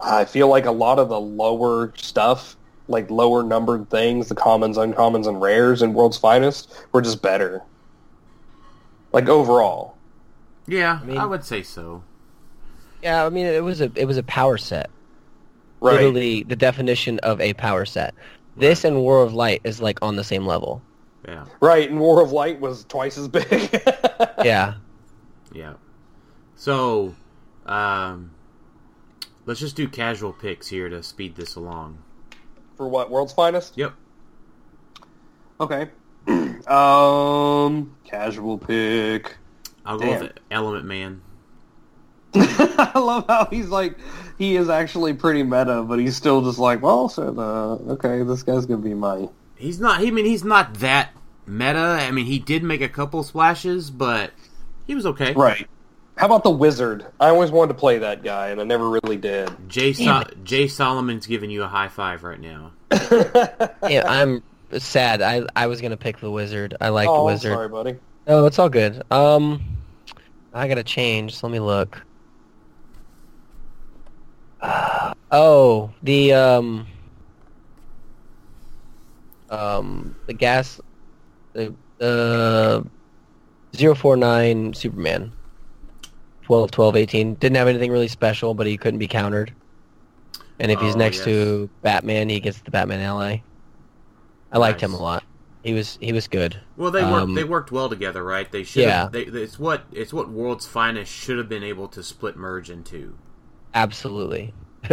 I 0.00 0.24
feel 0.24 0.48
like 0.48 0.66
a 0.66 0.70
lot 0.72 0.98
of 0.98 1.08
the 1.08 1.20
lower 1.20 1.92
stuff, 1.96 2.56
like 2.86 3.10
lower 3.10 3.42
numbered 3.42 3.90
things, 3.90 4.28
the 4.28 4.34
commons, 4.34 4.76
uncommons, 4.76 5.26
and 5.26 5.40
rares 5.40 5.82
in 5.82 5.94
World's 5.94 6.18
Finest, 6.18 6.72
were 6.92 7.02
just 7.02 7.22
better. 7.22 7.62
Like 9.12 9.28
overall. 9.28 9.96
Yeah, 10.66 11.00
I, 11.02 11.04
mean- 11.06 11.28
would 11.28 11.44
say 11.44 11.62
so. 11.62 12.02
Yeah, 13.02 13.24
I 13.24 13.28
mean, 13.28 13.46
it 13.46 13.62
was 13.62 13.80
a 13.80 13.90
it 13.94 14.06
was 14.06 14.16
a 14.16 14.22
power 14.24 14.58
set. 14.58 14.90
Right. 15.80 15.94
Literally, 15.94 16.42
the 16.42 16.56
definition 16.56 17.20
of 17.20 17.40
a 17.40 17.54
power 17.54 17.84
set. 17.84 18.14
This 18.56 18.84
and 18.84 18.96
War 18.96 19.22
of 19.22 19.32
Light 19.32 19.60
is 19.62 19.80
like 19.80 20.00
on 20.02 20.16
the 20.16 20.24
same 20.24 20.44
level. 20.44 20.82
Yeah, 21.26 21.44
Right, 21.60 21.88
and 21.88 22.00
War 22.00 22.22
of 22.22 22.32
Light 22.32 22.60
was 22.60 22.84
twice 22.84 23.18
as 23.18 23.28
big. 23.28 23.46
Yeah. 24.44 24.74
yeah. 25.52 25.74
So, 26.54 27.14
um, 27.66 28.30
let's 29.46 29.60
just 29.60 29.76
do 29.76 29.88
casual 29.88 30.32
picks 30.32 30.68
here 30.68 30.88
to 30.88 31.02
speed 31.02 31.34
this 31.36 31.56
along. 31.56 31.98
For 32.76 32.88
what? 32.88 33.10
World's 33.10 33.32
Finest? 33.32 33.76
Yep. 33.76 33.94
Okay. 35.60 35.88
um, 36.68 37.94
casual 38.04 38.58
pick. 38.58 39.36
I'll 39.84 39.98
go 39.98 40.04
Damn. 40.04 40.20
with 40.20 40.32
Element 40.50 40.84
Man. 40.84 41.22
I 42.34 42.98
love 42.98 43.24
how 43.26 43.46
he's 43.50 43.68
like, 43.68 43.96
he 44.36 44.56
is 44.56 44.68
actually 44.68 45.14
pretty 45.14 45.42
meta, 45.42 45.82
but 45.82 45.98
he's 45.98 46.14
still 46.16 46.42
just 46.42 46.58
like, 46.58 46.82
well, 46.82 47.08
so, 47.08 47.34
uh, 47.38 47.92
okay, 47.92 48.22
this 48.22 48.42
guy's 48.42 48.66
gonna 48.66 48.82
be 48.82 48.94
my. 48.94 49.28
He's 49.56 49.80
not. 49.80 50.00
I 50.00 50.10
mean, 50.10 50.26
he's 50.26 50.44
not 50.44 50.74
that 50.74 51.10
meta. 51.46 51.78
I 51.78 52.10
mean, 52.10 52.26
he 52.26 52.38
did 52.38 52.62
make 52.62 52.82
a 52.82 52.88
couple 52.88 53.22
splashes, 53.22 53.90
but 53.90 54.32
he 54.86 54.94
was 54.94 55.06
okay. 55.06 55.32
Right. 55.32 55.66
How 56.16 56.26
about 56.26 56.42
the 56.42 56.50
Wizard? 56.50 57.06
I 57.20 57.28
always 57.28 57.50
wanted 57.50 57.74
to 57.74 57.78
play 57.78 57.98
that 57.98 58.22
guy, 58.22 58.48
and 58.48 58.60
I 58.60 58.64
never 58.64 58.90
really 58.90 59.16
did. 59.16 59.50
Jay 59.68 59.92
so- 59.92 60.24
Jay 60.44 60.68
Solomon's 60.68 61.26
giving 61.26 61.50
you 61.50 61.62
a 61.62 61.68
high 61.68 61.88
five 61.88 62.24
right 62.24 62.40
now. 62.40 62.72
yeah, 63.88 64.04
I'm 64.06 64.42
sad. 64.78 65.22
I 65.22 65.42
I 65.56 65.66
was 65.66 65.80
gonna 65.80 65.96
pick 65.96 66.18
the 66.18 66.30
wizard. 66.30 66.74
I 66.80 66.88
like 66.90 67.06
the 67.06 67.12
oh, 67.12 67.24
wizard. 67.26 67.52
sorry, 67.52 67.68
buddy. 67.68 67.96
No, 68.26 68.46
it's 68.46 68.58
all 68.58 68.68
good. 68.68 69.02
Um, 69.10 69.62
I 70.52 70.68
gotta 70.68 70.84
change. 70.84 71.36
So 71.36 71.46
let 71.46 71.52
me 71.52 71.60
look. 71.60 72.02
oh, 75.30 75.90
the 76.02 76.32
um, 76.32 76.86
um, 79.50 80.16
the 80.26 80.34
gas, 80.34 80.80
the 81.52 81.74
uh, 82.00 82.82
zero 83.76 83.94
four 83.94 84.16
nine 84.16 84.74
Superman. 84.74 85.32
12, 86.42 86.70
12, 86.70 86.96
18. 86.96 87.34
Didn't 87.34 87.56
have 87.56 87.68
anything 87.68 87.92
really 87.92 88.08
special, 88.08 88.54
but 88.54 88.66
he 88.66 88.78
couldn't 88.78 88.98
be 88.98 89.06
countered. 89.06 89.52
And 90.58 90.72
if 90.72 90.80
he's 90.80 90.94
Oh, 90.94 90.98
next 90.98 91.16
yes. 91.18 91.24
to 91.26 91.70
Batman, 91.82 92.30
he 92.30 92.40
gets 92.40 92.58
the 92.60 92.70
Batman 92.70 93.00
ally. 93.00 93.40
I 94.52 94.58
liked 94.58 94.80
him 94.80 94.94
a 94.94 95.00
lot. 95.02 95.24
He 95.62 95.72
was 95.74 95.98
he 96.00 96.12
was 96.12 96.28
good. 96.28 96.58
Well, 96.76 96.90
they 96.90 97.02
worked. 97.02 97.14
Um, 97.14 97.34
they 97.34 97.44
worked 97.44 97.72
well 97.72 97.88
together, 97.88 98.22
right? 98.22 98.50
They 98.50 98.62
should. 98.62 98.82
Yeah. 98.82 99.08
They, 99.10 99.22
it's 99.22 99.58
what 99.58 99.84
it's 99.92 100.12
what 100.12 100.30
World's 100.30 100.66
Finest 100.66 101.12
should 101.12 101.36
have 101.38 101.48
been 101.48 101.64
able 101.64 101.88
to 101.88 102.02
split 102.02 102.36
merge 102.36 102.70
into, 102.70 103.18
Absolutely. 103.74 104.54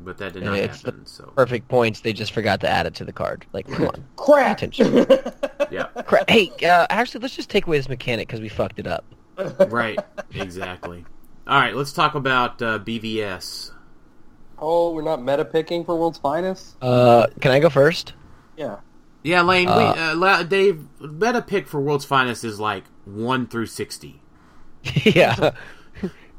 but 0.00 0.18
that 0.18 0.32
did 0.32 0.42
not 0.42 0.58
it's 0.58 0.82
the 0.82 0.90
happen. 0.90 1.06
So 1.06 1.32
Perfect 1.36 1.68
points. 1.68 2.00
They 2.00 2.12
just 2.12 2.32
forgot 2.32 2.60
to 2.60 2.68
add 2.68 2.86
it 2.86 2.94
to 2.96 3.04
the 3.04 3.12
card. 3.12 3.46
Like, 3.52 3.68
come 3.68 3.86
on. 3.86 3.94
Pay 3.94 4.02
Crap! 4.16 4.56
attention. 4.58 5.06
yeah, 5.70 5.84
Cra- 6.04 6.24
hey, 6.28 6.50
uh, 6.64 6.86
actually, 6.90 7.20
let's 7.20 7.36
just 7.36 7.48
take 7.48 7.66
away 7.66 7.78
this 7.78 7.88
mechanic 7.88 8.26
because 8.26 8.40
we 8.40 8.48
fucked 8.48 8.78
it 8.80 8.86
up. 8.86 9.04
right, 9.68 9.98
exactly. 10.34 11.04
All 11.46 11.58
right, 11.58 11.74
let's 11.74 11.92
talk 11.92 12.14
about 12.16 12.60
uh, 12.60 12.80
BVS. 12.80 13.70
oh, 14.58 14.92
we're 14.92 15.02
not 15.02 15.22
meta 15.22 15.44
picking 15.44 15.84
for 15.84 15.96
World's 15.96 16.18
Finest? 16.18 16.76
Uh, 16.82 17.28
can 17.40 17.52
I 17.52 17.60
go 17.60 17.70
first? 17.70 18.12
Yeah. 18.58 18.76
Yeah, 19.22 19.42
Lane. 19.42 19.68
Uh, 19.68 19.76
we, 19.76 19.84
uh, 20.00 20.14
La- 20.16 20.42
Dave, 20.42 20.84
meta 21.00 21.42
pick 21.42 21.66
for 21.68 21.80
World's 21.80 22.04
Finest 22.04 22.44
is 22.44 22.58
like 22.60 22.84
one 23.04 23.46
through 23.46 23.66
sixty. 23.66 24.20
yeah. 25.04 25.50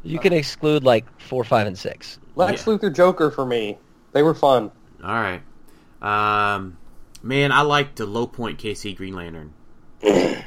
You 0.03 0.17
can 0.19 0.31
exclude 0.33 0.83
like 0.83 1.05
four, 1.19 1.43
five, 1.43 1.67
and 1.67 1.77
six. 1.77 2.19
Lex 2.35 2.65
Yeah. 2.65 2.73
Luthor 2.73 2.95
Joker 2.95 3.31
for 3.31 3.45
me. 3.45 3.77
They 4.13 4.23
were 4.23 4.33
fun. 4.33 4.71
All 5.03 5.09
right, 5.13 5.41
um, 6.01 6.77
man, 7.21 7.51
I 7.51 7.61
liked 7.61 7.97
the 7.97 8.05
low 8.05 8.27
point 8.27 8.59
KC 8.59 8.95
Green 8.95 9.13
Lantern. 9.15 9.53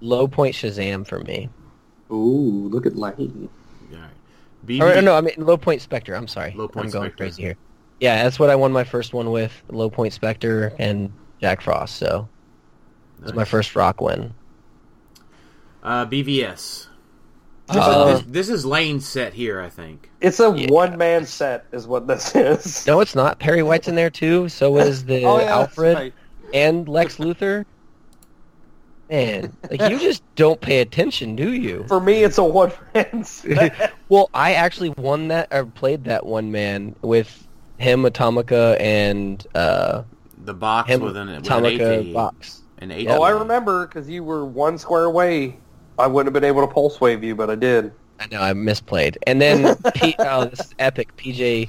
Low 0.00 0.28
point 0.28 0.54
Shazam 0.54 1.06
for 1.06 1.18
me. 1.20 1.48
Ooh, 2.10 2.68
look 2.70 2.84
at 2.86 2.94
Lane. 2.96 3.48
All 3.92 3.98
right, 3.98 4.10
BV- 4.66 4.98
Or, 4.98 5.02
no, 5.02 5.14
I 5.16 5.20
mean 5.22 5.34
low 5.38 5.56
point 5.56 5.80
Spectre. 5.80 6.14
I'm 6.14 6.28
sorry. 6.28 6.52
Low 6.54 6.68
point 6.68 6.86
I'm 6.86 6.92
going 6.92 7.04
Spectre. 7.10 7.16
crazy 7.24 7.42
here. 7.42 7.56
Yeah, 8.00 8.22
that's 8.22 8.38
what 8.38 8.50
I 8.50 8.56
won 8.56 8.72
my 8.72 8.84
first 8.84 9.12
one 9.14 9.30
with. 9.30 9.52
Low 9.68 9.88
point 9.90 10.12
Spectre 10.12 10.72
and 10.78 11.12
Jack 11.40 11.60
Frost. 11.60 11.96
So 11.96 12.28
it 13.18 13.24
was 13.24 13.34
my 13.34 13.44
first 13.44 13.74
rock 13.76 14.00
win. 14.00 14.34
Uh, 15.82 16.06
BVS. 16.06 16.88
This, 17.68 17.76
Uh, 17.76 18.06
is, 18.08 18.22
this, 18.24 18.30
this 18.30 18.48
is 18.50 18.66
Lane's 18.66 19.06
set 19.08 19.32
here, 19.32 19.60
I 19.60 19.68
think. 19.70 20.10
It's 20.20 20.38
a 20.40 20.54
Yeah. 20.54 20.66
one-man 20.70 21.24
set 21.24 21.64
is 21.72 21.86
what 21.86 22.06
this 22.06 22.34
is. 22.34 22.86
No, 22.86 23.00
it's 23.00 23.14
not. 23.14 23.38
Perry 23.38 23.62
White's 23.62 23.88
in 23.88 23.94
there 23.94 24.10
too. 24.10 24.48
So 24.50 24.76
is 24.78 25.04
the 25.04 25.24
Oh, 25.24 25.38
yeah, 25.38 25.46
Alfred 25.54 25.94
right. 25.96 26.14
and 26.52 26.86
Lex 26.88 27.16
Luthor. 27.16 27.64
Man, 29.10 29.54
like 29.70 29.80
you 29.90 29.98
just 29.98 30.22
don't 30.34 30.60
pay 30.60 30.80
attention, 30.80 31.36
do 31.36 31.52
you? 31.52 31.84
For 31.88 32.00
me, 32.00 32.24
it's 32.24 32.38
a 32.38 32.44
one-man 32.44 33.22
set. 33.24 33.92
Well, 34.08 34.30
I 34.34 34.54
actually 34.54 34.90
won 34.96 35.28
that 35.28 35.48
or 35.52 35.66
played 35.66 36.04
that 36.04 36.24
one 36.26 36.50
man 36.50 36.96
with 37.02 37.43
him, 37.78 38.02
Atomica, 38.02 38.78
and 38.80 39.46
uh, 39.54 40.02
The 40.44 40.54
box 40.54 40.90
him, 40.90 41.00
with 41.00 41.16
an, 41.16 41.28
with 41.28 41.36
an 41.36 41.42
Atomica 41.42 42.12
box. 42.12 42.62
An 42.78 42.90
eight 42.90 43.08
oh, 43.08 43.22
I 43.22 43.30
remember 43.30 43.86
because 43.86 44.08
you 44.08 44.24
were 44.24 44.44
one 44.44 44.78
square 44.78 45.04
away. 45.04 45.58
I 45.98 46.06
wouldn't 46.06 46.34
have 46.34 46.40
been 46.40 46.48
able 46.48 46.66
to 46.66 46.72
pulse 46.72 47.00
wave 47.00 47.22
you, 47.22 47.34
but 47.34 47.50
I 47.50 47.54
did. 47.54 47.92
I 48.18 48.26
know 48.26 48.40
I 48.40 48.52
misplayed. 48.52 49.16
And 49.26 49.40
then 49.40 49.76
P- 49.94 50.16
oh, 50.18 50.46
this 50.46 50.60
is 50.60 50.74
epic. 50.78 51.16
PJ 51.16 51.68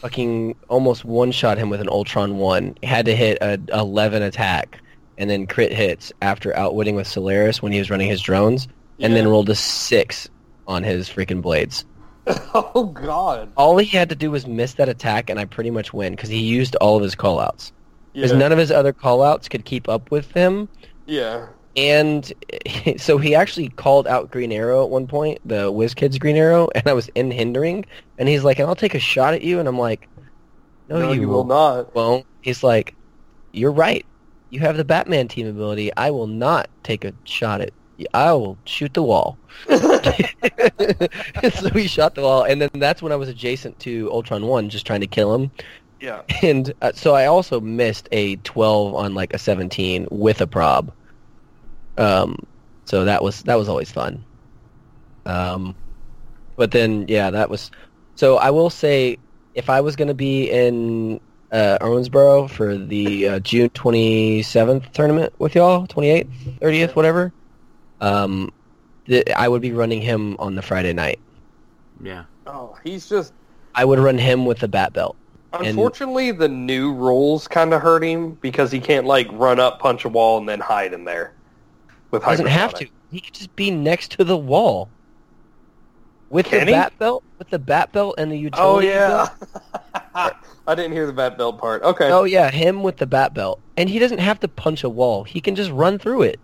fucking 0.00 0.54
almost 0.68 1.04
one 1.04 1.32
shot 1.32 1.58
him 1.58 1.68
with 1.68 1.80
an 1.80 1.88
Ultron 1.88 2.38
one. 2.38 2.76
Had 2.82 3.06
to 3.06 3.16
hit 3.16 3.38
a 3.40 3.60
eleven 3.72 4.22
attack 4.22 4.80
and 5.18 5.30
then 5.30 5.46
crit 5.46 5.72
hits 5.72 6.12
after 6.22 6.54
outwitting 6.56 6.94
with 6.94 7.06
Solaris 7.06 7.62
when 7.62 7.72
he 7.72 7.78
was 7.78 7.90
running 7.90 8.08
his 8.08 8.20
drones, 8.20 8.68
and 9.00 9.14
then 9.14 9.26
rolled 9.28 9.48
a 9.48 9.54
six 9.54 10.28
on 10.68 10.82
his 10.82 11.08
freaking 11.08 11.40
blades. 11.40 11.84
Oh 12.54 12.86
God! 12.86 13.52
All 13.56 13.76
he 13.78 13.86
had 13.86 14.08
to 14.08 14.16
do 14.16 14.30
was 14.30 14.46
miss 14.46 14.74
that 14.74 14.88
attack, 14.88 15.30
and 15.30 15.38
I 15.38 15.44
pretty 15.44 15.70
much 15.70 15.92
win 15.92 16.14
because 16.14 16.28
he 16.30 16.38
used 16.42 16.74
all 16.76 16.96
of 16.96 17.02
his 17.02 17.14
callouts. 17.14 17.72
Because 18.14 18.32
Yeah. 18.32 18.38
none 18.38 18.52
of 18.52 18.58
his 18.58 18.70
other 18.70 18.92
callouts 18.92 19.48
could 19.50 19.64
keep 19.64 19.88
up 19.88 20.10
with 20.10 20.30
him, 20.32 20.68
yeah. 21.06 21.48
and 21.76 22.32
so 22.96 23.18
he 23.18 23.34
actually 23.34 23.68
called 23.68 24.06
out 24.06 24.30
Green 24.30 24.50
Arrow 24.52 24.82
at 24.82 24.90
one 24.90 25.06
point, 25.06 25.38
the 25.44 25.70
WizKids 25.72 26.18
Green 26.18 26.36
Arrow, 26.36 26.68
and 26.74 26.82
I 26.86 26.94
was 26.94 27.08
in 27.14 27.30
hindering, 27.30 27.84
and 28.18 28.28
he's 28.28 28.42
like, 28.44 28.58
"And 28.58 28.68
I'll 28.68 28.74
take 28.76 28.94
a 28.94 28.98
shot 28.98 29.34
at 29.34 29.42
you," 29.42 29.58
and 29.60 29.68
I'm 29.68 29.78
like, 29.78 30.08
"No, 30.88 31.00
No, 31.00 31.12
you, 31.12 31.22
you 31.22 31.28
will 31.28 31.44
not. 31.44 31.94
won't." 31.94 32.26
He's 32.40 32.62
like, 32.62 32.96
"You're 33.52 33.72
right. 33.72 34.04
You 34.50 34.60
have 34.60 34.76
the 34.78 34.84
Batman 34.84 35.28
team 35.28 35.46
ability. 35.46 35.90
I 35.96 36.10
will 36.10 36.26
not 36.28 36.70
take 36.82 37.04
a 37.04 37.12
shot 37.24 37.60
at. 37.60 37.70
I 38.14 38.32
will 38.32 38.58
shoot 38.64 38.94
the 38.94 39.02
wall." 39.02 39.38
so 39.68 39.78
he 41.72 41.86
shot 41.88 42.14
the 42.14 42.22
wall, 42.22 42.44
and 42.44 42.60
then 42.60 42.70
that's 42.74 43.02
when 43.02 43.12
I 43.12 43.16
was 43.16 43.28
adjacent 43.28 43.78
to 43.80 44.10
Ultron 44.12 44.46
One, 44.46 44.68
just 44.68 44.86
trying 44.86 45.00
to 45.00 45.06
kill 45.06 45.34
him. 45.34 45.50
Yeah. 46.00 46.22
And 46.42 46.72
uh, 46.82 46.92
so 46.94 47.14
I 47.14 47.26
also 47.26 47.60
missed 47.60 48.08
a 48.12 48.36
12 48.36 48.94
on 48.94 49.14
like 49.14 49.32
a 49.34 49.38
17 49.38 50.08
with 50.10 50.40
a 50.40 50.46
prob. 50.46 50.92
Um, 51.98 52.36
so 52.84 53.04
that 53.04 53.22
was 53.22 53.42
that 53.42 53.56
was 53.56 53.68
always 53.68 53.90
fun. 53.90 54.24
Um, 55.24 55.74
but 56.56 56.70
then 56.70 57.06
yeah, 57.08 57.30
that 57.30 57.50
was 57.50 57.70
So 58.14 58.36
I 58.36 58.50
will 58.50 58.70
say, 58.70 59.18
if 59.54 59.70
I 59.70 59.80
was 59.80 59.96
going 59.96 60.08
to 60.08 60.14
be 60.14 60.50
in 60.50 61.20
uh, 61.50 61.78
Owensboro 61.80 62.50
for 62.50 62.76
the 62.76 63.28
uh, 63.28 63.38
June 63.40 63.70
27th 63.70 64.92
tournament 64.92 65.32
with 65.38 65.54
y'all, 65.54 65.86
28th, 65.86 66.58
30th, 66.60 66.94
whatever, 66.94 67.32
um, 68.00 68.52
th- 69.06 69.24
I 69.36 69.48
would 69.48 69.62
be 69.62 69.72
running 69.72 70.00
him 70.00 70.36
on 70.38 70.54
the 70.54 70.62
Friday 70.62 70.92
night. 70.92 71.18
Yeah. 72.02 72.24
Oh, 72.46 72.76
he's 72.84 73.08
just. 73.08 73.32
I 73.74 73.84
would 73.84 73.98
run 73.98 74.18
him 74.18 74.46
with 74.46 74.58
the 74.60 74.68
bat 74.68 74.92
belt. 74.92 75.16
And- 75.52 75.66
Unfortunately, 75.68 76.32
the 76.32 76.48
new 76.48 76.92
rules 76.92 77.48
kind 77.48 77.72
of 77.72 77.80
hurt 77.82 78.02
him 78.04 78.32
because 78.42 78.70
he 78.70 78.80
can't 78.80 79.06
like 79.06 79.28
run 79.32 79.58
up, 79.60 79.78
punch 79.78 80.04
a 80.04 80.08
wall, 80.08 80.38
and 80.38 80.48
then 80.48 80.60
hide 80.60 80.92
in 80.92 81.04
there. 81.04 81.32
With 82.10 82.22
He 82.24 82.30
doesn't 82.30 82.46
have 82.46 82.74
to. 82.74 82.86
He 83.10 83.20
could 83.20 83.34
just 83.34 83.54
be 83.56 83.70
next 83.70 84.12
to 84.12 84.24
the 84.24 84.36
wall. 84.36 84.88
With 86.28 86.46
Can 86.46 86.60
the 86.60 86.66
he? 86.66 86.72
bat 86.72 86.92
belt, 86.98 87.22
with 87.38 87.48
the 87.50 87.58
bat 87.58 87.92
belt 87.92 88.16
and 88.18 88.30
the 88.32 88.50
Oh 88.54 88.80
yeah. 88.80 89.28
belt. 89.40 89.62
I 90.66 90.74
didn't 90.74 90.92
hear 90.92 91.06
the 91.06 91.12
bat 91.12 91.38
belt 91.38 91.58
part. 91.58 91.82
Okay. 91.82 92.10
Oh 92.10 92.24
yeah, 92.24 92.50
him 92.50 92.82
with 92.82 92.96
the 92.96 93.06
bat 93.06 93.32
belt, 93.32 93.60
and 93.76 93.88
he 93.88 93.98
doesn't 94.00 94.18
have 94.18 94.40
to 94.40 94.48
punch 94.48 94.82
a 94.82 94.88
wall. 94.90 95.22
He 95.22 95.40
can 95.40 95.54
just 95.54 95.70
run 95.70 95.98
through 95.98 96.22
it. 96.22 96.40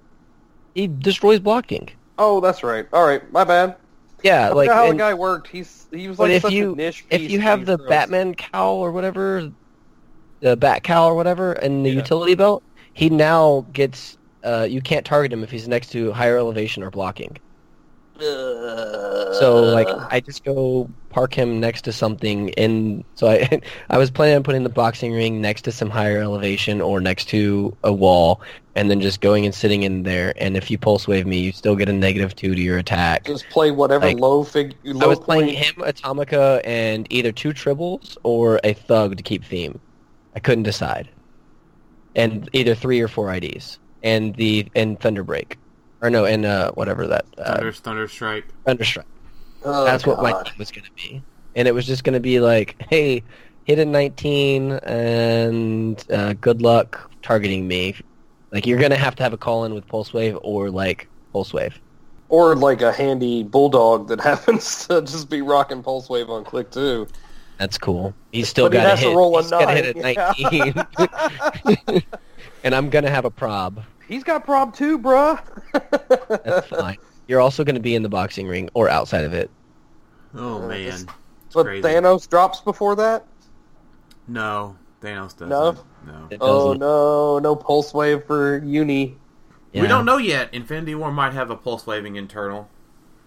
He 0.74 0.86
destroys 0.88 1.38
blocking. 1.40 1.90
Oh, 2.18 2.40
that's 2.40 2.62
right. 2.62 2.86
All 2.92 3.06
right, 3.06 3.30
my 3.32 3.44
bad. 3.44 3.76
Yeah, 4.22 4.50
like 4.50 4.70
how 4.70 4.84
and- 4.84 4.92
the 4.94 4.98
guy 5.02 5.14
worked. 5.14 5.48
He's 5.48 5.86
he 5.90 6.08
was 6.08 6.18
like 6.18 6.30
if 6.30 6.42
such 6.42 6.52
you- 6.52 6.72
a 6.72 6.76
niche. 6.76 7.04
if 7.10 7.30
you 7.30 7.40
have 7.40 7.66
the 7.66 7.76
throws. 7.76 7.88
Batman 7.88 8.34
cowl 8.34 8.76
or 8.76 8.92
whatever, 8.92 9.50
the 10.40 10.56
bat 10.56 10.84
cowl 10.84 11.08
or 11.08 11.14
whatever, 11.14 11.52
and 11.52 11.84
the 11.84 11.90
Yeah. 11.90 11.96
utility 11.96 12.34
belt, 12.34 12.62
he 12.92 13.10
now 13.10 13.66
gets. 13.72 14.16
Uh, 14.44 14.66
you 14.68 14.80
can't 14.80 15.04
target 15.06 15.32
him 15.32 15.42
if 15.44 15.50
he's 15.50 15.68
next 15.68 15.90
to 15.92 16.12
higher 16.12 16.36
elevation 16.36 16.82
or 16.82 16.90
blocking. 16.90 17.36
So 18.20 19.62
like, 19.74 19.88
uh. 19.88 20.06
I 20.10 20.20
just 20.20 20.44
go 20.44 20.88
park 21.10 21.34
him 21.34 21.60
next 21.60 21.82
to 21.82 21.92
something, 21.92 22.52
and 22.54 23.04
so 23.14 23.28
I, 23.28 23.60
I 23.90 23.98
was 23.98 24.10
planning 24.10 24.36
on 24.36 24.42
putting 24.42 24.62
the 24.62 24.68
boxing 24.68 25.12
ring 25.12 25.40
next 25.40 25.62
to 25.62 25.72
some 25.72 25.90
higher 25.90 26.20
elevation 26.20 26.80
or 26.80 27.00
next 27.00 27.26
to 27.26 27.76
a 27.82 27.92
wall, 27.92 28.40
and 28.74 28.90
then 28.90 29.00
just 29.00 29.20
going 29.20 29.44
and 29.44 29.54
sitting 29.54 29.82
in 29.82 30.02
there. 30.02 30.34
And 30.36 30.56
if 30.56 30.70
you 30.70 30.78
pulse 30.78 31.08
wave 31.08 31.26
me, 31.26 31.40
you 31.40 31.52
still 31.52 31.76
get 31.76 31.88
a 31.88 31.92
negative 31.92 32.34
two 32.36 32.54
to 32.54 32.60
your 32.60 32.78
attack. 32.78 33.24
just 33.24 33.48
play 33.50 33.70
whatever 33.70 34.06
Like, 34.06 34.18
low 34.18 34.44
fig. 34.44 34.74
Low 34.84 35.06
I 35.06 35.08
was 35.08 35.18
playing 35.18 35.54
him, 35.54 35.74
Atomica, 35.76 36.60
and 36.64 37.06
either 37.10 37.32
two 37.32 37.50
tribbles 37.50 38.16
or 38.22 38.60
a 38.64 38.72
thug 38.72 39.16
to 39.16 39.22
keep 39.22 39.44
theme. 39.44 39.80
I 40.34 40.40
couldn't 40.40 40.64
decide. 40.64 41.08
And 42.14 42.48
either 42.52 42.74
three 42.74 43.00
or 43.00 43.08
four 43.08 43.32
IDs. 43.32 43.78
And 44.02 44.34
the 44.34 44.66
and 44.74 44.98
Thunderbreak. 44.98 45.54
Or 46.02 46.10
no, 46.10 46.24
and 46.24 46.44
uh, 46.44 46.72
whatever 46.72 47.06
that 47.06 47.24
uh, 47.38 47.54
Thunder, 47.54 47.72
Thunder 47.72 48.08
Strike. 48.08 48.44
Thunderstrike. 48.66 49.04
Oh, 49.64 49.84
That's 49.84 50.04
what 50.04 50.20
my 50.20 50.32
God. 50.32 50.46
team 50.46 50.54
was 50.58 50.70
going 50.72 50.84
to 50.84 50.90
be. 50.96 51.22
And 51.54 51.68
it 51.68 51.72
was 51.74 51.86
just 51.86 52.02
going 52.02 52.14
to 52.14 52.20
be 52.20 52.40
like, 52.40 52.74
hey, 52.90 53.22
hit 53.64 53.78
a 53.78 53.84
19 53.84 54.72
and 54.72 56.04
uh, 56.10 56.32
good 56.40 56.60
luck 56.62 57.08
targeting 57.22 57.68
me. 57.68 57.94
Like, 58.50 58.66
you're 58.66 58.78
going 58.78 58.90
to 58.90 58.96
have 58.96 59.14
to 59.16 59.22
have 59.22 59.32
a 59.32 59.36
call-in 59.38 59.72
with 59.74 59.86
Pulse 59.86 60.12
Wave 60.12 60.36
or, 60.42 60.70
like, 60.70 61.08
Pulse 61.32 61.52
Wave. 61.54 61.78
Or 62.28 62.56
like 62.56 62.80
a 62.82 62.90
handy 62.92 63.42
bulldog 63.44 64.08
that 64.08 64.20
happens 64.30 64.86
to 64.88 65.02
just 65.02 65.28
be 65.30 65.42
rocking 65.42 65.82
pulse 65.82 66.08
wave 66.08 66.30
on 66.30 66.44
click 66.44 66.70
too. 66.70 67.06
That's 67.58 67.76
cool. 67.76 68.14
He's 68.32 68.48
still 68.48 68.70
But 68.70 68.72
he 68.72 68.78
got 68.78 68.90
has 68.90 68.98
to 69.00 69.04
to 69.04 69.10
hit. 69.10 69.16
roll 69.16 69.38
a 69.38 69.42
He's 69.42 69.50
got 69.50 69.66
to 69.66 69.74
hit 69.74 69.96
a 69.96 70.00
nine, 70.00 70.74
19. 71.86 72.02
and 72.64 72.74
I'm 72.74 72.88
going 72.90 73.04
to 73.04 73.10
have 73.10 73.26
a 73.26 73.30
prob. 73.30 73.82
He's 74.08 74.24
got 74.24 74.44
prob 74.44 74.74
too, 74.74 74.98
bruh. 74.98 75.40
That's 76.44 76.68
fine. 76.68 76.98
You're 77.28 77.40
also 77.40 77.64
going 77.64 77.76
to 77.76 77.80
be 77.80 77.94
in 77.94 78.02
the 78.02 78.08
boxing 78.08 78.46
ring 78.46 78.68
or 78.74 78.88
outside 78.88 79.24
of 79.24 79.32
it. 79.32 79.50
Oh 80.34 80.62
Uh, 80.62 80.68
man, 80.68 80.84
this- 80.84 81.02
it's 81.02 81.54
but 81.54 81.64
crazy. 81.64 81.82
Thanos 81.86 82.28
drops 82.28 82.60
before 82.60 82.96
that. 82.96 83.26
No, 84.28 84.76
Thanos 85.02 85.36
doesn't. 85.36 85.48
No? 85.50 85.72
no. 86.06 86.28
Oh 86.40 86.64
doesn't. 86.68 86.80
no, 86.80 87.38
no 87.38 87.56
pulse 87.56 87.92
wave 87.92 88.24
for 88.24 88.58
Uni. 88.64 89.16
We 89.74 89.86
don't 89.86 90.04
know 90.04 90.18
yet. 90.18 90.52
Infinity 90.52 90.94
War 90.94 91.10
might 91.10 91.32
have 91.32 91.50
a 91.50 91.56
pulse 91.56 91.86
waving 91.86 92.16
internal. 92.16 92.68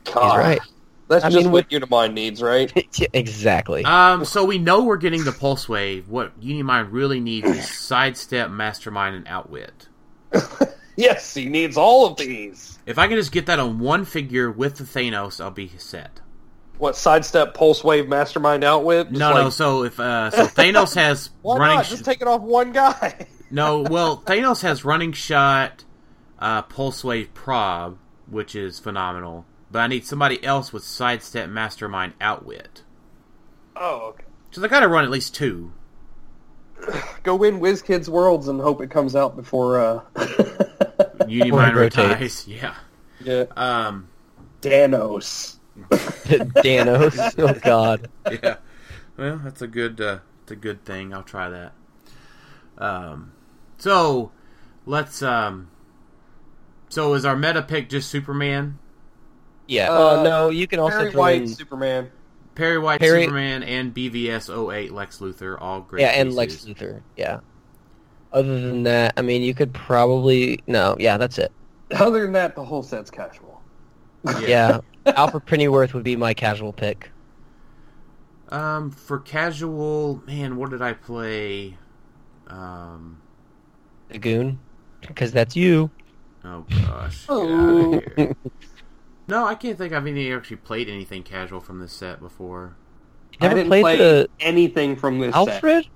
He's 0.05 0.13
God. 0.13 0.37
right. 0.37 0.59
That's 1.07 1.23
I 1.25 1.29
just 1.29 1.43
mean, 1.45 1.51
what 1.51 1.69
Unimind 1.69 2.13
needs, 2.13 2.41
right? 2.41 2.71
Yeah, 2.99 3.07
exactly. 3.13 3.83
Um, 3.85 4.25
so 4.25 4.43
we 4.45 4.57
know 4.57 4.83
we're 4.83 4.97
getting 4.97 5.23
the 5.23 5.31
pulse 5.31 5.67
wave. 5.69 6.07
What 6.09 6.39
Unimind 6.39 6.91
really 6.91 7.19
needs 7.19 7.47
is 7.47 7.71
sidestep, 7.71 8.49
mastermind, 8.51 9.15
and 9.15 9.27
outwit. 9.27 9.87
yes, 10.95 11.33
he 11.33 11.45
needs 11.45 11.77
all 11.77 12.07
of 12.07 12.17
these. 12.17 12.77
If 12.85 12.97
I 12.97 13.07
can 13.07 13.17
just 13.17 13.31
get 13.31 13.47
that 13.47 13.59
on 13.59 13.79
one 13.79 14.05
figure 14.05 14.51
with 14.51 14.77
the 14.77 14.83
Thanos, 14.83 15.41
I'll 15.43 15.51
be 15.51 15.69
set. 15.77 16.21
What 16.77 16.95
sidestep, 16.97 17.53
pulse 17.53 17.83
wave, 17.83 18.07
mastermind, 18.09 18.63
outwit? 18.63 19.07
Just 19.07 19.19
No, 19.19 19.31
like, 19.31 19.43
no. 19.45 19.49
So 19.49 19.83
if 19.83 19.99
uh, 19.99 20.29
so 20.31 20.45
Thanos 20.45 20.95
has 21.01 21.29
Why 21.41 21.57
running. 21.57 21.77
not? 21.77 21.85
sh- 21.85 21.89
Just 21.91 22.05
take 22.05 22.21
it 22.21 22.27
off 22.27 22.41
one 22.41 22.71
guy. 22.73 23.27
no, 23.49 23.81
well 23.81 24.17
Thanos 24.25 24.61
has 24.61 24.83
running 24.83 25.13
shot, 25.13 25.85
uh, 26.39 26.63
pulse 26.63 27.03
wave, 27.03 27.33
prob, 27.33 27.97
which 28.29 28.55
is 28.55 28.79
phenomenal. 28.79 29.45
But 29.71 29.79
I 29.79 29.87
need 29.87 30.05
somebody 30.05 30.43
else 30.43 30.71
with 30.73 30.83
sidestep, 30.83 31.49
mastermind, 31.49 32.13
outwit. 32.21 32.83
oh, 33.75 34.07
okay. 34.09 34.23
So 34.51 34.61
they 34.61 34.67
got 34.67 34.81
to 34.81 34.87
run 34.87 35.03
at 35.03 35.09
least 35.09 35.33
two. 35.35 35.73
Go 37.23 37.35
win 37.35 37.59
WizKids 37.59 38.07
Worlds 38.07 38.47
and 38.47 38.59
hope 38.61 38.81
it 38.81 38.89
comes 38.91 39.15
out 39.15 39.35
before. 39.35 39.79
uh 39.79 40.01
Unimind 41.27 41.75
rotates. 41.75 41.97
retires. 41.97 42.47
Yeah. 42.47 42.75
Yeah, 43.21 43.45
Um. 43.55 44.09
Danos. 44.61 45.57
Danos. 45.89 47.33
Oh 47.39 47.53
God. 47.63 48.09
yeah. 48.31 48.57
Well, 49.17 49.39
that's 49.43 49.61
a 49.61 49.67
good 49.67 49.99
uh, 50.01 50.19
it's 50.43 50.51
a 50.51 50.55
good 50.55 50.83
thing. 50.85 51.13
I'll 51.13 51.23
try 51.23 51.49
that. 51.49 51.73
Um, 52.77 53.31
so 53.77 54.31
let's 54.85 55.21
um. 55.23 55.69
So 56.89 57.13
is 57.13 57.25
our 57.25 57.35
meta 57.35 57.61
pick 57.61 57.89
just 57.89 58.09
Superman, 58.09 58.77
Yeah. 59.67 59.91
Uh, 59.91 60.19
Uh, 60.19 60.23
no, 60.23 60.49
you 60.49 60.67
can 60.67 60.79
also 60.79 60.97
Barry 60.99 61.11
White, 61.11 61.41
in 61.43 61.47
Superman. 61.47 62.11
Perry 62.55 62.79
White, 62.79 62.99
Perry- 62.99 63.23
Superman, 63.23 63.63
and 63.63 63.93
BVS 63.93 64.49
08 64.73 64.91
Lex 64.93 65.19
Luthor, 65.19 65.57
all 65.59 65.81
great. 65.81 66.01
yeah, 66.01 66.09
and 66.09 66.33
Lex. 66.33 66.65
Luthor. 66.65 67.01
Yeah. 67.17 67.39
Other 68.31 68.59
than 68.59 68.83
that, 68.83 69.13
I 69.17 69.21
mean, 69.21 69.41
you 69.43 69.53
could 69.53 69.73
probably 69.73 70.61
no. 70.67 70.95
Yeah, 70.99 71.17
that's 71.17 71.37
it. 71.37 71.51
Other 71.91 72.23
than 72.23 72.33
that, 72.33 72.55
the 72.55 72.63
whole 72.65 72.83
set's 72.83 73.11
casual. 73.11 73.61
Yeah. 74.41 74.79
Alfred 75.05 75.45
Pennyworth 75.45 75.93
would 75.93 76.03
be 76.03 76.15
my 76.15 76.33
casual 76.33 76.73
pick. 76.73 77.11
Um, 78.49 78.91
for 78.91 79.19
casual, 79.19 80.21
man, 80.25 80.57
what 80.57 80.69
did 80.71 80.81
I 80.81 80.93
play? 80.93 81.77
Um, 82.47 83.21
The 84.09 84.17
Goon, 84.19 84.59
because 85.07 85.31
that's 85.31 85.55
you. 85.55 85.89
oh 86.43 86.65
gosh, 86.69 87.21
get 87.21 87.29
Oh. 87.29 88.01
out 89.29 89.33
of 89.33 89.37
here. 89.37 89.43
No, 89.43 89.45
I 89.45 89.55
can't 89.55 89.77
think 89.77 89.93
I've 89.93 90.07
any 90.07 90.31
actually 90.33 90.57
played 90.57 90.89
anything 90.89 91.23
casual 91.23 91.61
from 91.61 91.79
this 91.79 91.93
set 91.93 92.19
before. 92.19 92.77
You 93.31 93.39
never 93.41 93.55
I 93.55 93.55
didn't 93.55 93.69
played 93.69 93.83
play 93.83 93.97
the 93.97 94.29
anything 94.39 94.95
from 94.95 95.19
this 95.19 95.41
set. 95.43 95.65
Alfred? 95.65 95.87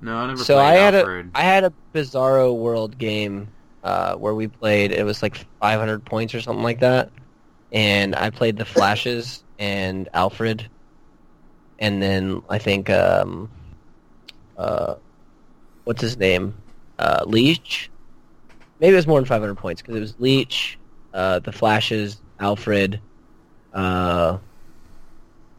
No, 0.00 0.16
I 0.16 0.26
never 0.28 0.44
So 0.44 0.54
played 0.54 0.58
I 0.58 0.72
had 0.74 0.94
Alfred. 0.94 1.30
a 1.34 1.38
I 1.38 1.42
had 1.42 1.64
a 1.64 1.72
Bizarro 1.94 2.56
World 2.56 2.98
game 2.98 3.48
uh, 3.82 4.16
where 4.16 4.34
we 4.34 4.48
played. 4.48 4.92
It 4.92 5.04
was 5.04 5.22
like 5.22 5.36
500 5.60 6.04
points 6.04 6.34
or 6.34 6.40
something 6.40 6.64
like 6.64 6.80
that, 6.80 7.10
and 7.72 8.14
I 8.16 8.30
played 8.30 8.56
the 8.56 8.64
Flashes 8.64 9.44
and 9.58 10.08
Alfred, 10.14 10.70
and 11.78 12.02
then 12.02 12.42
I 12.50 12.58
think 12.58 12.90
um, 12.90 13.50
uh, 14.56 14.96
what's 15.84 16.02
his 16.02 16.16
name, 16.18 16.54
uh, 16.98 17.24
Leech. 17.26 17.90
Maybe 18.80 18.92
it 18.94 18.96
was 18.96 19.06
more 19.06 19.18
than 19.20 19.26
500 19.26 19.54
points 19.56 19.82
because 19.82 19.96
it 19.96 20.00
was 20.00 20.14
Leech, 20.18 20.78
uh, 21.14 21.38
the 21.38 21.52
Flashes, 21.52 22.20
Alfred, 22.38 23.02
uh, 23.72 24.38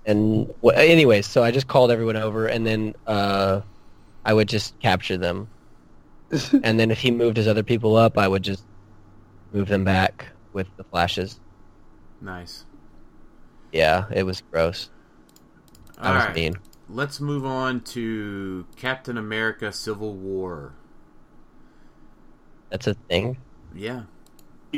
and 0.05 0.47
well, 0.61 0.77
anyways. 0.77 1.27
So 1.27 1.43
I 1.43 1.51
just 1.51 1.67
called 1.67 1.91
everyone 1.91 2.15
over, 2.17 2.47
and 2.47 2.65
then 2.65 2.93
uh, 3.05 3.61
I 4.25 4.33
would 4.33 4.49
just 4.49 4.79
capture 4.79 5.17
them, 5.17 5.49
and 6.63 6.79
then 6.79 6.91
if 6.91 6.99
he 6.99 7.11
moved 7.11 7.37
his 7.37 7.47
other 7.47 7.63
people 7.63 7.95
up, 7.95 8.17
I 8.17 8.27
would 8.27 8.43
just 8.43 8.65
move 9.51 9.67
them 9.69 9.83
back 9.83 10.27
with 10.53 10.67
the 10.77 10.85
flashes. 10.85 11.39
nice. 12.21 12.65
Yeah, 13.71 14.07
it 14.11 14.23
was 14.23 14.41
gross. 14.51 14.89
I 16.01 16.09
All 16.09 16.13
was 16.13 16.27
right, 16.27 16.35
mean. 16.35 16.61
let's 16.87 17.19
move 17.19 17.45
on 17.45 17.81
to 17.81 18.65
Captain 18.77 19.17
America: 19.17 19.71
Civil 19.71 20.13
War. 20.15 20.73
That's 22.69 22.87
a 22.87 22.93
thing. 23.09 23.37
Yeah, 23.75 24.03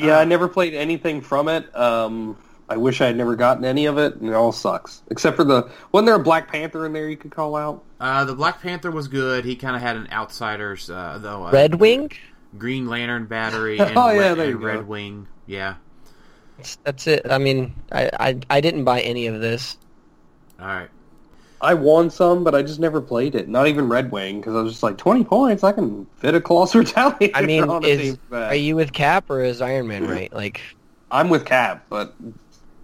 Yeah, 0.04 0.20
I 0.20 0.26
never 0.26 0.48
played 0.48 0.74
anything 0.74 1.22
from 1.22 1.48
it. 1.48 1.74
Um, 1.76 2.38
I 2.70 2.78
wish 2.78 3.00
I 3.02 3.06
had 3.08 3.16
never 3.16 3.36
gotten 3.36 3.64
any 3.64 3.86
of 3.86 3.98
it, 3.98 4.16
and 4.16 4.30
it 4.30 4.34
all 4.34 4.52
sucks. 4.52 5.02
Except 5.10 5.36
for 5.38 5.44
the 5.44 5.70
wasn't 5.92 6.08
there 6.08 6.16
a 6.16 6.20
Black 6.20 6.52
Panther 6.52 6.86
in 6.86 6.94
there 6.94 7.10
you 7.10 7.18
could 7.18 7.32
call 7.32 7.56
out? 7.56 7.84
uh, 8.00 8.26
the 8.26 8.36
Black 8.36 8.62
Panther 8.62 8.92
was 8.92 9.08
good. 9.08 9.46
He 9.46 9.56
kind 9.56 9.76
of 9.76 9.82
had 9.82 9.96
an 9.96 10.08
outsiders, 10.12 10.90
uh, 10.90 11.18
though. 11.22 11.46
Uh, 11.48 11.52
Red 11.52 11.76
Wing. 11.76 12.12
Green 12.58 12.88
Lantern 12.88 13.26
battery, 13.26 13.78
and, 13.80 13.98
Oh, 13.98 14.10
yeah, 14.10 14.20
Red, 14.20 14.38
there 14.38 14.46
and 14.46 14.54
you 14.54 14.60
go. 14.60 14.66
Red 14.66 14.88
Wing. 14.88 15.28
Yeah. 15.46 15.76
That's 16.84 17.06
it. 17.08 17.30
I 17.30 17.38
mean, 17.38 17.76
I, 17.92 18.10
I 18.20 18.40
I 18.50 18.62
didn't 18.62 18.84
buy 18.84 19.02
any 19.02 19.28
of 19.28 19.40
this. 19.40 19.78
All 20.60 20.66
right. 20.68 20.90
I 21.60 21.74
won 21.74 22.10
some, 22.10 22.44
but 22.44 22.54
I 22.54 22.62
just 22.62 22.80
never 22.80 23.02
played 23.02 23.36
it. 23.36 23.48
Not 23.48 23.68
even 23.68 23.90
Red 23.90 24.12
Wing, 24.12 24.40
because 24.40 24.56
I 24.56 24.62
was 24.62 24.74
just 24.74 24.84
like, 24.84 24.98
20 24.98 25.24
points, 25.24 25.64
I 25.64 25.72
can 25.72 26.06
fit 26.18 26.36
a 26.36 26.42
Colossal 26.42 26.82
Retaliator 26.84 27.32
I 27.34 27.42
mean, 27.42 27.64
on 27.64 27.84
is 27.84 28.00
team 28.00 28.20
are 28.32 28.56
you 28.56 28.76
with 28.76 28.94
Cap 28.94 29.30
or 29.30 29.42
is 29.42 29.62
Iron 29.62 29.88
Man 29.88 30.08
right? 30.08 30.32
Like, 30.38 30.62
I'm 31.10 31.30
with 31.30 31.46
Cap, 31.46 31.86
but 31.90 32.16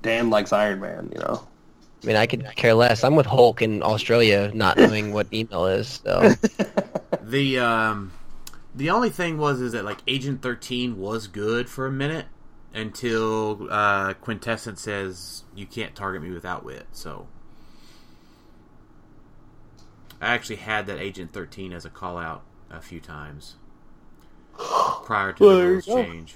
Dan 0.01 0.29
likes 0.29 0.51
Iron 0.51 0.79
Man, 0.79 1.11
you 1.13 1.19
know? 1.19 1.47
I 2.03 2.05
mean, 2.05 2.15
I 2.15 2.25
could 2.25 2.45
care 2.55 2.73
less. 2.73 3.03
I'm 3.03 3.15
with 3.15 3.25
Hulk 3.25 3.61
in 3.61 3.81
Australia, 3.83 4.51
not 4.53 4.77
knowing 4.77 5.13
what 5.13 5.27
email 5.33 5.67
is. 5.67 6.01
So 6.03 6.33
The 7.23 7.59
um, 7.59 8.11
the 8.75 8.89
only 8.89 9.09
thing 9.09 9.37
was 9.37 9.61
is 9.61 9.71
that 9.71 9.85
like 9.85 9.99
Agent 10.07 10.41
Thirteen 10.41 10.97
was 10.97 11.27
good 11.27 11.69
for 11.69 11.85
a 11.85 11.91
minute 11.91 12.25
until 12.73 13.67
uh, 13.71 14.13
Quintessence 14.15 14.81
says 14.81 15.43
you 15.55 15.65
can't 15.65 15.95
target 15.95 16.21
me 16.21 16.31
without 16.31 16.65
wit. 16.65 16.85
So 16.91 17.27
I 20.23 20.33
actually 20.33 20.57
had 20.57 20.87
that 20.87 20.99
Agent 20.99 21.33
Thirteen 21.33 21.73
as 21.73 21.85
a 21.85 21.89
call 21.89 22.17
out 22.17 22.43
a 22.69 22.81
few 22.81 22.99
times 22.99 23.55
prior 25.05 25.33
to 25.33 25.43
Well, 25.43 25.55
the 25.57 25.61
there 25.61 25.71
rules 25.71 25.85
change. 25.85 26.35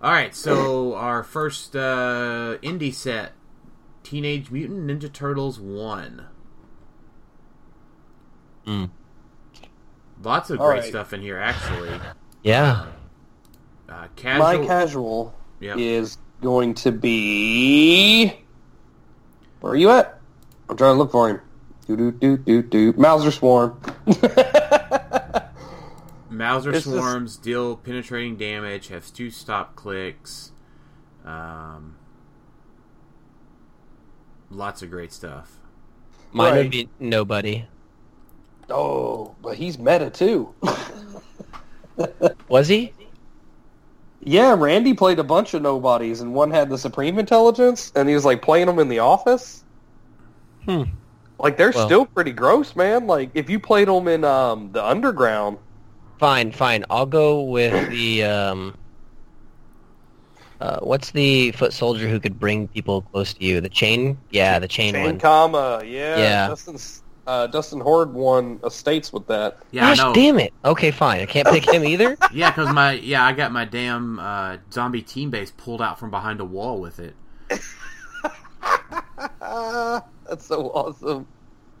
All 0.00 0.10
right, 0.10 0.34
so 0.34 0.94
our 0.94 1.22
first 1.22 1.76
uh, 1.76 2.56
indie 2.62 2.92
set, 2.94 3.32
Teenage 4.02 4.50
Mutant 4.50 4.86
Ninja 4.88 5.12
Turtles 5.12 5.60
one. 5.60 6.26
Mm. 8.66 8.90
Lots 10.22 10.50
of 10.50 10.60
All 10.60 10.66
great 10.68 10.80
right. 10.80 10.88
stuff 10.88 11.12
in 11.12 11.20
here, 11.20 11.38
actually. 11.38 12.00
yeah, 12.42 12.86
Uh, 13.88 14.06
casual. 14.16 14.44
My 14.60 14.66
casual 14.66 15.34
Yep. 15.60 15.78
is 15.78 16.18
going 16.40 16.74
to 16.74 16.90
be... 16.92 18.32
Where 19.60 19.72
are 19.72 19.76
you 19.76 19.90
at? 19.90 20.18
I'm 20.68 20.76
trying 20.76 20.94
to 20.94 20.98
look 20.98 21.12
for 21.12 21.28
him. 21.28 21.40
Do 21.86 21.96
do 21.96 22.12
do 22.12 22.36
do 22.38 22.62
do. 22.62 22.92
Mouser 22.96 23.30
Swarm. 23.30 23.80
Mouser 26.30 26.70
It's 26.70 26.84
just- 26.84 26.96
swarms 26.96 27.36
deal 27.36 27.76
penetrating 27.76 28.36
damage, 28.36 28.88
have 28.88 29.12
two 29.12 29.30
stop 29.30 29.76
clicks. 29.76 30.52
Um, 31.24 31.96
lots 34.50 34.82
of 34.82 34.90
great 34.90 35.12
stuff. 35.12 35.58
mine 36.32 36.52
Right. 36.52 36.58
would 36.58 36.70
be 36.70 36.88
nobody. 36.98 37.66
oh, 38.70 39.34
but 39.42 39.56
he's 39.56 39.78
meta 39.78 40.08
too. 40.10 40.54
Was 42.48 42.68
he? 42.68 42.94
Yeah, 44.24 44.54
Randy 44.58 44.94
played 44.94 45.18
a 45.18 45.24
bunch 45.24 45.52
of 45.52 45.62
nobodies, 45.62 46.20
and 46.20 46.32
one 46.32 46.50
had 46.52 46.70
the 46.70 46.78
Supreme 46.78 47.18
Intelligence, 47.18 47.92
and 47.94 48.08
he 48.08 48.14
was 48.14 48.24
like 48.24 48.40
playing 48.40 48.66
them 48.66 48.78
in 48.78 48.88
the 48.88 49.00
office. 49.00 49.62
Hmm. 50.64 50.84
Like 51.42 51.56
they're 51.56 51.72
Well- 51.74 51.86
still 51.86 52.06
pretty 52.06 52.32
gross, 52.32 52.74
man. 52.76 53.06
Like 53.06 53.30
if 53.34 53.50
you 53.50 53.58
played 53.60 53.88
them 53.88 54.08
in 54.08 54.24
um, 54.24 54.70
the 54.72 54.84
underground, 54.84 55.58
Fine, 56.18 56.52
fine. 56.52 56.84
I'll 56.88 57.04
go 57.06 57.42
with 57.42 57.90
the 57.90 58.22
um. 58.24 58.76
Uh, 60.60 60.78
what's 60.78 61.10
the 61.10 61.50
foot 61.50 61.72
soldier 61.72 62.06
who 62.08 62.20
could 62.20 62.38
bring 62.38 62.68
people 62.68 63.02
close 63.02 63.34
to 63.34 63.44
you? 63.44 63.60
The 63.60 63.68
chain? 63.68 64.16
Yeah, 64.30 64.60
the 64.60 64.68
chain, 64.68 64.94
Chain 64.94 65.04
one. 65.04 65.18
Comma, 65.18 65.82
yeah, 65.84 66.16
Yeah. 66.18 66.46
Dustin's, 66.46 67.02
uh, 67.26 67.48
Dustin 67.48 67.80
Horde 67.80 68.14
won 68.14 68.60
estates 68.64 69.12
with 69.12 69.26
that. 69.26 69.58
Yeah, 69.72 69.86
I 69.86 69.90
Gosh, 69.90 69.98
know. 69.98 70.14
damn 70.14 70.38
it. 70.38 70.52
Okay, 70.64 70.92
fine. 70.92 71.20
I 71.20 71.26
can't 71.26 71.48
pick 71.48 71.68
him 71.68 71.84
either. 71.84 72.16
Yeah, 72.32 72.52
because 72.52 72.72
my 72.72 72.92
yeah, 72.92 73.26
I 73.26 73.32
got 73.32 73.50
my 73.50 73.64
damn 73.64 74.20
uh, 74.20 74.58
zombie 74.72 75.02
team 75.02 75.30
base 75.30 75.50
pulled 75.50 75.82
out 75.82 75.98
from 75.98 76.12
behind 76.12 76.38
a 76.40 76.44
wall 76.44 76.80
with 76.80 77.00
it. 77.00 77.16
That's 80.32 80.46
so 80.46 80.68
awesome. 80.70 81.26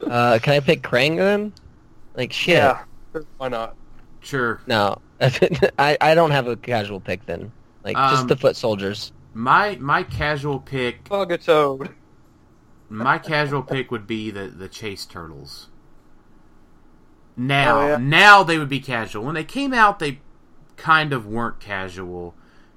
Uh, 0.06 0.38
can 0.42 0.52
I 0.52 0.60
pick 0.60 0.82
Krang 0.82 1.16
then? 1.16 1.54
Like 2.14 2.34
shit. 2.34 2.56
Yeah, 2.56 2.82
why 3.38 3.48
not? 3.48 3.76
Sure. 4.20 4.60
No, 4.66 4.98
I 5.78 5.96
I 5.98 6.14
don't 6.14 6.32
have 6.32 6.48
a 6.48 6.56
casual 6.56 7.00
pick 7.00 7.24
then. 7.24 7.50
Like 7.82 7.96
Um, 7.96 8.10
just 8.10 8.28
the 8.28 8.36
foot 8.36 8.54
soldiers. 8.54 9.10
My 9.32 9.76
my 9.80 10.02
casual 10.02 10.60
pick 10.60 11.08
Bug 11.08 11.32
a 11.32 11.38
toad. 11.38 11.94
my 12.90 13.16
casual 13.16 13.62
pick 13.62 13.90
would 13.90 14.06
be 14.06 14.30
the 14.30 14.48
the 14.48 14.68
chase 14.68 15.06
turtles. 15.06 15.70
Now 17.34 17.80
Oh, 17.80 17.86
yeah. 17.88 17.96
now 17.96 18.42
they 18.42 18.58
would 18.58 18.68
be 18.68 18.80
casual. 18.80 19.24
When 19.24 19.34
they 19.34 19.44
came 19.44 19.72
out, 19.72 19.98
they 19.98 20.20
kind 20.76 21.14
of 21.14 21.26
weren't 21.26 21.58
casual, 21.58 22.34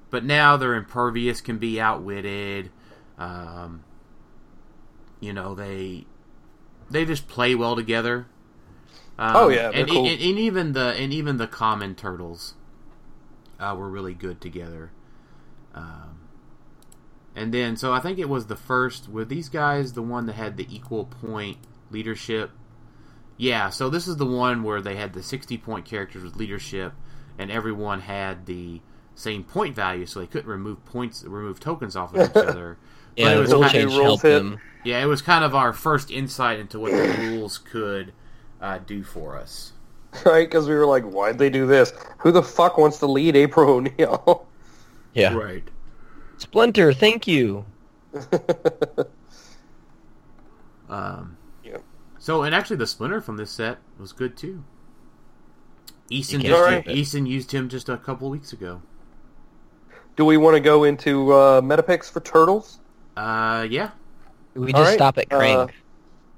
but 0.08 0.24
now 0.24 0.56
they're 0.56 0.72
impervious, 0.72 1.42
can 1.42 1.58
be 1.58 1.78
outwitted. 1.78 2.70
Um, 3.18 3.84
you 5.20 5.32
know 5.32 5.54
they 5.54 6.06
they 6.90 7.04
just 7.04 7.28
play 7.28 7.54
well 7.54 7.76
together. 7.76 8.26
Um, 9.18 9.32
Oh, 9.36 9.48
yeah, 9.48 9.70
and, 9.72 9.88
cool. 9.88 9.98
and, 10.06 10.20
and 10.20 10.38
even 10.38 10.72
the 10.72 10.92
and 10.94 11.12
even 11.12 11.36
the 11.38 11.46
common 11.46 11.94
turtles 11.94 12.54
uh, 13.58 13.74
were 13.78 13.88
really 13.88 14.14
good 14.14 14.40
together. 14.40 14.90
Um, 15.74 16.20
and 17.34 17.52
then, 17.52 17.76
so 17.76 17.92
I 17.92 18.00
think 18.00 18.18
it 18.18 18.28
was 18.28 18.46
the 18.46 18.56
first. 18.56 19.08
Were 19.08 19.24
these 19.24 19.48
guys 19.48 19.92
the 19.94 20.02
one 20.02 20.26
that 20.26 20.34
had 20.34 20.56
the 20.56 20.66
equal 20.74 21.04
point 21.04 21.58
leadership? 21.90 22.50
Yeah. 23.36 23.70
So 23.70 23.88
this 23.90 24.06
is 24.08 24.16
the 24.16 24.26
one 24.26 24.62
where 24.62 24.80
they 24.80 24.96
had 24.96 25.12
the 25.12 25.22
sixty 25.22 25.58
point 25.58 25.84
characters 25.86 26.22
with 26.22 26.36
leadership, 26.36 26.92
and 27.38 27.50
everyone 27.50 28.00
had 28.00 28.46
the 28.46 28.80
same 29.14 29.44
point 29.44 29.74
value, 29.74 30.04
so 30.06 30.20
they 30.20 30.26
couldn't 30.26 30.48
remove 30.50 30.84
points, 30.84 31.24
remove 31.24 31.58
tokens 31.60 31.96
off 31.96 32.14
of 32.14 32.30
each 32.30 32.36
other. 32.36 32.78
But 33.16 33.22
Yeah, 33.22 33.30
it 33.30 33.34
the 33.34 33.40
was 33.40 33.52
rule 33.52 33.60
kind- 33.62 33.72
change 33.72 33.92
rules 33.92 34.02
helped 34.04 34.22
hit. 34.22 34.30
them. 34.38 34.60
yeah, 34.84 35.02
it 35.02 35.06
was 35.06 35.22
kind 35.22 35.42
of 35.44 35.54
our 35.54 35.72
first 35.72 36.10
insight 36.10 36.58
into 36.60 36.78
what 36.78 36.92
the 36.92 37.16
rules 37.18 37.58
could 37.58 38.12
uh, 38.60 38.78
do 38.86 39.02
for 39.02 39.36
us. 39.36 39.72
Right? 40.24 40.48
Because 40.48 40.66
we 40.66 40.74
were 40.74 40.86
like, 40.86 41.04
why'd 41.04 41.36
they 41.38 41.50
do 41.50 41.66
this? 41.66 41.92
Who 42.20 42.30
the 42.32 42.42
fuck 42.42 42.78
wants 42.78 42.98
to 43.00 43.06
lead 43.06 43.36
April 43.36 43.68
O'Neil? 43.74 44.46
Yeah. 45.12 45.34
Right. 45.34 45.68
Splinter, 46.38 46.92
thank 46.94 47.26
you. 47.26 47.66
Um, 50.88 51.36
Yeah. 51.64 51.78
So, 52.18 52.42
and 52.42 52.54
actually, 52.54 52.76
the 52.76 52.86
Splinter 52.86 53.20
from 53.20 53.36
this 53.36 53.50
set 53.50 53.78
was 53.98 54.12
good 54.12 54.36
too. 54.36 54.62
Easton, 56.08 56.40
just, 56.40 56.52
can't 56.64 56.84
skip 56.84 56.94
it. 56.94 56.96
Easton 56.98 57.26
used 57.26 57.50
him 57.52 57.68
just 57.68 57.88
a 57.88 57.96
couple 57.96 58.30
weeks 58.30 58.52
ago. 58.52 58.80
Do 60.14 60.24
we 60.24 60.36
want 60.36 60.54
to 60.54 60.60
go 60.60 60.84
into 60.84 61.32
uh, 61.32 61.60
metapicks 61.60 62.10
for 62.10 62.20
turtles? 62.20 62.78
Uh, 63.16 63.66
yeah, 63.70 63.90
We 64.54 64.72
All 64.72 64.80
just 64.80 64.90
right, 64.90 64.94
stop 64.98 65.18
at 65.18 65.28
Krang. 65.28 65.68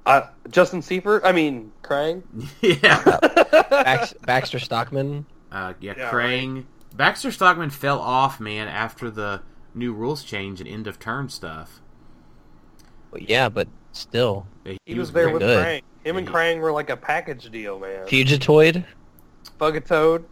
uh, 0.05 0.09
Uh, 0.09 0.27
Justin 0.49 0.81
Seifert? 0.81 1.23
I 1.25 1.31
mean, 1.31 1.71
Krang? 1.83 2.23
yeah, 2.61 3.03
Bax- 3.69 4.13
Baxter 4.25 4.59
Stockman. 4.59 5.25
uh, 5.51 5.73
yeah. 5.81 5.93
Yeah, 5.97 6.09
Krang, 6.11 6.65
Baxter 6.95 7.31
Stockman 7.31 7.69
fell 7.69 7.99
off, 7.99 8.39
man, 8.39 8.67
after 8.67 9.09
the 9.11 9.41
new 9.75 9.93
rules 9.93 10.23
change 10.23 10.59
and 10.61 10.69
end 10.69 10.87
of 10.87 10.99
term 10.99 11.29
stuff. 11.29 11.81
Well, 13.11 13.21
yeah, 13.21 13.49
but 13.49 13.67
still. 13.91 14.47
He, 14.63 14.77
He 14.85 14.95
was 14.99 15.11
there 15.11 15.29
with 15.31 15.41
good. 15.41 15.63
Krang. 15.65 15.81
Him 16.05 16.15
and 16.17 16.27
Yeah. 16.27 16.33
Krang 16.33 16.59
were 16.61 16.71
like 16.71 16.89
a 16.89 16.97
package 16.97 17.49
deal, 17.51 17.77
man. 17.79 18.05
Fugitoid. 18.07 18.85
Bug 19.57 19.75
a 19.75 19.81
toad. 19.81 20.25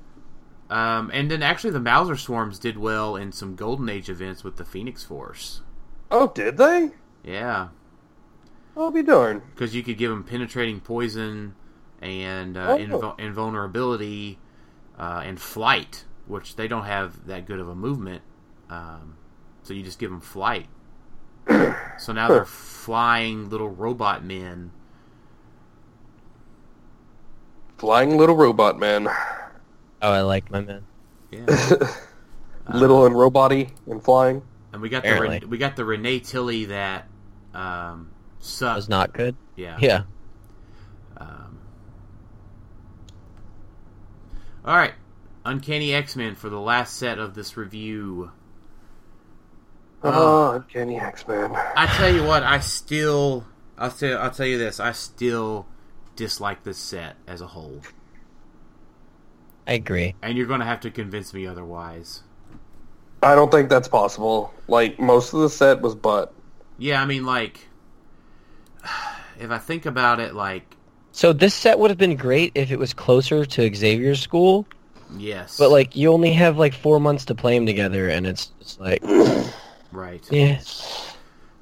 Um, 0.69 1.11
and 1.13 1.29
then 1.29 1.43
actually, 1.43 1.71
the 1.71 1.79
Mouser 1.79 2.15
swarms 2.17 2.57
did 2.59 2.77
well 2.77 3.15
in 3.15 3.31
some 3.31 3.55
Golden 3.55 3.89
Age 3.89 4.09
events 4.09 4.43
with 4.43 4.55
the 4.57 4.65
Phoenix 4.65 5.03
Force. 5.03 5.61
Oh, 6.09 6.27
did 6.27 6.57
they? 6.57 6.91
Yeah, 7.23 7.69
I'll 8.77 8.91
be 8.91 9.03
darned. 9.03 9.41
because 9.53 9.75
you 9.75 9.83
could 9.83 9.97
give 9.97 10.09
them 10.09 10.23
penetrating 10.23 10.79
poison 10.79 11.55
and 12.01 12.55
uh, 12.57 12.67
Oh. 12.71 12.77
inv- 12.77 13.19
invulnerability 13.19 14.37
uh, 14.97 15.21
and 15.25 15.39
flight, 15.39 16.05
which 16.27 16.55
they 16.55 16.67
don't 16.67 16.85
have 16.85 17.25
that 17.27 17.45
good 17.45 17.59
of 17.59 17.67
a 17.67 17.75
movement. 17.75 18.21
Um, 18.69 19.15
so 19.63 19.73
you 19.73 19.83
just 19.83 19.99
give 19.99 20.09
them 20.11 20.21
flight. 20.21 20.67
so 21.97 22.13
now 22.13 22.27
they're 22.29 22.45
flying 22.45 23.49
little 23.49 23.69
robot 23.69 24.23
men. 24.23 24.71
Flying 27.77 28.17
little 28.17 28.35
robot 28.35 28.79
man. 28.79 29.07
Oh, 30.01 30.11
I 30.11 30.21
like 30.21 30.49
my 30.51 30.61
man. 30.61 30.83
Yeah, 31.31 31.45
little 32.73 33.05
and 33.05 33.15
roboty 33.15 33.69
and 33.87 34.01
flying. 34.03 34.41
And 34.77 34.81
we 34.83 34.89
got 34.89 35.01
the 35.01 35.09
Apparently. 35.09 35.39
Ren- 35.39 35.49
we 35.49 35.57
got 35.57 35.75
the 35.75 35.81
Renet 35.81 36.27
Tilley 36.27 36.65
that 36.65 37.07
um, 37.51 38.11
sucked. 38.37 38.75
Was 38.75 38.87
not 38.89 39.11
good. 39.11 39.35
Yeah. 39.55 39.75
Yeah. 39.81 40.03
Um, 41.17 41.57
all 44.63 44.75
right, 44.75 44.93
Uncanny 45.43 45.95
X 45.95 46.15
Men 46.15 46.35
for 46.35 46.49
the 46.49 46.59
last 46.59 46.95
set 46.95 47.17
of 47.17 47.33
this 47.33 47.57
review. 47.57 48.31
Oh, 50.03 50.51
Uncanny 50.51 50.99
X-Men. 50.99 51.51
I 51.75 51.87
tell 51.97 52.13
you 52.13 52.23
what, 52.23 52.43
I 52.43 52.59
still, 52.59 53.47
I'll 53.79 53.89
tell, 53.89 54.19
I'll 54.19 54.29
tell 54.29 54.45
you 54.45 54.59
this, 54.59 54.79
I 54.79 54.91
still 54.91 55.65
dislike 56.15 56.63
this 56.63 56.77
set 56.77 57.15
as 57.25 57.41
a 57.41 57.47
whole, 57.47 57.81
I 59.65 59.73
agree. 59.73 60.13
and 60.21 60.37
you're 60.37 60.45
going 60.45 60.59
to 60.59 60.67
have 60.67 60.81
to 60.81 60.91
convince 60.91 61.33
me 61.33 61.47
otherwise. 61.47 62.21
I 63.23 63.35
don't 63.35 63.51
think 63.51 63.69
that's 63.69 63.87
possible. 63.87 64.53
Like, 64.67 64.99
most 64.99 65.33
of 65.33 65.39
the 65.39 65.49
set 65.49 65.81
was 65.81 65.95
butt. 65.95 66.33
Yeah, 66.77 67.01
I 67.01 67.05
mean, 67.05 67.25
like, 67.25 67.67
if 69.39 69.49
I 69.51 69.57
think 69.57 69.85
about 69.85 70.19
it, 70.19 70.33
like 70.35 70.75
So 71.11 71.33
this 71.33 71.53
set 71.53 71.79
would 71.79 71.89
have 71.91 71.97
been 71.97 72.15
great 72.15 72.51
if 72.55 72.71
it 72.71 72.77
was 72.79 72.93
closer 72.93 73.45
to 73.45 73.75
Xavier's 73.75 74.19
school, 74.21 74.67
yes, 75.17 75.57
but 75.57 75.71
like 75.71 75.95
you 75.95 76.11
only 76.11 76.33
have 76.33 76.57
like 76.57 76.73
four 76.73 76.99
months 76.99 77.25
to 77.25 77.35
play 77.35 77.57
them 77.57 77.65
together, 77.65 78.09
and 78.09 78.27
it's 78.27 78.47
just 78.59 78.79
like, 78.79 79.01
right, 79.91 80.23
yeah, 80.31 80.59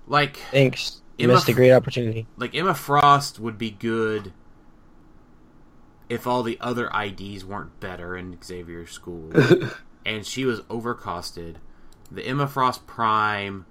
like 0.07 0.37
thanks, 0.51 1.01
you 1.17 1.25
Emma 1.25 1.35
missed 1.35 1.47
a 1.47 1.51
F- 1.51 1.55
great 1.55 1.71
opportunity. 1.71 2.27
like 2.37 2.53
Emma 2.55 2.73
Frost 2.73 3.39
would 3.39 3.57
be 3.57 3.71
good 3.71 4.33
if 6.09 6.27
all 6.27 6.43
the 6.43 6.57
other 6.61 6.89
IDs 6.93 7.43
weren't 7.45 7.79
better 7.79 8.15
in 8.17 8.37
Xavier's 8.43 8.91
school, 8.91 9.31
and 10.05 10.25
she 10.25 10.45
was 10.45 10.61
overcosted. 10.61 11.55
The 12.11 12.23
Emma 12.25 12.47
Frost 12.47 12.85
Prime 12.87 13.65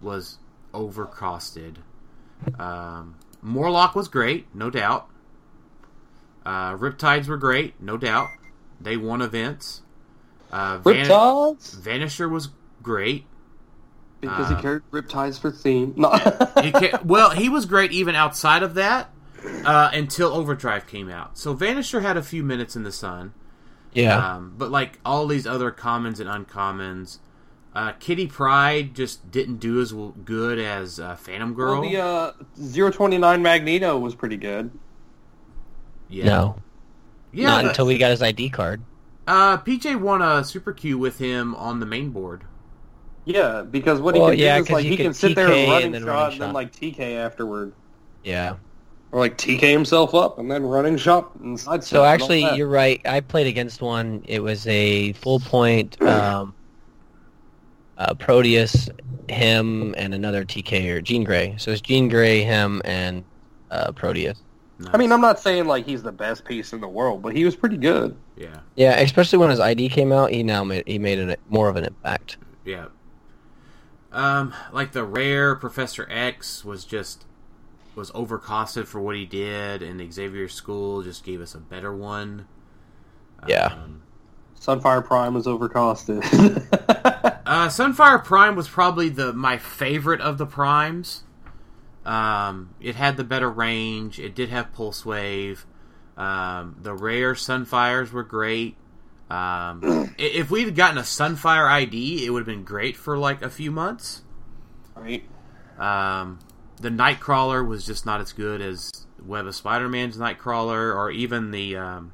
was 0.00 0.38
overcosted. 0.72 1.76
Um, 2.58 3.16
Morlock 3.42 3.94
was 3.94 4.08
great, 4.08 4.46
no 4.54 4.70
doubt. 4.70 5.08
Uh, 6.44 6.72
Riptides 6.76 7.26
were 7.28 7.36
great, 7.36 7.80
no 7.80 7.96
doubt. 7.96 8.28
They 8.80 8.96
won 8.96 9.20
events. 9.20 9.82
Uh, 10.50 10.78
Van- 10.78 11.06
Riptides? 11.06 11.76
Vanisher 11.80 12.30
was 12.30 12.48
great. 12.82 13.26
Because 14.20 14.50
Uh, 14.50 14.56
he 14.56 14.62
carried 14.62 14.82
Riptides 14.90 15.38
for 15.38 15.50
theme. 15.50 15.94
No. 15.96 16.10
He 16.62 16.72
ca- 16.72 17.00
well, 17.04 17.30
he 17.30 17.48
was 17.48 17.66
great 17.66 17.92
even 17.92 18.14
outside 18.14 18.62
of 18.62 18.74
that 18.74 19.10
uh, 19.64 19.90
until 19.92 20.32
Overdrive 20.32 20.86
came 20.86 21.10
out. 21.10 21.38
So 21.38 21.54
Vanisher 21.54 22.02
had 22.02 22.16
a 22.16 22.22
few 22.22 22.42
minutes 22.42 22.76
in 22.76 22.82
the 22.84 22.92
sun. 22.92 23.32
Yeah, 23.92 24.34
Um, 24.36 24.54
but 24.56 24.70
like 24.70 24.98
all 25.04 25.26
these 25.26 25.46
other 25.46 25.70
commons 25.72 26.20
and 26.20 26.30
uncommons, 26.30 27.18
uh, 27.74 27.92
Kitty 27.98 28.26
Pryde 28.28 28.94
just 28.94 29.30
didn't 29.32 29.56
do 29.58 29.80
as 29.80 29.92
well, 29.92 30.14
good 30.24 30.58
as 30.60 31.00
uh, 31.00 31.16
Phantom 31.16 31.54
Girl. 31.54 31.80
Well, 31.80 31.90
the 31.90 31.96
uh, 32.84 32.90
029 32.90 33.42
Magneto 33.42 33.98
was 33.98 34.14
pretty 34.14 34.36
good. 34.36 34.70
yeah, 36.08 36.24
no, 36.24 36.56
yeah. 37.32 37.46
not 37.48 37.62
but- 37.62 37.68
until 37.70 37.86
we 37.86 37.98
got 37.98 38.10
his 38.10 38.22
ID 38.22 38.50
card. 38.50 38.82
uh, 39.26 39.58
PJ 39.58 39.98
won 40.00 40.22
a 40.22 40.44
Super 40.44 40.72
Q 40.72 40.98
with 40.98 41.18
him 41.18 41.54
on 41.56 41.80
the 41.80 41.86
main 41.86 42.10
board. 42.10 42.44
Yeah, 43.24 43.62
because 43.62 44.00
what 44.00 44.14
Well, 44.14 44.30
he 44.30 44.36
can 44.36 44.44
yeah, 44.44 44.56
do 44.58 44.62
is 44.64 44.70
like 44.70 44.82
he 44.84 44.90
he 44.90 44.96
could 44.96 45.02
can 45.04 45.14
sit 45.14 45.34
there 45.36 45.48
TK 45.48 45.52
and 45.52 45.60
and 45.64 45.70
running 45.72 45.92
then 45.92 46.02
shot 46.02 46.08
running 46.14 46.32
and 46.32 46.40
then 46.42 46.52
like 46.52 46.72
TK 46.72 47.16
afterward. 47.16 47.72
Yeah. 48.24 48.54
Or 49.12 49.18
like 49.18 49.36
TK 49.36 49.60
himself 49.72 50.14
up 50.14 50.38
and 50.38 50.48
then 50.50 50.62
running 50.62 50.96
shot 50.96 51.34
and 51.36 51.58
side 51.58 51.82
So 51.82 52.04
actually, 52.04 52.42
you're 52.54 52.68
right. 52.68 53.00
I 53.04 53.20
played 53.20 53.48
against 53.48 53.82
one. 53.82 54.22
It 54.26 54.40
was 54.40 54.66
a 54.68 55.12
full 55.14 55.40
point 55.40 56.00
um, 56.02 56.54
uh, 57.98 58.14
Proteus, 58.14 58.88
him, 59.28 59.94
and 59.98 60.14
another 60.14 60.44
TK 60.44 60.88
or 60.90 61.00
Jean 61.00 61.24
Grey. 61.24 61.56
So 61.58 61.72
it's 61.72 61.80
Jean 61.80 62.08
Grey, 62.08 62.42
him, 62.44 62.80
and 62.84 63.24
uh, 63.70 63.90
Proteus. 63.92 64.40
I 64.92 64.96
mean, 64.96 65.12
I'm 65.12 65.20
not 65.20 65.38
saying 65.38 65.66
like 65.66 65.84
he's 65.84 66.02
the 66.02 66.12
best 66.12 66.44
piece 66.44 66.72
in 66.72 66.80
the 66.80 66.88
world, 66.88 67.20
but 67.20 67.36
he 67.36 67.44
was 67.44 67.54
pretty 67.54 67.76
good. 67.76 68.16
yeah, 68.36 68.60
Yeah, 68.76 68.98
especially 68.98 69.38
when 69.38 69.50
his 69.50 69.60
ID 69.60 69.90
came 69.90 70.12
out, 70.12 70.30
he 70.30 70.42
now 70.42 70.64
made 70.64 70.84
he 70.86 70.98
made 70.98 71.18
an, 71.18 71.36
more 71.48 71.68
of 71.68 71.76
an 71.76 71.84
impact. 71.84 72.38
yeah. 72.64 72.86
Um, 74.12 74.54
like 74.72 74.90
the 74.92 75.04
rare 75.04 75.54
Professor 75.54 76.06
X 76.10 76.64
was 76.64 76.84
just 76.84 77.26
was 77.94 78.10
overcosted 78.12 78.86
for 78.86 79.00
what 79.00 79.16
he 79.16 79.26
did, 79.26 79.82
and 79.82 80.12
Xavier 80.12 80.48
School 80.48 81.02
just 81.02 81.24
gave 81.24 81.40
us 81.40 81.54
a 81.54 81.58
better 81.58 81.94
one. 81.94 82.46
Yeah. 83.46 83.66
Um, 83.66 84.02
Sunfire 84.58 85.04
Prime 85.04 85.34
was 85.34 85.46
overcosted. 85.46 86.22
Uh, 87.50 87.66
Sunfire 87.66 88.24
Prime 88.24 88.54
was 88.54 88.68
probably 88.68 89.08
the 89.08 89.32
my 89.32 89.58
favorite 89.58 90.20
of 90.20 90.38
the 90.38 90.46
primes. 90.46 91.24
Um, 92.06 92.76
it 92.80 92.94
had 92.94 93.16
the 93.16 93.24
better 93.24 93.50
range. 93.50 94.20
It 94.20 94.36
did 94.36 94.50
have 94.50 94.72
pulse 94.72 95.04
wave. 95.04 95.66
Um, 96.16 96.76
the 96.80 96.94
rare 96.94 97.34
Sunfires 97.34 98.12
were 98.12 98.22
great. 98.22 98.76
Um, 99.28 100.14
if 100.18 100.52
we'd 100.52 100.76
gotten 100.76 100.98
a 100.98 101.02
Sunfire 101.02 101.68
ID, 101.68 102.24
it 102.24 102.30
would 102.30 102.40
have 102.40 102.46
been 102.46 102.62
great 102.62 102.96
for 102.96 103.18
like 103.18 103.42
a 103.42 103.50
few 103.50 103.72
months. 103.72 104.22
right? 104.94 105.24
Um, 105.76 106.38
the 106.80 106.88
Nightcrawler 106.88 107.66
was 107.66 107.84
just 107.86 108.06
not 108.06 108.20
as 108.20 108.32
good 108.32 108.60
as 108.60 108.90
Web 109.24 109.46
of 109.46 109.54
Spider-Man's 109.54 110.16
Nightcrawler, 110.16 110.94
or 110.94 111.10
even 111.10 111.50
the 111.50 111.76
um, 111.76 112.12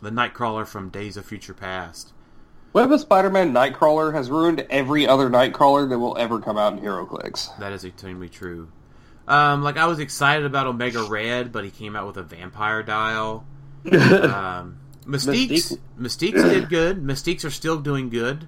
the 0.00 0.10
Nightcrawler 0.10 0.66
from 0.66 0.88
Days 0.88 1.16
of 1.16 1.24
Future 1.24 1.54
Past. 1.54 2.12
Web 2.72 2.90
of 2.90 3.00
Spider-Man 3.00 3.52
Nightcrawler 3.52 4.14
has 4.14 4.30
ruined 4.30 4.66
every 4.70 5.06
other 5.06 5.28
Nightcrawler 5.28 5.88
that 5.90 5.98
will 5.98 6.16
ever 6.16 6.40
come 6.40 6.56
out 6.56 6.72
in 6.72 6.80
HeroClix. 6.80 7.58
That 7.58 7.72
is 7.72 7.84
extremely 7.84 8.30
true. 8.30 8.72
Um, 9.28 9.62
like 9.62 9.76
I 9.76 9.86
was 9.86 9.98
excited 9.98 10.46
about 10.46 10.66
Omega 10.66 11.04
Red, 11.04 11.52
but 11.52 11.64
he 11.64 11.70
came 11.70 11.94
out 11.94 12.06
with 12.06 12.16
a 12.16 12.22
vampire 12.22 12.82
dial. 12.82 13.46
Um, 13.92 14.78
Mystique's 15.04 15.76
Mystique's 15.98 16.44
did 16.44 16.68
good. 16.68 17.02
Mystiques 17.02 17.44
are 17.44 17.50
still 17.50 17.80
doing 17.80 18.08
good. 18.08 18.46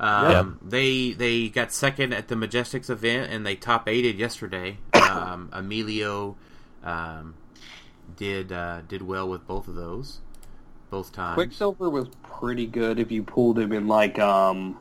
Um, 0.00 0.58
They 0.62 1.12
they 1.12 1.48
got 1.48 1.72
second 1.72 2.12
at 2.12 2.28
the 2.28 2.34
Majestics 2.34 2.88
event 2.90 3.32
and 3.32 3.44
they 3.44 3.56
top 3.56 3.88
eighted 3.88 4.18
yesterday. 4.18 4.78
Um, 4.94 5.50
Emilio 5.52 6.36
um, 6.84 7.34
did 8.16 8.52
uh, 8.52 8.82
did 8.88 9.02
well 9.02 9.28
with 9.28 9.46
both 9.46 9.68
of 9.68 9.74
those, 9.74 10.20
both 10.90 11.12
times. 11.12 11.34
Quicksilver 11.34 11.90
was 11.90 12.08
pretty 12.22 12.66
good 12.66 12.98
if 12.98 13.10
you 13.10 13.22
pulled 13.22 13.58
him 13.58 13.72
in 13.72 13.88
like 13.88 14.18
um 14.18 14.78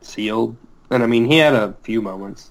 sealed. 0.00 0.56
And 0.90 1.02
I 1.02 1.06
mean 1.06 1.26
he 1.26 1.38
had 1.38 1.54
a 1.54 1.74
few 1.82 2.02
moments. 2.02 2.50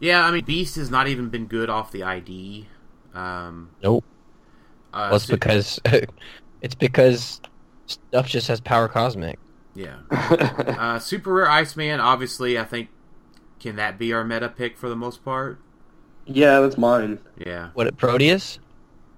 Yeah, 0.00 0.24
I 0.24 0.30
mean 0.30 0.44
Beast 0.44 0.76
has 0.76 0.90
not 0.90 1.08
even 1.08 1.28
been 1.28 1.46
good 1.46 1.70
off 1.70 1.90
the 1.92 2.02
ID. 2.02 2.68
Um, 3.14 3.70
Nope. 3.82 4.04
uh, 4.92 5.08
Well, 5.10 5.16
it's 5.16 5.26
Su- 5.26 5.32
because 5.32 5.80
it's 6.62 6.74
because 6.74 7.40
stuff 7.86 8.28
just 8.28 8.48
has 8.48 8.60
power 8.60 8.88
cosmic. 8.88 9.38
Yeah. 9.76 9.98
Uh, 10.76 10.98
Super 10.98 11.32
Rare 11.32 11.48
Iceman, 11.48 12.00
obviously, 12.00 12.58
I 12.58 12.64
think, 12.64 12.88
can 13.60 13.76
that 13.76 13.98
be 13.98 14.12
our 14.12 14.24
meta 14.24 14.48
pick 14.48 14.76
for 14.76 14.88
the 14.88 14.96
most 14.96 15.24
part? 15.24 15.58
yeah, 16.26 16.60
that's 16.60 16.76
mine. 16.76 17.18
Yeah. 17.38 17.70
What 17.74 17.96
Proteus? 17.96 18.58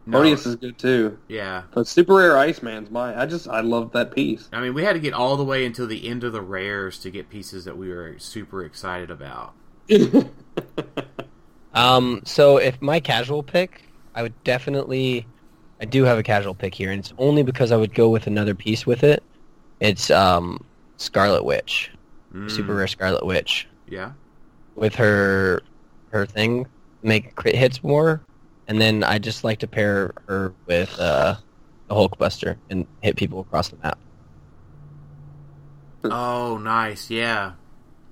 No, 0.06 0.18
Proteus 0.18 0.46
is 0.46 0.56
good 0.56 0.78
too. 0.78 1.18
Yeah. 1.26 1.62
But 1.72 1.86
Super 1.86 2.14
Rare 2.14 2.38
Iceman's 2.38 2.90
mine. 2.90 3.16
I 3.16 3.26
just 3.26 3.48
I 3.48 3.60
love 3.60 3.92
that 3.92 4.14
piece. 4.14 4.48
I 4.52 4.60
mean, 4.60 4.74
we 4.74 4.84
had 4.84 4.92
to 4.92 5.00
get 5.00 5.14
all 5.14 5.36
the 5.36 5.44
way 5.44 5.64
until 5.66 5.86
the 5.86 6.08
end 6.08 6.22
of 6.22 6.32
the 6.32 6.42
rares 6.42 6.98
to 7.00 7.10
get 7.10 7.28
pieces 7.28 7.64
that 7.64 7.76
we 7.76 7.88
were 7.88 8.18
super 8.18 8.64
excited 8.64 9.10
about. 9.10 9.54
Um, 11.74 12.22
so 12.24 12.56
if 12.56 12.80
my 12.82 12.98
casual 12.98 13.42
pick, 13.42 13.82
I 14.14 14.22
would 14.22 14.42
definitely, 14.42 15.26
I 15.80 15.84
do 15.84 16.02
have 16.04 16.18
a 16.18 16.24
casual 16.24 16.54
pick 16.54 16.74
here, 16.74 16.90
and 16.90 16.98
it's 16.98 17.12
only 17.18 17.44
because 17.44 17.70
I 17.70 17.76
would 17.76 17.94
go 17.94 18.08
with 18.08 18.26
another 18.26 18.54
piece 18.54 18.84
with 18.84 19.04
it. 19.04 19.22
It's 19.80 20.10
um, 20.10 20.64
Scarlet 20.96 21.44
Witch, 21.44 21.90
Mm, 22.34 22.50
super 22.50 22.74
rare 22.74 22.86
Scarlet 22.86 23.24
Witch, 23.24 23.66
Yeah. 23.88 24.12
with 24.74 24.94
her 24.96 25.62
her 26.10 26.26
thing 26.26 26.66
make 27.02 27.34
crit 27.36 27.54
hits 27.54 27.82
more, 27.82 28.20
and 28.66 28.80
then 28.80 29.02
I 29.04 29.18
just 29.18 29.44
like 29.44 29.58
to 29.60 29.66
pair 29.66 30.12
her 30.28 30.52
with 30.66 30.98
uh, 30.98 31.36
the 31.88 31.94
Hulkbuster 31.94 32.56
and 32.70 32.86
hit 33.02 33.16
people 33.16 33.40
across 33.40 33.68
the 33.68 33.76
map. 33.82 33.98
Oh, 36.04 36.58
nice. 36.58 37.10
Yeah. 37.10 37.52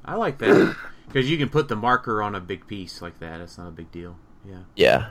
I 0.05 0.15
like 0.15 0.39
that. 0.39 0.77
Because 1.09 1.31
you 1.31 1.39
can 1.39 1.49
put 1.49 1.69
the 1.69 1.77
marker 1.77 2.21
on 2.21 2.35
a 2.35 2.41
big 2.41 2.67
piece 2.67 3.01
like 3.01 3.21
that. 3.21 3.41
It's 3.41 3.57
not 3.59 3.69
a 3.69 3.71
big 3.71 3.93
deal. 3.93 4.17
Yeah. 4.45 4.63
Yeah, 4.75 5.11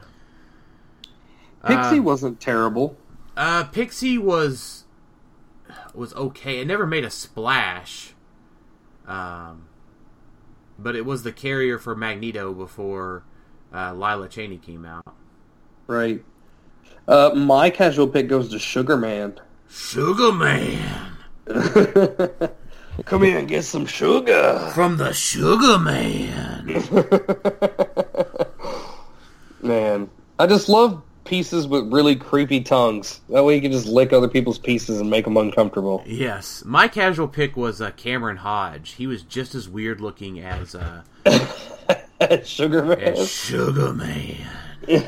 Pixie 1.66 2.00
Uh, 2.00 2.02
wasn't 2.02 2.40
terrible. 2.42 2.98
Uh, 3.38 3.64
Pixie 3.64 4.18
was 4.18 4.84
was 5.94 6.14
okay. 6.14 6.60
It 6.60 6.68
never 6.68 6.86
made 6.86 7.06
a 7.06 7.10
splash. 7.10 8.14
Um, 9.08 9.68
but 10.78 10.96
it 10.96 11.06
was 11.06 11.24
the 11.24 11.32
carrier 11.32 11.78
for 11.78 11.96
Magneto 11.96 12.54
before 12.54 13.24
uh, 13.74 13.94
Lila 13.94 14.28
Cheney 14.28 14.58
came 14.58 14.86
out. 14.86 15.06
Right. 15.88 16.24
Uh, 17.08 17.32
my 17.36 17.70
casual 17.70 18.08
pick 18.08 18.28
goes 18.28 18.50
to 18.50 18.60
Sugar 18.60 18.98
Man. 18.98 19.40
Sugar 19.70 20.32
Man 20.32 21.18
Come 23.06 23.24
here 23.24 23.38
and 23.40 23.48
get 23.48 23.64
some 23.64 23.86
sugar. 23.86 24.72
from 24.74 24.98
the 24.98 25.12
Sugar 25.14 25.78
Man. 25.78 26.66
Man, 29.62 30.10
I 30.40 30.48
just 30.48 30.70
love 30.70 31.02
pieces 31.26 31.68
with 31.68 31.92
really 31.92 32.16
creepy 32.16 32.62
tongues. 32.62 33.20
That 33.30 33.44
way 33.44 33.56
you 33.56 33.62
can 33.62 33.72
just 33.72 33.88
lick 33.88 34.14
other 34.14 34.28
people's 34.30 34.60
pieces 34.60 35.02
and 35.02 35.10
make 35.10 35.26
them 35.26 35.36
uncomfortable. 35.38 36.04
Yes, 36.06 36.64
my 36.66 36.88
casual 36.88 37.28
pick 37.28 37.58
was 37.58 37.82
uh, 37.82 37.92
Cameron 37.92 38.38
Hodge. 38.38 38.92
He 38.92 39.08
was 39.08 39.24
just 39.24 39.54
as 39.56 39.68
weird 39.68 40.00
looking 40.00 40.40
as 40.40 40.76
uh, 40.76 41.02
Sugar 42.44 42.84
Man. 42.84 43.00
as 43.00 43.30
Sugar 43.30 43.94
Man. 43.94 44.48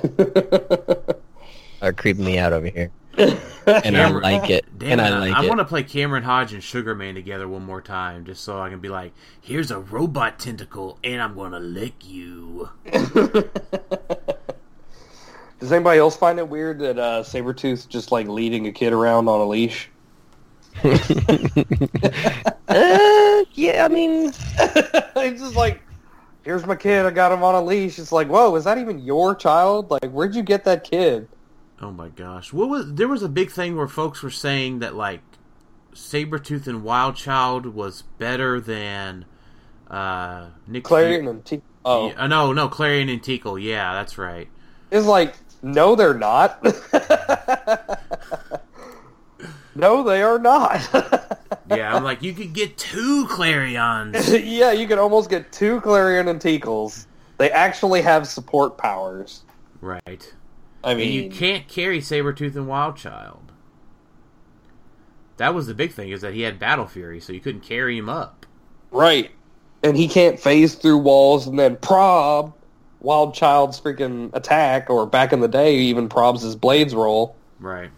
are 1.81 1.93
creeping 1.93 2.25
me 2.25 2.39
out 2.39 2.51
over 2.51 2.67
here, 2.67 2.91
and 3.17 3.95
I 3.95 4.09
like 4.09 4.49
it, 4.49 4.65
Damn 4.77 4.99
and 4.99 5.01
it, 5.01 5.03
I 5.13 5.19
like 5.19 5.35
I 5.35 5.43
it. 5.43 5.47
want 5.47 5.59
to 5.59 5.65
play 5.65 5.83
Cameron 5.83 6.23
Hodge 6.23 6.53
and 6.53 6.63
Sugar 6.63 6.95
Man 6.95 7.13
together 7.13 7.47
one 7.47 7.63
more 7.63 7.81
time, 7.81 8.25
just 8.25 8.43
so 8.43 8.59
I 8.59 8.69
can 8.69 8.79
be 8.79 8.89
like, 8.89 9.13
"Here's 9.39 9.69
a 9.69 9.79
robot 9.79 10.39
tentacle, 10.39 10.97
and 11.03 11.21
I'm 11.21 11.35
gonna 11.35 11.59
lick 11.59 12.07
you." 12.07 12.69
Does 15.59 15.71
anybody 15.71 15.99
else 15.99 16.15
find 16.15 16.37
it 16.39 16.47
weird 16.47 16.79
that 16.79 16.99
uh, 16.99 17.23
Sabretooth 17.23 17.87
just 17.89 18.11
like 18.11 18.27
leading 18.27 18.67
a 18.67 18.71
kid 18.71 18.93
around 18.93 19.27
on 19.27 19.41
a 19.41 19.45
leash? 19.45 19.89
Uh, 22.69 23.43
yeah, 23.53 23.85
I 23.85 23.87
mean, 23.87 24.25
It's 25.15 25.41
just 25.41 25.55
like, 25.55 25.81
here's 26.43 26.65
my 26.65 26.75
kid. 26.75 27.05
I 27.05 27.11
got 27.11 27.31
him 27.31 27.43
on 27.43 27.55
a 27.55 27.61
leash. 27.61 27.97
It's 27.97 28.11
like, 28.11 28.27
whoa, 28.27 28.53
is 28.55 28.65
that 28.65 28.77
even 28.77 28.99
your 28.99 29.33
child? 29.35 29.89
Like, 29.89 30.11
where'd 30.11 30.35
you 30.35 30.43
get 30.43 30.65
that 30.65 30.83
kid? 30.83 31.29
Oh 31.81 31.91
my 31.91 32.09
gosh. 32.09 32.51
What 32.51 32.69
was 32.69 32.93
there 32.93 33.07
was 33.07 33.23
a 33.23 33.29
big 33.29 33.51
thing 33.51 33.77
where 33.77 33.87
folks 33.87 34.21
were 34.21 34.29
saying 34.29 34.79
that 34.79 34.95
like 34.95 35.21
Sabretooth 35.93 36.67
and 36.67 36.83
Wild 36.83 37.15
Child 37.15 37.67
was 37.67 38.01
better 38.17 38.59
than 38.59 39.25
uh 39.89 40.47
Nick 40.67 40.83
Klarion 40.83 41.23
Fu- 41.23 41.29
and 41.29 41.45
T. 41.45 41.61
Oh, 41.85 42.09
Yeah, 42.09 42.23
uh, 42.23 42.27
no, 42.27 42.51
no, 42.51 42.67
Klarion 42.67 43.09
and 43.11 43.21
Teekl. 43.23 43.61
Yeah, 43.63 43.93
that's 43.93 44.17
right. 44.17 44.49
it's 44.91 45.05
like, 45.05 45.35
no, 45.61 45.95
they're 45.95 46.13
not. 46.13 46.63
no, 49.75 50.03
they 50.03 50.21
are 50.21 50.39
not. 50.39 50.87
Yeah, 51.69 51.93
I'm 51.93 52.03
like 52.05 52.23
you 52.23 52.31
could 52.33 52.53
get 52.53 52.77
two 52.77 53.27
Klarions. 53.27 54.41
yeah, 54.45 54.71
you 54.71 54.87
can 54.87 54.99
almost 54.99 55.29
get 55.29 55.51
two 55.51 55.81
Klarion 55.81 56.29
and 56.29 56.39
Teekls. 56.39 57.07
They 57.39 57.51
actually 57.51 58.01
have 58.03 58.25
support 58.25 58.77
powers. 58.77 59.41
right. 59.81 60.33
I 60.81 60.91
And 60.91 60.99
mean, 60.99 61.11
you 61.11 61.29
can't 61.29 61.67
carry 61.67 61.99
Sabretooth 61.99 62.55
and 62.55 62.69
Wild 62.69 62.95
Child. 62.95 63.51
That 65.35 65.53
was 65.53 65.67
the 65.67 65.73
big 65.73 65.91
thing 65.91 66.09
is 66.09 66.21
that 66.21 66.33
he 66.33 66.43
had 66.43 66.57
Battle 66.57 66.87
Fury, 66.87 67.19
so 67.19 67.33
you 67.33 67.41
couldn't 67.41 67.61
carry 67.61 67.97
him 67.97 68.07
up. 68.07 68.45
right? 68.91 69.29
And 69.83 69.97
he 69.97 70.07
can't 70.07 70.39
phase 70.39 70.75
through 70.75 70.99
walls 70.99 71.47
and 71.47 71.59
then 71.59 71.75
prob 71.75 72.53
Wild 72.99 73.33
Child's 73.33 73.79
freaking 73.79 74.29
attack, 74.33 74.89
or 74.89 75.05
back 75.05 75.33
in 75.33 75.39
the 75.39 75.47
day, 75.47 75.75
even 75.75 76.09
probs 76.09 76.59
blades 76.59 76.95
roll. 76.95 77.35
Right. 77.59 77.91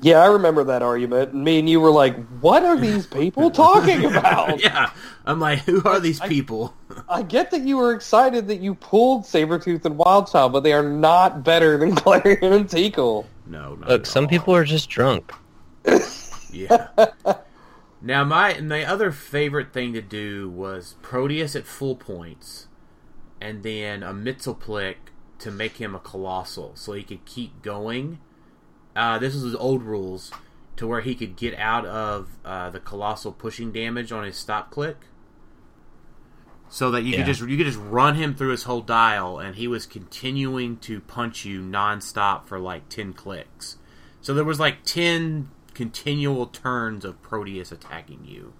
Yeah, 0.00 0.18
I 0.20 0.26
remember 0.26 0.64
that 0.64 0.82
argument. 0.82 1.32
And 1.32 1.44
me 1.44 1.58
and 1.58 1.68
you 1.68 1.80
were 1.80 1.90
like, 1.90 2.14
"What 2.40 2.62
are 2.62 2.76
these 2.76 3.06
people 3.06 3.50
talking 3.66 4.04
about?" 4.04 4.60
Yeah. 4.62 4.90
I'm 5.26 5.40
like, 5.40 5.60
who 5.60 5.82
are 5.84 5.98
these 6.00 6.20
people? 6.20 6.74
I 7.08 7.22
get 7.22 7.50
that 7.52 7.62
you 7.62 7.78
were 7.78 7.94
excited 7.94 8.46
that 8.48 8.60
you 8.60 8.74
pulled 8.74 9.22
Sabretooth 9.22 9.86
and 9.86 9.98
Wildchild, 9.98 10.52
but 10.52 10.60
they 10.60 10.74
are 10.74 10.82
not 10.82 11.42
better 11.42 11.78
than 11.78 11.94
Klarion 11.94 12.52
and 12.52 12.68
Teekl. 12.68 13.24
No, 13.46 13.74
no. 13.76 13.86
look, 13.86 14.04
some 14.04 14.28
people 14.28 14.54
are 14.54 14.64
just 14.64 14.90
drunk. 14.90 15.32
Yeah. 16.52 16.88
now 18.02 18.24
my 18.24 18.60
my 18.60 18.84
other 18.84 19.10
favorite 19.10 19.72
thing 19.72 19.94
to 19.94 20.02
do 20.02 20.50
was 20.50 20.96
Proteus 21.00 21.56
at 21.56 21.64
full 21.66 21.96
points, 21.96 22.68
and 23.44 23.62
then 23.62 24.02
a 24.02 24.14
Mxyzptlk 24.14 24.94
to 25.40 25.50
make 25.50 25.76
him 25.76 25.94
a 25.94 25.98
colossal, 25.98 26.72
so 26.74 26.94
he 26.94 27.02
could 27.02 27.26
keep 27.26 27.60
going. 27.60 28.18
Uh, 28.96 29.18
this 29.18 29.34
was 29.34 29.42
his 29.42 29.54
old 29.54 29.82
rules, 29.82 30.32
to 30.76 30.86
where 30.86 31.02
he 31.02 31.14
could 31.14 31.36
get 31.36 31.54
out 31.58 31.84
of 31.84 32.38
uh, 32.44 32.70
the 32.70 32.80
colossal 32.80 33.32
pushing 33.32 33.70
damage 33.70 34.10
on 34.12 34.24
his 34.24 34.36
stop 34.36 34.70
click, 34.70 34.96
so 36.70 36.90
that 36.90 37.02
you 37.02 37.10
Yeah. 37.10 37.18
could 37.18 37.26
just 37.26 37.40
you 37.42 37.56
could 37.58 37.66
just 37.66 37.78
run 37.78 38.14
him 38.14 38.34
through 38.34 38.50
his 38.50 38.62
whole 38.62 38.80
dial, 38.80 39.38
and 39.38 39.56
he 39.56 39.68
was 39.68 39.84
continuing 39.84 40.78
to 40.78 41.00
punch 41.00 41.44
you 41.44 41.60
nonstop 41.60 42.46
for 42.46 42.58
like 42.58 42.88
ten 42.88 43.12
clicks. 43.12 43.76
So 44.22 44.32
there 44.32 44.44
was 44.44 44.58
like 44.58 44.84
ten 44.84 45.50
continual 45.74 46.46
turns 46.46 47.04
of 47.04 47.20
Proteus 47.20 47.70
attacking 47.70 48.24
you, 48.24 48.54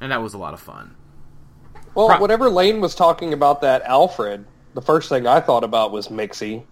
and 0.00 0.10
that 0.10 0.22
was 0.22 0.32
a 0.32 0.38
lot 0.38 0.54
of 0.54 0.60
fun. 0.60 0.96
Well, 1.94 2.08
Pro- 2.08 2.20
whatever 2.20 2.48
Lane 2.48 2.80
was 2.80 2.94
talking 2.94 3.32
about 3.32 3.60
that 3.62 3.82
Alfred, 3.82 4.44
the 4.74 4.82
first 4.82 5.08
thing 5.08 5.26
I 5.26 5.40
thought 5.40 5.64
about 5.64 5.92
was 5.92 6.08
Mixie, 6.08 6.64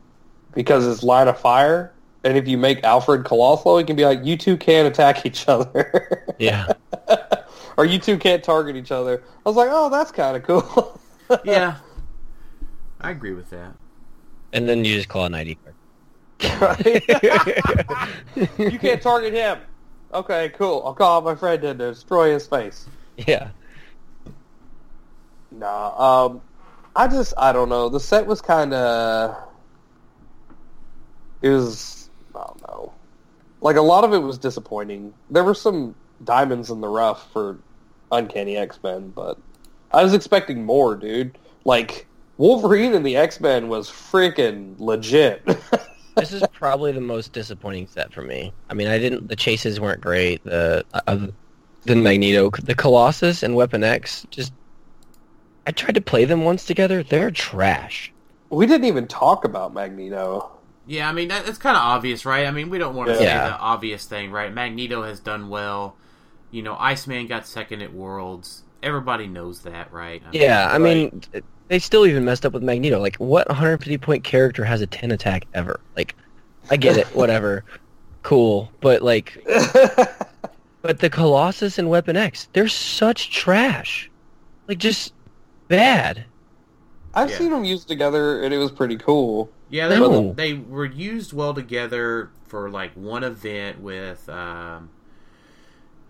because 0.54 0.84
his 0.84 1.02
line 1.02 1.28
of 1.28 1.38
fire. 1.38 1.92
And 2.22 2.36
if 2.36 2.46
you 2.46 2.58
make 2.58 2.84
Alfred 2.84 3.24
colossal, 3.24 3.78
he 3.78 3.84
can 3.84 3.96
be 3.96 4.04
like, 4.04 4.24
"You 4.24 4.36
two 4.36 4.56
can't 4.56 4.86
attack 4.86 5.24
each 5.26 5.48
other." 5.48 6.34
Yeah. 6.38 6.72
or 7.80 7.86
you 7.86 7.98
two 7.98 8.18
can't 8.18 8.44
target 8.44 8.76
each 8.76 8.92
other. 8.92 9.22
I 9.24 9.48
was 9.48 9.56
like, 9.56 9.70
oh, 9.70 9.88
that's 9.88 10.12
kind 10.12 10.36
of 10.36 10.42
cool. 10.42 11.00
Yeah, 11.44 11.76
I 13.00 13.12
agree 13.12 13.34
with 13.34 13.50
that. 13.50 13.72
And 14.52 14.68
then 14.68 14.84
you 14.84 14.96
just 14.96 15.08
call 15.08 15.26
an 15.26 15.34
ID 15.36 15.56
card. 16.40 16.84
you 18.58 18.78
can't 18.80 19.00
target 19.00 19.32
him. 19.32 19.60
Okay, 20.12 20.48
cool. 20.48 20.82
I'll 20.84 20.92
call 20.92 21.20
my 21.20 21.36
friend 21.36 21.62
and 21.62 21.78
destroy 21.78 22.32
his 22.32 22.48
face. 22.48 22.88
Yeah. 23.28 23.50
Nah, 25.60 26.24
um, 26.26 26.40
I 26.96 27.06
just, 27.06 27.34
I 27.36 27.52
don't 27.52 27.68
know. 27.68 27.90
The 27.90 28.00
set 28.00 28.26
was 28.26 28.40
kind 28.40 28.72
of, 28.72 29.36
it 31.42 31.50
was, 31.50 32.08
I 32.34 32.38
don't 32.38 32.62
know. 32.66 32.92
Like, 33.60 33.76
a 33.76 33.82
lot 33.82 34.04
of 34.04 34.14
it 34.14 34.18
was 34.18 34.38
disappointing. 34.38 35.12
There 35.30 35.44
were 35.44 35.54
some 35.54 35.94
diamonds 36.24 36.70
in 36.70 36.80
the 36.80 36.88
rough 36.88 37.30
for 37.30 37.58
Uncanny 38.10 38.56
X-Men, 38.56 39.10
but 39.10 39.38
I 39.92 40.02
was 40.02 40.14
expecting 40.14 40.64
more, 40.64 40.96
dude. 40.96 41.36
Like, 41.66 42.06
Wolverine 42.38 42.94
and 42.94 43.04
the 43.04 43.16
X-Men 43.16 43.68
was 43.68 43.90
freaking 43.90 44.80
legit. 44.80 45.46
This 46.16 46.32
is 46.32 46.42
probably 46.52 46.92
the 46.92 47.00
most 47.00 47.32
disappointing 47.32 47.86
set 47.86 48.12
for 48.12 48.20
me. 48.20 48.52
I 48.68 48.74
mean, 48.74 48.88
I 48.88 48.98
didn't. 48.98 49.28
The 49.28 49.36
chases 49.36 49.80
weren't 49.80 50.02
great. 50.02 50.42
The 50.44 50.84
uh, 50.92 51.28
the 51.84 51.96
Magneto, 51.96 52.50
the 52.50 52.74
Colossus, 52.74 53.42
and 53.42 53.54
Weapon 53.54 53.82
X. 53.82 54.26
Just, 54.30 54.52
I 55.66 55.72
tried 55.72 55.94
to 55.94 56.00
play 56.00 56.24
them 56.24 56.44
once 56.44 56.64
together. 56.64 57.02
They're 57.02 57.30
trash. 57.30 58.12
we 58.48 58.66
didn't 58.66 58.86
even 58.86 59.06
talk 59.06 59.44
about 59.44 59.72
Magneto. 59.74 60.50
Yeah, 60.86 61.08
I 61.08 61.12
mean 61.12 61.28
that, 61.28 61.46
that's 61.46 61.58
kind 61.58 61.76
of 61.76 61.82
obvious, 61.82 62.24
right? 62.24 62.46
I 62.46 62.50
mean 62.50 62.70
we 62.70 62.78
don't 62.78 62.96
want 62.96 63.10
to 63.10 63.16
say 63.16 63.24
the 63.24 63.58
obvious 63.58 64.06
thing, 64.06 64.32
right? 64.32 64.52
Magneto 64.52 65.02
has 65.02 65.20
done 65.20 65.48
well. 65.48 65.96
You 66.50 66.62
know, 66.62 66.76
Iceman 66.78 67.26
got 67.28 67.46
second 67.46 67.82
at 67.82 67.92
Worlds. 67.92 68.62
Everybody 68.82 69.26
knows 69.28 69.60
that, 69.62 69.92
right? 69.92 70.20
I 70.26 70.30
mean, 70.32 70.42
Yeah, 70.42 70.68
I 70.72 70.78
mean, 70.78 71.22
they 71.68 71.78
still 71.78 72.06
even 72.06 72.24
messed 72.24 72.44
up 72.44 72.52
with 72.54 72.62
Magneto. 72.64 72.98
Like, 72.98 73.16
what 73.16 73.46
150 73.48 73.98
point 73.98 74.24
character 74.24 74.64
has 74.64 74.80
a 74.80 74.86
10 74.86 75.12
attack 75.12 75.44
ever? 75.54 75.78
Like, 75.96 76.16
I 76.70 76.76
get 76.76 76.96
it, 76.96 77.06
whatever, 77.14 77.64
cool, 78.22 78.72
but 78.80 79.02
like, 79.02 79.44
but 80.82 80.98
the 80.98 81.10
Colossus 81.10 81.78
and 81.78 81.88
Weapon 81.88 82.16
X, 82.16 82.48
they're 82.52 82.66
such 82.68 83.30
trash. 83.30 84.10
Like, 84.66 84.78
just 84.78 85.12
bad. 85.70 86.24
I've 87.14 87.30
Yeah. 87.30 87.38
seen 87.38 87.50
them 87.50 87.64
used 87.64 87.88
together, 87.88 88.42
and 88.42 88.52
it 88.52 88.58
was 88.58 88.70
pretty 88.70 88.96
cool. 88.96 89.50
Yeah, 89.70 89.88
they 89.88 89.98
No. 89.98 90.32
they 90.34 90.52
were 90.54 90.84
used 90.84 91.32
well 91.32 91.54
together 91.54 92.30
for 92.46 92.68
like 92.70 92.92
one 92.94 93.24
event 93.24 93.80
with 93.80 94.28
um, 94.28 94.90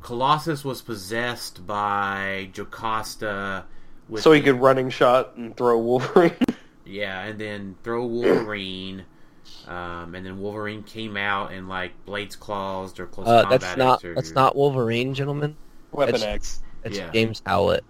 Colossus 0.03 0.65
was 0.65 0.81
possessed 0.81 1.67
by 1.67 2.49
Jocasta. 2.55 3.65
With 4.09 4.23
So 4.23 4.33
he 4.33 4.41
could 4.41 4.61
running 4.61 4.89
shot 4.91 5.37
and 5.37 5.55
throw 5.57 5.79
Wolverine. 5.79 6.33
yeah, 6.87 7.23
and 7.25 7.39
then 7.39 7.77
throw 7.85 8.07
Wolverine. 8.07 9.05
Um, 9.67 10.15
and 10.15 10.25
then 10.25 10.41
Wolverine 10.41 10.83
came 10.83 11.17
out 11.17 11.53
and 11.53 11.69
like 11.69 11.93
blades 12.07 12.37
claws 12.37 12.99
or 12.99 13.07
close 13.07 13.27
Uh, 13.29 13.43
combat. 13.43 13.61
that's 13.61 13.77
not 13.77 14.05
or- 14.05 14.15
that's 14.15 14.33
not 14.33 14.57
Wolverine, 14.57 15.13
gentlemen. 15.15 15.57
Weapon 15.93 16.15
It's- 16.17 16.35
X. 16.35 16.63
It's 16.85 16.97
Yeah. 16.99 17.11
James 17.13 17.43
Howlett. 17.45 17.85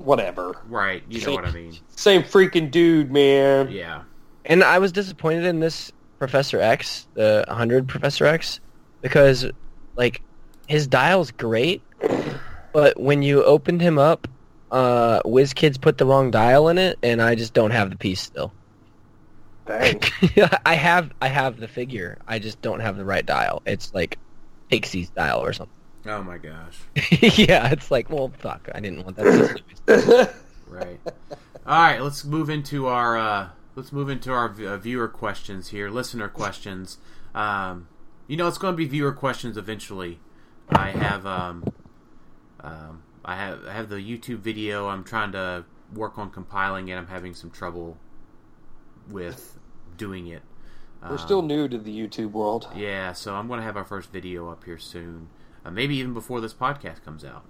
Whatever. 0.00 0.56
right. 0.66 1.02
You 1.08 1.24
know 1.26 1.34
what 1.34 1.46
I 1.46 1.52
mean? 1.52 1.76
Same 1.94 2.22
freaking 2.22 2.70
dude, 2.70 3.10
man. 3.10 3.70
Yeah. 3.70 4.02
And 4.46 4.64
I 4.64 4.78
was 4.78 4.92
disappointed 4.92 5.44
in 5.44 5.60
this 5.60 5.92
Professor 6.18 6.60
X, 6.60 7.06
the 7.14 7.44
100 7.48 7.86
Professor 7.86 8.24
X, 8.26 8.60
because 9.02 9.46
like 9.96 10.22
his 10.68 10.86
dial's 10.86 11.30
great, 11.30 11.82
but 12.72 12.98
when 12.98 13.22
you 13.22 13.44
opened 13.44 13.80
him 13.80 13.98
up, 13.98 14.26
uh, 14.70 15.20
WizKids 15.22 15.80
put 15.80 15.98
the 15.98 16.06
wrong 16.06 16.30
dial 16.30 16.68
in 16.68 16.78
it, 16.78 16.98
and 17.02 17.20
I 17.20 17.34
just 17.34 17.54
don't 17.54 17.72
have 17.72 17.90
the 17.90 17.96
piece 17.96 18.20
still. 18.20 18.52
Dang. 19.66 20.00
I 20.64 20.74
have 20.74 21.10
I 21.20 21.28
have 21.28 21.58
the 21.58 21.68
figure, 21.68 22.18
I 22.26 22.38
just 22.38 22.62
don't 22.62 22.80
have 22.80 22.96
the 22.96 23.04
right 23.04 23.24
dial. 23.24 23.62
It's 23.66 23.92
like 23.92 24.18
Pixie's 24.70 25.10
dial 25.10 25.40
or 25.40 25.52
something. 25.52 25.74
Oh 26.06 26.22
my 26.22 26.38
gosh. 26.38 26.78
yeah, 27.20 27.70
it's 27.70 27.90
like 27.90 28.08
well, 28.10 28.32
fuck, 28.38 28.68
I 28.74 28.80
didn't 28.80 29.04
want 29.04 29.16
that. 29.16 30.34
Right. 30.68 31.00
All 31.66 31.82
right, 31.82 32.00
let's 32.00 32.24
move 32.24 32.48
into 32.48 32.86
our 32.86 33.18
uh, 33.18 33.48
let's 33.74 33.92
move 33.92 34.08
into 34.08 34.30
our 34.32 34.48
v- 34.48 34.66
uh, 34.68 34.76
viewer 34.76 35.08
questions 35.08 35.68
here, 35.70 35.90
listener 35.90 36.28
questions. 36.28 36.98
Um, 37.34 37.88
you 38.28 38.36
know, 38.36 38.46
it's 38.46 38.56
going 38.56 38.74
to 38.74 38.76
be 38.76 38.84
viewer 38.86 39.12
questions 39.12 39.56
eventually. 39.56 40.20
I 40.68 40.90
have 40.92 41.26
um, 41.26 41.64
um, 42.60 43.02
I 43.24 43.34
have 43.34 43.66
I 43.66 43.72
have 43.72 43.88
the 43.88 43.96
YouTube 43.96 44.38
video. 44.38 44.86
I'm 44.88 45.02
trying 45.02 45.32
to 45.32 45.64
work 45.92 46.18
on 46.18 46.30
compiling 46.30 46.86
it. 46.86 46.94
I'm 46.94 47.08
having 47.08 47.34
some 47.34 47.50
trouble 47.50 47.96
with 49.08 49.58
doing 49.96 50.28
it. 50.28 50.42
We're 51.02 51.08
Um, 51.12 51.18
still 51.18 51.42
new 51.42 51.66
to 51.66 51.78
the 51.78 51.90
YouTube 51.98 52.30
world. 52.30 52.68
yeah, 52.76 53.12
so 53.12 53.34
I'm 53.34 53.48
going 53.48 53.58
to 53.58 53.64
have 53.64 53.76
our 53.76 53.84
first 53.84 54.12
video 54.12 54.50
up 54.50 54.62
here 54.64 54.78
soon. 54.78 55.30
Uh, 55.64 55.70
maybe 55.70 55.96
even 55.96 56.14
before 56.14 56.40
this 56.40 56.54
podcast 56.54 57.04
comes 57.04 57.24
out. 57.24 57.44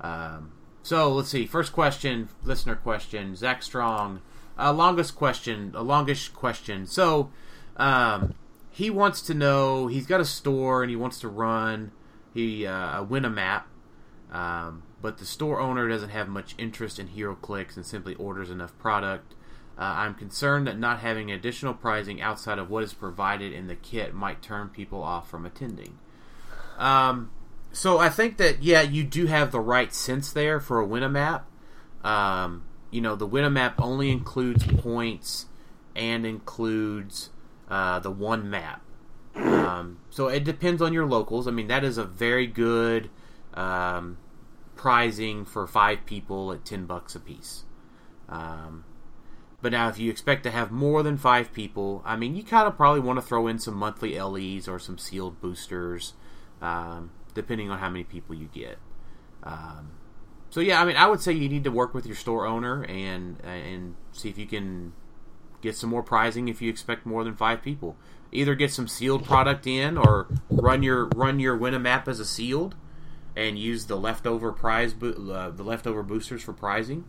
Um, 0.00 0.52
so 0.82 1.12
let's 1.12 1.30
see. 1.30 1.46
First 1.46 1.72
question, 1.72 2.28
listener 2.44 2.76
question. 2.76 3.34
Zach 3.34 3.62
Strong. 3.62 4.20
uh, 4.58 4.72
longest 4.72 5.14
question, 5.16 5.72
a 5.74 5.82
longish 5.82 6.28
question. 6.30 6.86
So, 6.86 7.30
um, 7.76 8.34
he 8.70 8.90
wants 8.90 9.22
to 9.22 9.34
know. 9.34 9.86
He's 9.86 10.06
got 10.06 10.20
a 10.20 10.24
store 10.24 10.82
and 10.82 10.90
he 10.90 10.96
wants 10.96 11.20
to 11.20 11.28
run. 11.28 11.92
He 12.34 12.66
uh, 12.66 13.02
win 13.04 13.24
a 13.24 13.30
map, 13.30 13.66
um, 14.30 14.82
but 15.00 15.18
the 15.18 15.24
store 15.24 15.60
owner 15.60 15.88
doesn't 15.88 16.10
have 16.10 16.28
much 16.28 16.54
interest 16.58 16.98
in 16.98 17.08
HeroClix 17.08 17.76
and 17.76 17.86
simply 17.86 18.14
orders 18.16 18.50
enough 18.50 18.76
product. 18.78 19.32
Uh, 19.78 19.82
I'm 19.82 20.14
concerned 20.14 20.66
that 20.66 20.78
not 20.78 21.00
having 21.00 21.30
additional 21.30 21.74
pricing 21.74 22.20
outside 22.20 22.58
of 22.58 22.70
what 22.70 22.82
is 22.82 22.94
provided 22.94 23.52
in 23.52 23.66
the 23.66 23.76
kit 23.76 24.14
might 24.14 24.42
turn 24.42 24.68
people 24.68 25.02
off 25.02 25.30
from 25.30 25.46
attending. 25.46 25.98
Um, 26.76 27.30
so 27.72 27.98
I 27.98 28.08
think 28.08 28.38
that 28.38 28.62
yeah, 28.62 28.82
you 28.82 29.04
do 29.04 29.26
have 29.26 29.52
the 29.52 29.60
right 29.60 29.92
sense 29.92 30.32
there 30.32 30.60
for 30.60 30.80
a 30.80 30.86
Winamap. 30.86 31.42
Um, 32.04 32.64
you 32.90 33.00
know, 33.00 33.16
the 33.16 33.28
Winamap 33.28 33.74
only 33.78 34.10
includes 34.10 34.64
points 34.64 35.46
and 35.94 36.24
includes 36.24 37.30
uh, 37.68 37.98
the 37.98 38.10
one 38.10 38.48
map. 38.48 38.82
Um, 39.34 39.98
so 40.08 40.28
it 40.28 40.44
depends 40.44 40.80
on 40.80 40.92
your 40.92 41.06
locals. 41.06 41.46
I 41.46 41.50
mean, 41.50 41.68
that 41.68 41.84
is 41.84 41.98
a 41.98 42.04
very 42.04 42.46
good 42.46 43.10
um, 43.54 44.18
prizing 44.74 45.44
for 45.44 45.66
five 45.66 46.06
people 46.06 46.52
at 46.52 46.64
ten 46.64 46.86
bucks 46.86 47.14
a 47.14 47.20
piece. 47.20 47.64
Um, 48.28 48.84
but 49.60 49.72
now, 49.72 49.88
if 49.88 49.98
you 49.98 50.10
expect 50.10 50.42
to 50.44 50.50
have 50.50 50.70
more 50.70 51.02
than 51.02 51.16
five 51.16 51.52
people, 51.52 52.02
I 52.04 52.16
mean, 52.16 52.36
you 52.36 52.44
kind 52.44 52.68
of 52.68 52.76
probably 52.76 53.00
want 53.00 53.18
to 53.18 53.22
throw 53.22 53.46
in 53.46 53.58
some 53.58 53.74
monthly 53.74 54.18
LEs 54.18 54.68
or 54.68 54.78
some 54.78 54.98
sealed 54.98 55.40
boosters, 55.40 56.14
um, 56.62 57.10
depending 57.34 57.70
on 57.70 57.78
how 57.78 57.90
many 57.90 58.04
people 58.04 58.34
you 58.34 58.48
get. 58.52 58.78
Um, 59.42 59.92
so 60.50 60.60
yeah, 60.60 60.80
I 60.80 60.84
mean, 60.84 60.96
I 60.96 61.06
would 61.06 61.20
say 61.20 61.32
you 61.32 61.48
need 61.48 61.64
to 61.64 61.70
work 61.70 61.94
with 61.94 62.06
your 62.06 62.16
store 62.16 62.46
owner 62.46 62.84
and 62.84 63.40
and 63.44 63.94
see 64.12 64.28
if 64.28 64.38
you 64.38 64.46
can 64.46 64.92
get 65.60 65.76
some 65.76 65.90
more 65.90 66.02
prizing 66.02 66.48
if 66.48 66.62
you 66.62 66.70
expect 66.70 67.06
more 67.06 67.24
than 67.24 67.34
five 67.34 67.62
people. 67.62 67.96
Either 68.32 68.54
get 68.54 68.72
some 68.72 68.88
sealed 68.88 69.24
product 69.24 69.66
in, 69.66 69.96
or 69.96 70.26
run 70.50 70.82
your 70.82 71.06
run 71.14 71.40
your 71.40 71.56
win 71.56 71.74
a 71.74 71.78
map 71.78 72.08
as 72.08 72.20
a 72.20 72.24
sealed, 72.24 72.74
and 73.36 73.58
use 73.58 73.86
the 73.86 73.96
leftover 73.96 74.52
prize 74.52 74.92
bo- 74.94 75.30
uh, 75.30 75.50
the 75.50 75.62
leftover 75.62 76.02
boosters 76.02 76.42
for 76.42 76.52
prizing. 76.52 77.04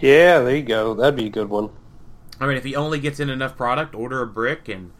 Yeah, 0.00 0.40
there 0.40 0.56
you 0.56 0.62
go. 0.62 0.94
That'd 0.94 1.16
be 1.16 1.26
a 1.26 1.30
good 1.30 1.48
one. 1.48 1.70
I 2.40 2.46
mean, 2.46 2.56
if 2.56 2.64
he 2.64 2.76
only 2.76 3.00
gets 3.00 3.18
in 3.18 3.30
enough 3.30 3.56
product, 3.56 3.94
order 3.94 4.22
a 4.22 4.26
brick, 4.26 4.68
and 4.68 4.92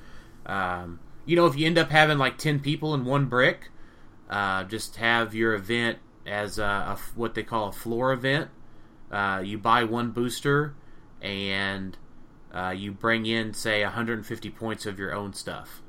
um, 0.47 0.99
you 1.29 1.37
know, 1.37 1.45
if 1.45 1.59
you 1.59 1.67
end 1.67 1.77
up 1.77 1.91
having 1.91 2.17
like 2.17 2.39
ten 2.39 2.59
people 2.59 2.95
in 2.95 3.05
one 3.05 3.27
brick, 3.27 3.69
uh, 4.31 4.65
just 4.65 4.97
have 4.97 5.35
your 5.35 5.53
event 5.53 5.99
as 6.27 6.59
a, 6.59 6.63
a, 6.63 6.99
what 7.15 7.35
they 7.35 7.43
call 7.43 7.69
a 7.69 7.73
floor 7.73 8.15
event. 8.15 8.49
Uh, 9.13 9.43
you 9.45 9.59
buy 9.59 9.85
one 9.85 10.11
booster, 10.11 10.75
and 11.21 11.99
uh, 12.51 12.73
you 12.75 12.93
bring 12.93 13.27
in, 13.27 13.53
say, 13.53 13.85
150 13.85 14.49
points 14.51 14.87
of 14.87 14.99
your 14.99 15.15
own 15.15 15.35
stuff. 15.35 15.83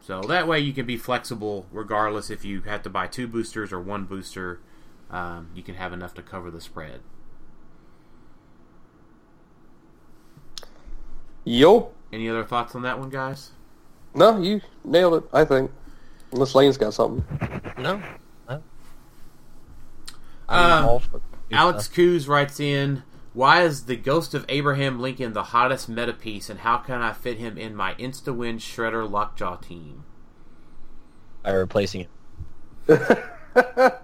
So 0.00 0.22
that 0.22 0.48
way 0.48 0.60
you 0.60 0.72
can 0.72 0.86
be 0.86 0.96
flexible, 0.96 1.66
regardless 1.70 2.30
if 2.30 2.42
you 2.42 2.62
have 2.62 2.82
to 2.84 2.90
buy 2.90 3.06
two 3.06 3.28
boosters 3.28 3.70
or 3.70 3.80
one 3.80 4.04
booster. 4.04 4.60
Um, 5.10 5.50
you 5.54 5.62
can 5.62 5.74
have 5.74 5.92
enough 5.92 6.14
to 6.14 6.22
cover 6.22 6.50
the 6.50 6.60
spread. 6.62 7.00
Yo. 11.44 11.92
Any 12.12 12.28
other 12.28 12.44
thoughts 12.44 12.74
on 12.74 12.82
that 12.82 12.98
one, 12.98 13.10
guys? 13.10 13.50
No, 14.14 14.40
you 14.40 14.60
nailed 14.84 15.14
it, 15.22 15.28
I 15.32 15.44
think. 15.44 15.70
Unless 16.32 16.54
Lane's 16.54 16.76
got 16.76 16.94
something. 16.94 17.24
No. 17.78 18.02
no. 18.48 18.62
Um, 20.48 20.84
all 20.84 20.98
for- 21.00 21.20
Alex 21.52 21.88
Coos 21.88 22.28
writes 22.28 22.60
in, 22.60 23.02
"Why 23.32 23.62
is 23.62 23.86
the 23.86 23.96
Ghost 23.96 24.34
of 24.34 24.44
Abraham 24.48 25.00
Lincoln 25.00 25.32
the 25.32 25.44
hottest 25.44 25.88
meta 25.88 26.12
piece, 26.12 26.48
and 26.50 26.60
how 26.60 26.78
can 26.78 27.02
I 27.02 27.12
fit 27.12 27.38
him 27.38 27.56
in 27.58 27.74
my 27.74 27.94
insta-win 27.94 28.58
Shredder 28.58 29.08
Lockjaw 29.08 29.56
team?" 29.56 30.04
by 31.42 31.52
replacing 31.52 32.06
it. 32.88 33.98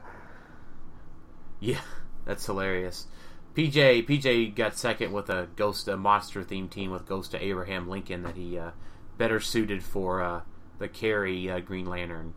Yeah, 1.63 1.81
that's 2.25 2.47
hilarious. 2.47 3.07
PJ 3.55 4.07
PJ 4.07 4.55
got 4.55 4.77
second 4.77 5.13
with 5.13 5.29
a 5.29 5.49
Ghost 5.57 5.89
a 5.89 5.97
monster 5.97 6.43
theme 6.45 6.69
team 6.69 6.91
with 6.91 7.07
Ghost 7.07 7.35
of 7.35 7.43
Abraham 7.43 7.89
Lincoln 7.89 8.23
that 8.23 8.37
he 8.37 8.59
uh, 8.59 8.71
better 9.19 9.41
suited 9.41 9.83
for 9.83 10.23
uh, 10.23 10.41
the 10.79 10.89
carry 10.89 11.51
uh, 11.51 11.61
Green 11.61 11.87
Lantern. 11.87 12.35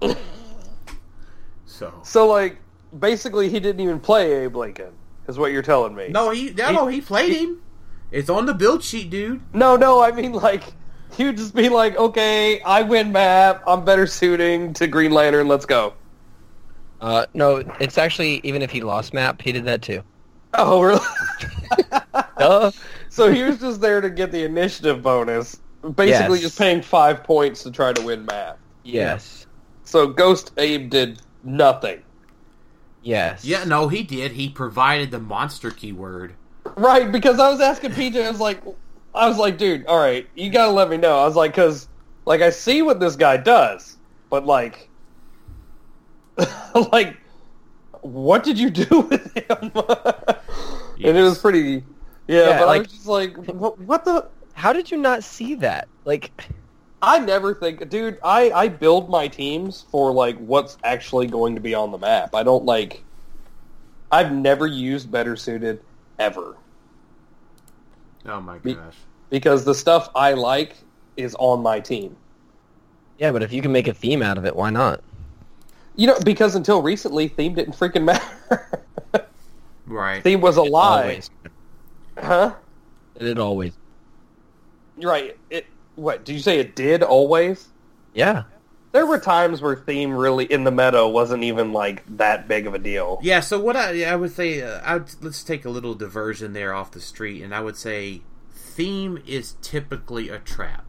so 1.66 2.00
So, 2.02 2.26
like, 2.26 2.58
basically, 2.98 3.48
he 3.48 3.60
didn't 3.60 3.80
even 3.80 4.00
play 4.00 4.44
Abe 4.44 4.56
Lincoln, 4.56 4.92
is 5.28 5.38
what 5.38 5.52
you're 5.52 5.62
telling 5.62 5.94
me. 5.94 6.08
no, 6.08 6.30
he 6.30 6.50
no, 6.52 6.72
no 6.72 6.86
he 6.86 7.00
played 7.00 7.32
him. 7.32 7.60
It's 8.10 8.30
on 8.30 8.46
the 8.46 8.54
build 8.54 8.82
sheet, 8.82 9.10
dude. 9.10 9.42
No, 9.52 9.76
no, 9.76 10.02
I 10.02 10.12
mean, 10.12 10.32
like, 10.32 10.72
he 11.16 11.24
would 11.24 11.36
just 11.36 11.54
be 11.54 11.68
like, 11.68 11.96
okay, 11.96 12.60
I 12.60 12.82
win 12.82 13.12
map, 13.12 13.62
I'm 13.66 13.84
better 13.84 14.06
suiting 14.06 14.72
to 14.74 14.86
Green 14.86 15.12
Lantern, 15.12 15.48
let's 15.48 15.66
go. 15.66 15.94
Uh, 17.00 17.26
no, 17.34 17.56
it's 17.80 17.98
actually 17.98 18.40
even 18.44 18.62
if 18.62 18.70
he 18.70 18.80
lost 18.80 19.12
map, 19.12 19.42
he 19.42 19.52
did 19.52 19.64
that 19.66 19.82
too. 19.82 20.02
Oh, 20.54 20.80
really? 20.80 21.00
Duh. 22.38 22.70
so 23.08 23.30
he 23.32 23.42
was 23.42 23.58
just 23.58 23.80
there 23.80 24.00
to 24.00 24.10
get 24.10 24.30
the 24.32 24.44
initiative 24.44 25.02
bonus, 25.02 25.60
basically 25.96 26.38
Yes. 26.38 26.42
just 26.42 26.58
paying 26.58 26.80
five 26.82 27.24
points 27.24 27.62
to 27.64 27.70
try 27.70 27.92
to 27.92 28.02
win 28.02 28.24
map. 28.26 28.58
Yes. 28.84 29.46
So 29.84 30.06
Ghost 30.08 30.52
Abe 30.56 30.88
did 30.90 31.20
nothing. 31.42 32.02
Yes. 33.02 33.44
Yeah, 33.44 33.64
no, 33.64 33.88
he 33.88 34.02
did. 34.02 34.32
He 34.32 34.48
provided 34.48 35.10
the 35.10 35.18
monster 35.20 35.70
keyword. 35.70 36.34
Right, 36.76 37.10
because 37.12 37.38
I 37.38 37.50
was 37.50 37.60
asking 37.60 37.90
PJ, 37.92 38.24
I 38.24 38.30
was 38.30 38.40
like, 38.40 38.62
I 39.14 39.28
was 39.28 39.36
like, 39.38 39.58
dude, 39.58 39.86
all 39.86 39.98
right, 39.98 40.26
you 40.34 40.50
gotta 40.50 40.72
let 40.72 40.88
me 40.88 40.96
know. 40.96 41.18
I 41.20 41.24
was 41.26 41.36
like, 41.36 41.52
because, 41.52 41.88
like, 42.24 42.40
I 42.40 42.50
see 42.50 42.80
what 42.82 43.00
this 43.00 43.16
guy 43.16 43.36
does, 43.36 43.98
but 44.30 44.46
like, 44.46 44.90
like, 46.92 47.16
what 48.00 48.44
did 48.44 48.58
you 48.58 48.70
do 48.70 49.00
with 49.10 49.32
him? 49.36 49.72
And 51.02 51.16
it 51.18 51.22
was 51.22 51.38
pretty, 51.38 51.84
yeah. 52.28 52.48
Yeah, 52.50 52.58
but 52.58 52.68
I 52.68 52.78
was 52.78 52.88
just 52.88 53.06
like, 53.06 53.36
what, 53.36 53.78
what 53.78 54.04
the? 54.04 54.28
How 54.54 54.72
did 54.72 54.90
you 54.90 54.96
not 54.98 55.24
see 55.24 55.56
that? 55.56 55.88
Like, 56.04 56.30
I 57.02 57.18
never 57.18 57.54
think, 57.54 57.88
dude. 57.88 58.18
I 58.22 58.50
I 58.52 58.68
build 58.68 59.10
my 59.10 59.26
teams 59.28 59.84
for 59.90 60.12
like 60.12 60.36
what's 60.38 60.78
actually 60.84 61.26
going 61.26 61.54
to 61.56 61.60
be 61.60 61.74
on 61.74 61.90
the 61.90 61.98
map. 61.98 62.34
I 62.34 62.42
don't 62.44 62.64
like. 62.64 63.02
I've 64.12 64.32
never 64.32 64.66
used 64.66 65.10
better 65.10 65.34
suited 65.34 65.80
ever 66.20 66.56
Oh 68.24 68.40
my 68.40 68.58
gosh. 68.58 68.94
because 69.28 69.64
the 69.64 69.74
stuff 69.74 70.08
I 70.14 70.34
like 70.34 70.76
is 71.16 71.34
on 71.40 71.62
my 71.62 71.80
team. 71.80 72.16
yeah, 73.18 73.32
but 73.32 73.42
if 73.42 73.52
you 73.52 73.60
can 73.60 73.72
make 73.72 73.88
a 73.88 73.92
theme 73.94 74.22
out 74.22 74.38
of 74.38 74.44
it, 74.44 74.54
why 74.54 74.70
not? 74.70 75.02
You 75.96 76.08
know, 76.08 76.18
because 76.24 76.54
until 76.54 76.82
recently, 76.82 77.28
theme 77.28 77.54
didn't 77.54 77.74
freaking 77.74 78.04
matter. 78.04 78.82
Right. 79.86 80.22
theme 80.22 80.40
was 80.40 80.56
a 80.56 80.62
lie, 80.62 81.02
Always. 81.02 81.30
huh? 82.18 82.54
It 83.16 83.38
always. 83.38 83.76
You're 84.98 85.10
right. 85.10 85.36
It 85.50 85.66
what? 85.96 86.24
Did 86.24 86.32
you 86.32 86.38
say 86.40 86.58
it 86.58 86.74
did 86.74 87.02
always? 87.02 87.68
Yeah. 88.14 88.44
There 88.92 89.06
were 89.06 89.18
times 89.18 89.60
where 89.60 89.76
theme 89.76 90.12
really 90.12 90.44
in 90.44 90.64
the 90.64 90.70
meta 90.70 91.06
wasn't 91.06 91.42
even 91.44 91.72
like 91.72 92.02
that 92.16 92.46
big 92.48 92.66
of 92.66 92.74
a 92.74 92.78
deal. 92.78 93.18
Yeah, 93.22 93.40
so 93.40 93.60
what 93.60 93.76
I 93.76 94.04
I 94.04 94.16
would 94.16 94.32
say 94.32 94.62
uh, 94.62 94.80
I 94.84 94.94
would, 94.96 95.10
let's 95.22 95.42
take 95.42 95.64
a 95.64 95.70
little 95.70 95.94
diversion 95.94 96.52
there 96.52 96.72
off 96.72 96.92
the 96.92 97.00
street 97.00 97.42
and 97.42 97.54
I 97.54 97.60
would 97.60 97.76
say 97.76 98.22
theme 98.52 99.20
is 99.26 99.56
typically 99.62 100.28
a 100.28 100.38
trap. 100.38 100.83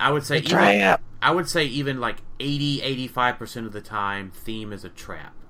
I 0.00 0.10
would 0.10 0.24
say 0.24 0.38
even, 0.38 0.50
Trap. 0.50 1.02
I 1.20 1.30
would 1.32 1.48
say 1.48 1.64
even 1.64 2.00
like 2.00 2.18
80 2.40 3.06
85% 3.06 3.66
of 3.66 3.72
the 3.72 3.80
time 3.80 4.30
theme 4.30 4.72
is 4.72 4.84
a 4.84 4.88
trap. 4.88 5.34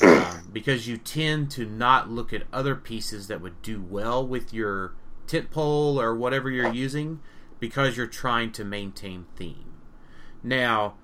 Um, 0.00 0.50
because 0.52 0.86
you 0.86 0.96
tend 0.96 1.50
to 1.52 1.64
not 1.66 2.08
look 2.08 2.32
at 2.32 2.44
other 2.52 2.76
pieces 2.76 3.26
that 3.26 3.40
would 3.40 3.60
do 3.62 3.82
well 3.82 4.24
with 4.24 4.52
your 4.52 4.94
tent 5.26 5.50
pole 5.50 6.00
or 6.00 6.14
whatever 6.14 6.50
you're 6.50 6.72
using 6.72 7.20
because 7.58 7.96
you're 7.96 8.06
trying 8.06 8.52
to 8.52 8.64
maintain 8.64 9.26
theme. 9.36 9.72
Now, 10.42 10.94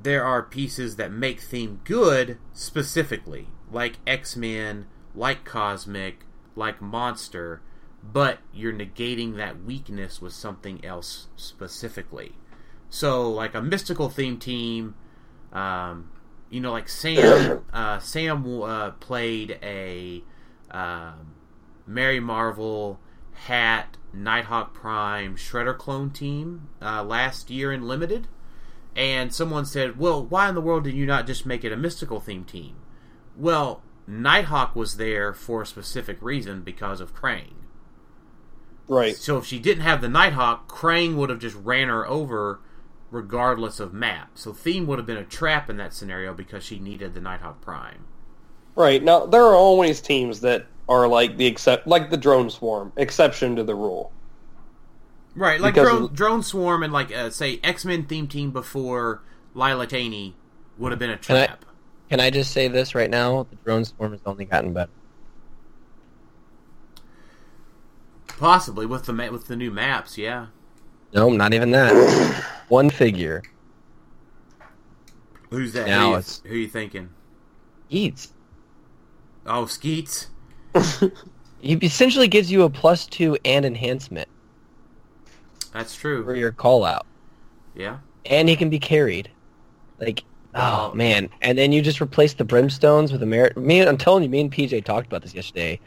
there 0.00 0.24
are 0.24 0.42
pieces 0.42 0.96
that 0.96 1.12
make 1.12 1.40
theme 1.40 1.80
good 1.84 2.38
specifically, 2.52 3.48
like 3.70 3.98
X 4.06 4.36
Men, 4.36 4.86
like 5.14 5.44
Cosmic, 5.44 6.24
like 6.56 6.80
Monster, 6.80 7.60
but 8.02 8.38
you're 8.52 8.72
negating 8.72 9.36
that 9.36 9.62
weakness 9.64 10.20
with 10.20 10.32
something 10.32 10.84
else 10.84 11.28
specifically. 11.36 12.32
So, 12.90 13.30
like 13.30 13.54
a 13.54 13.62
mystical 13.62 14.08
theme 14.08 14.38
team, 14.38 14.94
um, 15.52 16.10
you 16.50 16.60
know, 16.60 16.72
like 16.72 16.88
Sam, 16.88 17.64
uh, 17.72 17.98
Sam 18.00 18.62
uh, 18.62 18.90
played 18.92 19.58
a 19.62 20.22
um, 20.70 21.34
Mary 21.86 22.20
Marvel, 22.20 23.00
Hat, 23.32 23.96
Nighthawk 24.12 24.74
Prime, 24.74 25.36
Shredder 25.36 25.76
clone 25.76 26.10
team 26.10 26.68
uh, 26.80 27.02
last 27.02 27.50
year 27.50 27.72
in 27.72 27.86
Limited, 27.86 28.28
And 28.94 29.32
someone 29.32 29.64
said, 29.64 29.98
"Well, 29.98 30.24
why 30.24 30.48
in 30.48 30.54
the 30.54 30.60
world 30.60 30.84
did 30.84 30.94
you 30.94 31.06
not 31.06 31.26
just 31.26 31.46
make 31.46 31.64
it 31.64 31.72
a 31.72 31.76
mystical 31.76 32.20
theme 32.20 32.44
team?" 32.44 32.76
Well, 33.36 33.82
Nighthawk 34.06 34.76
was 34.76 34.96
there 34.96 35.32
for 35.32 35.62
a 35.62 35.66
specific 35.66 36.18
reason 36.20 36.60
because 36.60 37.00
of 37.00 37.14
Krang. 37.14 37.61
Right. 38.92 39.16
So 39.16 39.38
if 39.38 39.46
she 39.46 39.58
didn't 39.58 39.84
have 39.84 40.00
the 40.02 40.08
Nighthawk, 40.08 40.68
Krang 40.68 41.16
would 41.16 41.30
have 41.30 41.38
just 41.38 41.56
ran 41.56 41.88
her 41.88 42.06
over 42.06 42.60
regardless 43.10 43.80
of 43.80 43.92
map. 43.94 44.32
So 44.34 44.52
Theme 44.52 44.86
would 44.86 44.98
have 44.98 45.06
been 45.06 45.16
a 45.16 45.24
trap 45.24 45.70
in 45.70 45.76
that 45.78 45.94
scenario 45.94 46.34
because 46.34 46.62
she 46.62 46.78
needed 46.78 47.14
the 47.14 47.20
Nighthawk 47.20 47.60
Prime. 47.62 48.04
Right. 48.74 49.02
Now 49.02 49.24
there 49.26 49.44
are 49.44 49.54
always 49.54 50.00
teams 50.00 50.40
that 50.40 50.66
are 50.88 51.08
like 51.08 51.36
the 51.38 51.46
except 51.46 51.86
like 51.86 52.10
the 52.10 52.16
drone 52.18 52.50
swarm, 52.50 52.92
exception 52.96 53.56
to 53.56 53.64
the 53.64 53.74
rule. 53.74 54.12
Right, 55.34 55.58
like 55.58 55.74
drone, 55.74 56.02
of- 56.02 56.12
drone 56.14 56.42
Swarm 56.42 56.82
and 56.82 56.92
like 56.92 57.10
uh, 57.10 57.30
say 57.30 57.58
X 57.64 57.86
Men 57.86 58.04
theme 58.04 58.26
team 58.28 58.50
before 58.50 59.22
Lila 59.54 59.86
Cheney 59.86 60.36
would 60.76 60.92
have 60.92 60.98
been 60.98 61.08
a 61.10 61.16
Can 61.16 61.36
I- 61.36 61.46
trap. 61.46 61.64
Can 62.10 62.20
I 62.20 62.28
just 62.28 62.50
say 62.50 62.68
this 62.68 62.94
right 62.94 63.08
now? 63.08 63.44
The 63.48 63.56
drone 63.64 63.86
swarm 63.86 64.12
has 64.12 64.20
only 64.26 64.44
gotten 64.44 64.74
better. 64.74 64.90
Possibly 68.42 68.86
with 68.86 69.04
the 69.04 69.12
ma- 69.12 69.30
with 69.30 69.46
the 69.46 69.54
new 69.54 69.70
maps, 69.70 70.18
yeah. 70.18 70.46
No, 71.14 71.30
not 71.30 71.54
even 71.54 71.70
that. 71.70 72.44
One 72.68 72.90
figure. 72.90 73.40
Who's 75.50 75.72
that? 75.74 75.86
Now 75.86 76.00
who, 76.06 76.08
you, 76.08 76.16
it's- 76.16 76.42
who 76.44 76.56
you 76.56 76.66
thinking? 76.66 77.10
Eats. 77.88 78.32
Oh, 79.46 79.66
Skeets. 79.66 80.26
He 81.60 81.74
essentially 81.74 82.26
gives 82.26 82.50
you 82.50 82.64
a 82.64 82.70
plus 82.70 83.06
two 83.06 83.38
and 83.44 83.64
enhancement 83.64 84.26
That's 85.72 85.94
true. 85.94 86.24
for 86.24 86.34
your 86.34 86.50
call 86.50 86.84
out. 86.84 87.06
Yeah. 87.76 87.98
And 88.26 88.48
he 88.48 88.56
can 88.56 88.68
be 88.68 88.80
carried. 88.80 89.30
Like, 90.00 90.24
oh 90.56 90.90
Oh. 90.90 90.96
man. 90.96 91.30
And 91.40 91.56
then 91.56 91.70
you 91.70 91.80
just 91.80 92.00
replace 92.00 92.34
the 92.34 92.44
brimstones 92.44 93.12
with 93.12 93.22
a 93.22 93.26
merit. 93.26 93.56
me 93.56 93.80
I'm 93.80 93.96
telling 93.96 94.24
you, 94.24 94.28
me 94.28 94.40
and 94.40 94.50
PJ 94.50 94.84
talked 94.84 95.06
about 95.06 95.22
this 95.22 95.34
yesterday. 95.36 95.78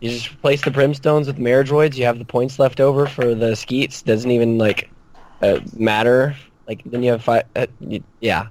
You 0.00 0.10
just 0.10 0.32
replace 0.32 0.62
the 0.62 0.70
brimstones 0.70 1.26
with 1.26 1.36
Maridroids, 1.38 1.96
you 1.96 2.04
have 2.06 2.18
the 2.18 2.24
points 2.24 2.58
left 2.58 2.80
over 2.80 3.06
for 3.06 3.34
the 3.34 3.54
skeets. 3.54 4.00
Doesn't 4.02 4.30
even 4.30 4.56
like 4.58 4.90
uh, 5.42 5.60
matter. 5.76 6.34
Like 6.66 6.82
then 6.84 7.02
you 7.02 7.10
have 7.12 7.22
five. 7.22 7.44
Uh, 7.54 7.66
y- 7.80 8.02
yeah, 8.20 8.46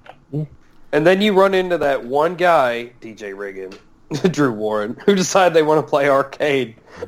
And 0.91 1.05
then 1.07 1.21
you 1.21 1.33
run 1.33 1.53
into 1.53 1.77
that 1.79 2.05
one 2.05 2.35
guy, 2.35 2.91
DJ 3.01 3.35
Riggin, 3.35 3.73
Drew 4.31 4.51
Warren, 4.51 4.95
who 5.05 5.15
decide 5.15 5.53
they 5.53 5.63
want 5.63 5.83
to 5.85 5.89
play 5.89 6.07
arcade. 6.09 6.75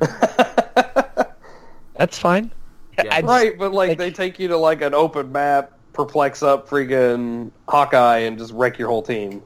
that's 1.96 2.18
fine. 2.18 2.50
Yeah. 2.98 3.04
Just- 3.04 3.24
right, 3.24 3.56
but 3.58 3.72
like 3.72 3.90
like- 3.90 3.98
they 3.98 4.10
take 4.10 4.38
you 4.38 4.48
to 4.48 4.56
like 4.56 4.82
an 4.82 4.94
open 4.94 5.30
map, 5.32 5.72
perplex 5.92 6.42
up 6.42 6.68
freaking 6.68 7.50
Hawkeye, 7.68 8.18
and 8.18 8.38
just 8.38 8.52
wreck 8.52 8.78
your 8.78 8.88
whole 8.88 9.02
team. 9.02 9.42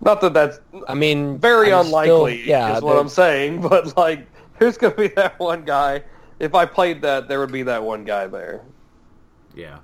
Not 0.00 0.20
that 0.20 0.32
that's 0.32 0.60
I 0.86 0.94
mean, 0.94 1.38
very 1.38 1.72
I'm 1.72 1.86
unlikely, 1.86 2.42
still- 2.42 2.48
yeah, 2.50 2.76
is 2.76 2.82
what 2.82 2.98
I'm 2.98 3.08
saying. 3.08 3.60
But 3.68 3.96
like, 3.96 4.26
there's 4.58 4.78
gonna 4.78 4.94
be 4.94 5.08
that 5.16 5.38
one 5.38 5.64
guy. 5.64 6.04
If 6.38 6.54
I 6.54 6.66
played 6.66 7.02
that, 7.02 7.28
there 7.28 7.40
would 7.40 7.50
be 7.52 7.64
that 7.64 7.82
one 7.82 8.04
guy 8.04 8.26
there. 8.28 8.62
Yeah. 9.54 9.78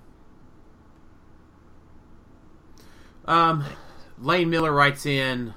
Um, 3.25 3.65
Lane 4.19 4.51
Miller 4.51 4.73
writes 4.73 5.07
in 5.07 5.55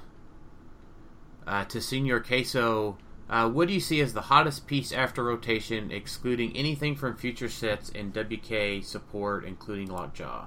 uh, 1.46 1.64
to 1.66 1.80
Senor 1.80 2.20
Queso. 2.20 2.98
Uh, 3.30 3.48
what 3.48 3.68
do 3.68 3.74
you 3.74 3.80
see 3.80 4.00
as 4.00 4.14
the 4.14 4.22
hottest 4.22 4.66
piece 4.66 4.90
after 4.90 5.22
rotation, 5.22 5.90
excluding 5.92 6.56
anything 6.56 6.96
from 6.96 7.14
future 7.14 7.48
sets 7.48 7.90
and 7.94 8.16
WK 8.16 8.82
support, 8.82 9.44
including 9.44 9.88
Lockjaw? 9.90 10.46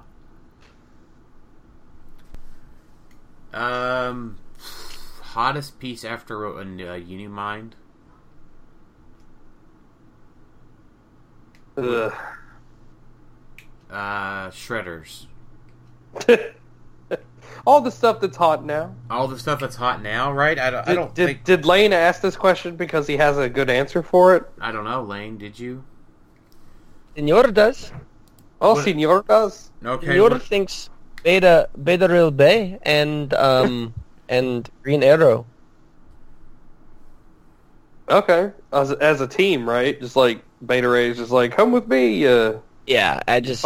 Um, 3.52 4.38
hottest 5.20 5.78
piece 5.78 6.04
after 6.04 6.38
ro- 6.38 6.58
uh, 6.58 6.62
Unimind. 6.64 7.72
Ugh. 11.76 12.12
Uh, 13.90 14.48
Shredders. 14.50 15.26
All 17.66 17.80
the 17.80 17.90
stuff 17.90 18.20
that's 18.20 18.36
hot 18.36 18.64
now. 18.64 18.94
All 19.10 19.28
the 19.28 19.38
stuff 19.38 19.60
that's 19.60 19.76
hot 19.76 20.02
now, 20.02 20.32
right? 20.32 20.58
I 20.58 20.70
don't. 20.70 20.80
I 20.82 20.90
Did, 20.90 20.94
don't 20.94 21.14
did, 21.14 21.26
think. 21.26 21.44
did 21.44 21.64
Lane 21.66 21.92
ask 21.92 22.20
this 22.20 22.36
question 22.36 22.76
because 22.76 23.06
he 23.06 23.16
has 23.18 23.38
a 23.38 23.48
good 23.48 23.68
answer 23.70 24.02
for 24.02 24.34
it? 24.36 24.44
I 24.60 24.72
don't 24.72 24.84
know, 24.84 25.02
Lane. 25.02 25.38
Did 25.38 25.58
you? 25.58 25.84
Senor 27.14 27.48
does. 27.52 27.92
Oh, 28.60 28.74
What- 28.74 28.84
Senor 28.84 29.22
does. 29.28 29.70
Okay. 29.84 30.06
Senor 30.06 30.30
what- 30.30 30.42
thinks 30.42 30.88
Beta 31.22 31.68
Beta 31.82 32.08
Ray 32.08 32.30
Bill 32.30 32.78
and 32.82 33.32
um 33.34 33.94
and 34.28 34.68
Green 34.82 35.02
Arrow. 35.02 35.46
Okay, 38.10 38.50
as 38.72 38.92
as 38.92 39.20
a 39.20 39.26
team, 39.28 39.68
right? 39.68 39.98
Just 40.00 40.16
like 40.16 40.42
Beta 40.66 40.88
Ray's 40.88 41.16
just 41.16 41.30
like, 41.30 41.52
come 41.56 41.72
with 41.72 41.86
me. 41.88 42.26
Uh, 42.26 42.54
Yeah, 42.86 43.20
I 43.28 43.40
just 43.40 43.64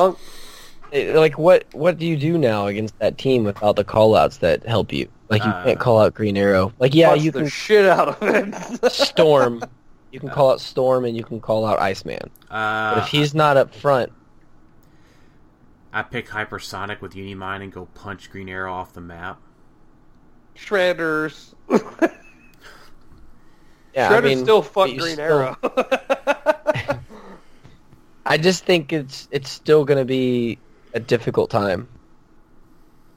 it- 0.93 1.17
like 1.17 1.39
what 1.39 1.65
what 1.73 1.99
do 1.99 2.07
you 2.07 2.17
do 2.17 2.39
now 2.39 2.67
against 2.67 2.99
that 3.01 3.19
team 3.19 3.45
without 3.45 3.77
the 3.77 3.85
callouts 3.85 4.39
that 4.41 4.67
help 4.67 4.93
you? 4.93 5.09
Like 5.29 5.45
you 5.45 5.51
Uh, 5.51 5.65
can't 5.65 5.81
call 5.81 6.01
out 6.01 6.15
Green 6.15 6.37
Arrow. 6.37 6.73
Like 6.79 6.95
yeah, 6.95 7.15
you 7.15 7.33
can 7.33 7.49
shit 7.49 7.87
out 7.87 8.09
of 8.09 8.19
it. 8.23 8.93
Storm. 8.93 9.63
You 10.13 10.21
can 10.21 10.31
call 10.31 10.53
out 10.53 10.61
Storm 10.63 11.05
and 11.05 11.15
you 11.15 11.25
can 11.25 11.41
call 11.41 11.67
out 11.67 11.79
Iceman. 11.79 12.31
But 12.49 12.55
Uh, 12.57 13.01
if 13.03 13.09
he's 13.09 13.35
not 13.35 13.59
up 13.59 13.75
front, 13.75 14.13
I 15.97 16.03
pick 16.03 16.29
Hypersonic 16.29 17.01
with 17.01 17.15
Unimind 17.15 17.63
and 17.63 17.73
go 17.73 17.87
punch 17.95 18.31
Green 18.31 18.51
Arrow 18.51 18.71
off 18.71 18.93
the 18.93 19.01
map. 19.01 19.41
Shredders. 20.55 21.55
yeah, 23.95 24.11
Shredders 24.11 24.17
I 24.19 24.21
mean, 24.21 24.39
still 24.41 24.61
fuck 24.61 24.89
Green 24.89 25.15
still- 25.15 25.21
Arrow. 25.21 25.57
I 28.27 28.37
just 28.37 28.67
think 28.67 28.93
it's 28.93 29.27
it's 29.31 29.49
still 29.49 29.87
going 29.87 29.97
to 29.97 30.05
be 30.05 30.59
a 30.93 31.01
difficult 31.01 31.49
time. 31.49 31.89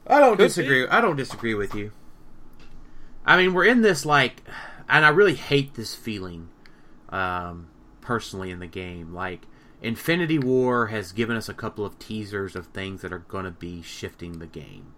I 0.06 0.18
don't 0.18 0.38
Could 0.38 0.44
disagree. 0.44 0.86
I 0.86 1.02
don't 1.02 1.16
disagree 1.16 1.52
with 1.52 1.74
you. 1.74 1.92
I 3.26 3.36
mean, 3.36 3.52
we're 3.52 3.66
in 3.66 3.82
this 3.82 4.06
like, 4.06 4.42
and 4.88 5.04
I 5.04 5.10
really 5.10 5.34
hate 5.34 5.74
this 5.74 5.94
feeling, 5.94 6.48
um, 7.10 7.68
personally 8.00 8.50
in 8.50 8.58
the 8.58 8.66
game. 8.66 9.12
Like, 9.12 9.42
Infinity 9.82 10.38
War 10.38 10.88
has 10.88 11.12
given 11.12 11.36
us 11.36 11.48
a 11.48 11.54
couple 11.54 11.84
of 11.84 11.98
teasers 11.98 12.54
of 12.54 12.66
things 12.66 13.02
that 13.02 13.12
are 13.12 13.20
going 13.20 13.44
to 13.44 13.50
be 13.50 13.82
shifting 13.82 14.38
the 14.38 14.46
game, 14.46 14.92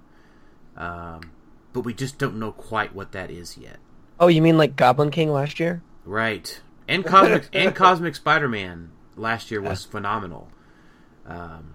um, 0.76 1.32
but 1.72 1.80
we 1.80 1.94
just 1.94 2.18
don't 2.18 2.38
know 2.38 2.52
quite 2.52 2.94
what 2.94 3.12
that 3.12 3.30
is 3.30 3.56
yet. 3.56 3.78
Oh, 4.18 4.28
you 4.28 4.42
mean 4.42 4.59
like 4.59 4.76
Goblin 4.76 5.10
King 5.10 5.32
last 5.32 5.60
year? 5.60 5.82
Right. 6.04 6.60
And 6.88 7.04
Cosmic 7.04 7.48
and 7.52 7.74
Cosmic 7.74 8.14
Spider-Man 8.16 8.90
last 9.16 9.50
year 9.50 9.60
was 9.60 9.84
phenomenal. 9.84 10.50
Um, 11.26 11.74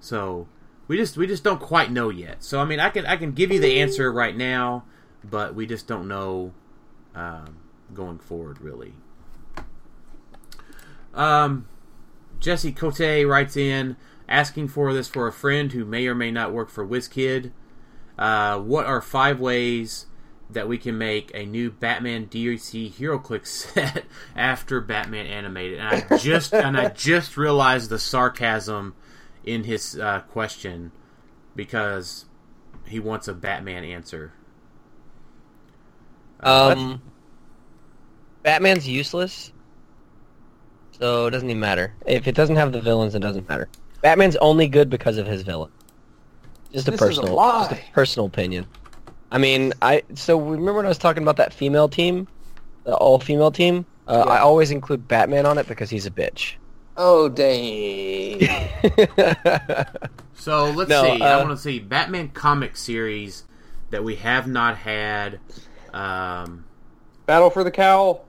so 0.00 0.48
we 0.88 0.96
just 0.96 1.16
we 1.16 1.26
just 1.26 1.44
don't 1.44 1.60
quite 1.60 1.90
know 1.90 2.08
yet. 2.08 2.42
So 2.42 2.60
I 2.60 2.64
mean, 2.64 2.80
I 2.80 2.90
can 2.90 3.06
I 3.06 3.16
can 3.16 3.32
give 3.32 3.52
you 3.52 3.60
the 3.60 3.80
answer 3.80 4.12
right 4.12 4.36
now, 4.36 4.84
but 5.22 5.54
we 5.54 5.66
just 5.66 5.86
don't 5.86 6.08
know 6.08 6.52
um, 7.14 7.58
going 7.94 8.18
forward 8.18 8.60
really. 8.60 8.94
Um, 11.14 11.66
Jesse 12.40 12.72
Cote 12.72 13.26
writes 13.26 13.56
in 13.56 13.96
asking 14.28 14.68
for 14.68 14.92
this 14.92 15.08
for 15.08 15.26
a 15.26 15.32
friend 15.32 15.72
who 15.72 15.84
may 15.84 16.06
or 16.06 16.14
may 16.14 16.30
not 16.30 16.52
work 16.52 16.70
for 16.70 16.86
WizKid. 16.86 17.52
Uh, 18.18 18.58
what 18.58 18.86
are 18.86 19.00
five 19.00 19.40
ways 19.40 20.06
that 20.48 20.66
we 20.68 20.78
can 20.78 20.98
make 20.98 21.30
a 21.34 21.46
new 21.46 21.70
Batman 21.70 22.26
DLC 22.26 22.90
HeroClix 22.92 23.46
set 23.74 24.04
after 24.34 24.80
Batman 24.80 25.26
animated? 25.26 25.78
And 25.78 26.04
I 26.10 26.16
just 26.18 26.52
and 26.52 26.76
I 26.76 26.88
just 26.88 27.36
realized 27.36 27.90
the 27.90 27.98
sarcasm 27.98 28.94
in 29.44 29.64
his 29.64 29.98
uh, 29.98 30.20
question 30.30 30.92
because 31.56 32.26
he 32.86 33.00
wants 33.00 33.28
a 33.28 33.34
Batman 33.34 33.84
answer. 33.84 34.32
Uh, 36.42 36.74
Um, 36.76 37.02
Batman's 38.42 38.88
useless, 38.88 39.52
so 41.00 41.26
it 41.26 41.30
doesn't 41.30 41.48
even 41.50 41.60
matter. 41.60 41.92
If 42.06 42.28
it 42.28 42.34
doesn't 42.34 42.56
have 42.56 42.72
the 42.72 42.80
villains, 42.80 43.14
it 43.14 43.20
doesn't 43.20 43.48
matter. 43.48 43.68
Batman's 44.02 44.36
only 44.36 44.68
good 44.68 44.88
because 44.90 45.18
of 45.18 45.26
his 45.26 45.42
villain. 45.42 45.70
Just 46.72 46.86
a 46.88 46.92
This 46.92 47.00
is 47.00 47.04
a 47.04 47.06
personal, 47.20 47.34
lie. 47.34 47.68
just 47.68 47.72
a 47.72 47.92
personal 47.92 48.26
opinion. 48.26 48.66
I 49.32 49.38
mean, 49.38 49.72
I 49.82 50.02
so 50.14 50.38
remember 50.40 50.74
when 50.74 50.86
I 50.86 50.88
was 50.88 50.98
talking 50.98 51.22
about 51.22 51.36
that 51.38 51.52
female 51.52 51.88
team, 51.88 52.28
the 52.84 52.94
all-female 52.94 53.50
team. 53.52 53.86
Uh, 54.08 54.24
Yeah. 54.26 54.32
I 54.32 54.38
always 54.40 54.70
include 54.70 55.06
Batman 55.08 55.46
on 55.46 55.58
it 55.58 55.66
because 55.68 55.90
he's 55.90 56.06
a 56.06 56.10
bitch. 56.10 56.54
oh 56.96 57.28
dang! 57.28 58.40
So 60.34 60.70
let's 60.70 60.88
No, 60.88 61.02
see. 61.02 61.20
I 61.20 61.34
uh, 61.34 61.38
want 61.44 61.50
to 61.50 61.56
see 61.62 61.78
Batman 61.80 62.30
comic 62.30 62.74
series 62.76 63.44
that 63.90 64.02
we 64.02 64.16
have 64.16 64.46
not 64.46 64.78
had. 64.78 65.38
Um, 65.92 66.64
Battle 67.26 67.50
for 67.50 67.62
the 67.62 67.70
cowl. 67.70 68.24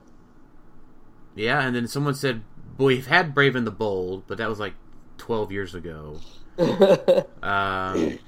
yeah, 1.34 1.62
and 1.66 1.74
then 1.74 1.88
someone 1.88 2.12
said, 2.14 2.42
"Well, 2.82 2.88
we've 2.88 3.06
had 3.06 3.32
Brave 3.32 3.54
and 3.54 3.64
the 3.64 3.70
Bold, 3.70 4.24
but 4.26 4.38
that 4.38 4.48
was 4.48 4.58
like 4.58 4.74
12 5.18 5.52
years 5.52 5.74
ago. 5.74 6.18
Um, 7.42 8.18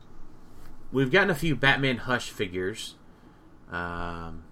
we've 0.91 1.11
gotten 1.11 1.31
a 1.31 1.35
few 1.35 1.55
Batman 1.55 1.99
Hush 1.99 2.31
figures. 2.31 2.95
Um, 3.71 4.43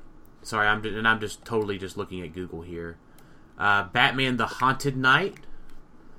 sorry, 0.43 0.69
I'm 0.69 0.85
and 0.85 1.09
I'm 1.09 1.21
just 1.21 1.45
totally 1.45 1.79
just 1.79 1.97
looking 1.97 2.21
at 2.21 2.33
Google 2.33 2.63
here. 2.63 2.97
Uh, 3.59 3.85
Batman 3.85 4.37
the 4.37 4.47
Haunted 4.47 4.97
Knight. 4.97 5.35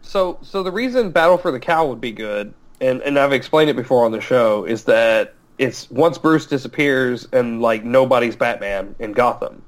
So, 0.01 0.39
so 0.41 0.61
the 0.61 0.71
reason 0.71 1.11
Battle 1.11 1.37
for 1.37 1.51
the 1.51 1.59
Cowl 1.59 1.87
would 1.89 2.01
be 2.01 2.11
good, 2.11 2.53
and 2.81 3.01
and 3.01 3.17
I've 3.17 3.31
explained 3.31 3.69
it 3.69 3.75
before 3.75 4.03
on 4.05 4.11
the 4.11 4.21
show, 4.21 4.65
is 4.65 4.83
that 4.85 5.35
it's 5.57 5.89
once 5.89 6.17
Bruce 6.17 6.45
disappears 6.45 7.27
and 7.31 7.61
like 7.61 7.85
nobody's 7.85 8.35
Batman 8.35 8.95
in 8.99 9.13
Gotham, 9.13 9.61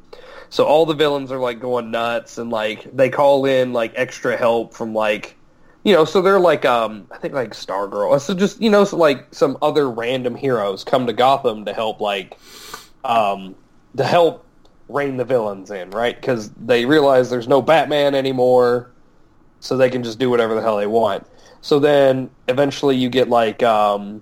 so 0.56 0.64
all 0.64 0.86
the 0.86 0.94
villains 0.94 1.34
are 1.34 1.38
like 1.38 1.60
going 1.60 1.92
nuts 1.92 2.38
and 2.38 2.50
like 2.50 2.90
they 2.96 3.10
call 3.10 3.46
in 3.46 3.74
like 3.74 3.92
extra 3.98 4.38
help 4.38 4.74
from 4.74 4.94
like, 4.94 5.36
you 5.84 5.94
know, 5.94 6.06
so 6.06 6.22
they're 6.22 6.40
like 6.40 6.64
um 6.64 7.08
I 7.12 7.18
think 7.18 7.34
like 7.34 7.50
Stargirl, 7.52 8.18
so 8.22 8.34
just 8.34 8.62
you 8.62 8.70
know 8.70 8.86
so 8.86 8.96
like 8.96 9.28
some 9.34 9.58
other 9.62 9.92
random 9.92 10.34
heroes 10.34 10.86
come 10.86 11.08
to 11.08 11.14
Gotham 11.14 11.66
to 11.66 11.74
help 11.74 12.00
like, 12.00 12.40
um 13.04 13.54
to 13.98 14.06
help 14.06 14.46
rein 14.88 15.18
the 15.18 15.26
villains 15.26 15.72
in, 15.72 15.90
right? 15.90 16.16
Because 16.16 16.52
they 16.52 16.86
realize 16.86 17.30
there's 17.30 17.50
no 17.50 17.62
Batman 17.62 18.16
anymore 18.16 18.92
so 19.60 19.76
they 19.76 19.90
can 19.90 20.04
just 20.04 20.20
do 20.20 20.30
whatever 20.30 20.56
the 20.56 20.62
hell 20.62 20.78
they 20.78 20.88
want. 20.88 21.28
So 21.60 21.80
then 21.80 22.30
eventually 22.48 22.96
you 22.96 23.10
get 23.10 23.28
like 23.28 23.62
um, 23.62 24.22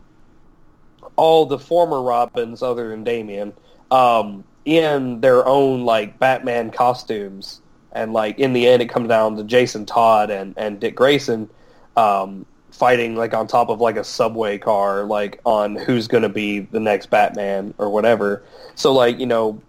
all 1.15 1.45
the 1.45 1.59
former 1.59 2.01
Robins 2.01 2.63
other 2.63 2.89
than 2.89 3.03
Damian 3.03 3.53
um, 3.91 4.43
in 4.65 5.21
their 5.21 5.45
own 5.45 5.85
like 5.85 6.19
Batman 6.19 6.71
costumes, 6.71 7.61
and 7.91 8.13
like 8.13 8.39
in 8.39 8.53
the 8.53 8.67
end 8.67 8.81
it 8.81 8.89
comes 8.89 9.07
down 9.07 9.35
to 9.37 9.43
Jason 9.43 9.85
Todd 9.85 10.29
and 10.29 10.53
and 10.57 10.79
Dick 10.79 10.95
Grayson 10.95 11.49
um, 11.95 12.45
fighting 12.71 13.15
like 13.15 13.33
on 13.33 13.47
top 13.47 13.69
of 13.69 13.81
like 13.81 13.97
a 13.97 14.03
subway 14.03 14.57
car, 14.57 15.03
like 15.03 15.39
on 15.45 15.75
who's 15.75 16.07
going 16.07 16.23
to 16.23 16.29
be 16.29 16.59
the 16.59 16.79
next 16.79 17.09
Batman 17.09 17.73
or 17.77 17.89
whatever. 17.89 18.43
So 18.75 18.93
like 18.93 19.19
you 19.19 19.25
know 19.25 19.61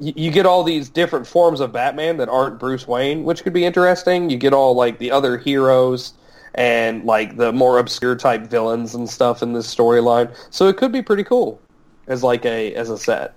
you 0.00 0.12
you 0.16 0.30
get 0.30 0.46
all 0.46 0.62
these 0.64 0.88
different 0.88 1.26
forms 1.26 1.60
of 1.60 1.72
Batman 1.72 2.16
that 2.18 2.28
aren't 2.28 2.58
Bruce 2.58 2.86
Wayne, 2.86 3.24
which 3.24 3.42
could 3.42 3.52
be 3.52 3.64
interesting. 3.64 4.30
You 4.30 4.36
get 4.36 4.52
all 4.52 4.74
like 4.74 4.98
the 4.98 5.10
other 5.10 5.38
heroes 5.38 6.14
and 6.54 7.04
like 7.04 7.36
the 7.36 7.52
more 7.52 7.78
obscure 7.78 8.16
type 8.16 8.42
villains 8.42 8.94
and 8.94 9.08
stuff 9.08 9.42
in 9.42 9.52
this 9.52 9.72
storyline. 9.72 10.34
So 10.50 10.66
it 10.68 10.76
could 10.76 10.92
be 10.92 11.02
pretty 11.02 11.24
cool 11.24 11.60
as 12.06 12.22
like 12.22 12.44
a 12.44 12.74
as 12.74 12.90
a 12.90 12.98
set. 12.98 13.34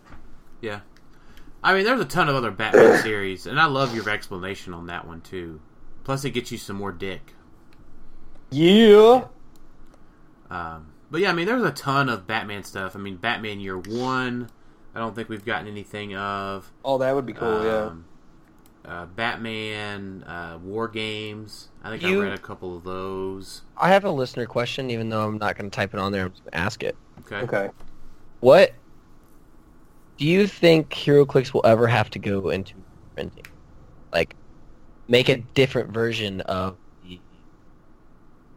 Yeah. 0.62 0.82
I 1.64 1.74
mean, 1.76 1.84
there's 1.86 2.02
a 2.02 2.06
ton 2.06 2.28
of 2.30 2.36
other 2.36 2.52
Batman 2.52 3.02
series, 3.04 3.46
and 3.46 3.60
I 3.60 3.66
love 3.66 3.94
your 3.96 4.10
explanation 4.10 4.74
on 4.74 4.88
that 4.88 5.06
one 5.08 5.22
too. 5.22 5.60
Plus, 6.04 6.26
it 6.26 6.32
gets 6.32 6.52
you 6.52 6.58
some 6.58 6.76
more 6.78 6.92
dick. 6.92 7.34
Yeah. 8.50 9.26
Um, 10.50 10.88
but 11.10 11.22
yeah, 11.22 11.30
I 11.30 11.34
mean, 11.34 11.46
there's 11.46 11.64
a 11.64 11.72
ton 11.72 12.10
of 12.10 12.28
Batman 12.28 12.64
stuff. 12.64 12.96
I 12.96 13.00
mean, 13.00 13.18
Batman 13.18 13.60
Year 13.60 13.78
One. 13.78 14.50
I 14.94 15.00
don't 15.00 15.16
think 15.16 15.30
we've 15.30 15.46
gotten 15.46 15.68
anything 15.68 16.16
of. 16.16 16.72
Oh, 16.84 16.98
that 16.98 17.16
would 17.16 17.26
be 17.26 17.34
cool. 17.34 17.64
yeah. 17.64 17.78
Um, 17.86 18.06
uh, 18.84 19.06
Batman 19.06 20.24
uh, 20.24 20.58
War 20.62 20.88
Games. 20.88 21.70
I 21.84 21.92
think 21.92 22.02
You- 22.02 22.22
I 22.22 22.26
read 22.26 22.34
a 22.34 22.38
couple 22.42 22.76
of 22.76 22.84
those. 22.84 23.62
I 23.78 23.90
have 23.90 24.04
a 24.04 24.12
listener 24.12 24.46
question, 24.48 24.90
even 24.90 25.10
though 25.10 25.26
I'm 25.26 25.38
not 25.38 25.56
going 25.58 25.70
to 25.70 25.76
type 25.76 25.94
it 25.94 26.00
on 26.00 26.12
there. 26.12 26.26
I'm 26.26 26.32
just 26.32 26.44
going 26.44 26.52
to 26.54 26.58
ask 26.58 26.84
it. 26.84 26.96
Okay. 27.22 27.36
Okay. 27.38 27.70
What 28.40 28.74
do 30.22 30.28
you 30.28 30.46
think 30.46 30.92
HeroClix 30.92 31.52
will 31.52 31.66
ever 31.66 31.88
have 31.88 32.12
to 32.12 32.20
go 32.20 32.52
into 32.52 32.76
printing? 33.16 33.44
Like, 34.14 34.36
make 35.08 35.30
a 35.30 35.38
different 35.38 35.90
version 35.90 36.42
of 36.42 36.78
the 37.04 37.20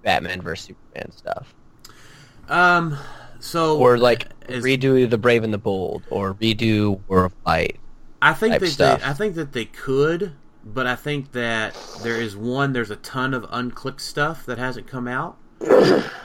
Batman 0.03 0.43
versus 0.43 0.67
Superman 0.67 1.11
stuff, 1.13 1.55
Um. 2.51 2.99
So 3.41 3.79
or 3.79 3.97
like 3.97 4.27
as- 4.47 4.63
redo 4.63 5.09
the 5.09 5.17
Brave 5.17 5.43
and 5.43 5.55
the 5.55 5.59
Bold, 5.59 6.03
or 6.11 6.35
redo 6.35 7.01
War 7.09 7.25
of 7.25 7.35
Light. 7.47 7.81
I 8.21 8.35
think 8.35 8.61
that 8.61 8.67
stuff. 8.69 9.01
they, 9.01 9.07
I 9.07 9.15
think 9.15 9.35
that 9.37 9.53
they 9.53 9.65
could, 9.65 10.33
but 10.67 10.87
I 10.87 10.97
think 10.97 11.33
that 11.33 11.75
there 12.03 12.21
is 12.21 12.37
one. 12.37 12.75
There's 12.75 12.91
a 12.91 12.97
ton 12.97 13.33
of 13.33 13.45
unclicked 13.45 14.01
stuff 14.01 14.45
that 14.45 14.59
hasn't 14.59 14.87
come 14.87 15.09
out. 15.09 15.39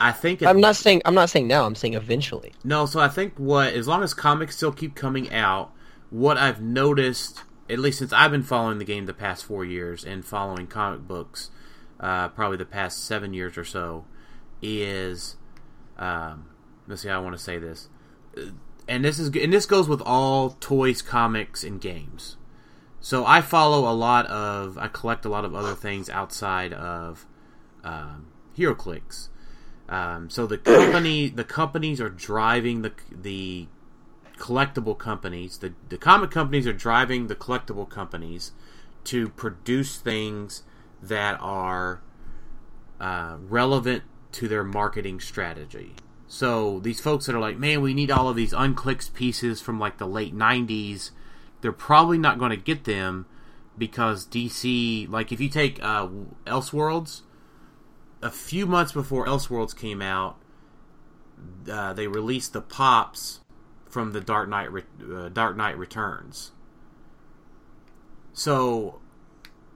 I 0.00 0.12
think 0.12 0.42
I'm 0.42 0.60
not 0.60 0.76
saying 0.76 1.02
I'm 1.04 1.14
not 1.14 1.30
saying 1.30 1.48
now. 1.48 1.66
I'm 1.66 1.74
saying 1.74 1.94
eventually. 1.94 2.52
No, 2.64 2.86
so 2.86 3.00
I 3.00 3.08
think 3.08 3.34
what 3.36 3.72
as 3.74 3.86
long 3.86 4.02
as 4.02 4.14
comics 4.14 4.56
still 4.56 4.72
keep 4.72 4.94
coming 4.94 5.32
out, 5.32 5.72
what 6.10 6.36
I've 6.36 6.60
noticed, 6.60 7.42
at 7.68 7.78
least 7.78 7.98
since 7.98 8.12
I've 8.12 8.30
been 8.30 8.42
following 8.42 8.78
the 8.78 8.84
game 8.84 9.06
the 9.06 9.14
past 9.14 9.44
four 9.44 9.64
years 9.64 10.04
and 10.04 10.24
following 10.24 10.66
comic 10.66 11.06
books, 11.06 11.50
uh, 11.98 12.28
probably 12.28 12.56
the 12.56 12.64
past 12.64 13.04
seven 13.04 13.34
years 13.34 13.56
or 13.56 13.64
so, 13.64 14.04
is 14.62 15.36
um, 15.98 16.46
let's 16.86 17.02
see 17.02 17.08
how 17.08 17.20
I 17.20 17.22
want 17.22 17.36
to 17.36 17.42
say 17.42 17.58
this, 17.58 17.88
and 18.88 19.04
this 19.04 19.18
is 19.18 19.34
and 19.34 19.52
this 19.52 19.66
goes 19.66 19.88
with 19.88 20.02
all 20.02 20.50
toys, 20.60 21.02
comics, 21.02 21.62
and 21.64 21.80
games. 21.80 22.36
So 23.00 23.24
I 23.24 23.40
follow 23.40 23.90
a 23.90 23.94
lot 23.94 24.26
of 24.26 24.76
I 24.76 24.88
collect 24.88 25.24
a 25.24 25.28
lot 25.28 25.44
of 25.44 25.54
other 25.54 25.74
things 25.74 26.10
outside 26.10 26.72
of 26.72 27.26
um, 27.82 28.26
HeroClix. 28.56 29.28
Um, 29.90 30.30
so 30.30 30.46
the 30.46 30.56
company, 30.56 31.28
the 31.28 31.44
companies 31.44 32.00
are 32.00 32.08
driving 32.08 32.82
the 32.82 32.92
the 33.10 33.66
collectible 34.38 34.96
companies. 34.96 35.58
The 35.58 35.74
the 35.88 35.98
comic 35.98 36.30
companies 36.30 36.66
are 36.68 36.72
driving 36.72 37.26
the 37.26 37.34
collectible 37.34 37.88
companies 37.88 38.52
to 39.04 39.28
produce 39.30 39.98
things 39.98 40.62
that 41.02 41.38
are 41.40 42.00
uh, 43.00 43.36
relevant 43.48 44.04
to 44.32 44.46
their 44.46 44.62
marketing 44.62 45.18
strategy. 45.18 45.96
So 46.28 46.78
these 46.78 47.00
folks 47.00 47.26
that 47.26 47.34
are 47.34 47.40
like, 47.40 47.58
man, 47.58 47.80
we 47.80 47.92
need 47.92 48.12
all 48.12 48.28
of 48.28 48.36
these 48.36 48.52
unclicked 48.52 49.12
pieces 49.12 49.60
from 49.60 49.80
like 49.80 49.98
the 49.98 50.06
late 50.06 50.36
'90s. 50.36 51.10
They're 51.62 51.72
probably 51.72 52.16
not 52.16 52.38
going 52.38 52.52
to 52.52 52.56
get 52.56 52.84
them 52.84 53.26
because 53.76 54.24
DC, 54.26 55.10
like 55.10 55.32
if 55.32 55.40
you 55.40 55.48
take 55.48 55.82
uh, 55.82 56.06
Elseworlds, 56.46 57.22
a 58.22 58.30
few 58.30 58.66
months 58.66 58.92
before 58.92 59.26
Elseworlds 59.26 59.76
came 59.76 60.02
out, 60.02 60.36
uh, 61.70 61.92
they 61.92 62.06
released 62.06 62.52
the 62.52 62.60
pops 62.60 63.40
from 63.88 64.12
the 64.12 64.20
Dark 64.20 64.48
Knight 64.48 64.68
uh, 65.12 65.28
Dark 65.28 65.56
Knight 65.56 65.76
Returns. 65.76 66.52
So 68.32 69.00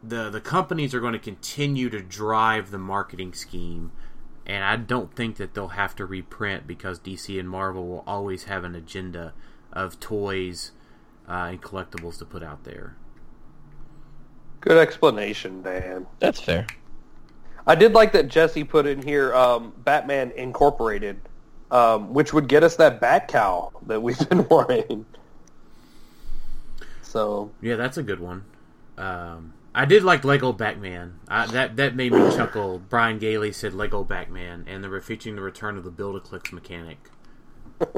the 0.02 0.30
the 0.30 0.40
companies 0.40 0.94
are 0.94 1.00
going 1.00 1.12
to 1.12 1.18
continue 1.18 1.90
to 1.90 2.00
drive 2.00 2.70
the 2.70 2.78
marketing 2.78 3.32
scheme, 3.32 3.92
and 4.46 4.62
I 4.64 4.76
don't 4.76 5.14
think 5.14 5.36
that 5.36 5.54
they'll 5.54 5.68
have 5.68 5.96
to 5.96 6.06
reprint 6.06 6.66
because 6.66 7.00
DC 7.00 7.38
and 7.38 7.48
Marvel 7.48 7.86
will 7.86 8.04
always 8.06 8.44
have 8.44 8.64
an 8.64 8.74
agenda 8.74 9.32
of 9.72 9.98
toys 9.98 10.72
uh, 11.28 11.48
and 11.50 11.62
collectibles 11.62 12.18
to 12.18 12.24
put 12.24 12.42
out 12.42 12.64
there. 12.64 12.96
Good 14.60 14.78
explanation, 14.78 15.62
Dan. 15.62 16.06
That's 16.20 16.40
fair. 16.40 16.66
I 17.66 17.74
did 17.74 17.92
like 17.92 18.12
that 18.12 18.28
Jesse 18.28 18.64
put 18.64 18.86
in 18.86 19.02
here 19.02 19.34
um, 19.34 19.72
Batman 19.78 20.32
Incorporated, 20.32 21.20
um, 21.70 22.12
which 22.12 22.32
would 22.32 22.48
get 22.48 22.62
us 22.62 22.76
that 22.76 23.00
Bat 23.00 23.28
Cow 23.28 23.72
that 23.86 24.02
we've 24.02 24.28
been 24.28 24.46
wanting. 24.50 25.06
So 27.02 27.50
Yeah, 27.60 27.76
that's 27.76 27.96
a 27.96 28.02
good 28.02 28.20
one. 28.20 28.44
Um, 28.98 29.54
I 29.74 29.86
did 29.86 30.04
like 30.04 30.24
Lego 30.24 30.52
Batman. 30.52 31.18
I, 31.26 31.46
that 31.46 31.76
that 31.76 31.96
made 31.96 32.12
me 32.12 32.30
chuckle. 32.36 32.80
Brian 32.88 33.18
Gailey 33.18 33.52
said 33.52 33.72
Lego 33.72 34.04
Batman, 34.04 34.66
and 34.68 34.84
they 34.84 34.88
were 34.88 35.00
featuring 35.00 35.36
the 35.36 35.42
return 35.42 35.76
of 35.76 35.84
the 35.84 35.90
Build-A-Clicks 35.90 36.52
mechanic. 36.52 37.10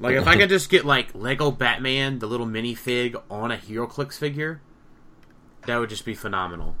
like 0.00 0.16
if 0.16 0.26
I 0.26 0.36
could 0.36 0.48
just 0.48 0.68
get 0.68 0.84
like 0.84 1.14
Lego 1.14 1.50
Batman, 1.50 2.18
the 2.18 2.26
little 2.26 2.46
minifig 2.46 3.20
on 3.30 3.52
a 3.52 3.56
HeroClix 3.56 4.14
figure, 4.14 4.62
that 5.66 5.76
would 5.76 5.90
just 5.90 6.04
be 6.04 6.14
phenomenal. 6.14 6.74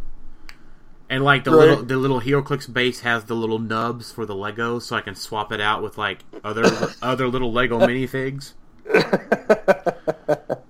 And 1.10 1.24
like 1.24 1.42
the 1.42 1.50
Right. 1.50 1.68
little 1.68 1.84
the 1.84 1.96
little 1.96 2.20
HeroClix 2.20 2.72
base 2.72 3.00
has 3.00 3.24
the 3.24 3.34
little 3.34 3.58
nubs 3.58 4.12
for 4.12 4.24
the 4.24 4.34
Legos, 4.34 4.82
so 4.82 4.94
I 4.96 5.00
can 5.00 5.16
swap 5.16 5.50
it 5.50 5.60
out 5.60 5.82
with 5.82 5.98
like 5.98 6.20
other 6.44 6.64
other 7.02 7.26
little 7.28 7.52
Lego 7.52 7.80
minifigs. 7.80 8.52
that 8.84 10.64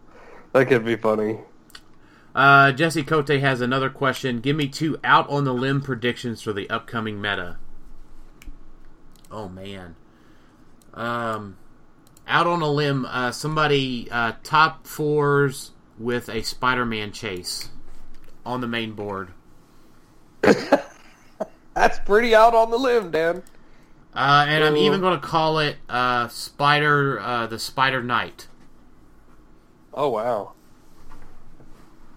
could 0.53 0.85
be 0.85 0.97
funny. 0.97 1.41
Uh, 2.35 2.73
Jesse 2.73 3.03
Cote 3.03 3.29
has 3.29 3.61
another 3.61 3.91
question. 3.91 4.41
Give 4.41 4.57
me 4.57 4.67
two 4.69 4.99
out 5.05 5.29
on 5.29 5.45
the 5.45 5.53
limb 5.53 5.83
predictions 5.83 6.41
for 6.41 6.53
the 6.55 6.71
upcoming 6.71 7.21
meta. 7.21 7.59
Oh 9.31 9.49
man. 9.49 9.97
Um, 10.95 11.57
out 12.27 12.47
on 12.47 12.63
a 12.63 12.71
limb. 12.71 13.05
Uh, 13.05 13.31
somebody 13.33 14.09
uh, 14.11 14.33
top 14.43 14.87
fours 14.87 15.73
with 15.99 16.29
a 16.31 16.43
Spider-Man 16.43 17.13
chase 17.13 17.69
on 18.47 18.61
the 18.61 18.67
main 18.69 18.93
board. 18.93 19.33
That's 21.75 21.99
pretty 22.01 22.35
out 22.35 22.55
on 22.55 22.71
the 22.71 22.79
limb, 22.79 23.11
Dan. 23.11 23.43
Uh, 24.15 24.45
and 24.49 24.65
I'm 24.65 24.77
even 24.77 25.01
going 25.01 25.21
to 25.21 25.27
call 25.27 25.61
it 25.61 25.77
uh, 25.89 26.29
Spider, 26.29 27.21
uh, 27.21 27.47
the 27.47 27.59
Spider 27.59 28.03
Knight. 28.03 28.49
Oh 29.93 30.09
wow. 30.09 30.53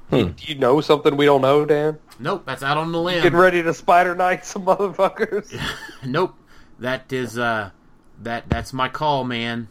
Hmm. 0.09 0.27
Do 0.31 0.45
you 0.45 0.55
know 0.55 0.81
something 0.81 1.17
we 1.17 1.25
don't 1.25 1.41
know, 1.41 1.65
Dan? 1.65 1.97
Nope, 2.19 2.43
that's 2.45 2.61
out 2.61 2.77
on 2.77 2.91
the 2.91 3.01
limb. 3.01 3.23
Getting 3.23 3.39
ready 3.39 3.63
to 3.63 3.73
Spider 3.73 4.15
Knight 4.15 4.45
some 4.45 4.65
motherfuckers. 4.65 5.59
Nope, 6.05 6.35
that 6.79 7.11
is 7.11 7.37
uh, 7.37 7.71
that 8.21 8.49
that's 8.49 8.73
my 8.73 8.89
call, 8.89 9.23
man. 9.23 9.69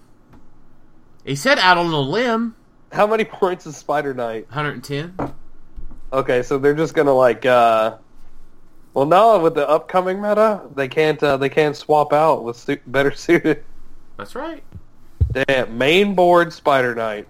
He 1.25 1.37
said 1.37 1.59
out 1.59 1.79
on 1.79 1.91
the 1.91 2.03
limb, 2.03 2.57
How 2.91 3.07
many 3.07 3.25
points 3.41 3.67
is 3.67 3.77
Spider 3.77 4.15
Knight? 4.15 4.47
110. 4.49 5.15
Okay, 6.13 6.43
so 6.43 6.59
they're 6.59 6.75
just 6.75 6.95
gonna 6.95 7.15
like 7.15 7.47
uh 7.47 7.97
well 8.95 9.07
no, 9.07 9.39
with 9.39 9.55
the 9.55 9.69
upcoming 9.69 10.21
meta, 10.21 10.63
they 10.75 10.89
can't 10.89 11.23
uh, 11.23 11.37
they 11.37 11.49
can't 11.49 11.77
swap 11.77 12.13
out 12.13 12.45
with 12.45 12.57
su- 12.57 12.79
better 12.87 13.11
suited. 13.15 13.65
That's 14.17 14.35
right. 14.35 14.63
Damn, 15.33 15.79
main 15.79 16.15
board 16.15 16.53
Spider 16.53 16.95
Knight. 16.95 17.27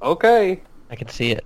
Okay. 0.00 0.62
I 0.90 0.96
can 0.96 1.08
see 1.08 1.32
it. 1.32 1.44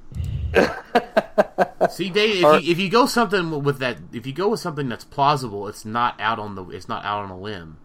See, 1.91 2.09
Dave, 2.11 2.37
if 2.39 2.45
Or- 2.45 2.59
you, 2.59 2.73
if 2.73 2.79
you 2.79 2.89
go 2.89 3.07
something 3.07 3.63
with 3.63 3.79
that, 3.79 3.99
if 4.13 4.27
you 4.27 4.33
go 4.33 4.49
with 4.49 4.61
something 4.61 4.89
that's 4.89 5.05
plausible, 5.05 5.69
it's 5.69 5.85
not 5.85 6.19
out 6.21 6.39
on 6.39 6.55
the 6.55 6.65
it's 6.71 6.89
not 6.89 7.05
out 7.05 7.25
on 7.25 7.31
a 7.31 7.39
limb. 7.39 7.79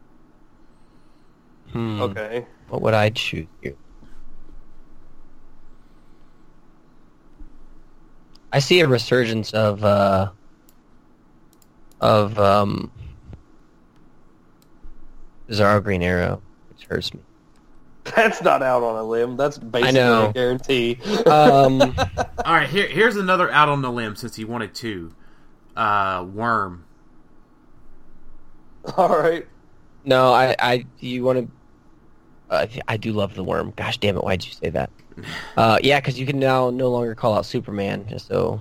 Hmm. 1.71 2.01
okay. 2.01 2.45
What 2.69 2.81
would 2.81 2.93
I 2.93 3.09
choose 3.09 3.47
here? 3.61 3.75
I 8.51 8.59
see 8.59 8.81
a 8.81 8.87
resurgence 8.87 9.53
of 9.53 9.83
uh 9.83 10.31
of 12.01 12.37
um 12.37 12.91
Bizarro 15.47 15.81
Green 15.83 16.03
Arrow, 16.03 16.41
which 16.69 16.85
hurts 16.85 17.13
me. 17.13 17.21
That's 18.15 18.41
not 18.41 18.63
out 18.63 18.83
on 18.83 18.97
a 18.97 19.03
limb. 19.03 19.37
That's 19.37 19.57
basically 19.57 19.93
know. 19.93 20.29
a 20.29 20.33
guarantee. 20.33 20.97
Um 21.25 21.81
All 22.45 22.55
right, 22.55 22.67
here 22.69 22.87
here's 22.87 23.15
another 23.15 23.49
out 23.51 23.69
on 23.69 23.81
the 23.81 23.91
limb 23.91 24.15
since 24.15 24.35
he 24.35 24.43
wanted 24.43 24.73
two. 24.73 25.13
Uh, 25.75 26.25
worm. 26.33 26.85
All 28.97 29.17
right. 29.17 29.47
no, 30.03 30.33
I 30.33 30.55
I 30.59 30.85
you 30.99 31.23
want 31.23 31.39
to 31.39 31.51
uh, 32.51 32.67
I 32.87 32.97
do 32.97 33.13
love 33.13 33.35
the 33.35 33.43
worm. 33.43 33.73
Gosh 33.77 33.97
damn 33.97 34.17
it, 34.17 34.23
why'd 34.23 34.43
you 34.45 34.51
say 34.51 34.69
that? 34.69 34.89
Uh, 35.57 35.77
yeah, 35.83 35.99
because 35.99 36.17
you 36.17 36.25
can 36.25 36.39
now 36.39 36.69
no 36.69 36.89
longer 36.89 37.13
call 37.13 37.35
out 37.35 37.45
Superman, 37.45 38.07
just 38.07 38.27
so, 38.27 38.59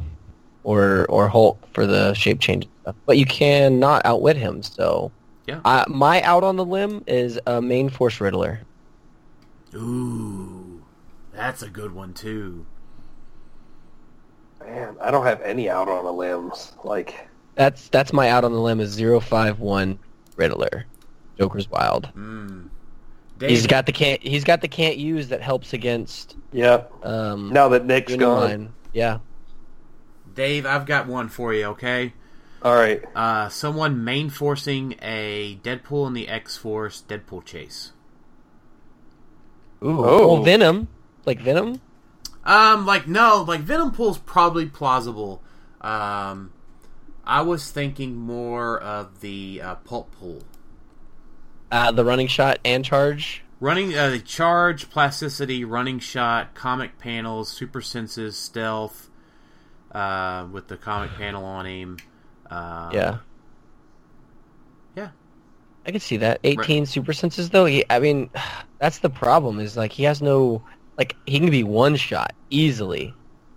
or 0.65 1.07
or 1.09 1.29
Hulk 1.29 1.59
for 1.73 1.87
the 1.87 2.13
shape 2.13 2.41
change 2.41 2.65
and 2.65 2.73
stuff. 2.80 2.80
But 3.07 3.19
you 3.19 3.27
can 3.27 3.79
not 3.79 4.03
outwit 4.05 4.37
him. 4.37 4.63
So, 4.63 5.11
Yeah. 5.47 5.61
uh, 5.65 5.85
my 5.89 6.23
out 6.23 6.45
on 6.45 6.57
the 6.57 6.65
limb 6.65 7.03
is 7.07 7.39
a 7.47 7.61
main 7.63 7.89
force 7.89 8.21
Riddler. 8.21 8.61
Ooh, 9.75 10.83
that's 11.33 11.63
a 11.63 11.69
good 11.69 11.95
one 11.95 12.13
too. 12.13 12.67
Man, 14.65 14.97
I 15.01 15.11
don't 15.11 15.25
have 15.25 15.41
any 15.43 15.69
out 15.71 15.89
on 15.89 16.05
the 16.05 16.13
limbs. 16.13 16.73
Like 16.85 17.29
That's 17.55 17.89
that's 17.89 18.13
my 18.13 18.29
out 18.31 18.45
on 18.45 18.53
the 18.53 18.61
limb 18.61 18.81
is 18.81 18.97
051 18.99 19.99
Riddler. 20.37 20.85
Joker's 21.39 21.71
wild. 21.71 22.11
Mm. 22.15 22.69
He's 23.41 23.63
Dave, 23.63 23.71
got 23.71 23.87
the 23.87 23.93
can't 23.93 24.23
he's 24.23 24.45
got 24.45 24.61
the 24.61 24.69
can't 24.69 24.99
use 24.99 25.29
that 25.29 25.41
helps 25.41 25.73
against 25.73 26.37
yeah. 26.53 26.83
um 27.03 27.51
Now 27.53 27.69
that 27.69 27.87
Nick's 27.87 28.15
gone. 28.17 28.43
Unimind. 28.51 28.73
Yeah. 28.93 29.19
Dave, 30.35 30.67
I've 30.67 30.85
got 30.87 31.07
one 31.07 31.29
for 31.29 31.55
you. 31.55 31.65
Okay. 31.67 32.13
All 32.63 32.75
right. 32.75 33.03
Uh, 33.15 33.49
someone 33.49 34.05
main 34.05 34.29
forcing 34.29 34.97
a 35.01 35.59
Deadpool 35.63 36.07
and 36.07 36.17
the 36.17 36.29
X 36.29 36.57
Force 36.57 37.03
Deadpool 37.09 37.45
chase. 37.45 37.93
Ooh. 39.83 40.05
Oh. 40.05 40.35
Well, 40.35 40.43
Venom, 40.43 40.89
like 41.25 41.41
Venom. 41.41 41.81
Um, 42.45 42.87
like 42.87 43.07
no, 43.07 43.45
like 43.47 43.61
Venom 43.61 43.93
Pool's 43.93 44.19
probably 44.19 44.67
plausible. 44.67 45.43
Um, 45.81 46.53
I 47.25 47.43
was 47.43 47.71
thinking 47.71 48.17
more 48.17 48.79
of 48.79 49.21
the 49.21 49.61
uh, 49.63 49.75
Pulp 49.77 50.11
Pool. 50.13 50.43
Uh, 51.71 51.93
the 51.93 52.05
running 52.05 52.27
shot 52.27 52.59
and 52.65 52.85
charge. 52.85 53.43
Running 53.61 53.95
uh, 53.97 54.11
the 54.11 54.19
charge, 54.19 54.91
plasticity, 54.91 55.65
running 55.65 55.99
shot, 55.99 56.55
comic 56.55 56.99
panels, 56.99 57.49
super 57.51 57.81
senses, 57.83 58.37
stealth, 58.37 59.11
uh, 59.93 60.47
with 60.51 60.69
the 60.69 60.77
comic 60.77 61.13
panel 61.13 61.45
on 61.45 61.67
him. 61.67 61.99
Uh, 62.51 62.91
yeah. 62.93 63.19
yeah. 64.97 65.09
I 65.87 65.93
could 65.93 66.03
see 66.03 66.19
that. 66.19 66.41
18 66.45 66.87
super 66.87 67.13
senses 67.13 67.51
though. 67.51 67.65
He, 67.65 67.85
I 67.89 67.99
mean, 68.01 68.31
that's 68.79 68.99
the 68.99 69.11
problem 69.11 69.61
is 69.61 69.77
like 69.77 69.93
he 69.93 70.05
has 70.05 70.21
no 70.21 70.63
like 70.99 71.17
he 71.27 71.39
can 71.39 71.51
be 71.51 71.65
one 71.65 71.97
shot 71.97 72.35
easily. 72.51 73.15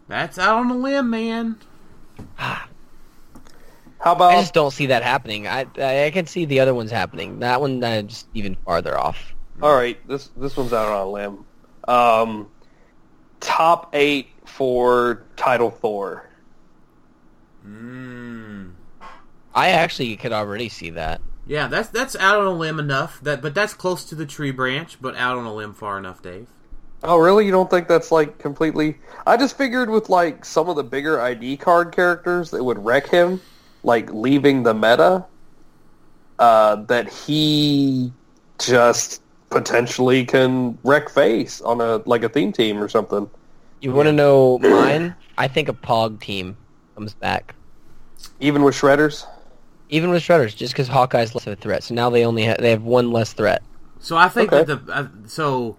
That's 0.07 0.38
out 0.38 0.60
on 0.60 0.70
a 0.70 0.76
limb, 0.76 1.10
man. 1.10 1.57
How 2.36 4.11
about 4.11 4.32
I 4.32 4.34
about 4.34 4.41
just 4.41 4.53
don't 4.53 4.72
see 4.72 4.88
that 4.88 5.02
happening. 5.02 5.48
I 5.48 5.65
I, 5.78 6.06
I 6.06 6.11
can 6.11 6.28
see 6.28 6.45
the 6.45 6.60
other 6.60 6.74
ones 6.74 6.91
happening. 6.91 7.40
That 7.40 7.61
one 7.61 7.84
uh, 7.84 8.02
just 8.03 8.28
even 8.34 8.56
farther 8.56 8.98
off. 8.98 9.34
All 9.61 9.74
right, 9.74 9.98
this 10.07 10.30
this 10.36 10.57
one's 10.57 10.74
out 10.74 10.90
on 10.90 11.07
a 11.07 11.10
limb. 11.10 11.45
Um, 11.88 12.49
top 13.40 13.90
eight 13.94 14.28
for 14.45 15.24
title 15.36 15.70
Thor. 15.70 16.30
Mm. 17.65 18.12
I 19.55 19.69
actually 19.69 20.15
could 20.17 20.31
already 20.31 20.69
see 20.69 20.89
that. 20.91 21.21
Yeah, 21.45 21.67
that's 21.67 21.89
that's 21.89 22.15
out 22.15 22.39
on 22.39 22.47
a 22.47 22.53
limb 22.53 22.80
enough. 22.80 23.19
That, 23.21 23.41
but 23.41 23.53
that's 23.53 23.73
close 23.73 24.05
to 24.05 24.15
the 24.15 24.25
tree 24.25 24.51
branch, 24.51 24.97
but 25.01 25.15
out 25.15 25.38
on 25.38 25.45
a 25.45 25.53
limb 25.53 25.73
far 25.73 25.97
enough, 25.97 26.21
Dave. 26.21 26.47
Oh, 27.03 27.17
really? 27.17 27.45
You 27.45 27.51
don't 27.51 27.69
think 27.69 27.89
that's 27.89 28.11
like 28.11 28.39
completely? 28.39 28.97
I 29.27 29.35
just 29.35 29.57
figured 29.57 29.89
with 29.89 30.09
like 30.09 30.45
some 30.45 30.69
of 30.69 30.77
the 30.77 30.84
bigger 30.84 31.19
ID 31.19 31.57
card 31.57 31.91
characters 31.93 32.49
that 32.51 32.63
would 32.63 32.84
wreck 32.84 33.09
him, 33.09 33.41
like 33.84 34.11
leaving 34.13 34.63
the 34.63 34.73
meta, 34.73 35.25
uh, 36.39 36.77
that 36.77 37.11
he 37.11 38.13
just 38.57 39.21
potentially 39.49 40.25
can 40.25 40.77
wreck 40.84 41.09
face 41.09 41.59
on 41.61 41.81
a 41.81 41.97
like 42.05 42.23
a 42.23 42.30
theme 42.30 42.53
team 42.53 42.81
or 42.81 42.88
something. 42.88 43.30
You 43.81 43.91
want 43.91 44.07
to 44.07 44.13
know 44.13 44.59
mine? 44.59 45.13
I 45.38 45.49
think 45.49 45.67
a 45.67 45.73
Pog 45.73 46.21
team 46.21 46.55
comes 46.95 47.13
back. 47.13 47.53
Even 48.39 48.63
with 48.63 48.75
shredders. 48.75 49.25
Even 49.94 50.10
with 50.10 50.24
Shredders, 50.24 50.56
just 50.56 50.74
because 50.74 50.88
Hawkeye's 50.88 51.36
less 51.36 51.45
of 51.45 51.53
a 51.53 51.56
threat, 51.56 51.84
so 51.84 51.94
now 51.94 52.10
they 52.10 52.26
only 52.26 52.45
ha- 52.48 52.56
they 52.57 52.72
have 52.72 52.82
one 52.82 53.11
less 53.11 53.32
threat. 53.34 53.61
So 53.99 54.18
I 54.18 54.28
think 54.28 54.52
Okay. 54.52 54.64
that 54.64 54.88
the 54.88 54.91
uh, 54.91 55.07
so 55.28 55.78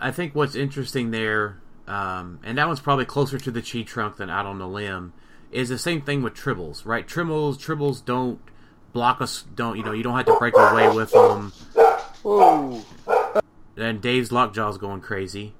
I 0.00 0.10
think 0.10 0.34
what's 0.34 0.56
interesting 0.56 1.12
there, 1.12 1.58
um, 1.86 2.40
and 2.42 2.58
that 2.58 2.66
one's 2.66 2.80
probably 2.80 3.04
closer 3.04 3.38
to 3.38 3.50
the 3.52 3.62
chi 3.62 3.82
trunk 3.82 4.16
than 4.16 4.28
out 4.30 4.46
on 4.46 4.58
the 4.58 4.66
limb, 4.66 5.12
is 5.52 5.68
the 5.68 5.78
same 5.78 6.00
thing 6.02 6.22
with 6.22 6.34
tribbles, 6.34 6.84
right? 6.84 7.06
Tribbles, 7.06 7.56
tribbles 7.56 8.04
don't 8.04 8.40
block 8.92 9.20
us. 9.20 9.44
Don't 9.54 9.76
you 9.76 9.84
know? 9.84 9.92
You 9.92 10.02
don't 10.02 10.16
have 10.16 10.26
to 10.26 10.36
break 10.40 10.54
away 10.56 10.88
with 10.88 11.12
them. 11.12 11.52
Whoa. 12.24 12.82
And 13.76 14.00
Dave's 14.02 14.30
lockjaw's 14.30 14.76
going 14.76 15.02
crazy. 15.02 15.54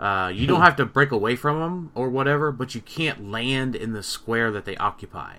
Uh, 0.00 0.32
you 0.34 0.48
don't 0.48 0.62
have 0.62 0.74
to 0.76 0.84
break 0.84 1.12
away 1.12 1.36
from 1.36 1.60
them 1.60 1.90
or 1.94 2.08
whatever, 2.10 2.50
but 2.50 2.74
you 2.74 2.80
can't 2.80 3.30
land 3.30 3.76
in 3.76 3.92
the 3.92 4.02
square 4.02 4.50
that 4.50 4.64
they 4.64 4.76
occupy, 4.76 5.36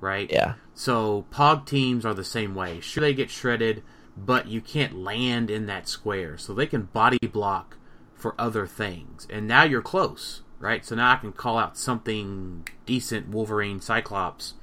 right? 0.00 0.30
Yeah. 0.30 0.54
So 0.74 1.26
Pog 1.30 1.66
teams 1.66 2.04
are 2.04 2.14
the 2.14 2.24
same 2.24 2.54
way. 2.54 2.80
Sure, 2.80 3.00
they 3.00 3.14
get 3.14 3.30
shredded, 3.30 3.82
but 4.16 4.48
you 4.48 4.60
can't 4.60 4.96
land 4.96 5.50
in 5.50 5.66
that 5.66 5.88
square, 5.88 6.36
so 6.38 6.52
they 6.52 6.66
can 6.66 6.82
body 6.82 7.18
block 7.18 7.76
for 8.14 8.34
other 8.38 8.66
things. 8.66 9.26
And 9.30 9.46
now 9.46 9.64
you're 9.64 9.82
close, 9.82 10.42
right? 10.58 10.84
So 10.84 10.94
now 10.94 11.12
I 11.12 11.16
can 11.16 11.32
call 11.32 11.58
out 11.58 11.76
something 11.76 12.66
decent, 12.86 13.28
Wolverine, 13.28 13.80
Cyclops, 13.80 14.54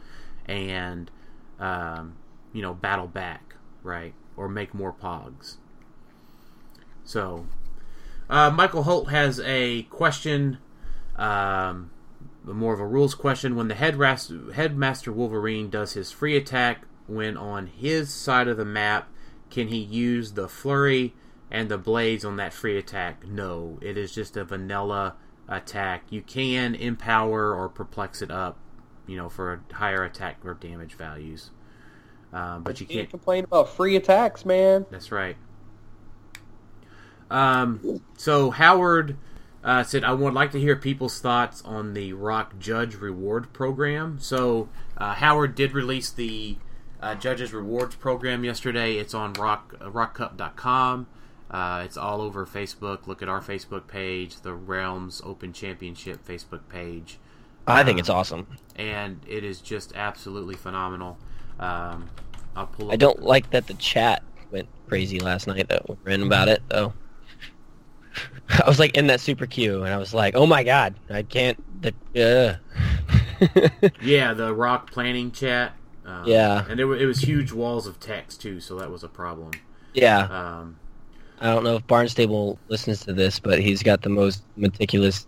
and 0.45 1.11
um, 1.59 2.15
you 2.53 2.61
know 2.61 2.73
battle 2.73 3.07
back, 3.07 3.55
right? 3.83 4.13
Or 4.35 4.49
make 4.49 4.73
more 4.73 4.93
Pogs. 4.93 5.57
So 7.03 7.45
uh, 8.29 8.49
Michael 8.49 8.83
Holt 8.83 9.09
has 9.09 9.39
a 9.41 9.83
question. 9.83 10.57
Um, 11.17 11.91
more 12.43 12.73
of 12.73 12.79
a 12.79 12.85
rules 12.85 13.15
question. 13.15 13.55
When 13.55 13.67
the 13.67 13.75
headras- 13.75 14.53
headmaster 14.53 15.11
Wolverine 15.11 15.69
does 15.69 15.93
his 15.93 16.11
free 16.11 16.35
attack 16.35 16.85
when 17.07 17.37
on 17.37 17.67
his 17.67 18.13
side 18.13 18.47
of 18.47 18.57
the 18.57 18.65
map, 18.65 19.09
can 19.49 19.67
he 19.67 19.77
use 19.77 20.33
the 20.33 20.47
flurry 20.47 21.13
and 21.49 21.69
the 21.69 21.77
blades 21.77 22.23
on 22.23 22.37
that 22.37 22.53
free 22.53 22.77
attack? 22.77 23.27
No, 23.27 23.77
it 23.81 23.97
is 23.97 24.13
just 24.13 24.37
a 24.37 24.43
vanilla 24.43 25.15
attack. 25.47 26.05
You 26.09 26.21
can 26.21 26.73
empower 26.75 27.53
or 27.53 27.69
perplex 27.69 28.21
it 28.21 28.31
up, 28.31 28.57
you 29.05 29.17
know, 29.17 29.29
for 29.29 29.61
higher 29.73 30.03
attack 30.03 30.39
or 30.45 30.53
damage 30.53 30.93
values. 30.93 31.51
Um, 32.33 32.63
but 32.63 32.79
you 32.79 32.87
can't. 32.87 33.09
complain 33.09 33.43
about 33.43 33.69
free 33.69 33.97
attacks, 33.97 34.45
man. 34.45 34.85
That's 34.89 35.11
right. 35.11 35.35
Um, 37.29 38.01
so 38.17 38.51
Howard 38.51 39.17
uh, 39.63 39.83
said, 39.83 40.03
"I 40.03 40.13
would 40.13 40.33
like 40.33 40.51
to 40.51 40.59
hear 40.59 40.75
people's 40.75 41.19
thoughts 41.19 41.61
on 41.63 41.93
the 41.93 42.13
Rock 42.13 42.57
Judge 42.59 42.95
Reward 42.95 43.53
Program." 43.53 44.17
So 44.19 44.69
uh, 44.97 45.13
Howard 45.15 45.55
did 45.55 45.73
release 45.73 46.09
the 46.09 46.57
uh, 47.01 47.15
Judges 47.15 47.53
Rewards 47.53 47.95
Program 47.95 48.43
yesterday. 48.43 48.97
It's 48.97 49.13
on 49.13 49.33
rock 49.33 49.75
uh, 49.81 49.89
rockcup.com. 49.89 51.07
Uh, 51.49 51.81
it's 51.83 51.97
all 51.97 52.21
over 52.21 52.45
Facebook. 52.45 53.07
Look 53.07 53.21
at 53.21 53.27
our 53.27 53.41
Facebook 53.41 53.87
page, 53.87 54.41
the 54.41 54.53
Realms 54.53 55.21
Open 55.25 55.51
Championship 55.51 56.25
Facebook 56.25 56.61
page. 56.69 57.17
I 57.67 57.83
think 57.83 57.97
Uh, 57.97 57.99
it's 57.99 58.09
awesome. 58.09 58.47
and 58.75 59.19
it 59.27 59.43
is 59.43 59.59
just 59.61 59.93
absolutely 59.95 60.55
phenomenal. 60.55 61.17
Um, 61.59 62.09
I'll 62.55 62.67
pull. 62.67 62.87
Up 62.87 62.93
I 62.93 62.95
don't 62.95 63.21
like 63.21 63.51
that 63.51 63.67
the 63.67 63.73
chat 63.75 64.23
went 64.49 64.67
crazy 64.87 65.19
last 65.19 65.45
night 65.47 65.67
though. 65.69 65.97
Ran 66.03 66.23
about 66.23 66.47
it 66.47 66.61
though. 66.69 66.93
I 68.49 68.67
was 68.67 68.79
like 68.79 68.97
in 68.97 69.07
that 69.07 69.21
super 69.21 69.47
queue, 69.47 69.83
and 69.83 69.93
I 69.93 69.97
was 69.97 70.13
like, 70.13 70.35
"Oh 70.35 70.45
my 70.45 70.63
god, 70.63 70.99
I 71.09 71.23
can't." 71.23 71.57
The, 71.81 72.59
uh. 72.61 73.87
Yeah, 73.99 74.33
the 74.33 74.53
rock 74.53 74.91
planning 74.91 75.31
chat. 75.31 75.75
Um, 76.05 76.25
Yeah. 76.25 76.65
and 76.67 76.79
it, 76.79 76.85
it 76.85 77.05
was 77.05 77.21
huge 77.21 77.51
walls 77.51 77.87
of 77.87 77.99
text 77.99 78.41
too, 78.41 78.59
so 78.59 78.77
that 78.79 78.89
was 78.91 79.03
a 79.03 79.09
problem. 79.09 79.51
yeah, 79.93 80.29
Um, 80.29 80.77
I 81.39 81.47
don't 81.47 81.63
know 81.63 81.75
if 81.75 81.87
Barnstable 81.87 82.59
listens 82.69 83.01
to 83.05 83.13
this, 83.13 83.39
but 83.39 83.59
he's 83.59 83.83
got 83.83 84.01
the 84.01 84.09
most 84.09 84.45
meticulous. 84.55 85.27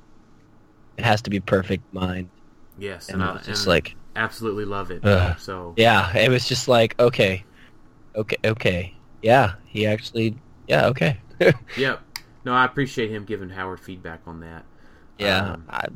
It 0.98 1.06
has 1.06 1.22
to 1.24 1.30
be 1.30 1.40
perfect 1.40 1.86
mind, 1.94 2.32
yes, 2.78 3.14
and 3.14 3.22
and, 3.22 3.24
I 3.24 3.34
was 3.34 3.46
just 3.46 3.68
and 3.68 3.68
like, 3.68 3.96
absolutely 4.16 4.66
love 4.66 4.92
it. 4.92 5.04
Ugh. 5.04 5.38
So 5.38 5.78
yeah, 5.78 6.16
it 6.18 6.30
was 6.30 6.48
just 6.48 6.68
like, 6.68 6.96
okay, 7.00 7.46
okay, 8.16 8.38
okay, 8.46 9.02
yeah, 9.22 9.56
he 9.66 9.88
actually, 9.88 10.42
yeah, 10.68 10.88
okay, 10.88 11.22
yep. 11.76 12.04
No, 12.46 12.54
I 12.54 12.66
appreciate 12.66 13.10
him 13.10 13.26
giving 13.26 13.50
Howard 13.50 13.80
feedback 13.80 14.22
on 14.26 14.42
that. 14.42 14.66
yeah, 15.18 15.54
Um, 15.54 15.66
I, 15.70 15.88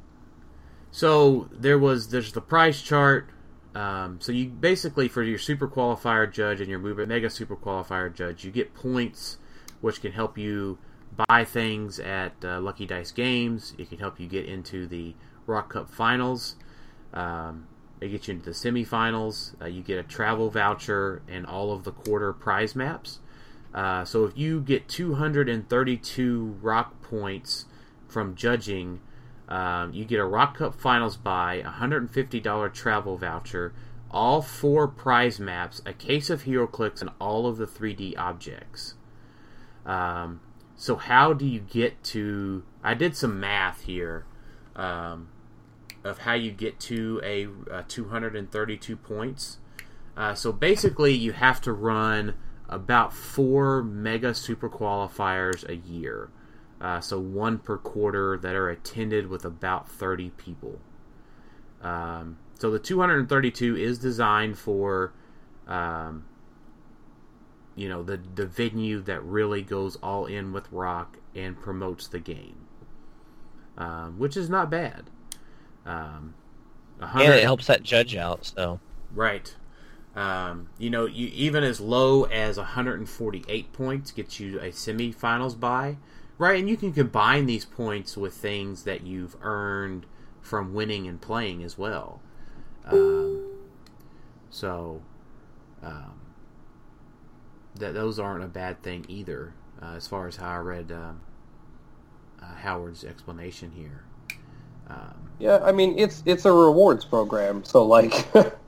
So 0.91 1.49
there 1.51 1.77
was 1.77 2.09
there's 2.09 2.31
the 2.31 2.41
price 2.41 2.81
chart. 2.81 3.29
Um, 3.75 4.19
so 4.21 4.31
you 4.31 4.47
basically 4.47 5.07
for 5.07 5.21
your 5.21 5.37
super 5.37 5.67
qualifier 5.67 6.31
judge 6.31 6.61
and 6.61 6.69
your 6.69 6.79
mega 6.79 7.29
super 7.29 7.55
qualifier 7.55 8.13
judge, 8.13 8.43
you 8.43 8.51
get 8.51 8.73
points, 8.73 9.37
which 9.81 10.01
can 10.01 10.13
help 10.13 10.37
you 10.37 10.79
buy 11.27 11.43
things 11.43 11.99
at 11.99 12.33
uh, 12.43 12.59
Lucky 12.59 12.85
Dice 12.85 13.11
Games. 13.11 13.73
It 13.77 13.89
can 13.89 13.99
help 13.99 14.19
you 14.19 14.27
get 14.27 14.45
into 14.45 14.87
the 14.87 15.15
Rock 15.45 15.73
Cup 15.73 15.89
Finals. 15.89 16.55
Um, 17.13 17.67
it 17.99 18.09
gets 18.09 18.27
you 18.27 18.35
into 18.35 18.45
the 18.45 18.51
semifinals. 18.51 19.59
Uh, 19.61 19.65
you 19.65 19.81
get 19.81 19.97
a 19.97 20.03
travel 20.03 20.49
voucher 20.49 21.21
and 21.27 21.45
all 21.45 21.71
of 21.71 21.83
the 21.83 21.91
quarter 21.91 22.33
prize 22.33 22.75
maps. 22.75 23.19
Uh, 23.77 24.03
so 24.03 24.25
if 24.25 24.35
you 24.35 24.59
get 24.59 24.87
232 24.87 26.57
rock 26.63 26.99
points 27.03 27.65
from 28.07 28.33
judging, 28.33 28.99
um, 29.47 29.93
you 29.93 30.03
get 30.03 30.19
a 30.19 30.25
Rock 30.25 30.57
Cup 30.57 30.73
Finals 30.73 31.15
buy, 31.15 31.57
a 31.57 31.69
$150 31.73 32.73
travel 32.73 33.17
voucher, 33.17 33.75
all 34.09 34.41
four 34.41 34.87
prize 34.87 35.39
maps, 35.39 35.79
a 35.85 35.93
case 35.93 36.31
of 36.31 36.45
HeroClix, 36.45 37.01
and 37.01 37.11
all 37.21 37.45
of 37.45 37.57
the 37.57 37.67
3D 37.67 38.17
objects. 38.17 38.95
Um, 39.85 40.41
so 40.75 40.95
how 40.95 41.33
do 41.33 41.45
you 41.45 41.59
get 41.59 42.03
to? 42.05 42.63
I 42.83 42.95
did 42.95 43.15
some 43.15 43.39
math 43.39 43.83
here 43.83 44.25
um, 44.75 45.29
of 46.03 46.17
how 46.19 46.33
you 46.33 46.49
get 46.49 46.79
to 46.79 47.21
a, 47.23 47.47
a 47.71 47.83
232 47.83 48.95
points. 48.95 49.59
Uh, 50.17 50.33
so 50.33 50.51
basically, 50.51 51.13
you 51.13 51.33
have 51.33 51.61
to 51.61 51.71
run 51.71 52.33
about 52.69 53.13
four 53.13 53.83
mega 53.83 54.33
super 54.33 54.69
qualifiers 54.69 55.67
a 55.67 55.75
year. 55.75 56.29
Uh, 56.79 56.99
so 56.99 57.19
one 57.19 57.57
per 57.57 57.77
quarter 57.77 58.37
that 58.37 58.55
are 58.55 58.69
attended 58.69 59.27
with 59.27 59.45
about 59.45 59.89
30 59.89 60.31
people. 60.31 60.79
Um, 61.81 62.37
so 62.55 62.69
the 62.69 62.79
232 62.79 63.75
is 63.75 63.99
designed 63.99 64.57
for, 64.57 65.13
um, 65.67 66.25
you 67.75 67.87
know, 67.87 68.03
the 68.03 68.19
the 68.35 68.45
venue 68.45 69.01
that 69.01 69.23
really 69.23 69.61
goes 69.61 69.95
all 69.97 70.25
in 70.25 70.51
with 70.51 70.71
rock 70.71 71.17
and 71.35 71.59
promotes 71.59 72.07
the 72.07 72.19
game, 72.19 72.57
um, 73.77 74.17
which 74.17 74.35
is 74.35 74.49
not 74.49 74.69
bad. 74.69 75.09
Um, 75.85 76.33
and 76.99 77.33
it 77.33 77.43
helps 77.43 77.67
that 77.67 77.83
judge 77.83 78.15
out. 78.15 78.45
So 78.45 78.79
Right. 79.13 79.55
Um, 80.17 80.69
you 80.79 80.89
know, 80.89 81.05
you 81.05 81.27
even 81.33 81.63
as 81.63 81.79
low 81.79 82.23
as 82.23 82.57
148 82.57 83.71
points 83.73 84.11
gets 84.11 84.39
you 84.39 84.59
a 84.59 84.71
semifinals 84.71 85.59
bye, 85.59 85.97
right? 86.39 86.59
And 86.59 86.67
you 86.67 86.75
can 86.75 86.91
combine 86.91 87.45
these 87.45 87.65
points 87.65 88.17
with 88.17 88.33
things 88.33 88.83
that 88.83 89.03
you've 89.05 89.35
earned 89.43 90.07
from 90.41 90.73
winning 90.73 91.07
and 91.07 91.21
playing 91.21 91.63
as 91.63 91.77
well. 91.77 92.19
Um, 92.85 93.45
so, 94.49 95.01
um, 95.83 96.19
that 97.75 97.93
those 97.93 98.17
aren't 98.17 98.43
a 98.43 98.47
bad 98.47 98.81
thing 98.81 99.05
either, 99.07 99.53
uh, 99.81 99.93
as 99.97 100.07
far 100.07 100.27
as 100.27 100.37
how 100.37 100.49
I 100.49 100.57
read 100.57 100.91
um, 100.91 101.21
uh, 102.41 102.55
Howard's 102.55 103.03
explanation 103.03 103.71
here. 103.71 104.03
Um, 104.89 105.29
Yeah, 105.39 105.59
I 105.63 105.71
mean 105.73 105.99
it's 105.99 106.23
it's 106.25 106.45
a 106.45 106.51
rewards 106.51 107.05
program, 107.05 107.63
so 107.63 107.85
like, 107.85 108.27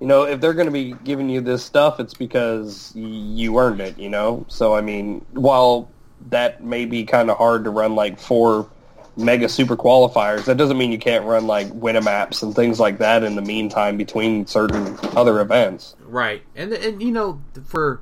you 0.00 0.06
know, 0.06 0.22
if 0.24 0.40
they're 0.40 0.54
going 0.54 0.66
to 0.66 0.72
be 0.72 0.94
giving 1.04 1.28
you 1.28 1.40
this 1.40 1.64
stuff, 1.64 1.98
it's 1.98 2.14
because 2.14 2.92
you 2.94 3.58
earned 3.58 3.80
it, 3.80 3.98
you 3.98 4.08
know. 4.08 4.44
So 4.48 4.74
I 4.74 4.80
mean, 4.80 5.24
while 5.32 5.90
that 6.30 6.62
may 6.62 6.84
be 6.84 7.04
kind 7.04 7.30
of 7.30 7.36
hard 7.36 7.64
to 7.64 7.70
run 7.70 7.94
like 7.94 8.18
four 8.18 8.68
mega 9.16 9.48
super 9.48 9.76
qualifiers, 9.76 10.44
that 10.44 10.56
doesn't 10.56 10.78
mean 10.78 10.92
you 10.92 10.98
can't 10.98 11.24
run 11.24 11.46
like 11.46 11.68
Winamaps 11.68 12.42
and 12.42 12.54
things 12.54 12.78
like 12.78 12.98
that 12.98 13.24
in 13.24 13.34
the 13.34 13.42
meantime 13.42 13.96
between 13.96 14.46
certain 14.46 14.96
other 15.16 15.40
events. 15.40 15.96
Right, 16.04 16.42
and 16.54 16.72
and 16.72 17.02
you 17.02 17.10
know 17.10 17.42
for 17.66 18.00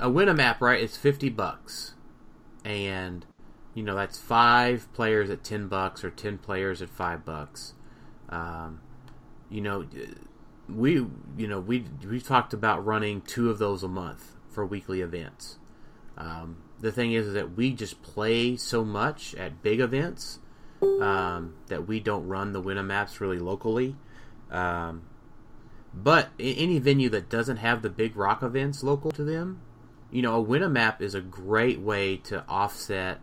a 0.00 0.08
win 0.08 0.28
a 0.28 0.34
map, 0.34 0.62
right? 0.62 0.82
It's 0.82 0.96
fifty 0.96 1.28
bucks, 1.28 1.94
and 2.64 3.26
you 3.74 3.82
know 3.82 3.94
that's 3.94 4.18
five 4.18 4.90
players 4.94 5.28
at 5.28 5.44
ten 5.44 5.68
bucks 5.68 6.02
or 6.02 6.10
ten 6.10 6.38
players 6.38 6.80
at 6.80 6.88
five 6.88 7.26
bucks. 7.26 7.74
Um, 8.30 8.80
you 9.50 9.60
know, 9.60 9.86
we 10.68 10.94
you 11.36 11.46
know 11.46 11.60
we 11.60 11.84
we 12.08 12.20
talked 12.20 12.52
about 12.52 12.84
running 12.84 13.20
two 13.20 13.50
of 13.50 13.58
those 13.58 13.82
a 13.82 13.88
month 13.88 14.32
for 14.48 14.64
weekly 14.64 15.00
events. 15.00 15.58
Um, 16.16 16.56
the 16.80 16.92
thing 16.92 17.12
is, 17.12 17.28
is 17.28 17.34
that 17.34 17.56
we 17.56 17.72
just 17.72 18.02
play 18.02 18.56
so 18.56 18.84
much 18.84 19.34
at 19.34 19.62
big 19.62 19.80
events 19.80 20.38
um, 20.82 21.54
that 21.68 21.86
we 21.86 22.00
don't 22.00 22.26
run 22.26 22.52
the 22.52 22.60
win 22.60 22.78
a 22.78 22.82
maps 22.82 23.20
really 23.20 23.38
locally. 23.38 23.96
Um, 24.50 25.02
but 25.92 26.28
any 26.38 26.78
venue 26.78 27.08
that 27.10 27.30
doesn't 27.30 27.56
have 27.56 27.82
the 27.82 27.88
big 27.88 28.16
rock 28.16 28.42
events 28.42 28.82
local 28.82 29.10
to 29.12 29.24
them, 29.24 29.62
you 30.10 30.22
know, 30.22 30.34
a 30.34 30.40
win 30.40 30.62
a 30.62 30.68
map 30.68 31.00
is 31.00 31.14
a 31.14 31.20
great 31.20 31.80
way 31.80 32.18
to 32.18 32.44
offset 32.48 33.20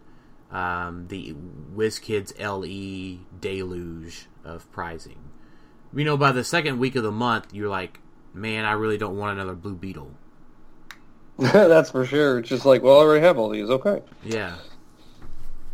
um, 0.52 1.08
the 1.08 1.36
WizKids 1.76 2.40
LE 2.40 3.26
deluge 3.40 4.28
of 4.44 4.72
prizing. 4.72 5.23
You 5.96 6.06
know, 6.06 6.18
by 6.18 6.32
the 6.32 6.44
second 6.44 6.80
week 6.80 6.96
of 6.96 7.04
the 7.04 7.12
month, 7.12 7.54
you're 7.54 7.70
like, 7.70 8.00
man, 8.34 8.66
I 8.66 8.72
really 8.74 8.98
don't 8.98 9.18
want 9.18 9.38
another 9.38 9.54
Blue 9.54 9.76
Beetle. 9.76 10.12
That's 11.38 11.92
for 11.92 12.06
sure. 12.06 12.40
It's 12.40 12.50
just 12.50 12.66
like, 12.66 12.82
well, 12.82 12.96
I 13.00 13.04
already 13.04 13.22
have 13.26 13.38
all 13.38 13.50
these. 13.50 13.70
Okay. 13.70 14.02
Yeah. 14.24 14.56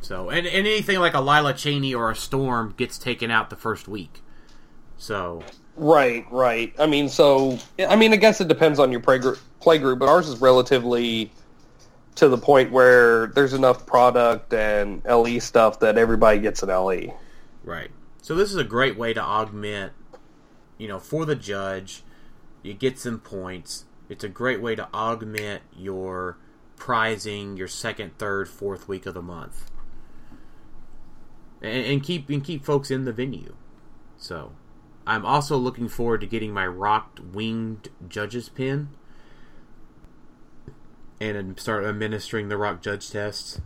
So, 0.01 0.29
and, 0.29 0.47
and 0.47 0.67
anything 0.67 0.99
like 0.99 1.13
a 1.13 1.21
Lila 1.21 1.53
Cheney 1.53 1.93
or 1.93 2.11
a 2.11 2.15
Storm 2.15 2.73
gets 2.77 2.97
taken 2.97 3.31
out 3.31 3.49
the 3.49 3.55
first 3.55 3.87
week. 3.87 4.21
So, 4.97 5.43
Right, 5.79 6.25
right. 6.29 6.73
I 6.77 6.87
mean, 6.87 7.07
so 7.07 7.57
I 7.79 7.95
mean, 7.95 8.11
I 8.11 8.17
guess 8.17 8.41
it 8.41 8.49
depends 8.49 8.79
on 8.79 8.91
your 8.91 8.99
play 8.99 9.17
group, 9.17 9.39
play 9.61 9.77
group, 9.77 9.99
but 9.99 10.09
ours 10.09 10.27
is 10.27 10.41
relatively 10.41 11.31
to 12.15 12.27
the 12.27 12.37
point 12.37 12.69
where 12.73 13.27
there's 13.27 13.53
enough 13.53 13.85
product 13.85 14.53
and 14.53 15.01
LE 15.05 15.39
stuff 15.39 15.79
that 15.79 15.97
everybody 15.97 16.39
gets 16.39 16.63
an. 16.63 16.69
LE. 16.69 17.13
Right. 17.63 17.91
So 18.21 18.35
this 18.35 18.51
is 18.51 18.57
a 18.57 18.63
great 18.65 18.97
way 18.97 19.13
to 19.13 19.21
augment, 19.21 19.93
you 20.79 20.87
know, 20.87 20.97
for 20.97 21.25
the 21.25 21.35
judge. 21.35 22.01
You 22.63 22.73
get 22.73 22.97
some 22.97 23.19
points. 23.19 23.85
It's 24.09 24.23
a 24.23 24.29
great 24.29 24.61
way 24.61 24.75
to 24.75 24.87
augment 24.93 25.61
your 25.77 26.37
prizing 26.75 27.57
your 27.57 27.67
second, 27.67 28.17
third, 28.17 28.49
fourth 28.49 28.87
week 28.87 29.05
of 29.05 29.13
the 29.13 29.21
month, 29.21 29.69
and, 31.61 31.85
and 31.85 32.03
keep 32.03 32.27
and 32.29 32.43
keep 32.43 32.65
folks 32.65 32.89
in 32.89 33.05
the 33.05 33.13
venue. 33.13 33.55
So, 34.17 34.53
I'm 35.05 35.25
also 35.25 35.57
looking 35.57 35.87
forward 35.87 36.21
to 36.21 36.27
getting 36.27 36.53
my 36.53 36.65
rocked 36.65 37.19
winged 37.19 37.89
judges 38.07 38.49
pin 38.49 38.89
and 41.21 41.59
start 41.59 41.85
administering 41.85 42.49
the 42.49 42.57
rock 42.57 42.81
judge 42.81 43.09
tests. 43.11 43.61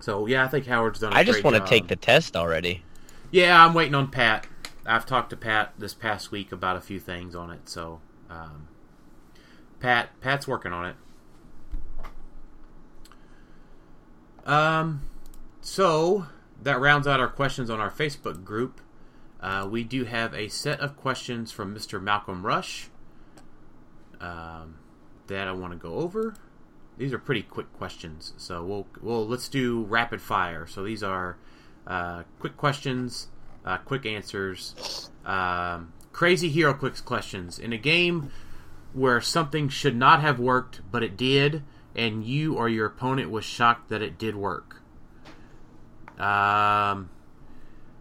So 0.00 0.26
yeah, 0.26 0.44
I 0.44 0.48
think 0.48 0.66
Howard's 0.66 1.00
done. 1.00 1.12
I 1.12 1.20
I 1.20 1.24
just 1.24 1.44
want 1.44 1.56
to 1.56 1.64
take 1.64 1.86
the 1.88 1.96
test 1.96 2.36
already. 2.36 2.82
yeah, 3.30 3.64
I'm 3.64 3.74
waiting 3.74 3.94
on 3.94 4.10
Pat. 4.10 4.46
I've 4.84 5.06
talked 5.06 5.30
to 5.30 5.36
Pat 5.36 5.74
this 5.78 5.94
past 5.94 6.30
week 6.30 6.52
about 6.52 6.76
a 6.76 6.80
few 6.80 6.98
things 6.98 7.34
on 7.34 7.50
it, 7.50 7.68
so 7.68 8.00
um, 8.28 8.68
Pat 9.80 10.20
Pat's 10.20 10.48
working 10.48 10.72
on 10.72 10.86
it. 10.86 10.96
Um, 14.44 15.02
so 15.60 16.26
that 16.60 16.80
rounds 16.80 17.06
out 17.06 17.20
our 17.20 17.28
questions 17.28 17.70
on 17.70 17.80
our 17.80 17.90
Facebook 17.90 18.44
group. 18.44 18.80
Uh, 19.40 19.68
we 19.70 19.84
do 19.84 20.04
have 20.04 20.34
a 20.34 20.48
set 20.48 20.80
of 20.80 20.96
questions 20.96 21.52
from 21.52 21.74
Mr. 21.74 22.00
Malcolm 22.00 22.44
Rush 22.44 22.88
um, 24.20 24.78
that 25.26 25.48
I 25.48 25.52
want 25.52 25.72
to 25.72 25.78
go 25.78 25.94
over. 25.94 26.34
These 26.98 27.12
are 27.12 27.18
pretty 27.18 27.42
quick 27.42 27.72
questions, 27.72 28.34
so 28.36 28.64
we'll 28.64 28.86
we'll 29.00 29.26
let's 29.26 29.48
do 29.48 29.82
rapid 29.82 30.20
fire. 30.20 30.66
So 30.66 30.84
these 30.84 31.02
are 31.02 31.38
uh, 31.86 32.24
quick 32.38 32.56
questions 32.56 33.28
uh, 33.64 33.78
quick 33.78 34.06
answers. 34.06 35.10
Um, 35.24 35.92
crazy 36.12 36.48
hero 36.48 36.74
quick 36.74 37.04
questions 37.04 37.58
in 37.58 37.72
a 37.72 37.78
game 37.78 38.30
where 38.92 39.20
something 39.20 39.68
should 39.68 39.96
not 39.96 40.20
have 40.20 40.38
worked, 40.38 40.80
but 40.90 41.02
it 41.02 41.16
did, 41.16 41.62
and 41.94 42.24
you 42.24 42.54
or 42.54 42.68
your 42.68 42.86
opponent 42.86 43.30
was 43.30 43.44
shocked 43.44 43.88
that 43.88 44.02
it 44.02 44.18
did 44.18 44.36
work. 44.36 44.82
Um, 46.18 47.08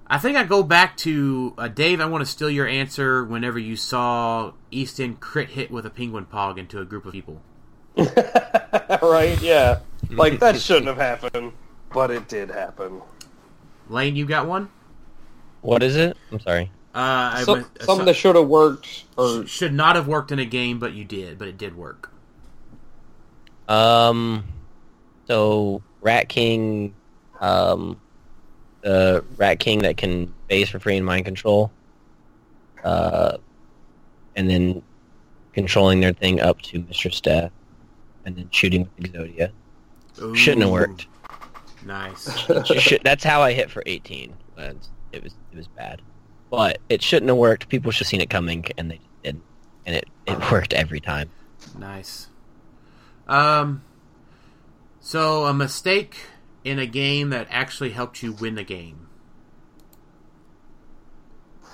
I 0.08 0.18
think 0.20 0.38
I 0.38 0.44
go 0.44 0.64
back 0.64 0.98
to 0.98 1.54
uh, 1.58 1.68
Dave. 1.70 2.02
I 2.02 2.06
want 2.06 2.22
to 2.22 2.30
steal 2.30 2.50
your 2.50 2.68
answer. 2.68 3.24
Whenever 3.24 3.58
you 3.58 3.76
saw 3.76 4.52
Easton 4.70 5.16
crit 5.16 5.52
hit 5.52 5.72
with 5.72 5.86
a 5.86 5.90
penguin 5.90 6.26
pog 6.26 6.58
into 6.58 6.80
a 6.80 6.86
group 6.86 7.06
of 7.06 7.14
people. 7.14 7.42
right? 7.98 9.42
Yeah. 9.42 9.80
Like 10.10 10.40
that 10.40 10.60
shouldn't 10.60 10.88
have 10.88 10.98
happened, 10.98 11.54
but 11.94 12.12
it 12.12 12.28
did 12.28 12.50
happen. 12.50 13.02
Lane, 13.88 14.16
you 14.16 14.26
got 14.26 14.48
one? 14.48 14.70
What 15.62 15.84
is 15.84 15.96
it? 15.96 16.18
I'm 16.32 16.40
sorry. 16.40 16.72
Uh, 16.94 16.98
I 17.36 17.44
So, 17.46 17.54
went- 17.54 17.66
something 17.80 17.98
so- 18.00 18.06
that 18.06 18.16
should 18.16 18.36
have 18.36 18.48
worked, 18.48 19.06
or 19.18 19.46
should 19.48 19.74
not 19.74 19.96
have 19.96 20.08
worked 20.08 20.32
in 20.32 20.40
a 20.40 20.46
game, 20.46 20.80
but 20.80 20.94
you 20.94 21.06
did. 21.06 21.38
But 21.38 21.48
it 21.48 21.58
did 21.58 21.76
work. 21.78 22.12
Um, 23.70 24.44
so 25.28 25.82
Rat 26.02 26.28
King, 26.30 26.94
um, 27.40 28.00
the 28.82 29.24
Rat 29.38 29.60
King 29.60 29.80
that 29.80 29.98
can 29.98 30.34
base 30.48 30.70
for 30.70 30.80
free 30.80 30.98
and 30.98 31.06
mind 31.06 31.26
control, 31.26 31.72
uh, 32.84 33.38
and 34.36 34.50
then 34.50 34.82
controlling 35.54 36.02
their 36.02 36.14
thing 36.14 36.42
up 36.42 36.62
to 36.64 36.80
Mistress 36.88 37.22
Death, 37.22 37.52
and 38.26 38.36
then 38.36 38.50
shooting 38.52 38.90
with 38.98 39.14
Exodia. 39.14 39.52
Shouldn't 40.36 40.64
have 40.64 40.72
worked. 40.72 41.08
Nice. 41.86 42.30
Should- 42.80 43.04
that's 43.04 43.24
how 43.24 43.42
I 43.42 43.54
hit 43.54 43.70
for 43.72 43.82
18. 43.86 44.34
It 45.14 45.24
was 45.24 45.34
it 45.52 45.58
was 45.58 45.68
bad, 45.68 46.02
but 46.50 46.80
it 46.90 47.02
shouldn't 47.02 47.30
have 47.30 47.38
worked. 47.38 47.70
People 47.70 47.92
should 47.92 48.06
have 48.06 48.10
seen 48.10 48.22
it 48.22 48.30
coming, 48.30 48.66
and 48.78 48.92
they 48.92 49.00
didn't, 49.24 49.44
and 49.86 49.96
it 49.96 50.08
it 50.26 50.52
worked 50.52 50.74
every 50.74 51.00
time. 51.00 51.30
Nice. 51.78 52.28
Um. 53.28 53.84
So 55.00 55.46
a 55.46 55.54
mistake 55.54 56.18
in 56.64 56.78
a 56.80 56.86
game 56.86 57.30
that 57.32 57.48
actually 57.50 57.90
helped 57.92 58.22
you 58.24 58.34
win 58.34 58.56
the 58.56 58.64
game. 58.64 59.08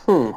hmm. 0.05 0.31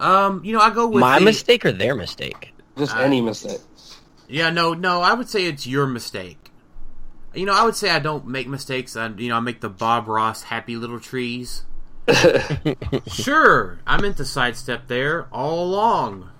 Um. 0.00 0.44
You 0.44 0.52
know, 0.54 0.60
I 0.60 0.70
go 0.70 0.88
with 0.88 1.00
My 1.00 1.18
the- 1.18 1.24
mistake 1.24 1.64
or 1.64 1.72
their 1.72 1.94
mistake? 1.94 2.54
Just 2.76 2.96
Uh, 2.96 3.00
any 3.00 3.20
mistake. 3.20 3.60
Yeah. 4.28 4.50
No. 4.50 4.74
No. 4.74 5.00
I 5.02 5.12
would 5.12 5.28
say 5.28 5.44
it's 5.44 5.66
your 5.66 5.86
mistake. 5.86 6.41
You 7.34 7.46
know, 7.46 7.54
I 7.54 7.64
would 7.64 7.76
say 7.76 7.90
I 7.90 7.98
don't 7.98 8.26
make 8.26 8.46
mistakes. 8.48 8.96
I, 8.96 9.08
you 9.08 9.28
know, 9.28 9.36
I 9.36 9.40
make 9.40 9.60
the 9.60 9.68
Bob 9.70 10.08
Ross 10.08 10.44
happy 10.44 10.76
little 10.76 11.00
trees. 11.00 11.64
sure, 13.06 13.78
I 13.86 14.00
meant 14.00 14.16
to 14.18 14.24
sidestep 14.24 14.88
there 14.88 15.28
all 15.32 15.64
along. 15.64 16.30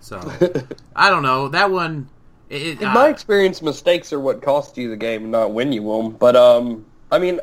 So, 0.00 0.18
I 0.96 1.08
don't 1.10 1.22
know 1.22 1.48
that 1.48 1.70
one. 1.70 2.08
It, 2.50 2.82
In 2.82 2.88
uh, 2.88 2.92
my 2.92 3.08
experience, 3.08 3.62
mistakes 3.62 4.12
are 4.12 4.20
what 4.20 4.42
cost 4.42 4.76
you 4.76 4.90
the 4.90 4.96
game, 4.96 5.30
not 5.30 5.52
win 5.52 5.72
you 5.72 5.82
them. 5.82 6.10
But 6.10 6.36
um, 6.36 6.84
I 7.10 7.18
mean, 7.18 7.40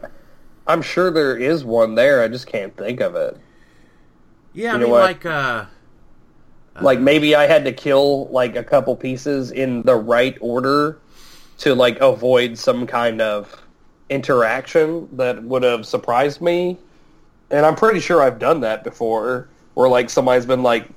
I'm 0.68 0.82
sure 0.82 1.10
there 1.10 1.38
is 1.38 1.64
one 1.64 1.96
there. 1.96 2.22
I 2.22 2.28
just 2.28 2.46
can't 2.46 2.76
think 2.78 3.00
of 3.00 3.16
it. 3.16 3.38
yeah, 4.54 4.72
I 4.72 4.74
you 4.74 4.80
know 4.80 4.86
mean, 4.88 4.94
like, 4.96 5.26
uh, 5.26 5.66
Like 6.82 7.00
maybe 7.00 7.36
I 7.36 7.48
had 7.48 7.66
to 7.66 7.72
kill 7.72 8.28
like 8.28 8.56
a 8.56 8.64
couple 8.64 8.96
pieces 8.96 9.52
in 9.52 9.84
the 9.84 9.96
right 9.96 10.38
order 10.42 11.00
to 11.60 11.76
like 11.76 12.00
avoid 12.00 12.58
some 12.58 12.88
kind 12.88 13.22
of 13.22 13.66
interaction 14.10 15.08
that 15.18 15.44
would 15.44 15.64
have 15.64 15.86
surprised 15.86 16.42
me. 16.42 16.78
And 17.52 17.66
I'm 17.66 17.76
pretty 17.76 18.00
sure 18.00 18.22
I've 18.22 18.40
done 18.40 18.62
that 18.62 18.84
before, 18.84 19.50
where 19.74 19.90
like 19.90 20.10
somebody's 20.10 20.46
been 20.46 20.64
like, 20.64 20.88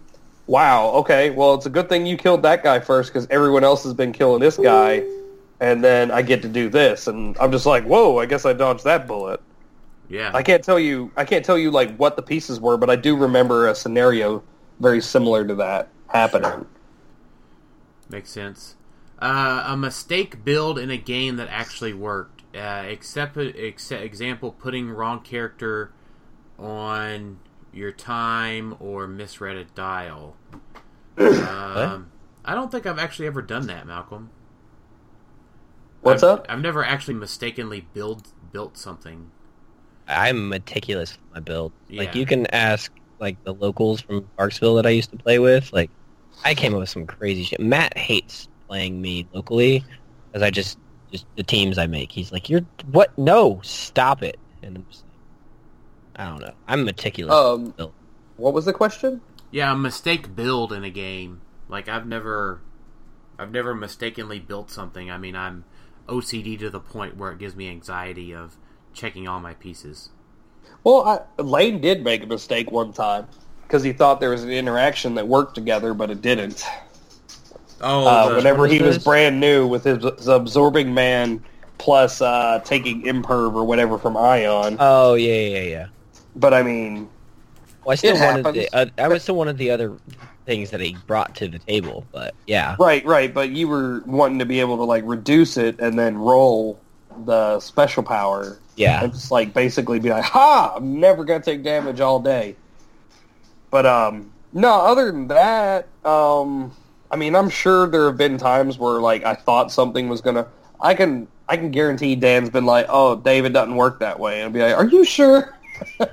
"Wow, 0.47 0.91
okay, 0.91 1.31
well 1.31 1.55
it's 1.55 1.67
a 1.67 1.71
good 1.71 1.89
thing 1.89 2.07
you 2.07 2.17
killed 2.17 2.43
that 2.43 2.63
guy 2.63 2.79
first 2.81 3.13
because 3.13 3.27
everyone 3.31 3.65
else 3.65 3.83
has 3.85 3.95
been 3.95 4.13
killing 4.13 4.41
this 4.41 4.57
guy." 4.57 5.03
And 5.61 5.83
then 5.83 6.11
I 6.11 6.23
get 6.23 6.43
to 6.43 6.49
do 6.49 6.69
this, 6.69 7.07
and 7.07 7.37
I'm 7.41 7.53
just 7.53 7.67
like, 7.67 7.85
"Whoa! 7.85 8.19
I 8.19 8.27
guess 8.27 8.45
I 8.45 8.53
dodged 8.53 8.85
that 8.85 9.07
bullet." 9.07 9.41
yeah, 10.13 10.31
I 10.35 10.43
can't 10.43 10.63
tell 10.63 10.79
you. 10.79 11.11
I 11.17 11.25
can't 11.25 11.45
tell 11.45 11.57
you 11.57 11.71
like 11.71 11.97
what 11.97 12.17
the 12.17 12.23
pieces 12.23 12.61
were, 12.61 12.77
but 12.77 12.91
I 12.91 12.97
do 12.97 13.17
remember 13.17 13.69
a 13.69 13.75
scenario 13.75 14.43
very 14.81 15.01
similar 15.01 15.47
to 15.47 15.55
that 15.57 15.89
happening. 16.09 16.67
Makes 18.09 18.31
sense. 18.31 18.77
Uh, 19.19 19.65
a 19.67 19.77
mistake 19.77 20.45
build 20.45 20.79
in 20.79 20.91
a 20.91 20.97
game 20.97 21.37
that 21.37 21.49
actually 21.49 21.93
worked. 21.93 22.43
Uh, 22.55 22.85
except, 22.87 23.37
except 23.39 24.03
example, 24.03 24.53
putting 24.53 24.91
wrong 24.91 25.21
character 25.21 25.93
on 26.59 27.39
your 27.73 27.93
time 27.93 28.77
or 28.79 29.07
misread 29.07 29.57
a 29.57 29.65
dial. 29.65 30.37
Um, 31.17 32.11
I 32.45 32.55
don't 32.55 32.71
think 32.71 32.87
I've 32.87 32.99
actually 32.99 33.27
ever 33.27 33.41
done 33.41 33.67
that, 33.69 33.87
Malcolm. 33.87 34.31
What's 36.03 36.23
I've, 36.23 36.41
up? 36.41 36.47
I've 36.49 36.61
never 36.61 36.85
actually 36.85 37.15
mistakenly 37.15 37.87
build 37.95 38.29
built 38.53 38.77
something. 38.77 39.31
I'm 40.09 40.49
meticulous 40.49 41.13
with 41.13 41.35
my 41.35 41.41
build. 41.41 41.73
Like 41.91 42.15
you 42.15 42.27
can 42.27 42.47
ask 42.49 42.93
like 43.23 43.43
the 43.45 43.55
locals 43.55 44.01
from 44.01 44.29
Parksville 44.39 44.77
that 44.77 44.87
I 44.87 44.91
used 44.91 45.11
to 45.13 45.17
play 45.17 45.39
with. 45.39 45.73
Like 45.73 45.91
I 46.45 46.55
came 46.55 46.75
up 46.75 46.81
with 46.81 46.91
some 46.91 47.07
crazy 47.07 47.45
shit. 47.45 47.61
Matt 47.61 47.97
hates 47.97 48.49
playing 48.69 49.01
me 49.01 49.27
locally 49.33 49.85
because 50.27 50.43
I 50.43 50.51
just 50.51 50.79
just 51.11 51.25
the 51.37 51.43
teams 51.43 51.79
I 51.79 51.87
make. 51.87 52.11
He's 52.11 52.33
like, 52.33 52.51
"You're 52.51 52.67
what? 52.91 53.17
No, 53.17 53.61
stop 53.63 54.23
it!" 54.23 54.39
And 54.63 54.77
I'm 54.77 54.87
just 54.91 55.05
like, 55.05 56.27
I 56.27 56.31
don't 56.31 56.41
know. 56.41 56.53
I'm 56.67 56.85
meticulous. 56.85 57.35
Um, 57.35 57.75
what 58.37 58.53
was 58.53 58.65
the 58.65 58.73
question? 58.73 59.21
Yeah, 59.51 59.73
a 59.73 59.77
mistake 59.77 60.35
build 60.35 60.73
in 60.73 60.85
a 60.85 60.91
game. 60.91 61.41
Like 61.69 61.89
I've 61.89 62.07
never, 62.07 62.61
I've 63.39 63.53
never 63.53 63.75
mistakenly 63.75 64.41
built 64.41 64.71
something. 64.71 65.11
I 65.11 65.19
mean, 65.19 65.37
I'm 65.37 65.65
OCD 66.09 66.59
to 66.59 66.71
the 66.71 66.81
point 66.81 67.17
where 67.17 67.31
it 67.31 67.39
gives 67.39 67.55
me 67.55 67.69
anxiety 67.69 68.35
of 68.35 68.57
checking 68.93 69.29
all 69.29 69.41
my 69.41 69.55
pieces. 69.55 70.11
Well, 70.85 71.27
I, 71.39 71.43
Lane 71.43 71.81
did 71.81 72.03
make 72.03 72.23
a 72.23 72.27
mistake 72.27 72.71
one 72.71 72.93
time 72.93 73.27
because 73.63 73.83
he 73.83 73.93
thought 73.93 74.21
there 74.21 74.31
was 74.31 74.43
an 74.43 74.51
interaction 74.51 75.15
that 75.15 75.27
worked 75.29 75.55
together, 75.55 75.95
but 75.95 76.11
it 76.11 76.21
didn't. 76.23 76.65
Oh, 77.81 78.07
Uh, 78.07 78.35
whenever 78.37 78.67
he 78.67 78.81
was 78.81 78.99
brand 78.99 79.41
new 79.41 79.67
with 79.67 79.85
his, 79.85 80.03
his 80.03 80.29
absorbing 80.29 80.95
man 80.95 81.43
plus 81.79 82.21
uh, 82.21 82.61
taking 82.65 83.03
imperv 83.03 83.55
or 83.55 83.65
whatever 83.65 83.99
from 83.99 84.17
Ion. 84.17 84.77
Oh 84.79 85.15
yeah, 85.15 85.59
yeah, 85.59 85.63
yeah. 85.63 85.87
but 86.37 86.55
I 86.55 86.63
mean, 86.63 87.09
Well, 87.85 87.93
I 87.93 87.97
still 87.97 88.19
wanted 88.19 88.55
the. 88.55 88.69
Uh, 88.75 88.87
I 88.99 89.09
was 89.09 89.23
still 89.23 89.35
one 89.37 89.49
of 89.49 89.59
the 89.59 89.71
other 89.71 89.97
things 90.47 90.71
that 90.71 90.81
he 90.81 90.97
brought 91.07 91.35
to 91.37 91.49
the 91.49 91.59
table. 91.59 92.07
But 92.13 92.35
yeah, 92.47 92.77
right, 92.79 93.05
right. 93.05 93.33
But 93.33 93.51
you 93.51 93.69
were 93.69 94.03
wanting 94.07 94.39
to 94.39 94.47
be 94.47 94.61
able 94.61 94.77
to 94.77 94.85
like 94.85 95.03
reduce 95.07 95.57
it 95.57 95.81
and 95.81 95.99
then 95.99 96.17
roll 96.19 96.81
the 97.25 97.59
special 97.61 98.03
power 98.03 98.59
yeah. 98.77 99.05
and 99.05 99.13
just 99.13 99.31
like 99.31 99.53
basically 99.55 99.99
be 100.01 100.11
like, 100.11 100.25
"Ha! 100.25 100.75
I'm 100.77 100.99
never 101.01 101.25
gonna 101.25 101.43
take 101.43 101.63
damage 101.63 102.01
all 102.01 102.21
day." 102.21 102.57
But 103.71 103.87
um, 103.87 104.31
no. 104.53 104.71
Other 104.81 105.07
than 105.13 105.29
that, 105.29 105.89
um, 106.05 106.73
I 107.11 107.17
mean, 107.17 107.35
I'm 107.35 107.49
sure 107.51 107.87
there 107.87 108.07
have 108.07 108.17
been 108.17 108.39
times 108.39 108.79
where 108.79 109.01
like 109.01 109.25
I 109.25 109.35
thought 109.35 109.71
something 109.73 110.09
was 110.09 110.21
gonna. 110.21 110.47
I 110.81 110.95
can 110.95 111.27
I 111.49 111.57
can 111.57 111.71
guarantee 111.71 112.17
Dan's 112.17 112.51
been 112.51 112.67
like, 112.67 112.87
"Oh, 112.89 113.17
David 113.17 113.53
doesn't 113.53 113.77
work 113.77 114.01
that 114.01 114.19
way," 114.19 114.37
and 114.41 114.45
I'll 114.47 114.51
be 114.51 114.61
like, 114.61 114.77
"Are 114.77 114.87
you 114.87 115.05
sure? 115.05 115.57
you 116.01 116.07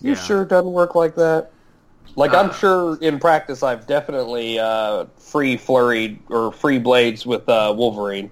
Yeah. 0.00 0.14
sure 0.14 0.42
it 0.42 0.48
doesn't 0.48 0.72
work 0.72 0.94
like 0.94 1.14
that?" 1.16 1.50
Like 2.16 2.32
Uh. 2.34 2.38
I'm 2.40 2.52
sure 2.52 2.98
in 3.00 3.18
practice, 3.20 3.62
I've 3.62 3.86
definitely 3.86 4.58
uh, 4.58 5.06
free 5.16 5.56
flurried 5.56 6.18
or 6.28 6.52
free 6.52 6.78
blades 6.78 7.24
with 7.24 7.48
uh, 7.48 7.72
Wolverine 7.76 8.30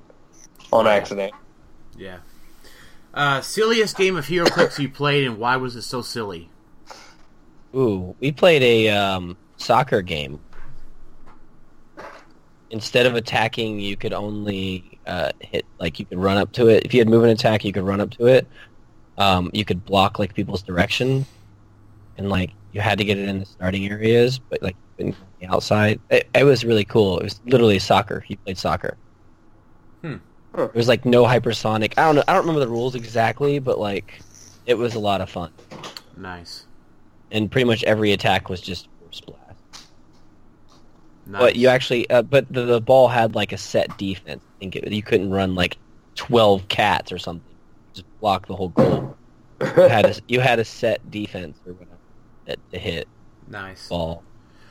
on 0.73 0.85
Right. 0.85 0.97
accident. 0.97 1.33
yeah. 1.97 2.19
Uh, 3.15 3.41
silliest 3.41 3.97
game 3.97 4.17
of 4.17 4.27
HeroClix 4.27 4.79
you 4.79 4.89
played, 4.89 5.27
and 5.27 5.39
why 5.39 5.57
was 5.57 5.77
it 5.77 5.83
so 5.83 6.03
silly? 6.03 6.51
Ooh, 7.75 8.15
we 8.21 8.33
played 8.33 8.63
a 8.63 8.89
um, 8.91 9.37
soccer 9.57 10.03
game. 10.03 10.41
Instead 12.71 13.07
of 13.07 13.15
attacking, 13.15 13.81
you 13.81 13.97
could 13.97 14.13
only 14.13 14.99
uh, 15.07 15.33
hit 15.41 15.65
like 15.79 15.99
you 15.99 16.05
could 16.05 16.19
run 16.19 16.37
up 16.37 16.53
to 16.53 16.69
it. 16.69 16.85
If 16.85 16.93
you 16.93 17.01
had 17.01 17.09
move 17.09 17.23
and 17.23 17.33
attack, 17.33 17.65
you 17.65 17.73
could 17.73 17.85
run 17.85 18.01
up 18.01 18.11
to 18.13 18.27
it. 18.27 18.47
Um, 19.17 19.51
you 19.55 19.65
could 19.65 19.85
block 19.85 20.19
like 20.19 20.35
people's 20.35 20.63
direction, 20.63 21.25
and 22.19 22.29
like 22.29 22.51
you 22.73 22.81
had 22.81 22.99
to 22.99 23.05
get 23.05 23.19
it 23.19 23.29
in 23.29 23.41
the 23.41 23.47
starting 23.47 23.87
areas, 23.91 24.39
but 24.39 24.63
like 24.63 24.77
you 24.99 25.07
on 25.07 25.17
the 25.41 25.47
outside. 25.47 26.01
It, 26.11 26.29
it 26.35 26.45
was 26.45 26.65
really 26.65 26.85
cool. 26.85 27.19
It 27.19 27.25
was 27.25 27.41
literally 27.47 27.79
soccer. 27.79 28.25
You 28.29 28.37
played 28.39 28.59
soccer. 28.59 28.97
Hmm. 30.03 30.17
There 30.55 30.71
was 30.75 30.89
like 30.89 31.05
no 31.05 31.25
hypersonic. 31.25 31.95
I 31.97 32.03
don't 32.07 32.17
know. 32.17 32.25
I 32.27 32.33
don't 32.33 32.43
remember 32.43 32.61
the 32.61 32.69
rules 32.69 32.95
exactly, 32.95 33.59
but 33.59 33.79
like 33.79 34.21
it 34.67 34.75
was 34.75 34.95
a 34.95 34.99
lot 34.99 35.21
of 35.21 35.31
fun. 35.31 35.53
Nice. 36.17 36.65
And 37.31 37.51
pretty 37.51 37.65
much 37.67 37.85
every 37.85 38.13
attack 38.13 38.49
was 38.49 38.61
just 38.61 38.89
blast. 39.27 39.87
Nice. 41.27 41.41
But 41.41 41.57
you 41.57 41.69
actually, 41.69 42.09
uh, 42.11 42.23
but 42.23 42.51
the, 42.53 42.65
the 42.65 42.81
ball 42.81 43.09
had 43.09 43.35
like 43.35 43.53
a 43.53 43.59
set 43.59 43.97
defense. 43.99 44.43
I 44.43 44.59
think 44.59 44.77
it, 44.77 44.91
you 44.91 45.03
couldn't 45.03 45.31
run 45.31 45.55
like 45.55 45.77
twelve 46.15 46.67
cats 46.69 47.13
or 47.13 47.19
something. 47.19 47.55
Just 47.93 48.07
block 48.21 48.47
the 48.47 48.57
whole 48.57 48.71
goal. 48.71 49.17
You 49.61 49.67
had 49.67 50.07
a, 50.07 50.15
you 50.29 50.41
had 50.41 50.59
a 50.59 50.65
set 50.65 51.11
defense 51.11 51.59
or 51.67 51.75
whatever 51.75 51.99
that 52.47 52.59
to 52.73 52.79
hit 52.79 53.07
Nice. 53.47 53.89
ball. 53.89 54.25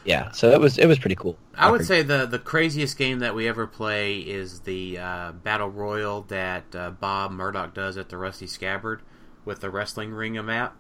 Yeah, 0.08 0.32
so 0.32 0.52
it 0.52 0.62
was 0.62 0.78
it 0.78 0.86
was 0.88 0.98
pretty 1.00 1.16
cool. 1.16 1.38
I 1.54 1.70
would 1.70 1.86
say 1.86 2.02
the 2.02 2.26
the 2.26 2.40
craziest 2.40 2.98
game 2.98 3.20
that 3.20 3.36
we 3.36 3.46
ever 3.48 3.68
play 3.68 4.20
is 4.20 4.62
the 4.62 4.98
uh, 4.98 5.32
battle 5.34 5.70
royal 5.70 6.22
that 6.30 6.74
uh, 6.74 6.92
Bob 6.92 7.32
Murdoch 7.32 7.74
does 7.74 7.98
at 7.98 8.08
the 8.08 8.16
Rusty 8.18 8.48
Scabbard 8.48 9.02
with 9.44 9.60
the 9.60 9.70
wrestling 9.70 10.12
ring 10.14 10.34
map. 10.46 10.78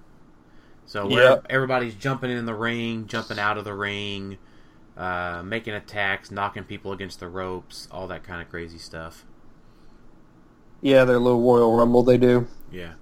So 0.85 1.05
where 1.07 1.23
Yeah. 1.23 1.37
everybody's 1.49 1.93
jumping 1.95 2.31
in 2.31 2.45
the 2.45 2.55
ring, 2.55 3.05
jumping 3.07 3.37
out 3.37 3.57
of 3.57 3.65
the 3.65 3.73
ring, 3.73 4.37
uh, 4.95 5.41
making 5.43 5.73
attacks, 5.73 6.31
knocking 6.31 6.63
people 6.63 6.93
against 6.93 7.19
the 7.19 7.27
ropes, 7.27 7.89
all 7.91 8.07
that 8.07 8.23
kind 8.23 8.41
of 8.41 8.49
crazy 8.49 8.77
stuff. 8.77 9.25
Yeah, 10.81 11.03
their 11.03 11.19
little 11.19 11.41
Royal 11.41 11.75
Rumble 11.75 12.03
they 12.03 12.17
do. 12.17 12.47
Yeah. 12.71 12.93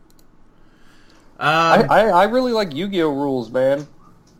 I, 1.37 1.81
Um, 1.83 1.91
I, 1.91 2.01
I 2.09 2.23
really 2.23 2.53
like 2.53 2.73
Yu-Gi-Oh 2.73 3.09
rules, 3.09 3.51
man. 3.51 3.87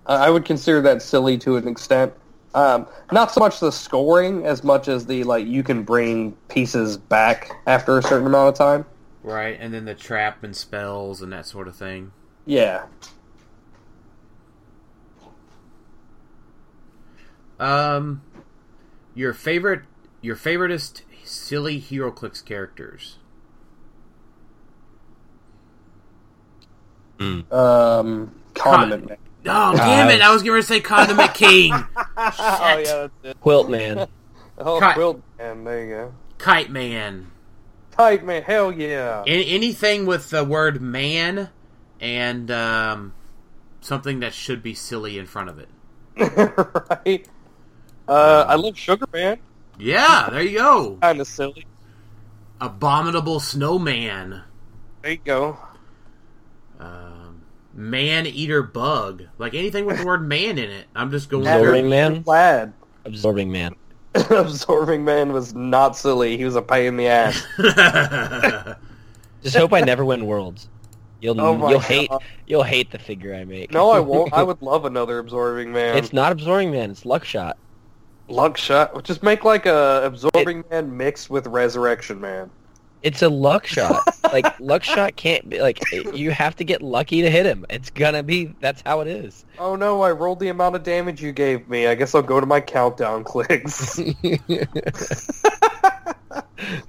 I 0.06 0.28
I 0.28 0.30
would 0.30 0.46
consider 0.46 0.82
that 0.82 1.02
silly 1.02 1.38
to 1.40 1.58
an 1.58 1.68
extent. 1.68 2.14
Um, 2.54 2.88
not 3.12 3.32
so 3.34 3.42
much 3.42 3.60
the 3.60 3.72
scoring 3.72 4.46
as 4.46 4.64
much 4.64 4.88
as 4.88 5.06
the 5.06 5.24
like 5.26 5.46
you 5.46 5.62
can 5.62 5.84
bring 5.84 6.32
pieces 6.48 6.96
back 6.98 7.52
after 7.68 7.98
a 7.98 8.02
certain 8.02 8.26
amount 8.28 8.50
of 8.50 8.56
time. 8.56 8.86
right, 9.24 9.58
and 9.60 9.74
then 9.74 9.86
the 9.86 9.96
trap 9.96 10.44
and 10.44 10.56
spells 10.56 11.22
and 11.22 11.34
that 11.34 11.46
sort 11.46 11.68
of 11.68 11.76
thing. 11.76 12.14
Yeah. 12.46 12.86
Um, 17.60 18.22
your 19.14 19.34
favorite, 19.34 19.82
your 20.22 20.36
favoriteest 20.36 21.02
silly 21.24 21.82
HeroClix 21.82 22.44
characters. 22.44 23.18
Um, 27.20 28.36
Condiment 28.54 29.08
Man. 29.08 29.18
Oh 29.48 29.76
damn 29.76 30.10
it! 30.10 30.22
I 30.22 30.32
was 30.32 30.44
going 30.44 30.62
to 30.62 30.68
say 30.68 30.80
Condiment 30.80 31.34
King, 31.34 31.72
Oh 31.76 31.88
yeah, 32.18 32.82
that's 32.84 33.14
it. 33.24 33.40
Quilt 33.42 33.70
Man. 33.70 34.08
Oh, 34.58 34.80
Cut. 34.80 34.94
Quilt 34.96 35.22
Man. 35.38 35.66
There 35.66 35.84
you 35.84 35.94
go. 35.94 36.14
Kite 36.38 36.70
Man. 36.70 37.30
Tight 37.92 38.24
Man. 38.24 38.42
Hell 38.42 38.72
yeah. 38.72 39.22
A- 39.28 39.44
anything 39.46 40.06
with 40.06 40.30
the 40.30 40.46
word 40.46 40.82
man 40.82 41.50
and 42.00 42.50
um, 42.50 43.14
something 43.82 44.22
that 44.22 44.34
should 44.34 44.64
be 44.64 44.74
silly 44.74 45.18
in 45.18 45.26
front 45.26 45.50
of 45.50 45.60
it. 45.60 45.68
right. 47.06 47.28
Uh, 48.08 48.46
I 48.48 48.56
love 48.56 48.78
Sugar 48.78 49.08
Man. 49.12 49.40
Yeah, 49.78 50.30
there 50.32 50.42
you 50.42 50.58
go. 50.58 51.00
Kind 51.02 51.20
of 51.20 51.28
silly. 51.28 51.66
Abominable 52.62 53.42
Snowman. 53.42 54.42
There 55.02 55.12
you 55.12 55.18
go. 55.18 55.60
Man 57.76 58.26
Eater 58.26 58.64
Bug. 58.64 59.24
Like 59.38 59.54
anything 59.54 59.86
with 59.86 60.00
the 60.00 60.06
word 60.06 60.28
man 60.28 60.58
in 60.58 60.70
it. 60.70 60.88
I'm 60.96 61.12
just 61.12 61.30
going 61.30 61.46
Absorbing 61.46 61.90
Man. 61.90 62.24
Lad. 62.26 62.74
Absorbing 63.04 63.52
Man. 63.52 63.76
Absorbing 64.16 65.04
Man 65.04 65.34
was 65.34 65.54
not 65.54 65.98
silly. 65.98 66.38
He 66.38 66.46
was 66.46 66.56
a 66.56 66.62
pain 66.62 66.86
in 66.86 66.98
the 66.98 67.08
ass. 67.08 67.46
Just 69.44 69.58
hope 69.58 69.74
I 69.74 69.82
never 69.82 70.06
win 70.06 70.26
Worlds. 70.26 70.70
You'll 71.20 71.40
Oh 71.40 71.70
you'll 71.70 71.80
hate 71.80 72.10
God. 72.10 72.24
you'll 72.48 72.64
hate 72.64 72.92
the 72.92 73.00
figure 73.00 73.36
I 73.36 73.44
make. 73.44 73.72
No, 73.72 73.92
I 73.92 74.00
won't. 74.00 74.34
I 74.34 74.42
would 74.44 74.62
love 74.62 74.86
another 74.86 75.20
Absorbing 75.20 75.72
Man. 75.72 75.98
It's 75.98 76.14
not 76.14 76.32
Absorbing 76.32 76.72
Man. 76.72 76.92
It's 76.92 77.06
Luck 77.06 77.26
Shot. 77.26 77.58
Luck 78.28 78.58
shot. 78.58 79.04
Just 79.04 79.22
make 79.22 79.44
like 79.44 79.66
a 79.66 80.02
Absorbing 80.04 80.64
Man 80.72 80.96
mixed 80.98 81.30
with 81.30 81.46
Resurrection 81.46 82.20
Man. 82.20 82.50
It's 83.06 83.22
a 83.22 83.30
luck 83.30 83.66
shot. 83.68 84.02
like 84.34 84.60
luck 84.60 84.84
shot 84.84 85.16
can't 85.16 85.48
be 85.48 85.62
like 85.62 85.80
you 85.92 86.32
have 86.32 86.56
to 86.58 86.64
get 86.66 86.82
lucky 86.82 87.22
to 87.22 87.30
hit 87.30 87.46
him. 87.46 87.66
It's 87.70 87.90
gonna 87.92 88.24
be 88.24 88.54
that's 88.60 88.82
how 88.86 89.00
it 89.02 89.08
is. 89.08 89.46
Oh 89.58 89.78
no, 89.78 90.02
I 90.02 90.12
rolled 90.12 90.42
the 90.42 90.50
amount 90.50 90.76
of 90.76 90.84
damage 90.84 91.22
you 91.24 91.32
gave 91.32 91.70
me. 91.70 91.88
I 91.88 91.96
guess 91.96 92.14
I'll 92.14 92.22
go 92.22 92.42
to 92.42 92.46
my 92.46 92.60
countdown 92.60 93.24
clicks. 93.24 93.98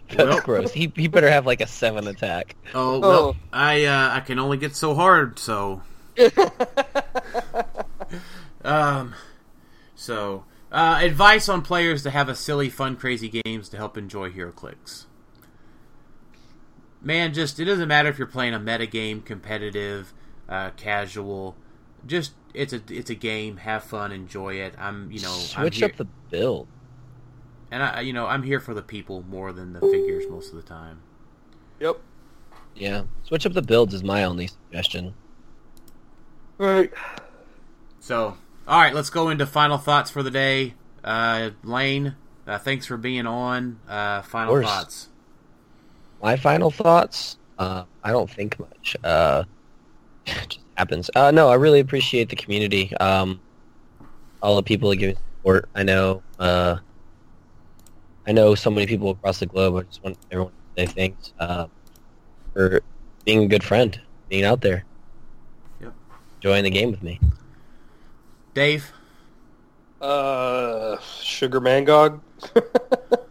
That's 0.08 0.18
Well- 0.18 0.40
gross. 0.40 0.72
He 0.72 0.92
he 0.96 1.06
better 1.08 1.30
have 1.30 1.46
like 1.46 1.60
a 1.60 1.66
seven 1.66 2.06
attack. 2.08 2.56
oh 2.74 2.98
well, 2.98 3.12
Oh. 3.12 3.36
I 3.52 3.84
uh, 3.84 4.10
I 4.16 4.20
can 4.20 4.38
only 4.40 4.56
get 4.56 4.74
so 4.74 4.94
hard. 4.94 5.38
So 5.38 5.82
um, 8.64 9.14
so 9.94 10.44
uh, 10.72 10.98
advice 11.02 11.48
on 11.48 11.62
players 11.62 12.02
to 12.04 12.10
have 12.10 12.28
a 12.28 12.34
silly, 12.34 12.68
fun, 12.70 12.96
crazy 12.96 13.28
games 13.28 13.68
to 13.70 13.76
help 13.76 13.96
enjoy 13.96 14.30
HeroClix. 14.30 15.05
Man, 17.06 17.32
just 17.32 17.60
it 17.60 17.66
doesn't 17.66 17.86
matter 17.86 18.08
if 18.08 18.18
you're 18.18 18.26
playing 18.26 18.52
a 18.52 18.58
meta 18.58 18.84
game, 18.84 19.22
competitive, 19.22 20.12
uh, 20.48 20.70
casual. 20.70 21.54
Just 22.04 22.32
it's 22.52 22.72
a 22.72 22.82
it's 22.90 23.10
a 23.10 23.14
game. 23.14 23.58
Have 23.58 23.84
fun, 23.84 24.10
enjoy 24.10 24.54
it. 24.54 24.74
I'm 24.76 25.12
you 25.12 25.20
know 25.20 25.32
I'm 25.32 25.70
Switch 25.70 25.84
up 25.84 25.94
the 25.94 26.08
build. 26.30 26.66
and 27.70 27.80
I 27.80 28.00
you 28.00 28.12
know 28.12 28.26
I'm 28.26 28.42
here 28.42 28.58
for 28.58 28.74
the 28.74 28.82
people 28.82 29.22
more 29.28 29.52
than 29.52 29.72
the 29.72 29.80
figures 29.82 30.24
most 30.28 30.50
of 30.50 30.56
the 30.56 30.62
time. 30.62 30.98
yep. 31.78 32.00
Yeah, 32.74 33.04
switch 33.22 33.46
up 33.46 33.52
the 33.52 33.62
builds 33.62 33.94
is 33.94 34.02
my 34.02 34.24
only 34.24 34.48
suggestion. 34.48 35.14
Right. 36.58 36.92
So, 38.00 38.36
all 38.66 38.80
right, 38.80 38.92
let's 38.92 39.10
go 39.10 39.28
into 39.28 39.46
final 39.46 39.78
thoughts 39.78 40.10
for 40.10 40.24
the 40.24 40.30
day. 40.32 40.74
Uh, 41.04 41.50
Lane, 41.62 42.16
uh, 42.48 42.58
thanks 42.58 42.84
for 42.84 42.96
being 42.96 43.28
on. 43.28 43.78
Uh, 43.88 44.22
final 44.22 44.54
course. 44.54 44.66
thoughts. 44.66 45.08
My 46.26 46.34
final 46.34 46.72
thoughts. 46.72 47.38
Uh, 47.56 47.84
I 48.02 48.10
don't 48.10 48.28
think 48.28 48.58
much. 48.58 48.96
Uh, 49.04 49.44
it 50.26 50.32
just 50.48 50.58
happens. 50.76 51.08
Uh, 51.14 51.30
no, 51.30 51.48
I 51.48 51.54
really 51.54 51.78
appreciate 51.78 52.28
the 52.30 52.34
community. 52.34 52.92
Um, 52.96 53.40
all 54.42 54.56
the 54.56 54.62
people 54.64 54.90
that 54.90 54.96
give 54.96 55.10
me 55.10 55.16
support. 55.38 55.68
I 55.76 55.84
know. 55.84 56.24
Uh, 56.40 56.78
I 58.26 58.32
know 58.32 58.56
so 58.56 58.70
many 58.70 58.88
people 58.88 59.10
across 59.10 59.38
the 59.38 59.46
globe. 59.46 59.76
I 59.76 59.82
just 59.82 60.02
want 60.02 60.18
everyone 60.32 60.50
to 60.76 60.82
say 60.84 60.92
thanks 60.92 61.32
uh, 61.38 61.68
for 62.52 62.80
being 63.24 63.44
a 63.44 63.46
good 63.46 63.62
friend, 63.62 64.00
being 64.28 64.42
out 64.42 64.60
there, 64.62 64.84
Yep. 65.80 65.94
enjoying 66.38 66.64
the 66.64 66.70
game 66.70 66.90
with 66.90 67.04
me. 67.04 67.20
Dave, 68.52 68.92
Uh, 70.00 70.96
Sugar 71.22 71.60
Mangog. 71.60 72.20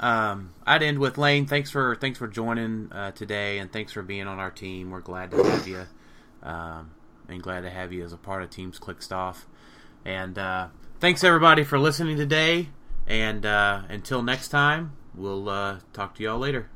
um, 0.00 0.50
I'd 0.66 0.82
end 0.82 0.98
with 0.98 1.18
Lane. 1.18 1.46
Thanks 1.46 1.70
for 1.70 1.96
thanks 1.96 2.18
for 2.18 2.28
joining 2.28 2.92
uh, 2.92 3.12
today, 3.12 3.58
and 3.58 3.72
thanks 3.72 3.92
for 3.92 4.02
being 4.02 4.26
on 4.26 4.38
our 4.38 4.50
team. 4.50 4.90
We're 4.90 5.00
glad 5.00 5.30
to 5.30 5.42
have 5.42 5.66
you, 5.66 5.86
um, 6.42 6.90
and 7.28 7.42
glad 7.42 7.62
to 7.62 7.70
have 7.70 7.92
you 7.92 8.04
as 8.04 8.12
a 8.12 8.18
part 8.18 8.42
of 8.42 8.50
Teams 8.50 8.78
Clickstuff. 8.78 9.44
And 10.04 10.38
uh, 10.38 10.68
thanks 11.00 11.24
everybody 11.24 11.64
for 11.64 11.78
listening 11.78 12.16
today. 12.16 12.68
And 13.06 13.46
uh, 13.46 13.82
until 13.88 14.22
next 14.22 14.48
time, 14.48 14.92
we'll 15.14 15.48
uh, 15.48 15.78
talk 15.92 16.14
to 16.16 16.22
y'all 16.22 16.38
later. 16.38 16.68